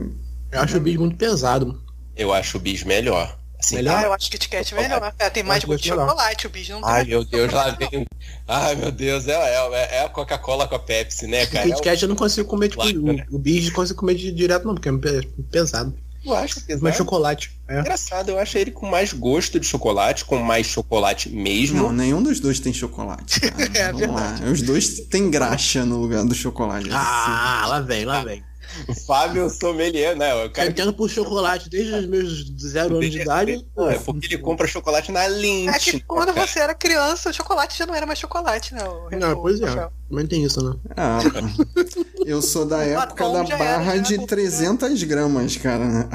Eu 0.53 0.61
acho 0.61 0.77
o 0.77 0.81
bis 0.81 0.97
muito 0.97 1.17
pesado. 1.17 1.83
Eu 2.17 2.33
acho 2.33 2.57
o 2.57 2.61
bis 2.61 2.85
melhor. 2.85 3.39
Assim, 3.59 3.77
Melhor? 3.77 3.97
Ah, 3.97 4.03
eu 4.03 4.13
acho 4.13 4.31
que 4.31 4.37
Kit 4.39 4.51
Kat 4.51 4.75
é 4.75 4.81
melhor. 4.83 5.15
É, 5.19 5.31
tem 5.31 5.43
mais 5.43 5.65
gosto 5.65 5.79
de 5.79 5.85
que 5.85 5.89
é 5.91 5.93
melhor. 5.93 6.09
chocolate, 6.11 6.47
o 6.47 6.51
bicho 6.51 6.73
não 6.73 6.83
tem. 6.83 6.91
Ai, 6.91 7.05
meu 7.07 7.25
Deus, 7.25 7.53
lá 7.53 7.71
vem. 7.71 8.07
Ai, 8.47 8.75
meu 8.77 8.93
Deus, 8.93 9.27
é, 9.27 9.33
é, 9.33 9.97
é 9.97 10.05
a 10.05 10.09
Coca-Cola 10.11 10.69
com 10.69 10.75
a 10.75 10.79
Pepsi, 10.79 11.27
né, 11.27 11.45
O 11.45 11.51
cara? 11.51 11.65
Kit 11.71 11.83
Kat 11.83 12.03
eu 12.03 12.09
não 12.09 12.17
consigo 12.17 12.47
comer, 12.47 12.69
tipo, 12.69 12.83
Claro, 12.83 13.03
né? 13.03 13.27
o, 13.31 13.37
o 13.37 13.39
bis 13.39 13.67
eu 13.69 13.73
consigo 13.73 13.99
comer 13.99 14.15
de- 14.15 14.31
direto 14.31 14.67
não, 14.67 14.75
porque 14.75 14.91
é 14.91 14.93
pe- 14.99 15.27
pesado. 15.51 15.97
Eu 16.27 16.35
acho 16.35 16.61
pesado. 16.61 16.83
Mas 16.83 16.97
chocolate. 16.97 17.51
É. 17.69 17.81
Engraçado, 17.81 18.31
eu 18.31 18.39
acho 18.39 18.59
ele 18.59 18.71
com 18.73 18.87
mais 18.87 19.13
gosto 19.13 19.61
de 19.61 19.67
chocolate, 19.67 20.25
com 20.25 20.39
mais 20.39 20.67
chocolate 20.67 21.29
mesmo. 21.31 21.85
Não, 21.85 21.93
nenhum 21.93 22.23
dos 22.23 22.41
dois 22.41 22.59
tem 22.59 22.73
chocolate. 22.73 23.41
Cara. 23.73 23.79
É 23.79 23.93
Vamos 23.93 24.17
lá. 24.17 24.35
Os 24.51 24.63
dois 24.63 25.01
têm 25.09 25.31
graxa 25.31 25.85
no 25.85 25.99
lugar 25.99 26.25
do 26.25 26.35
chocolate. 26.35 26.89
Ah, 26.91 27.65
lá 27.69 27.81
vem, 27.81 28.05
lá 28.05 28.25
vem. 28.25 28.43
O 28.89 28.95
Fábio 28.95 29.49
sommelier, 29.51 30.17
né? 30.17 30.35
O 30.35 30.43
Eu 30.45 30.51
cara 30.51 30.67
que 30.67 30.73
entendo 30.73 30.93
por 30.93 31.09
chocolate 31.11 31.69
desde 31.71 31.95
os 31.95 32.07
meus 32.07 32.45
zero 32.61 32.97
anos 32.97 33.11
de 33.11 33.21
idade. 33.21 33.67
É 33.91 33.99
porque 33.99 34.27
ele 34.27 34.39
compra 34.39 34.67
chocolate 34.67 35.11
na 35.13 35.27
Lindt. 35.29 35.75
É 35.75 35.79
que 35.79 36.01
quando 36.01 36.33
você 36.33 36.59
era 36.61 36.75
criança, 36.75 37.31
o 37.31 37.33
chocolate 37.33 37.79
já 37.79 37.87
não 37.87 37.95
era 37.95 38.07
mais 38.07 38.19
chocolate, 38.19 38.75
né? 38.75 38.83
o- 38.85 39.09
Não, 39.19 39.33
o- 39.33 39.43
pois 39.43 39.61
é. 39.61 39.89
Também 40.09 40.27
tem 40.27 40.45
isso, 40.45 40.63
né? 40.65 40.77
Ah, 40.97 41.19
eu 42.27 42.41
sou 42.43 42.65
da 42.67 42.83
época 42.85 43.25
da 43.29 43.39
era, 43.41 43.57
barra 43.57 43.97
já 43.97 44.03
de 44.03 44.15
era. 44.15 44.27
300 44.27 45.03
gramas, 45.05 45.57
cara. 45.57 46.09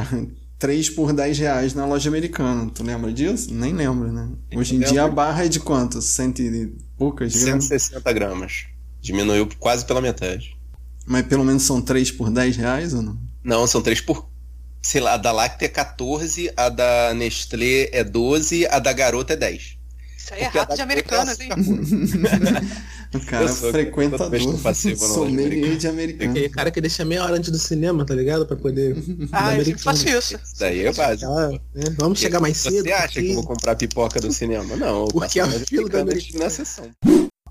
3 0.59 0.89
por 0.91 1.11
10 1.11 1.39
reais 1.39 1.73
na 1.73 1.85
loja 1.85 2.07
americana. 2.09 2.69
Tu 2.73 2.83
lembra 2.83 3.11
disso? 3.11 3.51
Nem 3.51 3.73
lembro, 3.73 4.11
né? 4.11 4.29
Hoje 4.55 4.75
em 4.75 4.77
lembro. 4.79 4.93
dia 4.93 5.03
a 5.03 5.07
barra 5.07 5.45
é 5.45 5.47
de 5.47 5.59
quanto? 5.59 5.99
Cento 6.01 6.39
e 6.41 6.67
poucas 6.97 7.33
gramas? 7.35 7.65
160 7.65 8.13
gramas. 8.13 8.65
Diminuiu 9.01 9.49
quase 9.59 9.83
pela 9.85 9.99
metade. 10.01 10.55
Mas 11.11 11.25
pelo 11.27 11.43
menos 11.43 11.63
são 11.63 11.81
3 11.81 12.09
por 12.11 12.29
10 12.31 12.55
reais 12.55 12.93
ou 12.93 13.01
não? 13.01 13.17
Não, 13.43 13.67
são 13.67 13.81
três 13.81 13.99
por. 13.99 14.29
Sei 14.81 15.01
lá, 15.01 15.15
a 15.15 15.17
da 15.17 15.31
Lacta 15.33 15.65
é 15.65 15.67
14, 15.67 16.49
a 16.55 16.69
da 16.69 17.13
Nestlé 17.13 17.89
é 17.91 18.01
12, 18.03 18.65
a 18.67 18.79
da 18.79 18.93
Garota 18.93 19.33
é 19.33 19.35
10. 19.35 19.77
Isso 20.17 20.33
aí 20.33 20.39
é 20.41 20.43
Porque 20.45 20.57
rato 20.59 20.71
de 20.71 20.77
da 20.77 20.83
americanas, 20.83 21.39
hein? 21.41 21.49
O 23.13 23.19
cara 23.25 23.43
Eu 23.43 23.49
sou, 23.49 23.69
é 23.69 23.71
frequentador. 23.73 24.39
vou 24.39 24.53
na 24.53 24.69
loja 24.69 24.95
Sommelier 24.95 25.75
de 25.77 25.87
americano. 25.87 26.31
Aquele 26.31 26.47
cara 26.49 26.71
que 26.71 26.79
deixa 26.79 27.03
meia 27.03 27.23
hora 27.25 27.35
antes 27.35 27.51
do 27.51 27.59
cinema, 27.59 28.05
tá 28.05 28.15
ligado? 28.15 28.45
Pra 28.45 28.55
poder. 28.55 28.95
Ah, 29.33 29.57
eu 29.57 29.77
faço 29.79 30.07
isso. 30.07 30.35
Isso 30.35 30.59
daí 30.59 30.85
é 30.85 30.93
básico. 30.93 31.29
Ah, 31.29 31.49
né? 31.75 31.83
Vamos 31.97 32.19
chegar 32.19 32.39
mais 32.39 32.55
cedo. 32.57 32.83
Você 32.83 32.91
acha 32.93 33.21
que 33.21 33.29
eu 33.31 33.35
vou 33.35 33.43
comprar 33.43 33.75
pipoca 33.75 34.19
do 34.21 34.31
cinema? 34.31 34.77
Não, 34.77 35.07
Porque 35.07 35.39
a 35.41 35.45
mais 35.45 35.63
fila 35.63 35.89
da 35.89 36.01
Americana- 36.01 36.45
na 36.45 36.49
sessão. 36.49 36.89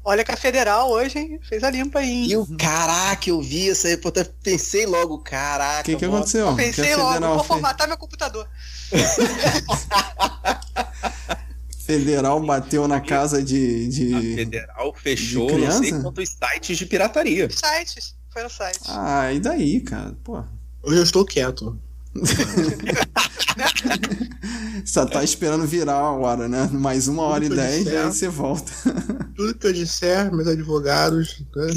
Olha 0.02 0.24
que 0.24 0.32
a 0.32 0.36
Federal 0.36 0.90
hoje, 0.90 1.18
hein? 1.18 1.38
Fez 1.46 1.62
a 1.62 1.70
limpa 1.70 1.98
aí. 1.98 2.08
hein? 2.24 2.30
E 2.30 2.36
o 2.36 2.46
caraca, 2.56 3.28
eu 3.28 3.40
vi 3.42 3.68
essa 3.70 3.86
reportagem, 3.88 4.32
pensei 4.42 4.86
logo, 4.86 5.18
caraca. 5.18 5.82
O 5.82 5.84
que, 5.84 5.96
que 5.96 6.06
mano. 6.06 6.18
aconteceu? 6.18 6.46
Que 6.46 6.52
a 6.62 6.64
Pensei 6.64 6.96
logo, 6.96 7.12
Federal 7.12 7.34
vou 7.34 7.38
fez? 7.44 7.48
formatar 7.48 7.88
meu 7.88 7.98
computador. 7.98 8.48
Federal 11.84 12.40
bateu 12.40 12.86
na 12.86 13.00
casa 13.00 13.42
de. 13.42 13.86
A 13.86 13.90
de... 14.20 14.34
Federal 14.36 14.94
fechou 14.94 15.46
de 15.48 15.58
não 15.58 15.70
sei 15.72 15.80
criança? 15.88 16.02
quantos 16.02 16.28
sites 16.30 16.78
de 16.78 16.86
pirataria. 16.86 17.48
Sites. 17.50 18.14
Foi 18.32 18.42
no 18.44 18.50
site. 18.50 18.78
Ah, 18.86 19.32
e 19.32 19.40
daí, 19.40 19.80
cara? 19.80 20.16
Pô. 20.22 20.42
Hoje 20.82 20.98
eu 20.98 21.02
estou 21.02 21.24
quieto. 21.24 21.76
Só 24.84 25.06
tá 25.06 25.22
esperando 25.22 25.66
virar 25.66 25.94
a 25.94 26.10
hora, 26.12 26.48
né? 26.48 26.68
Mais 26.72 27.06
uma 27.08 27.22
hora 27.22 27.44
e 27.44 27.48
Tudo 27.48 27.60
dez, 27.60 27.84
certo. 27.84 28.06
aí 28.06 28.12
você 28.12 28.28
volta. 28.28 28.72
Tudo 29.36 29.54
que 29.54 29.66
eu 29.66 29.72
disser, 29.72 30.32
meus 30.34 30.48
advogados. 30.48 31.42
né, 31.56 31.68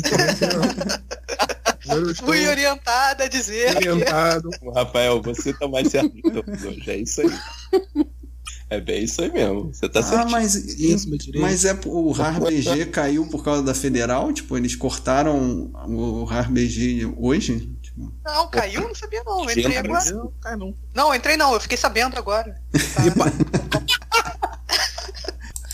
Fui 2.24 2.48
orientada 2.48 3.26
a 3.26 3.28
dizer. 3.28 3.76
que- 3.78 3.90
orientado. 3.90 4.50
Rafael, 4.76 5.22
você 5.22 5.54
tá 5.54 5.68
mais 5.68 5.90
certo 5.90 6.10
que 6.12 6.22
todos 6.22 6.64
hoje. 6.64 6.84
É 6.90 6.98
isso 6.98 7.22
aí. 7.22 7.30
É 8.70 8.80
bem 8.82 9.04
isso 9.04 9.22
aí 9.22 9.32
mesmo. 9.32 9.72
Você 9.74 9.88
tá 9.90 10.00
Ah, 10.00 10.04
certo. 10.04 10.32
mas, 10.32 10.56
Isso, 10.56 11.08
mas 11.36 11.66
é 11.66 11.78
o 11.86 12.12
RAR 12.12 12.40
BG 12.42 12.86
caiu 12.88 13.28
por 13.28 13.44
causa 13.44 13.62
da 13.62 13.74
Federal? 13.74 14.32
Tipo, 14.34 14.58
eles 14.58 14.76
cortaram 14.76 15.70
o 15.88 16.24
RAR 16.24 16.52
BG 16.52 17.14
hoje? 17.18 17.70
Não, 17.96 18.48
caiu? 18.50 18.82
Não 18.82 18.96
sabia 18.96 19.24
não. 19.24 19.40
Eu 19.44 19.50
Entrei 19.52 19.64
Gente, 19.64 19.78
agora. 19.78 20.12
Não, 20.12 20.34
cai 20.42 20.56
não. 20.56 20.76
Não, 20.96 21.14
entrei 21.16 21.38
não. 21.38 21.54
Eu 21.54 21.60
fiquei 21.60 21.78
sabendo 21.78 22.18
agora. 22.18 22.60
Pa- 23.18 23.84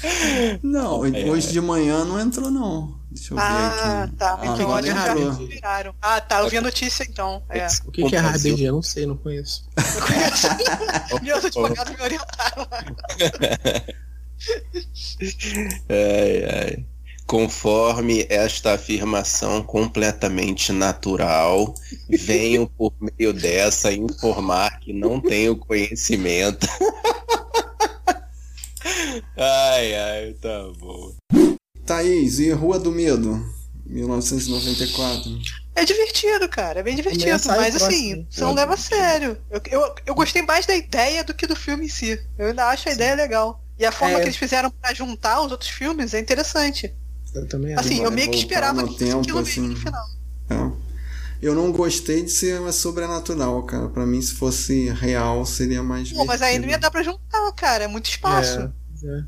Não, 0.64 1.06
É. 1.06 1.26
hoje 1.30 1.52
de 1.52 1.60
manhã 1.60 2.06
não 2.06 2.18
entrou, 2.20 2.50
não. 2.50 2.98
Deixa 3.12 3.34
eu 3.34 3.38
ver 3.38 3.44
Ah, 3.44 4.04
aqui. 4.04 4.16
tá. 4.16 4.38
Ah, 4.40 4.46
então 4.46 4.62
agora 4.66 4.86
já 4.86 5.12
entrou. 5.12 5.32
viraram. 5.48 5.96
Ah, 6.02 6.22
tá. 6.22 6.40
Eu 6.40 6.50
vi 6.50 6.58
a 6.58 6.62
notícia 6.62 7.04
então. 7.04 7.44
É. 7.50 7.68
O 7.86 7.92
que, 7.92 8.08
que 8.08 8.16
é 8.16 8.20
RBG? 8.20 8.64
Eu 8.64 8.74
não 8.74 8.82
sei, 8.84 9.06
não 9.06 9.18
conheço. 9.18 9.68
Eu 9.76 10.02
conheço. 10.06 11.22
Meus 11.24 11.44
advogados 11.46 11.96
me 11.96 12.02
orientaram. 12.02 12.68
Ai, 15.90 16.44
ai. 16.46 16.86
Conforme 17.30 18.26
esta 18.28 18.74
afirmação 18.74 19.62
completamente 19.62 20.72
natural, 20.72 21.76
venho 22.10 22.66
por 22.66 22.92
meio 23.00 23.32
dessa 23.32 23.94
informar 23.94 24.80
que 24.80 24.92
não 24.92 25.22
tenho 25.22 25.56
conhecimento. 25.56 26.66
ai, 29.38 29.94
ai, 29.94 30.34
tá 30.42 30.72
bom. 30.80 31.14
Thaís, 31.86 32.40
e 32.40 32.50
Rua 32.50 32.80
do 32.80 32.92
Medo? 32.92 33.40
1994. 33.86 35.30
É 35.76 35.86
divertido, 35.86 36.50
cara. 36.50 36.80
É 36.80 36.84
bem 36.84 36.96
divertido. 36.96 37.30
Mas 37.46 37.76
assim, 37.76 38.26
você 38.28 38.42
não 38.42 38.56
leva 38.56 38.74
a 38.74 38.78
sério. 38.78 39.38
Eu, 39.52 39.62
eu, 39.70 39.96
eu 40.08 40.16
gostei 40.16 40.42
mais 40.42 40.66
da 40.66 40.76
ideia 40.76 41.24
do 41.24 41.36
que 41.36 41.46
do 41.46 41.56
filme 41.56 41.86
em 41.86 41.90
si. 41.90 42.20
Eu 42.40 42.48
ainda 42.48 42.70
acho 42.70 42.90
a 42.90 42.92
ideia 42.92 43.14
legal. 43.14 43.64
E 43.78 43.86
a 43.86 43.92
forma 43.92 44.16
É. 44.16 44.22
que 44.22 44.26
eles 44.26 44.36
fizeram 44.36 44.72
pra 44.72 44.96
juntar 44.96 45.42
os 45.42 45.52
outros 45.52 45.70
filmes 45.70 46.16
é 46.16 46.20
interessante. 46.20 46.92
Eu 47.34 47.48
também 47.48 47.74
acho. 47.74 47.86
Assim, 47.86 48.04
eu 48.04 48.12
meio 48.12 48.30
que 48.32 48.38
esperava 48.38 48.84
que 48.84 48.90
fosse 48.90 49.06
tempo, 49.06 49.20
aquilo 49.20 49.40
assim. 49.40 49.62
mesmo 49.62 49.76
no 49.76 49.80
final. 49.80 50.06
É. 50.50 50.90
Eu 51.42 51.56
não 51.56 51.72
gostei 51.72 52.22
de 52.24 52.32
ser 52.32 52.60
sobrenatural, 52.74 53.64
cara. 53.64 53.88
Pra 53.88 54.06
mim, 54.06 54.22
se 54.22 54.34
fosse 54.34 54.90
real, 54.90 55.46
seria 55.46 55.82
mais 55.82 56.12
Pô, 56.12 56.26
mas 56.26 56.42
aí 56.42 56.60
não 56.60 56.68
ia 56.68 56.78
dar 56.78 56.92
pra 56.92 57.02
juntar, 57.02 57.52
cara. 57.54 57.86
É 57.86 57.88
muito 57.88 58.10
espaço. 58.10 58.60
É, 58.60 59.08
é. 59.08 59.24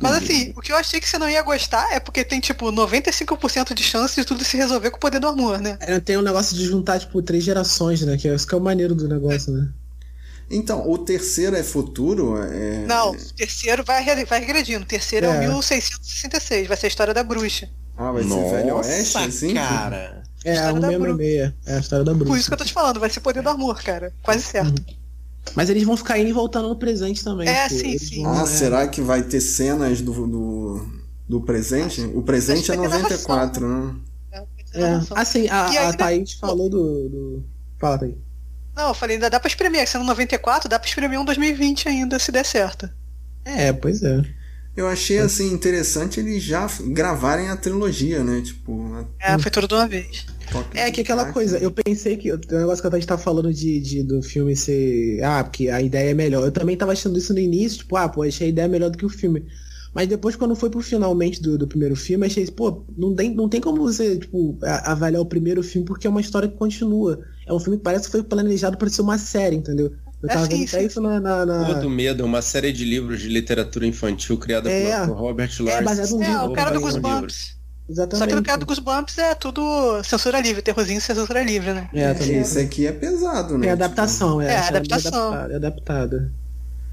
Mas 0.00 0.18
dia. 0.20 0.36
assim, 0.36 0.52
o 0.54 0.60
que 0.60 0.70
eu 0.70 0.76
achei 0.76 1.00
que 1.00 1.08
você 1.08 1.16
não 1.16 1.28
ia 1.28 1.40
gostar 1.40 1.90
é 1.92 1.98
porque 1.98 2.22
tem, 2.22 2.38
tipo, 2.38 2.70
95% 2.70 3.72
de 3.72 3.82
chance 3.82 4.14
de 4.14 4.26
tudo 4.26 4.44
se 4.44 4.56
resolver 4.56 4.90
com 4.90 4.98
o 4.98 5.00
poder 5.00 5.18
do 5.18 5.26
amor, 5.26 5.58
né? 5.58 5.78
É, 5.80 5.98
tem 5.98 6.18
um 6.18 6.22
negócio 6.22 6.54
de 6.54 6.66
juntar, 6.66 6.98
tipo, 6.98 7.22
três 7.22 7.42
gerações, 7.42 8.02
né? 8.02 8.18
Que 8.18 8.28
é 8.28 8.34
isso 8.34 8.46
que 8.46 8.54
é 8.54 8.58
o 8.58 8.60
maneiro 8.60 8.94
do 8.94 9.08
negócio, 9.08 9.50
né? 9.52 9.68
Então, 10.50 10.90
o 10.90 10.98
terceiro 10.98 11.54
é 11.56 11.62
futuro? 11.62 12.36
É... 12.42 12.84
Não, 12.86 13.12
o 13.12 13.32
terceiro 13.34 13.84
vai, 13.84 14.04
vai 14.26 14.40
regredindo. 14.40 14.82
O 14.82 14.86
terceiro 14.88 15.26
é, 15.26 15.28
É. 15.28 15.36
o 15.36 15.38
1666, 15.40 16.66
vai 16.66 16.76
ser 16.76 16.86
a 16.86 16.88
história 16.88 17.14
da 17.14 17.22
bruxa. 17.22 17.68
Ah, 17.96 18.10
vai 18.10 18.22
ser 18.24 18.28
Velho 18.50 18.76
Oeste, 18.76 19.18
assim? 19.18 19.54
cara. 19.54 20.22
É, 20.44 20.72
um 20.72 20.80
da 20.80 20.88
666. 20.88 21.52
É 21.66 21.76
a 21.76 21.78
história 21.78 22.04
da 22.04 22.12
Por 22.12 22.18
bruxa. 22.18 22.38
isso 22.38 22.48
que 22.48 22.54
eu 22.54 22.58
tô 22.58 22.64
te 22.64 22.72
falando, 22.72 22.98
vai 22.98 23.10
ser 23.10 23.20
poder 23.20 23.42
do 23.42 23.48
amor, 23.50 23.80
cara. 23.82 24.12
Quase 24.22 24.42
certo. 24.42 24.82
Mas 25.54 25.70
eles 25.70 25.84
vão 25.84 25.96
ficar 25.96 26.18
indo 26.18 26.28
e 26.28 26.32
voltando 26.32 26.68
no 26.68 26.76
presente 26.76 27.22
também. 27.22 27.48
É, 27.48 27.68
sim, 27.68 27.88
eles 27.90 28.08
sim. 28.08 28.22
vão, 28.22 28.32
Ah, 28.40 28.42
é, 28.42 28.46
será 28.46 28.88
que 28.88 29.00
vai 29.00 29.22
ter 29.22 29.40
cenas 29.40 30.00
do, 30.00 30.12
do, 30.26 30.86
do 31.28 31.40
presente? 31.42 32.00
O 32.14 32.22
presente 32.22 32.70
é 32.70 32.74
acho 32.74 32.82
que 32.82 32.88
vai 32.88 32.98
ter 32.98 33.02
94, 33.04 33.68
né? 33.68 33.94
É, 34.72 35.00
assim, 35.16 35.48
a, 35.48 35.62
a 35.62 35.68
ainda- 35.68 35.96
Thaís 35.96 36.32
falou 36.34 36.68
do, 36.70 37.08
do... 37.08 37.44
Fala, 37.78 37.98
Thaís. 37.98 38.14
Não, 38.80 38.88
eu 38.88 38.94
falei, 38.94 39.16
ainda 39.16 39.28
dá 39.28 39.38
pra 39.38 39.48
espremer. 39.48 39.86
Sendo 39.86 40.04
94, 40.04 40.68
dá 40.68 40.78
pra 40.78 40.88
espremer 40.88 41.20
um 41.20 41.24
2020 41.24 41.86
ainda, 41.88 42.18
se 42.18 42.32
der 42.32 42.44
certo. 42.46 42.88
É, 43.44 43.72
pois 43.72 44.02
é. 44.02 44.22
Eu 44.76 44.86
achei, 44.86 45.18
assim, 45.18 45.52
interessante 45.52 46.20
eles 46.20 46.42
já 46.42 46.66
gravarem 46.86 47.48
a 47.50 47.56
trilogia, 47.56 48.22
né? 48.24 48.40
Tipo, 48.40 48.94
a 48.94 49.32
É, 49.34 49.38
foi 49.38 49.50
tudo 49.50 49.68
de 49.68 49.74
uma 49.74 49.86
vez. 49.86 50.24
toque 50.50 50.78
É 50.78 50.90
que 50.90 51.00
aquela 51.02 51.30
coisa, 51.32 51.58
eu 51.58 51.70
pensei 51.70 52.16
que 52.16 52.32
o 52.32 52.38
negócio 52.50 52.80
que 52.82 52.88
a 52.88 52.98
gente 52.98 53.06
tá 53.06 53.18
falando 53.18 53.52
de, 53.52 53.80
de- 53.80 54.02
do 54.02 54.22
filme 54.22 54.56
ser. 54.56 55.22
Ah, 55.22 55.44
porque 55.44 55.68
a 55.68 55.82
ideia 55.82 56.10
é 56.10 56.14
melhor. 56.14 56.44
Eu 56.44 56.52
também 56.52 56.76
tava 56.76 56.92
achando 56.92 57.18
isso 57.18 57.34
no 57.34 57.38
início, 57.40 57.78
tipo, 57.78 57.96
ah, 57.96 58.08
pô, 58.08 58.22
achei 58.22 58.46
a 58.46 58.50
ideia 58.50 58.68
melhor 58.68 58.90
do 58.90 58.96
que 58.96 59.04
o 59.04 59.10
filme. 59.10 59.44
Mas 59.92 60.06
depois, 60.08 60.36
quando 60.36 60.54
foi 60.54 60.70
pro 60.70 60.80
finalmente 60.80 61.42
do, 61.42 61.58
do 61.58 61.66
primeiro 61.66 61.96
filme, 61.96 62.24
achei, 62.26 62.46
pô, 62.46 62.84
não 62.96 63.14
tem, 63.14 63.34
não 63.34 63.48
tem 63.48 63.60
como 63.60 63.78
você, 63.82 64.16
tipo, 64.18 64.56
avaliar 64.84 65.20
o 65.20 65.26
primeiro 65.26 65.62
filme 65.64 65.84
porque 65.86 66.06
é 66.06 66.10
uma 66.10 66.20
história 66.20 66.48
que 66.48 66.56
continua. 66.56 67.20
É 67.46 67.52
um 67.52 67.58
filme 67.58 67.76
que 67.76 67.82
parece 67.82 68.04
que 68.04 68.12
foi 68.12 68.22
planejado 68.22 68.76
pra 68.78 68.88
ser 68.88 69.02
uma 69.02 69.18
série, 69.18 69.56
entendeu? 69.56 69.92
Eu 70.22 70.28
É, 70.28 70.32
tava 70.34 70.44
sim, 70.44 70.50
vendo 70.58 70.68
até 70.68 70.80
sim. 70.80 70.86
isso 70.86 71.00
na. 71.00 71.18
na, 71.18 71.44
na- 71.46 71.64
Rua 71.66 71.74
do 71.80 71.90
Medo 71.90 72.22
é 72.22 72.26
uma 72.26 72.42
série 72.42 72.72
de 72.72 72.84
livros 72.84 73.20
de 73.20 73.28
literatura 73.28 73.86
infantil 73.86 74.36
criada 74.38 74.70
É. 74.70 75.06
por 75.06 75.16
Robert 75.16 75.50
É, 75.58 75.62
Larson. 75.62 75.84
baseado 75.84 76.10
num 76.10 76.22
É, 76.22 76.28
livro. 76.28 76.46
o 76.46 76.52
cara 76.52 76.70
do. 76.70 76.80
Goosebumps. 76.80 77.58
Exatamente. 77.88 78.18
Só 78.18 78.26
que 78.28 78.34
no 78.36 78.42
cara 78.44 78.58
do 78.58 78.66
Goosebumps 78.66 79.18
é 79.18 79.34
tudo 79.34 80.00
censura 80.04 80.40
livre, 80.40 80.62
terrorzinho 80.62 81.00
censura 81.00 81.42
livre, 81.42 81.72
né? 81.72 81.88
É, 81.92 82.14
também. 82.14 82.38
Esse 82.38 82.60
aqui 82.60 82.86
é 82.86 82.92
pesado, 82.92 83.58
né? 83.58 83.66
É 83.66 83.70
adaptação, 83.72 84.40
é. 84.40 84.46
É, 84.46 84.52
essa 84.54 84.68
adaptação. 84.68 85.32
adaptada- 85.32 85.52
É 85.52 85.56
adaptada. 85.56 86.32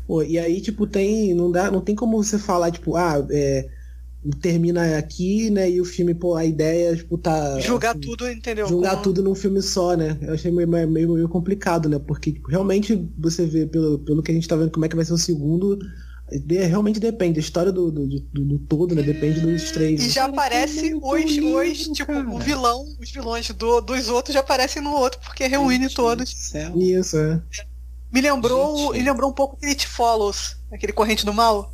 Pô, 0.07 0.23
e 0.23 0.39
aí, 0.39 0.61
tipo, 0.61 0.87
tem. 0.87 1.33
Não, 1.33 1.51
dá, 1.51 1.69
não 1.69 1.81
tem 1.81 1.93
como 1.95 2.23
você 2.23 2.39
falar, 2.39 2.71
tipo, 2.71 2.95
ah, 2.95 3.25
é, 3.29 3.67
termina 4.41 4.97
aqui, 4.97 5.49
né? 5.49 5.69
E 5.69 5.81
o 5.81 5.85
filme, 5.85 6.15
pô, 6.15 6.35
a 6.35 6.45
ideia, 6.45 6.95
tipo, 6.95 7.17
tá. 7.17 7.59
Julgar 7.59 7.91
assim, 7.91 7.99
tudo, 8.01 8.29
entendeu? 8.29 8.67
Julgar 8.67 8.91
Como- 8.91 9.03
tudo 9.03 9.21
num 9.21 9.35
filme 9.35 9.61
só, 9.61 9.95
né? 9.95 10.17
Eu 10.21 10.33
achei 10.33 10.51
meio, 10.51 10.67
meio, 10.67 10.89
meio 10.89 11.29
complicado, 11.29 11.89
né? 11.89 11.99
Porque 11.99 12.31
tipo, 12.31 12.49
realmente 12.49 13.07
você 13.17 13.45
vê, 13.45 13.65
pelo, 13.65 13.99
pelo 13.99 14.23
que 14.23 14.31
a 14.31 14.33
gente 14.33 14.47
tá 14.47 14.55
vendo 14.55 14.71
como 14.71 14.85
é 14.85 14.89
que 14.89 14.95
vai 14.95 15.03
ser 15.05 15.13
o 15.13 15.17
segundo, 15.17 15.77
de- 16.45 16.63
realmente 16.63 16.99
depende. 16.99 17.39
A 17.39 17.41
história 17.41 17.71
do, 17.71 17.91
do, 17.91 18.07
do, 18.07 18.45
do 18.45 18.59
todo, 18.59 18.95
né? 18.95 19.01
Depende 19.01 19.41
dos 19.41 19.71
três. 19.71 20.05
E 20.05 20.09
já 20.09 20.25
aparece 20.25 20.93
os, 20.93 21.25
os 21.25 21.87
tipo, 21.95 22.07
cara. 22.13 22.29
o 22.29 22.39
vilão, 22.39 22.85
os 22.99 23.11
vilões 23.11 23.49
do, 23.49 23.81
dos 23.81 24.09
outros 24.09 24.33
já 24.33 24.39
aparecem 24.39 24.81
no 24.81 24.91
outro, 24.91 25.19
porque 25.21 25.47
reúne 25.47 25.89
todos. 25.89 26.29
Céu. 26.29 26.77
Isso, 26.77 27.17
é. 27.17 27.41
Me 28.11 28.21
lembrou, 28.21 28.77
Gente. 28.93 28.97
me 28.99 29.03
lembrou 29.09 29.29
um 29.29 29.33
pouco 29.33 29.55
aquele 29.57 29.71
It 29.71 29.87
Follows, 29.87 30.55
aquele 30.71 30.93
corrente 30.93 31.25
do 31.25 31.33
mal, 31.33 31.73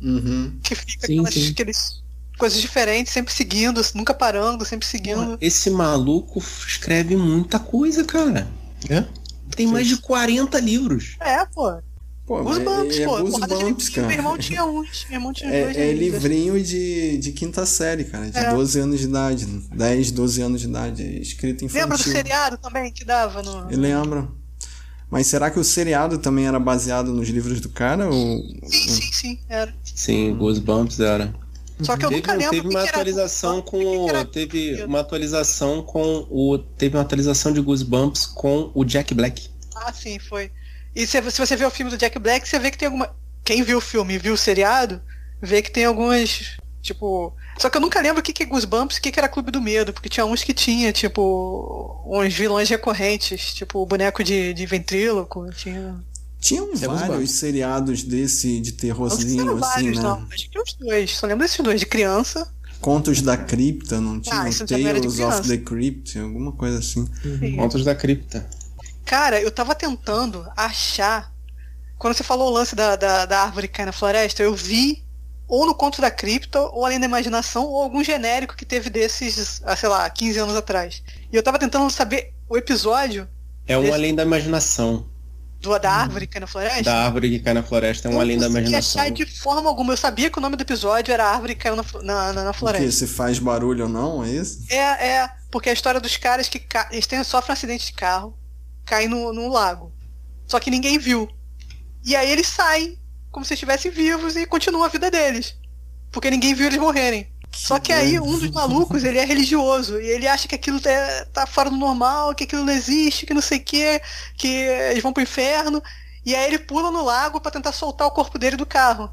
Uhum. 0.00 0.58
que 0.62 0.74
fica 0.74 1.06
Sim, 1.06 1.14
aquelas, 1.20 1.34
sim. 1.34 1.50
aqueles 1.50 2.02
coisas 2.38 2.60
diferentes, 2.60 3.12
sempre 3.12 3.32
seguindo, 3.32 3.80
nunca 3.94 4.12
parando, 4.14 4.64
sempre 4.64 4.86
seguindo. 4.86 5.38
Esse 5.40 5.70
maluco 5.70 6.38
escreve 6.66 7.16
muita 7.16 7.58
coisa, 7.58 8.02
cara. 8.04 8.48
É? 8.88 9.04
Tem 9.54 9.66
mais 9.66 9.86
de 9.86 9.96
40 9.98 10.58
livros. 10.58 11.16
É, 11.20 11.44
pô. 11.46 11.78
Pô, 12.26 12.40
Os 12.40 12.56
mas 12.56 12.64
bumps, 12.64 12.98
é 12.98 13.04
pô. 13.04 13.16
de 13.16 13.30
Goosebumps, 13.30 13.86
livrinho. 13.88 14.06
Meu 14.06 14.16
irmão 14.16 14.32
cara. 14.32 14.42
tinha 14.42 14.64
uns. 14.64 15.04
Meu 15.10 15.18
irmão 15.18 15.32
tinha 15.34 15.50
dois 15.50 15.76
É, 15.76 15.90
é 15.90 15.92
livros. 15.92 16.22
livrinho 16.24 16.64
de, 16.64 17.18
de 17.18 17.32
quinta 17.32 17.66
série, 17.66 18.04
cara, 18.04 18.30
de 18.30 18.38
É. 18.38 18.50
12 18.50 18.80
anos 18.80 18.98
de 19.00 19.04
idade, 19.06 19.44
10, 19.44 20.10
12 20.10 20.40
anos 20.40 20.60
de 20.62 20.66
idade, 20.66 21.02
escrito 21.20 21.64
infantil. 21.66 21.82
Lembra 21.82 21.98
do 21.98 22.02
seriado 22.02 22.56
também 22.56 22.90
que 22.90 23.04
dava 23.04 23.42
no. 23.42 23.70
Eu 23.70 23.78
lembro. 23.78 24.34
Mas 25.10 25.26
será 25.26 25.50
que 25.50 25.58
o 25.58 25.64
seriado 25.64 26.18
também 26.18 26.46
era 26.46 26.58
baseado 26.58 27.12
nos 27.12 27.28
livros 27.28 27.60
do 27.60 27.68
cara? 27.68 28.08
Ou... 28.08 28.38
Sim, 28.64 28.88
sim, 28.88 29.12
sim. 29.12 29.38
Era. 29.48 29.74
Sim, 29.84 30.34
Goosebumps 30.34 30.98
era. 31.00 31.34
Só 31.80 31.96
que 31.96 32.04
eu 32.04 32.08
teve, 32.08 32.20
nunca 32.20 32.34
lembro. 32.34 32.50
teve 32.50 32.68
uma 32.68 32.82
atualização 32.84 33.60
com 33.62 33.78
o 33.78 33.80
que 33.80 34.04
que 34.04 34.08
era- 34.10 34.24
teve 34.24 34.84
uma 34.84 35.00
atualização 35.00 35.82
com 35.82 36.26
o 36.30 36.56
teve 36.58 36.96
uma 36.96 37.02
atualização 37.02 37.52
de 37.52 37.60
Goosebumps 37.60 38.26
com 38.26 38.70
o 38.74 38.84
Jack 38.84 39.12
Black. 39.14 39.48
Ah, 39.76 39.92
sim, 39.92 40.18
foi. 40.18 40.50
E 40.94 41.06
se, 41.06 41.20
se 41.30 41.38
você 41.40 41.56
vê 41.56 41.64
o 41.64 41.70
filme 41.70 41.90
do 41.90 41.98
Jack 41.98 42.18
Black, 42.18 42.48
você 42.48 42.58
vê 42.58 42.70
que 42.70 42.78
tem 42.78 42.86
alguma. 42.86 43.10
Quem 43.44 43.62
viu 43.62 43.78
o 43.78 43.80
filme 43.80 44.14
e 44.14 44.18
viu 44.18 44.34
o 44.34 44.38
seriado, 44.38 45.00
vê 45.42 45.60
que 45.62 45.70
tem 45.70 45.84
algumas. 45.84 46.56
Tipo. 46.80 47.32
Só 47.58 47.70
que 47.70 47.76
eu 47.76 47.80
nunca 47.80 48.00
lembro 48.00 48.20
o 48.20 48.22
que, 48.22 48.32
que 48.32 48.42
é 48.42 48.46
Goosebumps 48.46 48.96
e 48.96 49.00
o 49.00 49.02
que, 49.02 49.12
que 49.12 49.18
era 49.18 49.28
Clube 49.28 49.50
do 49.50 49.60
Medo, 49.60 49.92
porque 49.92 50.08
tinha 50.08 50.26
uns 50.26 50.42
que 50.42 50.52
tinha, 50.54 50.92
tipo, 50.92 52.02
uns 52.06 52.32
vilões 52.34 52.68
recorrentes, 52.68 53.54
tipo 53.54 53.80
o 53.80 53.86
boneco 53.86 54.22
de, 54.24 54.52
de 54.54 54.66
ventríloco, 54.66 55.50
tinha. 55.52 56.04
Tinham 56.40 56.70
É 56.74 56.86
vários 56.86 57.30
seriados 57.32 58.02
desse 58.02 58.60
de 58.60 58.72
Não 58.72 58.76
terrorzinho, 58.76 59.40
eram 59.40 59.52
assim, 59.54 59.60
vários, 59.60 59.96
né? 59.96 60.02
não. 60.02 60.28
Acho 60.30 60.50
que 60.50 60.58
os 60.58 60.74
dois. 60.74 61.10
Só 61.16 61.26
lembro 61.26 61.44
desses 61.44 61.60
dois, 61.64 61.80
de 61.80 61.86
criança. 61.86 62.52
Contos 62.80 63.22
da 63.22 63.36
Cripta, 63.36 64.00
não 64.00 64.20
tinha? 64.20 64.36
Ah, 64.40 64.44
não 64.44 64.66
Tales 64.66 65.18
of 65.20 65.48
the 65.48 65.56
Crypt, 65.58 66.18
alguma 66.18 66.52
coisa 66.52 66.78
assim. 66.80 67.08
Sim. 67.22 67.56
Contos 67.56 67.82
da 67.84 67.94
Cripta. 67.94 68.46
Cara, 69.04 69.40
eu 69.40 69.50
tava 69.50 69.74
tentando 69.74 70.46
achar. 70.56 71.32
Quando 71.98 72.14
você 72.14 72.24
falou 72.24 72.50
o 72.50 72.54
lance 72.54 72.74
da, 72.74 72.96
da, 72.96 73.26
da 73.26 73.42
árvore 73.42 73.68
que 73.68 73.74
cai 73.74 73.86
na 73.86 73.92
floresta, 73.92 74.42
eu 74.42 74.54
vi 74.54 75.03
ou 75.46 75.66
no 75.66 75.74
Conto 75.74 76.00
da 76.00 76.10
Cripta, 76.10 76.60
ou 76.60 76.84
Além 76.86 76.98
da 76.98 77.06
Imaginação, 77.06 77.64
ou 77.66 77.82
algum 77.82 78.02
genérico 78.02 78.56
que 78.56 78.64
teve 78.64 78.88
desses, 78.90 79.60
ah, 79.64 79.76
sei 79.76 79.88
lá, 79.88 80.08
15 80.08 80.38
anos 80.38 80.56
atrás. 80.56 81.02
E 81.32 81.36
eu 81.36 81.42
tava 81.42 81.58
tentando 81.58 81.88
saber 81.90 82.32
o 82.48 82.56
episódio 82.56 83.28
É 83.66 83.76
um 83.78 83.82
Esse- 83.84 83.92
além 83.92 84.14
da 84.14 84.22
imaginação. 84.22 85.08
do, 85.60 85.78
da 85.78 85.90
árvore 85.90 86.26
que 86.26 86.32
cai 86.34 86.40
na 86.40 86.46
floresta. 86.46 86.82
Da 86.82 87.04
árvore 87.06 87.30
que 87.30 87.38
cai 87.40 87.54
na 87.54 87.62
floresta 87.62 88.08
é 88.08 88.10
um 88.10 88.14
eu 88.14 88.20
além 88.20 88.36
da 88.38 88.48
não 88.48 88.58
imaginação. 88.58 89.00
achar 89.00 89.10
de 89.10 89.24
forma 89.24 89.68
alguma. 89.68 89.92
Eu 89.94 89.96
sabia 89.96 90.28
que 90.30 90.36
o 90.38 90.40
nome 90.40 90.56
do 90.56 90.62
episódio 90.62 91.12
era 91.12 91.24
a 91.24 91.32
árvore 91.32 91.54
que 91.54 91.62
caiu 91.62 91.74
na, 91.76 91.84
na, 92.02 92.02
na, 92.02 92.32
na 92.32 92.52
Porque 92.52 92.58
floresta. 92.58 92.90
se 92.90 93.06
faz 93.06 93.38
barulho 93.38 93.84
ou 93.84 93.88
não, 93.90 94.22
é 94.24 94.28
isso? 94.30 94.64
É, 94.70 94.76
é, 95.20 95.30
porque 95.50 95.68
é 95.70 95.72
a 95.72 95.74
história 95.74 96.00
dos 96.00 96.16
caras 96.18 96.48
que 96.50 96.58
ca... 96.58 96.88
eles 96.92 97.06
têm, 97.06 97.22
sofrem 97.24 97.52
um 97.52 97.54
acidente 97.54 97.86
de 97.86 97.92
carro, 97.94 98.36
caem 98.84 99.08
no, 99.08 99.32
no 99.32 99.48
lago. 99.48 99.90
Só 100.46 100.60
que 100.60 100.70
ninguém 100.70 100.98
viu. 100.98 101.26
E 102.04 102.14
aí 102.14 102.30
eles 102.30 102.46
saem 102.48 102.98
como 103.34 103.44
se 103.44 103.54
estivessem 103.54 103.90
vivos 103.90 104.36
e 104.36 104.46
continuam 104.46 104.84
a 104.84 104.88
vida 104.88 105.10
deles. 105.10 105.56
Porque 106.12 106.30
ninguém 106.30 106.54
viu 106.54 106.68
eles 106.68 106.78
morrerem. 106.78 107.28
Só 107.52 107.80
que 107.80 107.92
aí 107.92 108.18
um 108.20 108.38
dos 108.38 108.48
malucos, 108.50 109.02
ele 109.04 109.18
é 109.18 109.24
religioso 109.24 110.00
e 110.00 110.06
ele 110.06 110.28
acha 110.28 110.46
que 110.46 110.54
aquilo 110.54 110.80
tá, 110.80 111.26
tá 111.32 111.44
fora 111.46 111.68
do 111.68 111.76
normal, 111.76 112.32
que 112.32 112.44
aquilo 112.44 112.64
não 112.64 112.72
existe, 112.72 113.26
que 113.26 113.34
não 113.34 113.42
sei 113.42 113.58
o 113.58 113.64
que, 113.64 114.00
que 114.38 114.46
eles 114.46 115.02
vão 115.02 115.12
pro 115.12 115.22
inferno. 115.22 115.82
E 116.24 116.32
aí 116.34 116.46
ele 116.46 116.60
pula 116.60 116.92
no 116.92 117.04
lago 117.04 117.40
pra 117.40 117.50
tentar 117.50 117.72
soltar 117.72 118.06
o 118.06 118.12
corpo 118.12 118.38
dele 118.38 118.56
do 118.56 118.64
carro, 118.64 119.10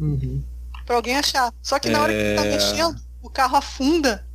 Uhum. 0.00 0.42
pra 0.84 0.96
alguém 0.96 1.16
achar. 1.16 1.52
Só 1.62 1.78
que 1.78 1.88
na 1.88 2.00
hora 2.02 2.12
que 2.12 2.18
ele 2.18 2.36
tá 2.36 2.44
É. 2.46 2.50
mexendo, 2.50 3.00
o 3.22 3.30
carro 3.30 3.56
afunda 3.56 4.26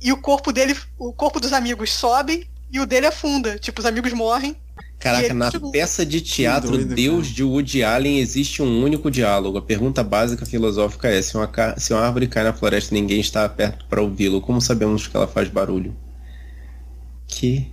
e 0.00 0.12
o 0.12 0.16
corpo 0.20 0.52
dele, 0.52 0.78
o 0.96 1.12
corpo 1.12 1.40
dos 1.40 1.52
amigos 1.52 1.92
sobe 1.92 2.48
e 2.70 2.78
o 2.78 2.86
dele 2.86 3.06
afunda. 3.08 3.58
Tipo, 3.58 3.80
os 3.80 3.86
amigos 3.86 4.12
morrem. 4.12 4.56
Caraca, 5.04 5.24
ele 5.26 5.34
na 5.34 5.46
continua. 5.52 5.70
peça 5.70 6.04
de 6.06 6.20
teatro 6.20 6.70
doido, 6.72 6.94
Deus 6.94 7.24
cara. 7.26 7.34
de 7.34 7.44
Woody 7.44 7.84
Allen 7.84 8.18
existe 8.20 8.62
um 8.62 8.82
único 8.82 9.10
diálogo. 9.10 9.58
A 9.58 9.62
pergunta 9.62 10.02
básica 10.02 10.46
filosófica 10.46 11.08
é: 11.08 11.20
se 11.22 11.36
uma, 11.36 11.46
ca- 11.46 11.78
se 11.78 11.92
uma 11.92 12.00
árvore 12.02 12.26
cai 12.26 12.42
na 12.42 12.52
floresta 12.54 12.94
e 12.94 13.00
ninguém 13.00 13.20
está 13.20 13.48
perto 13.48 13.84
para 13.86 14.00
ouvi-lo, 14.02 14.40
como 14.40 14.60
sabemos 14.60 15.06
que 15.06 15.16
ela 15.16 15.28
faz 15.28 15.48
barulho? 15.48 15.94
Que? 17.26 17.70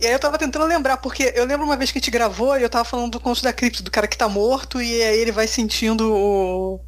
E 0.00 0.06
aí 0.06 0.12
eu 0.12 0.18
tava 0.18 0.38
tentando 0.38 0.64
lembrar, 0.66 0.96
porque 0.98 1.32
eu 1.36 1.44
lembro 1.44 1.64
uma 1.66 1.76
vez 1.76 1.90
que 1.92 1.98
a 1.98 2.00
gente 2.00 2.10
gravou 2.10 2.58
e 2.58 2.62
eu 2.62 2.70
tava 2.70 2.84
falando 2.84 3.12
do 3.12 3.20
conto 3.20 3.42
da 3.42 3.52
cripta, 3.52 3.82
do 3.82 3.90
cara 3.90 4.08
que 4.08 4.16
tá 4.16 4.28
morto, 4.28 4.80
e 4.82 5.02
aí 5.02 5.18
ele 5.20 5.30
vai 5.32 5.46
sentindo 5.46 6.12
o... 6.12 6.80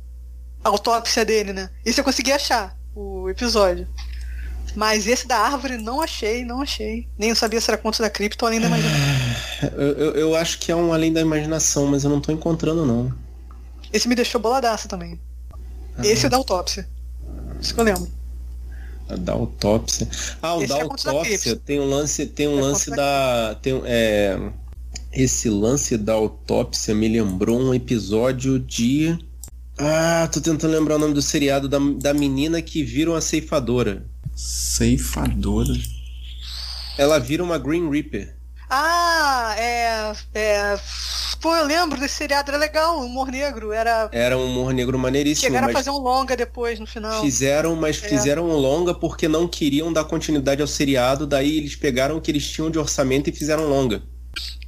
a 0.64 0.68
autópsia 0.70 1.25
dele, 1.25 1.53
né? 1.53 1.70
Isso 1.85 2.01
eu 2.01 2.05
consegui 2.05 2.33
achar, 2.33 2.77
o 2.95 3.29
episódio. 3.31 3.87
Mas 4.75 5.07
esse 5.07 5.29
da 5.29 5.39
árvore 5.39 5.77
não 5.79 6.01
achei, 6.01 6.45
não 6.45 6.61
achei. 6.62 7.09
Nem 7.16 7.31
eu 7.31 7.37
sabia 7.37 7.61
se 7.61 7.70
era 7.70 7.79
conto 7.79 8.01
da 8.03 8.11
cripta 8.11 8.45
ou 8.45 8.49
além 8.49 8.61
da 8.61 8.66
imaginação. 8.66 9.14
Eu, 9.63 10.15
eu, 10.15 10.35
acho 10.35 10.59
que 10.59 10.73
é 10.73 10.77
um 10.77 10.93
além 10.93 11.13
da 11.13 11.21
imaginação, 11.21 11.87
mas 11.87 12.05
eu 12.05 12.11
não 12.11 12.21
tô 12.21 12.33
encontrando, 12.33 12.85
não. 12.85 13.13
Esse 13.93 14.09
me 14.09 14.15
deixou 14.15 14.41
boladaça 14.41 14.89
também. 14.89 15.19
Esse 16.03 16.25
é 16.25 16.29
o 16.29 16.31
da 16.31 16.37
autópsia. 16.37 16.89
Isso 17.61 17.75
que 17.75 17.81
eu 17.81 17.85
lembro. 17.85 18.09
A 19.09 19.17
da 19.17 19.33
autópsia. 19.33 20.09
Ah, 20.43 20.55
o 20.55 20.63
Esse 20.63 20.69
da 20.69 20.75
é 20.75 20.79
da 20.79 20.85
autópsia 20.85 21.39
cripta. 21.39 21.63
tem 21.65 21.81
um 21.81 21.89
lance, 21.89 22.27
tem 22.27 22.49
um 22.49 22.59
É 22.59 22.63
lance 22.63 22.91
contra 22.91 22.97
da. 22.97 23.55
Tem, 23.61 23.83
é, 23.85 24.39
esse 25.13 25.49
lance 25.49 25.97
da 25.97 26.15
autópsia 26.15 26.95
me 26.95 27.09
lembrou 27.09 27.61
um 27.61 27.75
episódio 27.75 28.59
de. 28.59 29.17
Ah, 29.79 30.29
tô 30.33 30.41
tentando 30.41 30.73
lembrar 30.73 30.97
o 30.97 30.99
nome 30.99 31.15
do 31.15 31.23
seriado 31.23 31.69
da, 31.69 31.79
da 31.79 32.15
menina 32.15 32.61
que 32.63 32.83
vira 32.83 33.11
uma 33.11 33.21
ceifadora. 33.21 34.05
Ceifadora. 34.35 35.73
Ela 36.97 37.19
vira 37.19 37.43
uma 37.43 37.59
Green 37.59 37.91
Reaper. 37.91 38.34
Ah, 38.77 39.55
é. 39.57 40.12
é... 40.35 40.79
Pô, 41.41 41.55
eu 41.55 41.64
lembro 41.64 42.01
desse 42.01 42.14
seriado, 42.16 42.51
era 42.51 42.59
legal, 42.59 42.99
humor 43.01 43.29
negro. 43.29 43.70
Era. 43.72 44.09
Era 44.12 44.37
um 44.37 44.47
humor 44.47 44.72
negro 44.72 44.99
maneiríssimo, 44.99 45.47
Chegaram 45.49 45.68
a 45.68 45.72
fazer 45.72 45.91
um 45.91 45.99
longa 45.99 46.37
depois 46.37 46.81
no 46.81 46.87
final. 46.87 47.20
fizeram, 47.20 47.77
mas 47.77 48.03
É. 48.03 48.09
fizeram 48.09 48.45
um 48.49 48.57
longa 48.57 48.95
porque 48.95 49.29
não 49.29 49.47
queriam 49.47 49.93
dar 49.93 50.05
continuidade 50.05 50.61
ao 50.62 50.66
seriado, 50.68 51.27
daí 51.27 51.59
eles 51.59 51.77
pegaram 51.77 52.16
o 52.16 52.20
que 52.20 52.31
eles 52.31 52.49
tinham 52.51 52.70
de 52.70 52.79
orçamento 52.79 53.29
e 53.29 53.33
fizeram 53.33 53.68
longa. 53.68 54.03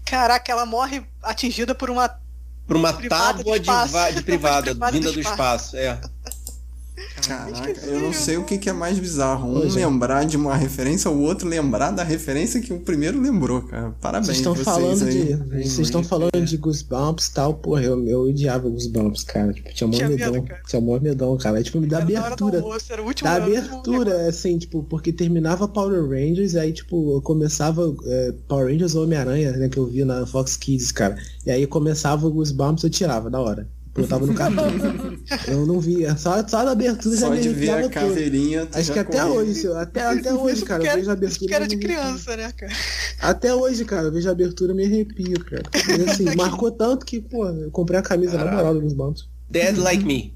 Caraca, 0.04 0.52
ela 0.52 0.64
morre 0.66 1.02
atingida 1.22 1.74
por 1.74 1.90
uma. 1.90 2.08
Por 2.66 2.76
uma 2.76 2.92
tábua 2.92 3.58
de, 3.58 3.70
espaço. 3.70 4.14
de 4.14 4.22
privada, 4.24 4.74
vinda 4.92 5.08
do 5.08 5.12
do 5.14 5.20
espaço. 5.20 5.76
É. 5.76 5.98
Caraca, 7.26 7.80
eu 7.86 8.00
não 8.00 8.12
sei 8.12 8.36
o 8.36 8.44
que, 8.44 8.56
que 8.56 8.70
é 8.70 8.72
mais 8.72 8.98
bizarro. 8.98 9.50
Um 9.50 9.62
é. 9.62 9.66
lembrar 9.66 10.24
de 10.24 10.36
uma 10.36 10.56
referência, 10.56 11.10
o 11.10 11.20
outro 11.20 11.48
lembrar 11.48 11.90
da 11.90 12.02
referência 12.02 12.60
que 12.60 12.72
o 12.72 12.80
primeiro 12.80 13.20
lembrou, 13.20 13.62
cara. 13.62 13.94
Parabéns 14.00 14.26
Vocês 14.26 14.38
estão 14.38 14.54
vocês 14.54 14.64
falando 14.64 15.04
aí. 15.04 15.34
de. 15.34 15.68
Vocês 15.68 15.78
estão 15.78 16.02
falando 16.02 16.44
de 16.44 16.56
Goosebumps 16.56 17.26
e 17.26 17.34
tal, 17.34 17.54
porra, 17.54 17.82
eu, 17.82 18.06
eu 18.06 18.20
odiava 18.22 18.68
Goosebumps, 18.68 19.24
cara. 19.24 19.52
Tipo, 19.52 19.74
tinha 19.74 19.86
mó 19.86 19.92
Tinha 19.94 20.08
medo, 20.08 20.32
medão. 20.32 20.44
cara. 20.44 20.62
Tinha 20.66 20.80
mó 20.80 20.98
medão, 20.98 21.36
cara. 21.36 21.60
É 21.60 21.62
tipo, 21.62 21.80
me 21.80 21.86
dá 21.86 21.98
abertura. 21.98 22.60
almoço, 22.60 22.92
era 22.92 23.02
o 23.02 23.06
último 23.06 23.28
Da 23.28 23.36
abertura, 23.36 24.28
assim, 24.28 24.56
tipo, 24.56 24.82
porque 24.84 25.12
terminava 25.12 25.68
Power 25.68 26.08
Rangers, 26.08 26.54
aí, 26.54 26.72
tipo, 26.72 27.16
eu 27.16 27.20
começava 27.20 27.94
é, 28.06 28.32
Power 28.48 28.72
Rangers 28.72 28.94
ou 28.94 29.04
Homem-Aranha, 29.04 29.52
né, 29.52 29.68
que 29.68 29.78
eu 29.78 29.86
vi 29.86 30.04
na 30.04 30.24
Fox 30.24 30.56
Kids, 30.56 30.92
cara. 30.92 31.16
E 31.44 31.50
aí 31.50 31.66
começava 31.66 32.26
o 32.26 32.30
Goosebumps, 32.30 32.84
eu 32.84 32.90
tirava, 32.90 33.28
da 33.28 33.40
hora. 33.40 33.68
Eu 33.96 34.06
tava 34.06 34.26
no 34.26 34.34
cartão. 34.34 34.66
eu 35.48 35.66
não 35.66 35.80
via. 35.80 36.16
Só, 36.16 36.46
só 36.46 36.64
da 36.64 36.72
abertura 36.72 37.16
já 37.16 37.26
Só 37.26 37.32
me 37.32 37.40
de 37.40 37.48
ver 37.48 37.70
a 37.70 37.88
caveirinha. 37.88 38.66
tu 38.66 38.78
Acho 38.78 38.88
já 38.88 38.92
que 38.94 38.98
até 38.98 39.24
hoje, 39.24 39.72
até, 39.72 40.02
até 40.02 40.32
hoje, 40.34 40.64
cara, 40.64 40.84
eu 40.84 40.94
vejo 40.94 41.10
a 41.10 41.12
abertura. 41.12 41.46
De 41.48 41.54
arrepio. 41.54 41.80
criança, 41.80 42.36
né, 42.36 42.52
cara? 42.52 42.72
Até 43.20 43.54
hoje, 43.54 43.84
cara, 43.84 44.08
eu 44.08 44.12
vejo 44.12 44.28
a 44.28 44.32
abertura 44.32 44.72
e 44.72 44.76
me 44.76 44.84
arrepio, 44.84 45.44
cara. 45.44 45.62
Mas, 45.72 46.08
assim, 46.08 46.24
marcou 46.36 46.70
tanto 46.70 47.06
que, 47.06 47.20
pô, 47.20 47.46
eu 47.48 47.70
comprei 47.70 47.98
a 47.98 48.02
camisa 48.02 48.36
na 48.36 48.50
moral 48.50 48.78
dos 48.78 48.92
Bounty. 48.92 49.24
Dead 49.48 49.76
Like 49.78 50.04
Me. 50.04 50.34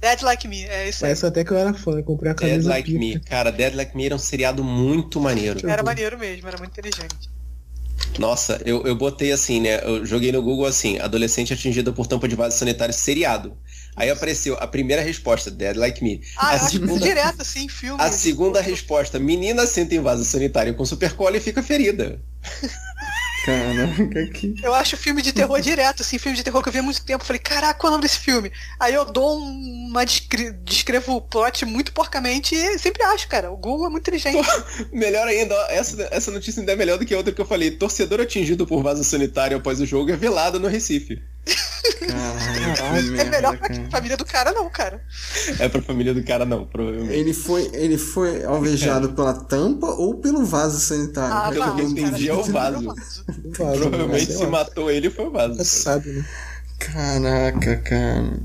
Dead 0.00 0.20
Like 0.22 0.48
Me, 0.48 0.64
é 0.64 0.88
isso 0.88 1.04
aí. 1.04 1.10
Parece 1.10 1.26
até 1.26 1.44
que 1.44 1.52
eu 1.52 1.56
era 1.56 1.72
fã, 1.74 1.92
eu 1.92 2.04
comprei 2.04 2.32
a 2.32 2.34
Dead 2.34 2.50
camisa. 2.50 2.68
Like 2.68 2.90
pica. 2.92 2.98
Me. 2.98 3.20
Cara, 3.20 3.50
Dead 3.52 3.74
Like 3.74 3.96
Me 3.96 4.06
era 4.06 4.14
um 4.14 4.18
seriado 4.18 4.64
muito 4.64 5.20
maneiro. 5.20 5.68
Era 5.68 5.82
maneiro 5.82 6.18
mesmo, 6.18 6.48
era 6.48 6.58
muito 6.58 6.72
inteligente. 6.72 7.30
Nossa, 8.18 8.60
eu, 8.64 8.82
eu 8.86 8.94
botei 8.94 9.32
assim, 9.32 9.60
né? 9.60 9.80
Eu 9.84 10.04
joguei 10.04 10.30
no 10.32 10.42
Google 10.42 10.66
assim, 10.66 10.98
adolescente 10.98 11.52
atingida 11.52 11.92
por 11.92 12.06
tampa 12.06 12.28
de 12.28 12.36
vaso 12.36 12.58
sanitário 12.58 12.92
seriado. 12.92 13.56
Aí 13.96 14.10
apareceu 14.10 14.56
a 14.58 14.66
primeira 14.66 15.02
resposta, 15.02 15.50
Dead 15.50 15.76
Like 15.76 16.02
Me. 16.02 16.22
Ah, 16.36 16.52
a 16.52 16.58
segunda, 16.58 17.00
direto, 17.00 17.42
assim, 17.42 17.68
filme. 17.68 18.02
a 18.02 18.10
segunda 18.10 18.60
resposta, 18.60 19.18
menina 19.18 19.66
senta 19.66 19.94
em 19.94 20.00
vaso 20.00 20.24
sanitário 20.24 20.74
com 20.74 20.84
super 20.84 21.12
cola 21.14 21.36
e 21.36 21.40
fica 21.40 21.62
ferida. 21.62 22.20
Caraca, 23.44 24.26
que. 24.32 24.54
Eu 24.62 24.72
acho 24.74 24.96
filme 24.96 25.20
de 25.20 25.32
terror 25.32 25.60
direto, 25.60 26.02
assim, 26.02 26.18
filme 26.18 26.36
de 26.36 26.44
terror 26.44 26.62
que 26.62 26.68
eu 26.68 26.72
vi 26.72 26.78
há 26.78 26.82
muito 26.82 27.04
tempo. 27.04 27.24
Falei, 27.24 27.40
caraca, 27.40 27.74
qual 27.74 27.88
é 27.88 27.90
o 27.90 27.96
nome 27.96 28.02
desse 28.02 28.18
filme? 28.18 28.52
Aí 28.78 28.94
eu 28.94 29.04
dou 29.04 29.38
uma. 29.38 30.04
Descre... 30.04 30.52
descrevo 30.64 31.16
o 31.16 31.20
plot 31.20 31.64
muito 31.64 31.92
porcamente 31.92 32.54
e 32.54 32.78
sempre 32.78 33.02
acho, 33.02 33.28
cara. 33.28 33.50
O 33.50 33.56
Google 33.56 33.86
é 33.86 33.90
muito 33.90 34.02
inteligente. 34.02 34.46
Melhor 34.92 35.26
ainda, 35.26 35.54
ó, 35.54 35.66
essa, 35.70 36.08
essa 36.10 36.30
notícia 36.30 36.60
ainda 36.60 36.72
é 36.72 36.76
melhor 36.76 36.98
do 36.98 37.04
que 37.04 37.14
a 37.14 37.16
outra 37.16 37.32
que 37.32 37.40
eu 37.40 37.46
falei. 37.46 37.70
Torcedor 37.70 38.20
atingido 38.20 38.66
por 38.66 38.82
vaso 38.82 39.02
sanitário 39.02 39.56
após 39.56 39.80
o 39.80 39.86
jogo 39.86 40.12
é 40.12 40.16
velado 40.16 40.60
no 40.60 40.68
Recife. 40.68 41.20
Caralho, 42.06 42.98
é 42.98 43.02
merda, 43.02 43.30
melhor 43.30 43.58
pra 43.58 43.68
cara. 43.68 43.90
família 43.90 44.16
do 44.16 44.24
cara, 44.24 44.52
não, 44.52 44.70
cara. 44.70 45.04
É 45.58 45.68
pra 45.68 45.82
família 45.82 46.14
do 46.14 46.22
cara, 46.22 46.44
não, 46.44 46.64
provavelmente. 46.64 47.12
Ele 47.12 47.34
foi, 47.34 47.68
ele 47.72 47.98
foi 47.98 48.44
alvejado 48.44 49.12
pela 49.12 49.34
tampa 49.34 49.86
ou 49.86 50.14
pelo 50.16 50.44
vaso 50.44 50.78
sanitário? 50.78 51.34
Ah, 51.34 51.50
pelo 51.50 51.66
não, 51.66 51.76
que 51.76 51.82
eu 51.82 51.86
cara, 51.86 52.08
entendi, 52.08 52.28
é 52.28 52.34
o 52.34 52.44
vaso. 52.44 52.94
Provavelmente 53.52 54.26
sei 54.26 54.36
se 54.36 54.46
matou 54.46 54.90
ele 54.90 55.10
foi 55.10 55.26
o 55.26 55.30
vaso. 55.32 55.54
Você 55.56 55.64
sabe, 55.64 56.10
né? 56.10 56.24
Caraca, 56.78 57.76
cara. 57.78 58.40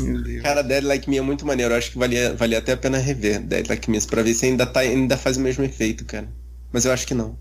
Meu 0.00 0.22
Deus. 0.22 0.42
Cara, 0.42 0.62
Dead 0.62 0.84
Like 0.84 1.08
Me 1.10 1.18
é 1.18 1.22
muito 1.22 1.46
maneiro. 1.46 1.74
Eu 1.74 1.78
acho 1.78 1.90
que 1.90 1.98
valia, 1.98 2.34
valia 2.34 2.58
até 2.58 2.72
a 2.72 2.76
pena 2.76 2.98
rever 2.98 3.40
Dead 3.40 3.66
Like 3.68 3.90
Me 3.90 4.00
pra 4.06 4.22
ver 4.22 4.34
se 4.34 4.46
ainda, 4.46 4.66
tá, 4.66 4.80
ainda 4.80 5.16
faz 5.16 5.36
o 5.36 5.40
mesmo 5.40 5.64
efeito, 5.64 6.04
cara. 6.04 6.28
Mas 6.72 6.84
eu 6.84 6.92
acho 6.92 7.06
que 7.06 7.14
não. 7.14 7.38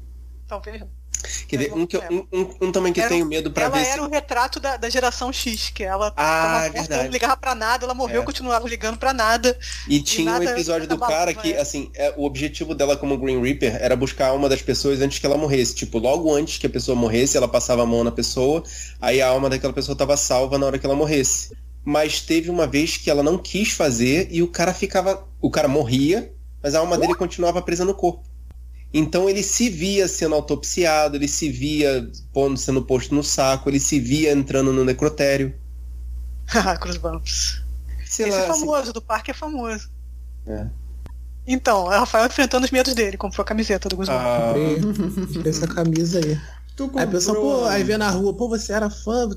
Talvez 0.47 0.79
não. 0.79 0.89
Quer 1.47 1.57
ver, 1.57 1.73
um, 1.73 1.85
que 1.85 1.97
eu- 1.97 2.03
um, 2.11 2.27
um- 2.39 2.55
um 2.67 2.71
também 2.71 2.91
que 2.93 2.99
eu 2.99 3.03
Era- 3.05 3.13
tenho 3.13 3.25
medo 3.25 3.51
pra 3.51 3.65
ela 3.65 3.77
ver 3.77 3.85
era 3.85 3.93
se. 3.93 3.99
o 4.07 4.09
retrato 4.09 4.59
da, 4.59 4.77
da 4.77 4.89
geração 4.89 5.31
X, 5.31 5.69
que 5.69 5.83
ela 5.83 6.13
Ah, 6.15 6.69
é 6.73 6.77
morta, 6.77 7.03
não 7.03 7.09
ligava 7.11 7.37
pra 7.37 7.53
nada, 7.55 7.85
ela 7.85 7.93
morreu, 7.93 8.21
É. 8.21 8.25
continuava 8.25 8.67
ligando 8.67 8.97
pra 8.97 9.13
nada. 9.13 9.57
E 9.87 9.99
tinha 10.01 10.29
um 10.29 10.33
nada 10.33 10.45
episódio 10.51 10.87
do 10.87 10.97
cara 10.97 11.33
que, 11.33 11.53
ela. 11.53 11.61
assim, 11.61 11.89
é, 11.95 12.13
o 12.17 12.23
objetivo 12.25 12.73
dela 12.75 12.95
como 12.97 13.17
Green 13.17 13.41
Reaper 13.41 13.75
era 13.81 13.95
buscar 13.95 14.25
a 14.27 14.29
alma 14.29 14.47
das 14.49 14.61
pessoas 14.61 15.01
antes 15.01 15.19
que 15.19 15.25
ela 15.25 15.37
morresse. 15.37 15.75
Tipo, 15.75 15.97
logo 15.99 16.33
antes 16.33 16.57
que 16.57 16.67
a 16.67 16.69
pessoa 16.69 16.95
morresse, 16.95 17.37
ela 17.37 17.47
passava 17.47 17.83
a 17.83 17.85
mão 17.85 18.03
na 18.03 18.11
pessoa, 18.11 18.63
aí 19.01 19.21
a 19.21 19.27
alma 19.27 19.49
daquela 19.49 19.73
pessoa 19.73 19.95
tava 19.97 20.15
salva 20.17 20.57
na 20.57 20.65
hora 20.65 20.77
que 20.79 20.85
ela 20.85 20.95
morresse. 20.95 21.51
Mas 21.83 22.19
teve 22.19 22.49
uma 22.49 22.67
vez 22.67 22.97
que 22.97 23.09
ela 23.09 23.23
não 23.23 23.37
quis 23.37 23.71
fazer 23.71 24.27
e 24.29 24.41
o 24.41 24.47
cara 24.47 24.73
ficava. 24.73 25.25
O 25.41 25.49
cara 25.49 25.67
morria, 25.69 26.33
mas 26.61 26.75
a 26.75 26.79
alma 26.79 26.97
dele 26.97 27.15
continuava 27.15 27.61
presa 27.61 27.85
no 27.85 27.93
corpo. 27.93 28.23
Então 28.93 29.29
ele 29.29 29.43
se 29.43 29.69
via 29.69 30.07
sendo 30.07 30.35
autopsiado, 30.35 31.17
ele 31.17 31.27
se 31.27 31.49
via 31.49 32.09
pondo, 32.33 32.57
sendo 32.57 32.81
posto 32.81 33.13
no 33.13 33.23
saco, 33.23 33.69
ele 33.69 33.79
se 33.79 33.99
via 33.99 34.31
entrando 34.31 34.71
no 34.71 34.85
necrotério. 34.85 35.53
Cruz 36.79 36.97
Bumps. 36.97 37.61
Sei 38.05 38.27
Esse 38.27 38.37
lá, 38.37 38.45
é 38.45 38.49
assim, 38.49 38.59
famoso, 38.61 38.93
do 38.93 39.01
parque 39.01 39.31
é 39.31 39.33
famoso. 39.33 39.89
É. 40.45 40.67
Então, 41.45 41.91
é 41.91 41.97
o 41.97 41.99
Rafael 41.99 42.25
enfrentando 42.25 42.65
os 42.65 42.71
medos 42.71 42.93
dele, 42.93 43.17
comprou 43.17 43.43
a 43.43 43.45
camiseta 43.45 43.87
do 43.89 43.95
Bumps. 43.97 44.09
ah, 44.09 44.53
Comprei 45.33 45.49
essa 45.49 45.67
camisa 45.67 46.19
aí. 46.19 46.39
Tu 46.77 46.91
Aí 46.95 47.03
a 47.05 47.07
pessoa, 47.07 47.35
comprou- 47.35 47.59
pô, 47.61 47.65
aí 47.65 47.83
vê 47.83 47.97
na 47.97 48.07
rua, 48.11 48.35
pô, 48.35 48.47
você 48.47 48.71
era 48.71 48.87
fã? 48.87 49.27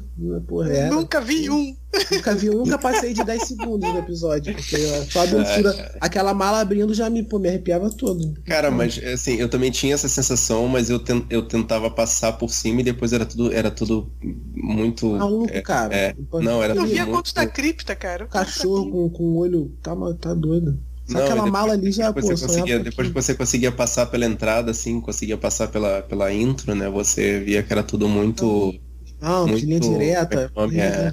Porra, 0.46 0.70
era. 0.70 0.94
Nunca 0.94 1.22
vi 1.22 1.48
um. 1.48 1.74
Nunca 2.12 2.34
vi, 2.34 2.46
eu 2.48 2.54
nunca 2.54 2.78
passei 2.78 3.14
de 3.14 3.24
10 3.24 3.44
segundos 3.48 3.90
no 3.92 3.98
episódio. 3.98 4.54
Porque 4.54 4.76
ó, 4.76 5.10
só 5.10 5.20
a 5.20 5.22
abertura, 5.22 5.96
aquela 6.00 6.34
mala 6.34 6.60
abrindo 6.60 6.92
já 6.92 7.08
me, 7.08 7.22
pô, 7.22 7.38
me 7.38 7.48
arrepiava 7.48 7.90
todo. 7.90 8.34
Cara, 8.44 8.70
mas 8.70 9.02
assim, 9.02 9.36
eu 9.36 9.48
também 9.48 9.70
tinha 9.70 9.94
essa 9.94 10.06
sensação, 10.06 10.68
mas 10.68 10.90
eu, 10.90 10.98
ten- 10.98 11.24
eu 11.30 11.42
tentava 11.48 11.90
passar 11.90 12.34
por 12.34 12.50
cima 12.50 12.82
e 12.82 12.84
depois 12.84 13.10
era 13.14 13.24
tudo, 13.24 13.50
era 13.52 13.70
tudo 13.70 14.12
muito. 14.54 15.08
Maluco, 15.08 15.50
é, 15.50 15.62
cara. 15.62 15.94
é. 15.96 16.14
Não, 16.42 16.62
era 16.62 16.74
Eu 16.74 16.84
via 16.84 17.04
muito. 17.06 17.16
contos 17.16 17.32
da 17.32 17.46
cripta, 17.46 17.96
cara. 17.96 18.26
Cachorro 18.26 18.90
com, 18.90 19.08
com 19.08 19.22
o 19.24 19.36
olho. 19.38 19.72
Tá, 19.82 19.96
tá 20.20 20.34
doido. 20.34 20.78
Só 21.10 21.18
Não, 21.18 21.24
aquela 21.24 21.34
depois- 21.44 21.52
mala 21.52 21.72
ali 21.72 21.90
já, 21.92 22.12
pô, 22.12 22.20
você 22.20 22.36
sonhava 22.36 22.52
conseguia, 22.54 22.78
um 22.78 22.82
depois 22.82 23.08
que 23.08 23.14
você 23.14 23.34
conseguia 23.34 23.72
passar 23.72 24.06
pela 24.06 24.26
entrada, 24.26 24.70
assim, 24.70 25.00
conseguia 25.00 25.36
passar 25.36 25.68
pela, 25.68 26.02
pela 26.02 26.32
intro, 26.32 26.74
né? 26.74 26.88
Você 26.88 27.40
via 27.40 27.62
que 27.62 27.72
era 27.72 27.82
tudo 27.82 28.08
muito. 28.08 28.74
Não, 29.20 29.46
muito- 29.46 29.64
linha 29.66 29.80
direta. 29.80 30.52
é 30.56 30.78
é? 30.78 31.12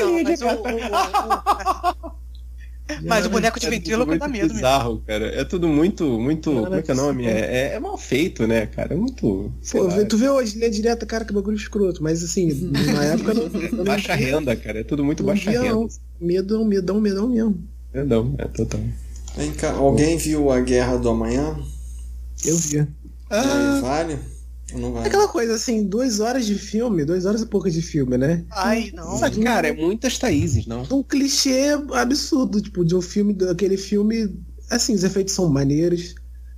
Não, 0.00 0.22
mas, 0.24 0.42
o, 0.42 0.46
o- 0.46 2.10
o- 2.10 2.20
mas 3.06 3.24
o 3.24 3.30
boneco 3.30 3.58
de 3.60 3.66
É 3.66 3.70
ventríloco 3.70 4.18
dá 4.18 4.26
medo 4.26 4.42
mesmo. 4.42 4.54
bizarro, 4.56 5.02
cara. 5.06 5.26
É 5.26 5.44
tudo 5.44 5.68
muito, 5.68 6.04
muito. 6.18 6.50
Cara, 6.52 6.64
como 6.64 6.74
é 6.76 6.82
que 6.82 6.90
é 6.90 6.94
o 6.94 6.96
nome? 6.96 7.24
É, 7.26 7.30
é, 7.30 7.72
é 7.74 7.80
mal 7.80 7.96
feito, 7.96 8.46
né, 8.46 8.66
cara? 8.66 8.94
É 8.94 8.96
muito. 8.96 9.50
Pô, 9.70 9.82
lá, 9.84 10.04
tu 10.04 10.18
vê 10.18 10.28
hoje, 10.28 10.56
linha 10.58 10.70
direta, 10.70 11.06
cara, 11.06 11.24
que 11.24 11.32
bagulho 11.32 11.56
escroto. 11.56 12.02
Mas 12.02 12.22
assim, 12.24 12.52
na 12.62 13.04
época 13.14 13.32
não, 13.34 13.48
não 13.48 13.84
Baixa 13.84 14.14
renda, 14.14 14.56
cara. 14.56 14.80
É 14.80 14.84
tudo 14.84 15.04
muito 15.04 15.22
baixa 15.22 15.50
via, 15.50 15.62
renda. 15.62 15.74
não. 15.74 15.88
Medão, 16.20 16.64
medão, 16.64 17.00
medão 17.00 17.28
mesmo. 17.28 17.62
É, 17.94 18.04
não, 18.04 18.34
é 18.38 18.44
total. 18.46 18.80
Vem 19.36 19.52
cá, 19.52 19.72
alguém 19.72 20.16
viu 20.16 20.50
a 20.50 20.60
Guerra 20.60 20.96
do 20.98 21.08
Amanhã? 21.08 21.58
Eu 22.44 22.56
via. 22.56 22.88
E 23.30 23.34
aí, 23.34 23.80
vale? 23.80 24.18
Ou 24.72 24.80
não 24.80 24.88
É 24.88 24.92
vale? 24.92 25.08
aquela 25.08 25.28
coisa 25.28 25.54
assim, 25.54 25.84
duas 25.84 26.20
horas 26.20 26.46
de 26.46 26.54
filme, 26.54 27.04
duas 27.04 27.24
horas 27.26 27.42
e 27.42 27.46
pouco 27.46 27.70
de 27.70 27.82
filme, 27.82 28.16
né? 28.18 28.44
Ai, 28.50 28.90
não. 28.94 29.18
Só 29.18 29.30
que, 29.30 29.42
cara, 29.42 29.68
é 29.68 29.72
muitas 29.72 30.18
Thaíses, 30.18 30.66
não? 30.66 30.82
Um 30.90 31.02
clichê 31.02 31.68
absurdo, 31.92 32.60
tipo, 32.60 32.84
de 32.84 32.94
um 32.94 33.00
filme, 33.02 33.32
daquele 33.34 33.76
filme, 33.76 34.34
assim, 34.68 34.94
os 34.94 35.04
efeitos 35.04 35.34
são 35.34 35.48
maneiros, 35.48 36.14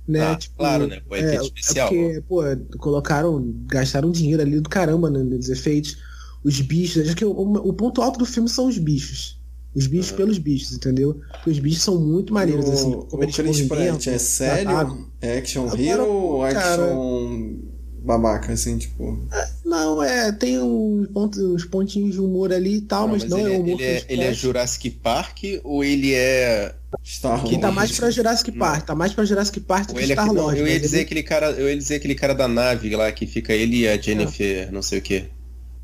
né? 0.07 0.21
Ah, 0.21 0.35
tipo, 0.35 0.57
claro, 0.57 0.87
né? 0.87 1.01
Pô, 1.07 1.15
efeito 1.15 1.43
é, 1.43 1.45
especial. 1.45 1.87
É 1.87 1.89
porque, 1.89 2.21
pô, 2.27 2.41
colocaram, 2.79 3.53
gastaram 3.65 4.11
dinheiro 4.11 4.41
ali 4.41 4.59
do 4.59 4.69
caramba 4.69 5.09
né, 5.09 5.19
nos 5.19 5.49
efeitos. 5.49 5.97
Os 6.43 6.59
bichos, 6.59 7.05
acho 7.05 7.15
que 7.15 7.25
o, 7.25 7.31
o 7.31 7.73
ponto 7.73 8.01
alto 8.01 8.19
do 8.19 8.25
filme 8.25 8.49
são 8.49 8.67
os 8.67 8.77
bichos. 8.77 9.39
Os 9.75 9.87
bichos 9.87 10.11
pelos 10.11 10.37
bichos, 10.37 10.73
entendeu? 10.73 11.19
Porque 11.31 11.49
os 11.49 11.59
bichos 11.59 11.81
são 11.83 11.99
muito 11.99 12.33
maneiros, 12.33 12.69
assim, 12.69 12.93
o, 12.93 13.03
como 13.03 13.21
o 13.21 13.25
eles 13.25 13.35
Chris 13.35 13.61
Pratt 13.63 14.07
é 14.07 14.17
sério? 14.17 14.65
trabalham. 14.65 15.07
É 15.19 15.37
action 15.37 15.65
Agora, 15.65 15.81
hero 15.81 16.05
ou 16.07 16.43
action 16.43 17.55
babaca, 18.03 18.51
assim, 18.51 18.77
tipo... 18.77 19.17
Não, 19.65 20.03
é, 20.03 20.31
tem 20.31 20.59
uns 20.59 21.07
pontos, 21.07 21.39
uns 21.39 21.65
pontinhos 21.65 22.13
de 22.13 22.19
humor 22.19 22.51
ali 22.51 22.75
e 22.77 22.81
tal, 22.81 23.07
mas, 23.07 23.23
não 23.23 23.39
ele, 23.39 23.49
é 23.49 23.55
é, 23.55 23.57
humor 23.57 23.81
ele, 23.81 23.83
é, 23.83 24.05
ele 24.09 24.23
é. 24.23 24.33
Jurassic 24.33 24.89
Park 24.91 25.39
ou 25.63 25.83
ele 25.83 26.13
é. 26.13 26.75
Star 27.03 27.39
Wars. 27.39 27.49
Que 27.49 27.57
tá 27.57 27.71
mais 27.71 27.91
pra 27.91 28.11
Jurassic 28.11 28.51
Não. 28.51 28.59
Park, 28.59 28.85
tá 28.85 28.93
mais 28.93 29.13
pra 29.13 29.25
Jurassic 29.25 29.59
Park 29.61 29.89
Ou 29.89 29.95
que 29.95 30.03
ele 30.03 30.11
é 30.11 30.15
Star 30.15 30.31
não, 30.31 30.45
Wars. 30.45 30.59
eu 30.59 30.67
ia 30.67 30.73
mas 30.73 30.81
dizer 30.81 30.97
ele 30.97 31.05
aquele 31.05 31.23
cara, 31.23 31.51
eu 31.51 31.69
ia 31.69 31.77
dizer 31.77 31.95
aquele 31.95 32.13
cara 32.13 32.35
da 32.35 32.47
nave 32.47 32.95
lá 32.95 33.11
que 33.11 33.25
fica 33.25 33.53
ele 33.53 33.77
e 33.79 33.87
a 33.87 33.97
Jennifer, 33.97 34.71
não 34.71 34.81
sei 34.81 34.99
o 34.99 35.01
que. 35.01 35.25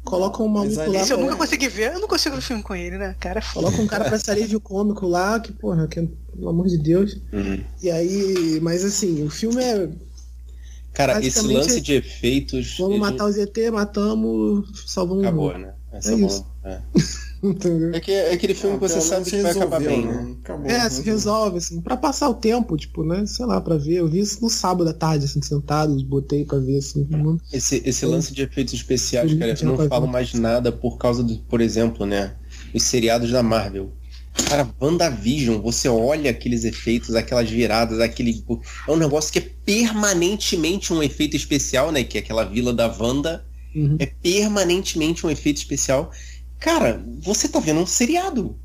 Coloca 0.03 0.41
um 0.41 0.47
maluco 0.47 0.67
Mas 0.69 0.77
lá. 0.77 0.83
ali- 0.85 0.97
Esse 0.97 1.13
eu 1.13 1.17
nunca 1.17 1.35
consegui 1.35 1.67
ver, 1.67 1.93
eu 1.93 1.99
não 1.99 2.07
consigo 2.07 2.35
ver 2.35 2.41
filme 2.41 2.63
com 2.63 2.73
ele, 2.75 2.97
né? 2.97 3.15
Cara, 3.19 3.39
é 3.39 3.41
foda. 3.41 3.65
Coloca 3.67 3.83
um 3.83 3.87
cara 3.87 4.05
pra 4.05 4.17
ser 4.17 4.31
alívio 4.31 4.59
cômico 4.59 5.05
lá, 5.07 5.39
que, 5.39 5.51
porra, 5.51 5.87
que, 5.87 6.01
pelo 6.35 6.49
amor 6.49 6.67
de 6.67 6.77
Deus. 6.77 7.17
Uhum. 7.31 7.63
E 7.81 7.91
aí, 7.91 8.59
mas 8.61 8.83
assim, 8.83 9.23
o 9.25 9.29
filme 9.29 9.61
é. 9.63 9.89
Cara, 10.93 11.23
esse 11.23 11.41
lance 11.45 11.79
de 11.81 11.93
efeitos. 11.93 12.75
Vamos 12.77 12.93
ele- 12.93 12.99
matar 13.01 13.25
os 13.25 13.37
ET, 13.37 13.55
matamos, 13.71 14.65
salvamos 14.91 15.23
o 15.23 15.27
Acabou, 15.27 15.57
né? 15.57 15.73
É 15.93 16.13
isso. 16.15 16.45
É. 16.63 16.79
Entendeu? 17.43 17.93
É, 17.93 17.99
que, 17.99 18.11
é 18.11 18.33
aquele 18.33 18.53
filme 18.53 18.77
que 18.77 18.85
Ah, 18.85 18.89
você 18.89 19.01
sabe 19.01 19.29
que 19.29 19.41
vai 19.41 19.51
acabar 19.51 19.79
bem, 19.79 20.05
né? 20.05 20.11
né? 20.13 20.35
Acabou. 20.43 20.65
É, 20.69 20.89
se 20.89 21.01
resolve, 21.01 21.57
assim, 21.59 21.79
pra 21.81 21.95
passar 21.95 22.29
o 22.29 22.33
tempo, 22.33 22.75
tipo, 22.75 23.03
né? 23.03 23.25
Sei 23.25 23.45
lá, 23.45 23.61
pra 23.61 23.77
ver. 23.77 23.95
Eu 23.95 24.07
vi 24.07 24.19
isso 24.19 24.41
no 24.41 24.49
sábado 24.49 24.89
à 24.89 24.93
tarde, 24.93 25.25
assim, 25.25 25.41
sentado, 25.41 25.95
botei 26.03 26.43
pra 26.45 26.57
ver, 26.59 26.77
assim. 26.77 27.07
não- 27.09 27.39
Esse, 27.53 27.81
esse 27.85 28.05
lance 28.05 28.33
de 28.33 28.41
efeitos 28.41 28.73
especiais, 28.73 29.33
cara, 29.33 29.55
eu 29.59 29.65
não 29.65 29.87
falo 29.87 30.05
ver. 30.05 30.11
mais 30.11 30.33
nada 30.33 30.71
por 30.71 30.97
causa 30.97 31.23
do, 31.23 31.37
por 31.49 31.61
exemplo, 31.61 32.05
né? 32.05 32.35
Os 32.73 32.83
seriados 32.83 33.31
da 33.31 33.41
Marvel. 33.41 33.91
Cara, 34.47 34.69
WandaVision, 34.81 35.59
você 35.61 35.89
olha 35.89 36.31
aqueles 36.31 36.63
efeitos, 36.63 37.13
aquelas 37.15 37.49
viradas, 37.49 37.99
aquele. 37.99 38.43
É 38.87 38.91
um 38.91 38.95
negócio 38.95 39.31
que 39.33 39.39
é 39.39 39.49
permanentemente 39.65 40.93
um 40.93 41.01
efeito 41.03 41.35
especial, 41.35 41.91
né? 41.91 42.03
Que 42.03 42.17
é 42.17 42.21
aquela 42.21 42.43
vila 42.45 42.73
da 42.73 42.87
Wanda. 42.87 43.45
Uhum. 43.75 43.97
É 43.99 44.05
permanentemente 44.05 45.25
um 45.25 45.29
efeito 45.29 45.57
especial. 45.57 46.11
Cara, 46.59 47.03
você 47.21 47.47
tá 47.47 47.59
vendo 47.59 47.79
um 47.79 47.85
seriado. 47.85 48.55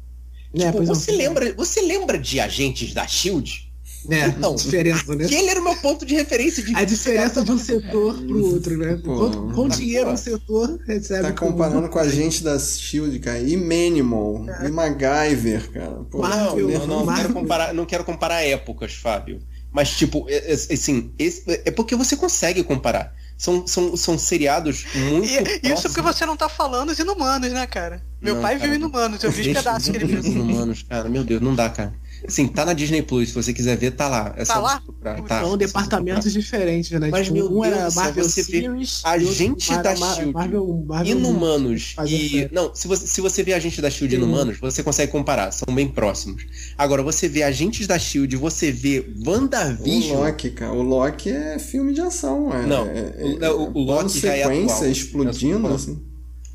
É, 0.54 0.58
Tipo, 0.66 0.72
pois 0.78 0.88
é. 0.88 0.94
você, 0.94 1.12
lembra, 1.12 1.52
você 1.54 1.80
lembra 1.82 2.18
de 2.18 2.38
agentes 2.40 2.92
da 2.94 3.06
Shield? 3.06 3.72
É, 4.10 4.26
Então, 4.26 4.54
diferença, 4.54 5.14
né? 5.16 5.24
Aquele 5.24 5.48
era 5.48 5.58
o 5.60 5.64
meu 5.64 5.76
ponto 5.76 6.04
de 6.04 6.14
referência 6.14 6.62
de 6.62 6.76
A 6.76 6.84
diferença 6.84 7.42
de 7.42 7.50
um 7.50 7.58
setor 7.58 8.14
pro 8.22 8.44
outro, 8.52 8.76
né? 8.76 9.00
Pô. 9.02 9.16
Quanto, 9.16 9.54
quanto 9.54 9.76
dinheiro 9.78 10.10
um 10.10 10.16
setor 10.16 10.78
recebe. 10.86 11.22
Tá 11.22 11.32
comparando 11.32 11.88
com 11.88 11.98
a 11.98 12.06
gente 12.06 12.44
da 12.44 12.58
Shield, 12.58 13.18
cara. 13.20 13.38
E 13.40 13.56
Manimal, 13.56 14.44
e 14.66 14.70
MacGyver, 14.70 15.70
cara. 15.72 16.04
Pô, 16.10 16.18
Não, 16.20 16.28
Marvel, 16.28 16.68
não, 16.68 16.78
não, 16.80 16.86
não 16.98 17.04
Marvel. 17.06 17.22
quero 17.24 17.34
comparar, 17.34 17.74
não 17.74 17.86
quero 17.86 18.04
comparar 18.04 18.42
épocas, 18.42 18.92
Fábio. 18.92 19.40
Mas, 19.72 19.90
tipo, 19.96 20.26
é, 20.28 20.52
é- 20.52 20.52
assim, 20.52 21.12
esse- 21.18 21.42
é 21.64 21.70
porque 21.70 21.96
você 21.96 22.14
consegue 22.16 22.62
comparar. 22.62 23.12
São, 23.36 23.66
são, 23.66 23.96
são 23.96 24.16
seriados 24.16 24.86
muito. 24.94 25.26
E, 25.26 25.72
isso 25.72 25.88
porque 25.88 26.00
você 26.00 26.24
não 26.24 26.36
tá 26.36 26.48
falando 26.48 26.90
os 26.90 26.98
inumanos, 26.98 27.50
né, 27.50 27.66
cara? 27.66 28.00
Meu 28.22 28.36
Não, 28.36 28.42
pai 28.42 28.56
cara. 28.56 28.66
viu 28.68 28.76
inumanos, 28.76 29.22
eu 29.24 29.30
vi 29.30 29.50
os 29.50 29.56
pedaços 29.58 29.88
que 29.88 29.96
ele 29.96 30.06
viu. 30.06 30.24
Inumanos, 30.24 30.82
cara, 30.82 31.08
meu 31.08 31.24
Deus, 31.24 31.42
não 31.42 31.54
dá, 31.54 31.68
cara. 31.68 31.92
Assim, 32.26 32.48
tá 32.48 32.64
na 32.64 32.72
Disney 32.72 33.02
Plus, 33.02 33.28
se 33.28 33.34
você 33.34 33.52
quiser 33.52 33.76
ver, 33.76 33.90
tá 33.90 34.08
lá. 34.08 34.34
É 34.36 34.44
Tá 34.44 34.58
lá? 34.58 34.80
procurar, 34.80 35.16
Putz, 35.16 35.28
tá, 35.28 35.40
São 35.42 35.54
é 35.54 35.56
departamentos 35.58 36.32
diferentes, 36.32 36.90
né? 36.98 37.08
Mas, 37.10 37.24
Tipo, 37.26 37.34
meu 37.34 37.46
um 37.46 37.60
Deus 37.60 37.66
era 37.66 37.90
Marvel 37.90 38.24
você 38.24 38.42
Series. 38.42 39.02
a 39.04 39.18
gente 39.18 39.76
da 39.82 39.94
Ma- 39.96 40.14
Shield. 40.14 40.32
Marvel, 40.32 40.84
Marvel 40.86 41.18
Inumanos 41.18 41.94
e. 42.06 42.48
Não, 42.50 42.74
se 42.74 42.88
você, 42.88 43.06
se 43.06 43.20
você 43.20 43.42
vê 43.42 43.52
agentes 43.52 43.78
da 43.80 43.90
Shield 43.90 44.14
e 44.14 44.18
Sim. 44.18 44.24
Inumanos, 44.24 44.58
você 44.58 44.82
consegue 44.82 45.12
comparar, 45.12 45.50
são 45.50 45.74
bem 45.74 45.86
próximos. 45.86 46.46
Agora, 46.78 47.02
você 47.02 47.28
vê 47.28 47.42
agentes 47.42 47.86
da 47.86 47.98
Shield, 47.98 48.34
você 48.36 48.72
vê 48.72 49.00
O 49.22 49.30
WandaVision. 49.30 50.20
Loki, 50.24 50.50
cara. 50.50 50.72
O 50.72 50.82
Loki 50.82 51.28
é 51.30 51.58
filme 51.58 51.92
de 51.92 52.00
ação. 52.00 52.50
É, 52.54 52.66
Não, 52.66 52.86
é, 52.86 53.12
o- 53.22 53.44
é, 53.44 53.50
o- 53.50 53.62
o 53.64 53.72
plano 53.72 54.02
Loki 54.02 54.18
já 54.20 54.34
é 54.34 54.42
sequência 54.44 54.74
atual. 54.76 54.90
explodindo, 54.90 55.68
assim. 55.68 56.02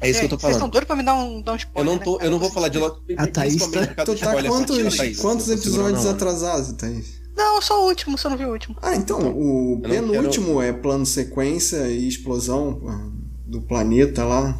É 0.01 0.09
isso 0.09 0.19
que 0.19 0.25
eu 0.25 0.29
tô 0.29 0.37
Vocês 0.37 0.51
estão 0.55 0.59
falando. 0.59 0.71
doidos 0.71 0.87
pra 0.87 0.95
me 0.95 1.03
dar 1.03 1.15
um, 1.15 1.41
dar 1.41 1.51
um 1.51 1.55
Eu 1.55 1.57
spoiler. 1.57 1.91
não, 1.93 1.99
tô, 1.99 2.17
né, 2.19 2.25
eu 2.27 2.31
não 2.31 2.39
vou 2.39 2.49
falar 2.49 2.69
de 2.69 2.77
Loki. 2.77 3.15
A 3.17 3.27
Thaís 3.27 3.55
tá- 3.57 4.05
Tu 4.05 4.15
tá 4.15 4.43
quantos, 4.43 4.97
Thaís, 4.97 5.19
quantos 5.19 5.45
você 5.47 5.53
episódios 5.53 6.05
atrasados, 6.05 6.71
Thaís? 6.73 7.19
Não, 7.35 7.61
só 7.61 7.83
o 7.83 7.87
último, 7.87 8.17
só 8.17 8.29
não 8.29 8.37
vi 8.37 8.45
o 8.45 8.51
último. 8.51 8.75
Ah, 8.81 8.95
então, 8.95 9.19
o 9.37 9.81
Eu 9.83 9.89
penúltimo 9.89 10.61
é 10.61 10.71
plano 10.73 11.05
sequência 11.05 11.87
e 11.87 12.07
explosão 12.07 12.81
ah, 12.87 13.09
do 13.45 13.61
planeta 13.61 14.23
lá. 14.25 14.57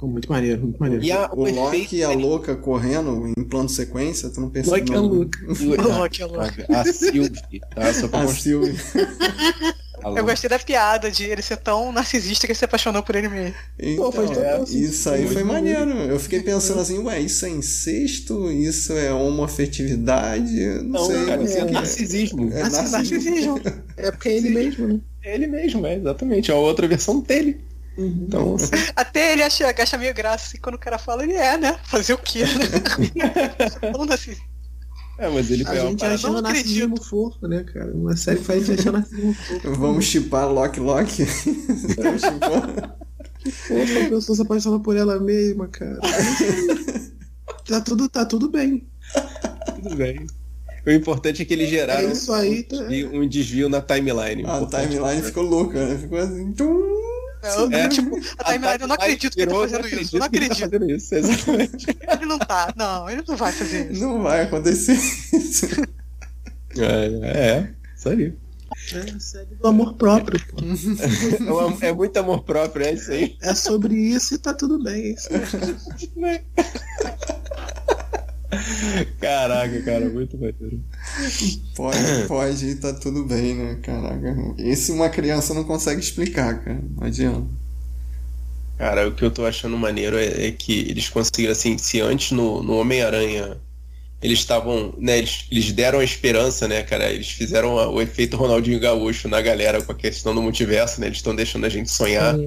Muito 0.00 0.30
maneiro, 0.30 0.62
muito 0.62 0.78
maneiro. 0.78 1.02
E 1.04 1.10
a, 1.10 1.28
O 1.32 1.40
Loki 1.50 1.76
efeito 1.76 1.94
e 1.96 2.04
a 2.04 2.10
louca 2.10 2.54
correndo 2.54 3.32
em 3.36 3.42
plano 3.44 3.68
sequência, 3.68 4.30
tu 4.30 4.40
não 4.40 4.48
pensa 4.48 4.70
Loki 4.70 4.92
é 4.92 4.94
e 4.94 4.98
o- 4.98 5.82
Loki 5.98 6.22
é 6.22 6.26
louco. 6.26 6.52
A 6.72 6.84
Sylvie, 6.84 7.60
tá? 7.74 7.92
Só 7.92 8.06
pra 8.06 8.20
A 8.20 8.22
mostrar. 8.22 8.52
Sylvie. 10.00 10.18
Eu 10.18 10.24
gostei 10.24 10.50
da 10.50 10.58
piada 10.58 11.10
de 11.10 11.24
ele 11.24 11.42
ser 11.42 11.56
tão 11.58 11.92
narcisista 11.92 12.46
que 12.46 12.52
ele 12.52 12.58
se 12.58 12.64
apaixonou 12.64 13.02
por 13.02 13.14
ele 13.16 13.28
mesmo. 13.28 13.54
Então, 13.78 14.12
faz 14.12 14.30
todo 14.30 14.42
é, 14.42 14.62
isso 14.70 15.10
aí 15.10 15.26
foi 15.28 15.44
maneiro. 15.44 15.90
Eu 15.90 16.18
fiquei 16.18 16.40
pensando 16.42 16.80
assim, 16.80 16.98
ué, 16.98 17.20
isso 17.20 17.44
é 17.46 17.50
incesto? 17.50 18.50
Isso 18.50 18.92
é 18.92 19.12
homoafetividade? 19.12 20.52
Não, 20.82 21.00
Não, 21.00 21.06
sei. 21.06 21.26
cara, 21.26 21.42
isso 21.42 21.58
é 21.58 21.64
que 21.66 21.72
narcisismo. 21.72 22.52
É 22.52 22.62
Narcisismo. 22.68 22.90
narcisismo. 22.92 23.60
É 23.96 24.10
porque 24.10 24.28
é 24.28 24.36
ele 24.36 24.50
mesmo, 24.50 24.86
né? 24.88 25.00
É 25.24 25.34
ele 25.34 25.46
mesmo, 25.46 25.86
é 25.86 25.96
exatamente. 25.96 26.50
É 26.50 26.54
a 26.54 26.58
outra 26.58 26.86
versão 26.86 27.20
dele. 27.20 27.60
Uhum. 27.96 28.24
Então, 28.28 28.54
assim, 28.54 28.70
Até 28.94 29.32
ele 29.32 29.42
acha, 29.42 29.74
acha 29.76 29.98
meio 29.98 30.14
graça 30.14 30.46
assim, 30.46 30.58
quando 30.58 30.76
o 30.76 30.78
cara 30.78 30.98
fala, 30.98 31.24
ele 31.24 31.34
é, 31.34 31.58
né? 31.58 31.76
Fazer 31.84 32.12
o 32.12 32.18
quê, 32.18 32.44
né? 32.44 33.18
Assim, 34.14 34.36
é, 35.18 35.28
mas 35.28 35.50
ele 35.50 35.64
A 35.66 35.70
uma 35.72 35.80
gente 35.80 35.98
parada. 35.98 36.14
achando 36.14 36.42
narcisismo 36.42 37.02
fofo, 37.02 37.46
né, 37.48 37.64
cara? 37.64 37.92
Uma 37.92 38.16
série 38.16 38.38
que 38.38 38.44
faz 38.44 38.62
a 38.62 38.66
gente 38.66 38.80
achar 38.80 38.92
narcisismo 38.92 39.34
fofo. 39.34 39.70
Vamos 39.76 40.04
chipar 40.04 40.48
Loki 40.50 40.80
Loki. 40.80 41.24
Vamos 41.98 42.22
chipar. 42.22 42.96
Fofa, 43.50 44.06
a 44.06 44.08
pessoa 44.10 44.36
se 44.36 44.42
apaixona 44.42 44.80
por 44.80 44.96
ela 44.96 45.18
mesma, 45.20 45.68
cara. 45.68 45.98
tá, 47.66 47.80
tudo, 47.80 48.08
tá 48.08 48.24
tudo 48.24 48.48
bem. 48.50 48.86
Tudo 49.82 49.96
bem. 49.96 50.26
O 50.86 50.90
importante 50.90 51.42
é 51.42 51.44
que 51.44 51.52
eles 51.52 51.68
geraram 51.68 52.08
É 52.08 52.12
isso 52.12 52.32
aí, 52.32 52.62
tá? 52.62 52.76
um, 52.76 52.88
desvio, 52.88 53.10
um 53.22 53.28
desvio 53.28 53.68
na 53.68 53.80
timeline. 53.80 54.44
A 54.46 54.56
Importante. 54.56 54.90
timeline 54.90 55.22
ficou 55.22 55.42
louca, 55.42 55.84
né? 55.86 55.98
Ficou 55.98 56.18
assim. 56.18 56.52
tum. 56.52 56.98
Eu, 57.42 57.72
É. 57.72 57.88
tipo, 57.88 58.16
a 58.38 58.44
timeline, 58.44 58.78
eu 58.80 58.88
não 58.88 58.94
acredito 58.94 59.34
que 59.34 59.40
ele 59.42 59.50
tá 59.52 59.58
fazendo 59.58 59.86
isso. 59.88 60.16
Eu 60.16 60.20
não 60.20 60.26
ele 60.26 60.38
tá 60.38 60.44
acredito. 60.44 60.58
fazendo 60.70 60.90
isso, 60.90 61.14
exatamente. 61.14 61.86
Ele 61.88 62.26
não 62.26 62.38
tá. 62.38 62.74
Não, 62.76 63.10
ele 63.10 63.22
não 63.26 63.36
vai 63.36 63.52
fazer 63.52 63.92
isso. 63.92 64.00
Não 64.02 64.22
vai 64.22 64.42
acontecer 64.42 64.94
isso. 64.94 65.66
é, 66.78 67.06
é, 67.22 67.74
isso 67.96 68.08
aí. 68.08 68.34
É 68.94 69.18
série 69.18 69.54
do 69.56 69.66
amor 69.66 69.94
próprio, 69.94 70.40
pô. 70.46 70.58
É, 71.82 71.88
é 71.88 71.92
muito 71.92 72.16
amor 72.18 72.44
próprio, 72.44 72.86
é 72.86 72.92
isso 72.92 73.10
aí. 73.10 73.36
É 73.42 73.54
sobre 73.54 73.94
isso 73.94 74.34
e 74.34 74.38
tá 74.38 74.52
tudo 74.54 74.82
bem. 74.82 75.06
é 75.06 75.10
isso 75.14 75.28
aí. 75.32 76.44
Caraca, 79.20 79.82
cara, 79.82 80.08
muito 80.08 80.36
maneiro. 80.38 80.82
Pode, 81.74 82.22
pode, 82.26 82.74
tá 82.76 82.92
tudo 82.94 83.24
bem, 83.24 83.54
né? 83.54 83.76
Caraca. 83.82 84.36
Esse 84.58 84.90
uma 84.92 85.08
criança 85.10 85.54
não 85.54 85.64
consegue 85.64 86.00
explicar, 86.00 86.64
cara. 86.64 86.80
Não 86.96 87.06
adianta. 87.06 87.46
Cara, 88.76 89.08
o 89.08 89.14
que 89.14 89.24
eu 89.24 89.30
tô 89.30 89.44
achando 89.44 89.76
maneiro 89.76 90.16
é, 90.16 90.46
é 90.48 90.52
que 90.52 90.72
eles 90.88 91.08
conseguiram, 91.08 91.52
assim, 91.52 91.76
se 91.78 92.00
antes 92.00 92.30
no, 92.32 92.62
no 92.62 92.76
Homem-Aranha 92.78 93.60
eles 94.22 94.40
estavam, 94.40 94.94
né, 94.98 95.18
eles, 95.18 95.46
eles 95.50 95.72
deram 95.72 96.00
a 96.00 96.04
esperança, 96.04 96.68
né, 96.68 96.82
cara, 96.82 97.12
eles 97.12 97.30
fizeram 97.30 97.78
a- 97.78 97.88
o 97.90 98.00
efeito 98.02 98.36
Ronaldinho 98.36 98.80
Gaúcho 98.80 99.28
na 99.28 99.40
galera 99.42 99.82
com 99.82 99.92
a 99.92 99.94
questão 99.94 100.34
do 100.34 100.42
multiverso, 100.42 101.00
né, 101.00 101.06
eles 101.08 101.18
estão 101.18 101.34
deixando 101.36 101.66
a 101.66 101.68
gente 101.68 101.90
sonhar. 101.90 102.44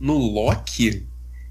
No 0.00 0.16
Loki, 0.18 1.06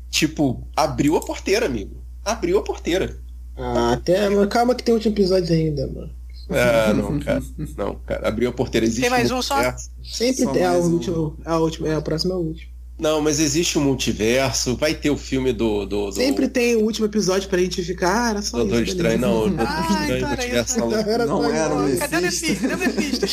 tipo, 0.09 0.67
abriu 0.75 1.15
a 1.17 1.21
porteira, 1.21 1.65
amigo. 1.67 2.03
Abriu 2.25 2.59
a 2.59 2.63
porteira. 2.63 3.17
Ah, 3.61 3.93
até. 3.93 4.29
Mas 4.29 4.47
calma 4.49 4.75
que 4.75 4.83
tem 4.83 4.93
último 4.93 5.13
episódio 5.13 5.53
ainda, 5.53 5.87
mano. 5.87 6.09
Ah, 6.49 6.93
não, 6.93 7.19
cara. 7.19 7.41
Não, 7.77 7.95
cara, 7.95 8.27
abriu 8.27 8.49
a 8.49 8.53
porteira. 8.53 8.85
Existe 8.85 9.01
Tem 9.01 9.09
mais 9.09 9.31
um 9.31 9.41
só? 9.41 9.55
Sempre 10.03 10.43
Só 10.43 10.51
tem. 10.51 10.63
É 10.63 10.71
o 10.71 10.83
um. 10.83 10.93
último. 10.93 11.37
É 11.45 11.53
o 11.53 11.59
último. 11.59 11.87
É, 11.87 11.97
o 11.97 12.01
próximo 12.01 12.33
é 12.33 12.35
o 12.35 12.39
último. 12.39 12.70
Não, 13.01 13.19
mas 13.19 13.39
existe 13.39 13.79
um 13.79 13.81
multiverso, 13.81 14.75
vai 14.77 14.93
ter 14.93 15.09
o 15.09 15.17
filme 15.17 15.51
do. 15.51 15.85
do, 15.85 16.05
do 16.05 16.11
Sempre 16.13 16.47
tem 16.47 16.75
o 16.75 16.81
último 16.83 17.07
episódio 17.07 17.49
pra 17.49 17.57
gente 17.59 17.81
ficar. 17.83 18.27
Ah, 18.27 18.29
era 18.29 18.41
só 18.43 18.57
Doutor 18.57 18.83
isso. 18.83 18.91
Estranho, 18.91 19.19
não. 19.19 19.47
Doutor 19.49 19.65
Ah, 19.67 19.87
Estranho, 19.89 20.17
então 20.17 20.29
era 20.29 20.35
multiverso 20.37 20.79
maluco. 20.79 21.09
Era 21.09 21.25
Não 21.25 21.43
era 21.53 21.75
o 21.75 21.89
isso. 21.89 21.99
Cadê 21.99 22.17
o 22.17 22.21
Mephisto? 22.21 22.61
Cadê 22.61 22.73
o 22.75 22.77
Mephisto? 22.77 23.27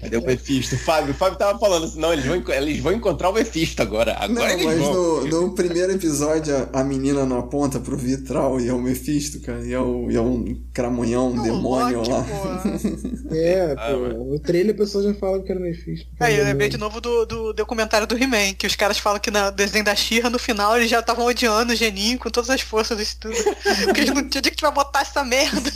Cadê 0.00 0.16
o 0.16 0.22
Mephisto? 0.26 0.76
Fábio, 0.84 1.10
o 1.10 1.14
Fábio 1.16 1.38
tava 1.38 1.58
falando 1.58 1.86
assim, 1.86 1.98
não, 2.00 2.12
eles 2.12 2.24
vão, 2.24 2.42
eles 2.54 2.78
vão 2.80 2.92
encontrar 2.92 3.30
o 3.30 3.32
Mephisto 3.32 3.82
agora. 3.82 4.12
Não, 4.28 4.42
Agora 4.42 4.52
eles 4.52 4.64
mas 4.64 4.78
vão. 4.78 4.92
no, 4.94 5.26
no 5.48 5.54
primeiro 5.54 5.92
episódio 5.92 6.54
a, 6.72 6.80
a 6.80 6.84
menina 6.84 7.26
não 7.26 7.38
aponta 7.40 7.80
pro 7.80 7.96
vitral 7.96 8.60
e 8.60 8.68
é 8.68 8.72
o 8.72 8.80
Mephisto, 8.80 9.40
cara. 9.40 9.66
E 9.66 9.72
é, 9.72 9.80
o, 9.80 10.08
e 10.10 10.16
é 10.16 10.20
um 10.20 10.56
cramunhão, 10.72 11.30
um 11.30 11.34
Não, 11.36 11.42
demônio 11.42 11.98
Loki, 11.98 12.10
lá. 12.10 12.22
pô. 12.22 13.30
É, 13.34 13.74
Ah, 13.76 13.90
pô. 13.92 13.98
mano. 13.98 14.34
O 14.34 14.38
trailer 14.38 14.74
a 14.74 14.78
pessoa 14.78 15.02
já 15.02 15.14
fala 15.14 15.42
que 15.42 15.50
era 15.50 15.60
Mephisto. 15.60 16.06
Aí 16.20 16.38
eu 16.38 16.44
lembrei 16.44 16.68
de 16.68 16.76
novo 16.78 17.00
do, 17.00 17.24
do 17.26 17.52
documentário 17.52 18.06
do 18.06 18.16
He-Man, 18.16 18.54
que 18.58 18.66
os 18.66 18.76
caras 18.76 18.99
falam 19.00 19.18
que 19.18 19.30
no 19.30 19.50
desenho 19.50 19.84
da 19.84 19.94
She-Ra, 19.96 20.30
no 20.30 20.38
final, 20.38 20.76
eles 20.76 20.90
já 20.90 21.00
estavam 21.00 21.24
odiando 21.26 21.72
o 21.72 21.76
Geninho 21.76 22.18
com 22.18 22.30
todas 22.30 22.50
as 22.50 22.60
forças 22.60 22.96
desse 22.96 23.16
tudo. 23.18 23.34
Porque 23.84 24.00
eles 24.00 24.14
não 24.14 24.28
tinham 24.28 24.42
que 24.42 24.60
vai 24.62 24.72
botar 24.72 25.00
essa 25.00 25.24
merda. 25.24 25.70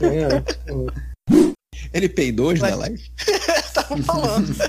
É, 0.00 0.40
pô. 0.70 0.90
Ele 1.92 2.08
peidou 2.08 2.48
hoje 2.48 2.60
na 2.60 2.68
Mas- 2.70 2.78
live? 2.78 3.10
Estavam 3.64 4.02
falando. 4.02 4.54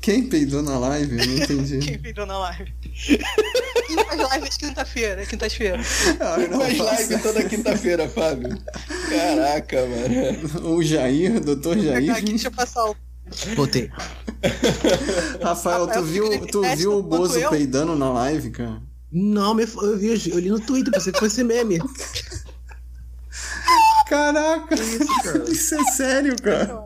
Quem 0.00 0.26
peidou 0.28 0.62
na 0.62 0.78
live? 0.78 1.18
Eu 1.18 1.26
não 1.26 1.34
entendi. 1.44 1.78
quem 1.78 1.98
viu 1.98 2.24
na 2.26 2.38
live. 2.38 2.72
E 3.90 4.04
faz 4.04 4.20
live 4.20 4.48
de 4.48 4.58
quinta-feira, 4.58 5.26
quinta-feira. 5.26 5.78
Ah, 6.20 6.36
faço. 6.58 6.82
live 6.84 7.18
toda 7.22 7.44
quinta-feira, 7.44 8.08
Fábio. 8.08 8.58
Caraca, 9.10 9.76
mano. 9.86 10.70
O 10.76 10.82
Jair, 10.82 11.40
doutor 11.40 11.74
Vou 11.76 11.84
pegar 11.84 12.00
Jair. 12.00 12.12
aqui, 12.12 12.24
deixa 12.26 12.48
eu 12.48 12.52
passar 12.52 12.84
o. 12.88 12.96
Botei. 13.54 13.90
Rafael, 15.42 15.86
tu 15.88 16.02
viu, 16.02 16.46
tu 16.46 16.62
viu 16.76 16.98
o 16.98 17.02
Bozo 17.02 17.38
eu. 17.38 17.50
peidando 17.50 17.96
na 17.96 18.10
live, 18.10 18.50
cara? 18.50 18.80
Não, 19.10 19.54
me- 19.54 19.62
eu, 19.64 19.96
vi, 19.98 20.30
eu 20.30 20.38
li 20.38 20.50
no 20.50 20.60
Twitter, 20.60 20.92
pensei 20.92 21.12
que 21.12 21.18
fosse 21.18 21.42
meme. 21.42 21.78
Caraca, 24.08 24.74
isso 25.48 25.74
é 25.74 25.84
sério, 25.92 26.34
cara. 26.42 26.84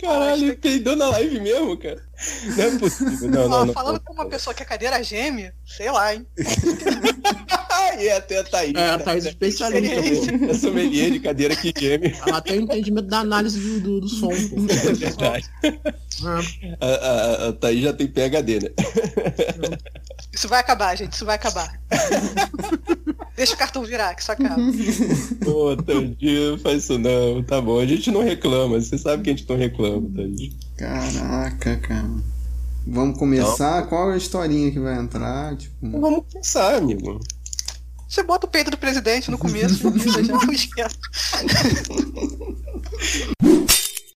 Caralho, 0.00 0.42
ele 0.44 0.56
peidou 0.56 0.94
na 0.94 1.08
live 1.08 1.40
mesmo, 1.40 1.76
cara. 1.78 2.02
Não 2.44 2.64
é 2.64 2.78
possível. 2.78 3.30
Não, 3.30 3.48
não, 3.48 3.66
não. 3.66 3.72
falando 3.74 4.00
com 4.00 4.12
uma 4.12 4.26
pessoa 4.28 4.52
que 4.52 4.62
a 4.62 4.66
cadeira 4.66 5.02
geme, 5.02 5.50
sei 5.66 5.90
lá, 5.90 6.14
hein? 6.14 6.26
e 8.02 8.10
até 8.10 8.38
a 8.38 8.44
Thaís. 8.44 8.74
É, 8.74 8.90
a 8.90 8.98
né? 8.98 9.04
Thaís 9.04 9.26
é 9.26 9.28
especialista, 9.30 9.96
pô. 10.38 10.44
É 10.50 10.54
sommelier 10.54 11.10
de 11.10 11.20
cadeira 11.20 11.54
que 11.56 11.72
geme. 11.78 12.14
Ela 12.26 12.40
tem 12.40 12.62
entendimento 12.62 13.08
da 13.08 13.20
análise 13.20 13.58
do, 13.58 13.80
do, 13.80 14.00
do 14.00 14.08
som, 14.08 14.28
pô. 14.28 14.56
É 14.70 14.92
verdade. 14.92 15.50
Ah, 16.24 16.40
A, 16.80 16.86
a, 16.86 17.48
a 17.48 17.52
Thaís 17.52 17.82
já 17.82 17.92
tem 17.92 18.06
PHD, 18.06 18.60
né? 18.60 18.70
Isso 20.32 20.48
vai 20.48 20.60
acabar, 20.60 20.96
gente, 20.96 21.12
isso 21.12 21.24
vai 21.24 21.36
acabar. 21.36 21.80
Deixa 23.36 23.54
o 23.54 23.58
cartão 23.58 23.84
virar, 23.84 24.14
que 24.14 24.22
isso 24.22 24.32
acaba. 24.32 24.56
Pô, 25.44 25.76
Thaís, 25.76 26.62
faz 26.62 26.84
isso 26.84 26.98
não. 26.98 27.42
Tá 27.42 27.60
bom, 27.60 27.78
a 27.78 27.86
gente 27.86 28.10
não 28.10 28.22
reclama. 28.22 28.80
Você 28.80 28.96
sabe 28.96 29.22
que 29.22 29.30
a 29.30 29.32
gente 29.34 29.48
não 29.48 29.56
reclama, 29.56 30.08
Thaís. 30.14 30.52
Caraca, 30.76 31.76
cara. 31.78 32.10
Vamos 32.86 33.18
começar? 33.18 33.82
Qual 33.88 34.10
é 34.10 34.14
a 34.14 34.16
historinha 34.16 34.70
que 34.70 34.78
vai 34.78 34.96
entrar? 34.96 35.56
Tipo, 35.56 35.90
vamos 36.00 36.24
pensar, 36.32 36.76
amigo. 36.76 37.20
Você 38.08 38.22
bota 38.22 38.46
o 38.46 38.50
peito 38.50 38.70
do 38.70 38.78
presidente 38.78 39.30
no 39.30 39.38
começo 39.38 39.88
e 39.96 39.98
já, 40.10 40.22
já 40.22 40.52
esquece. 40.52 40.96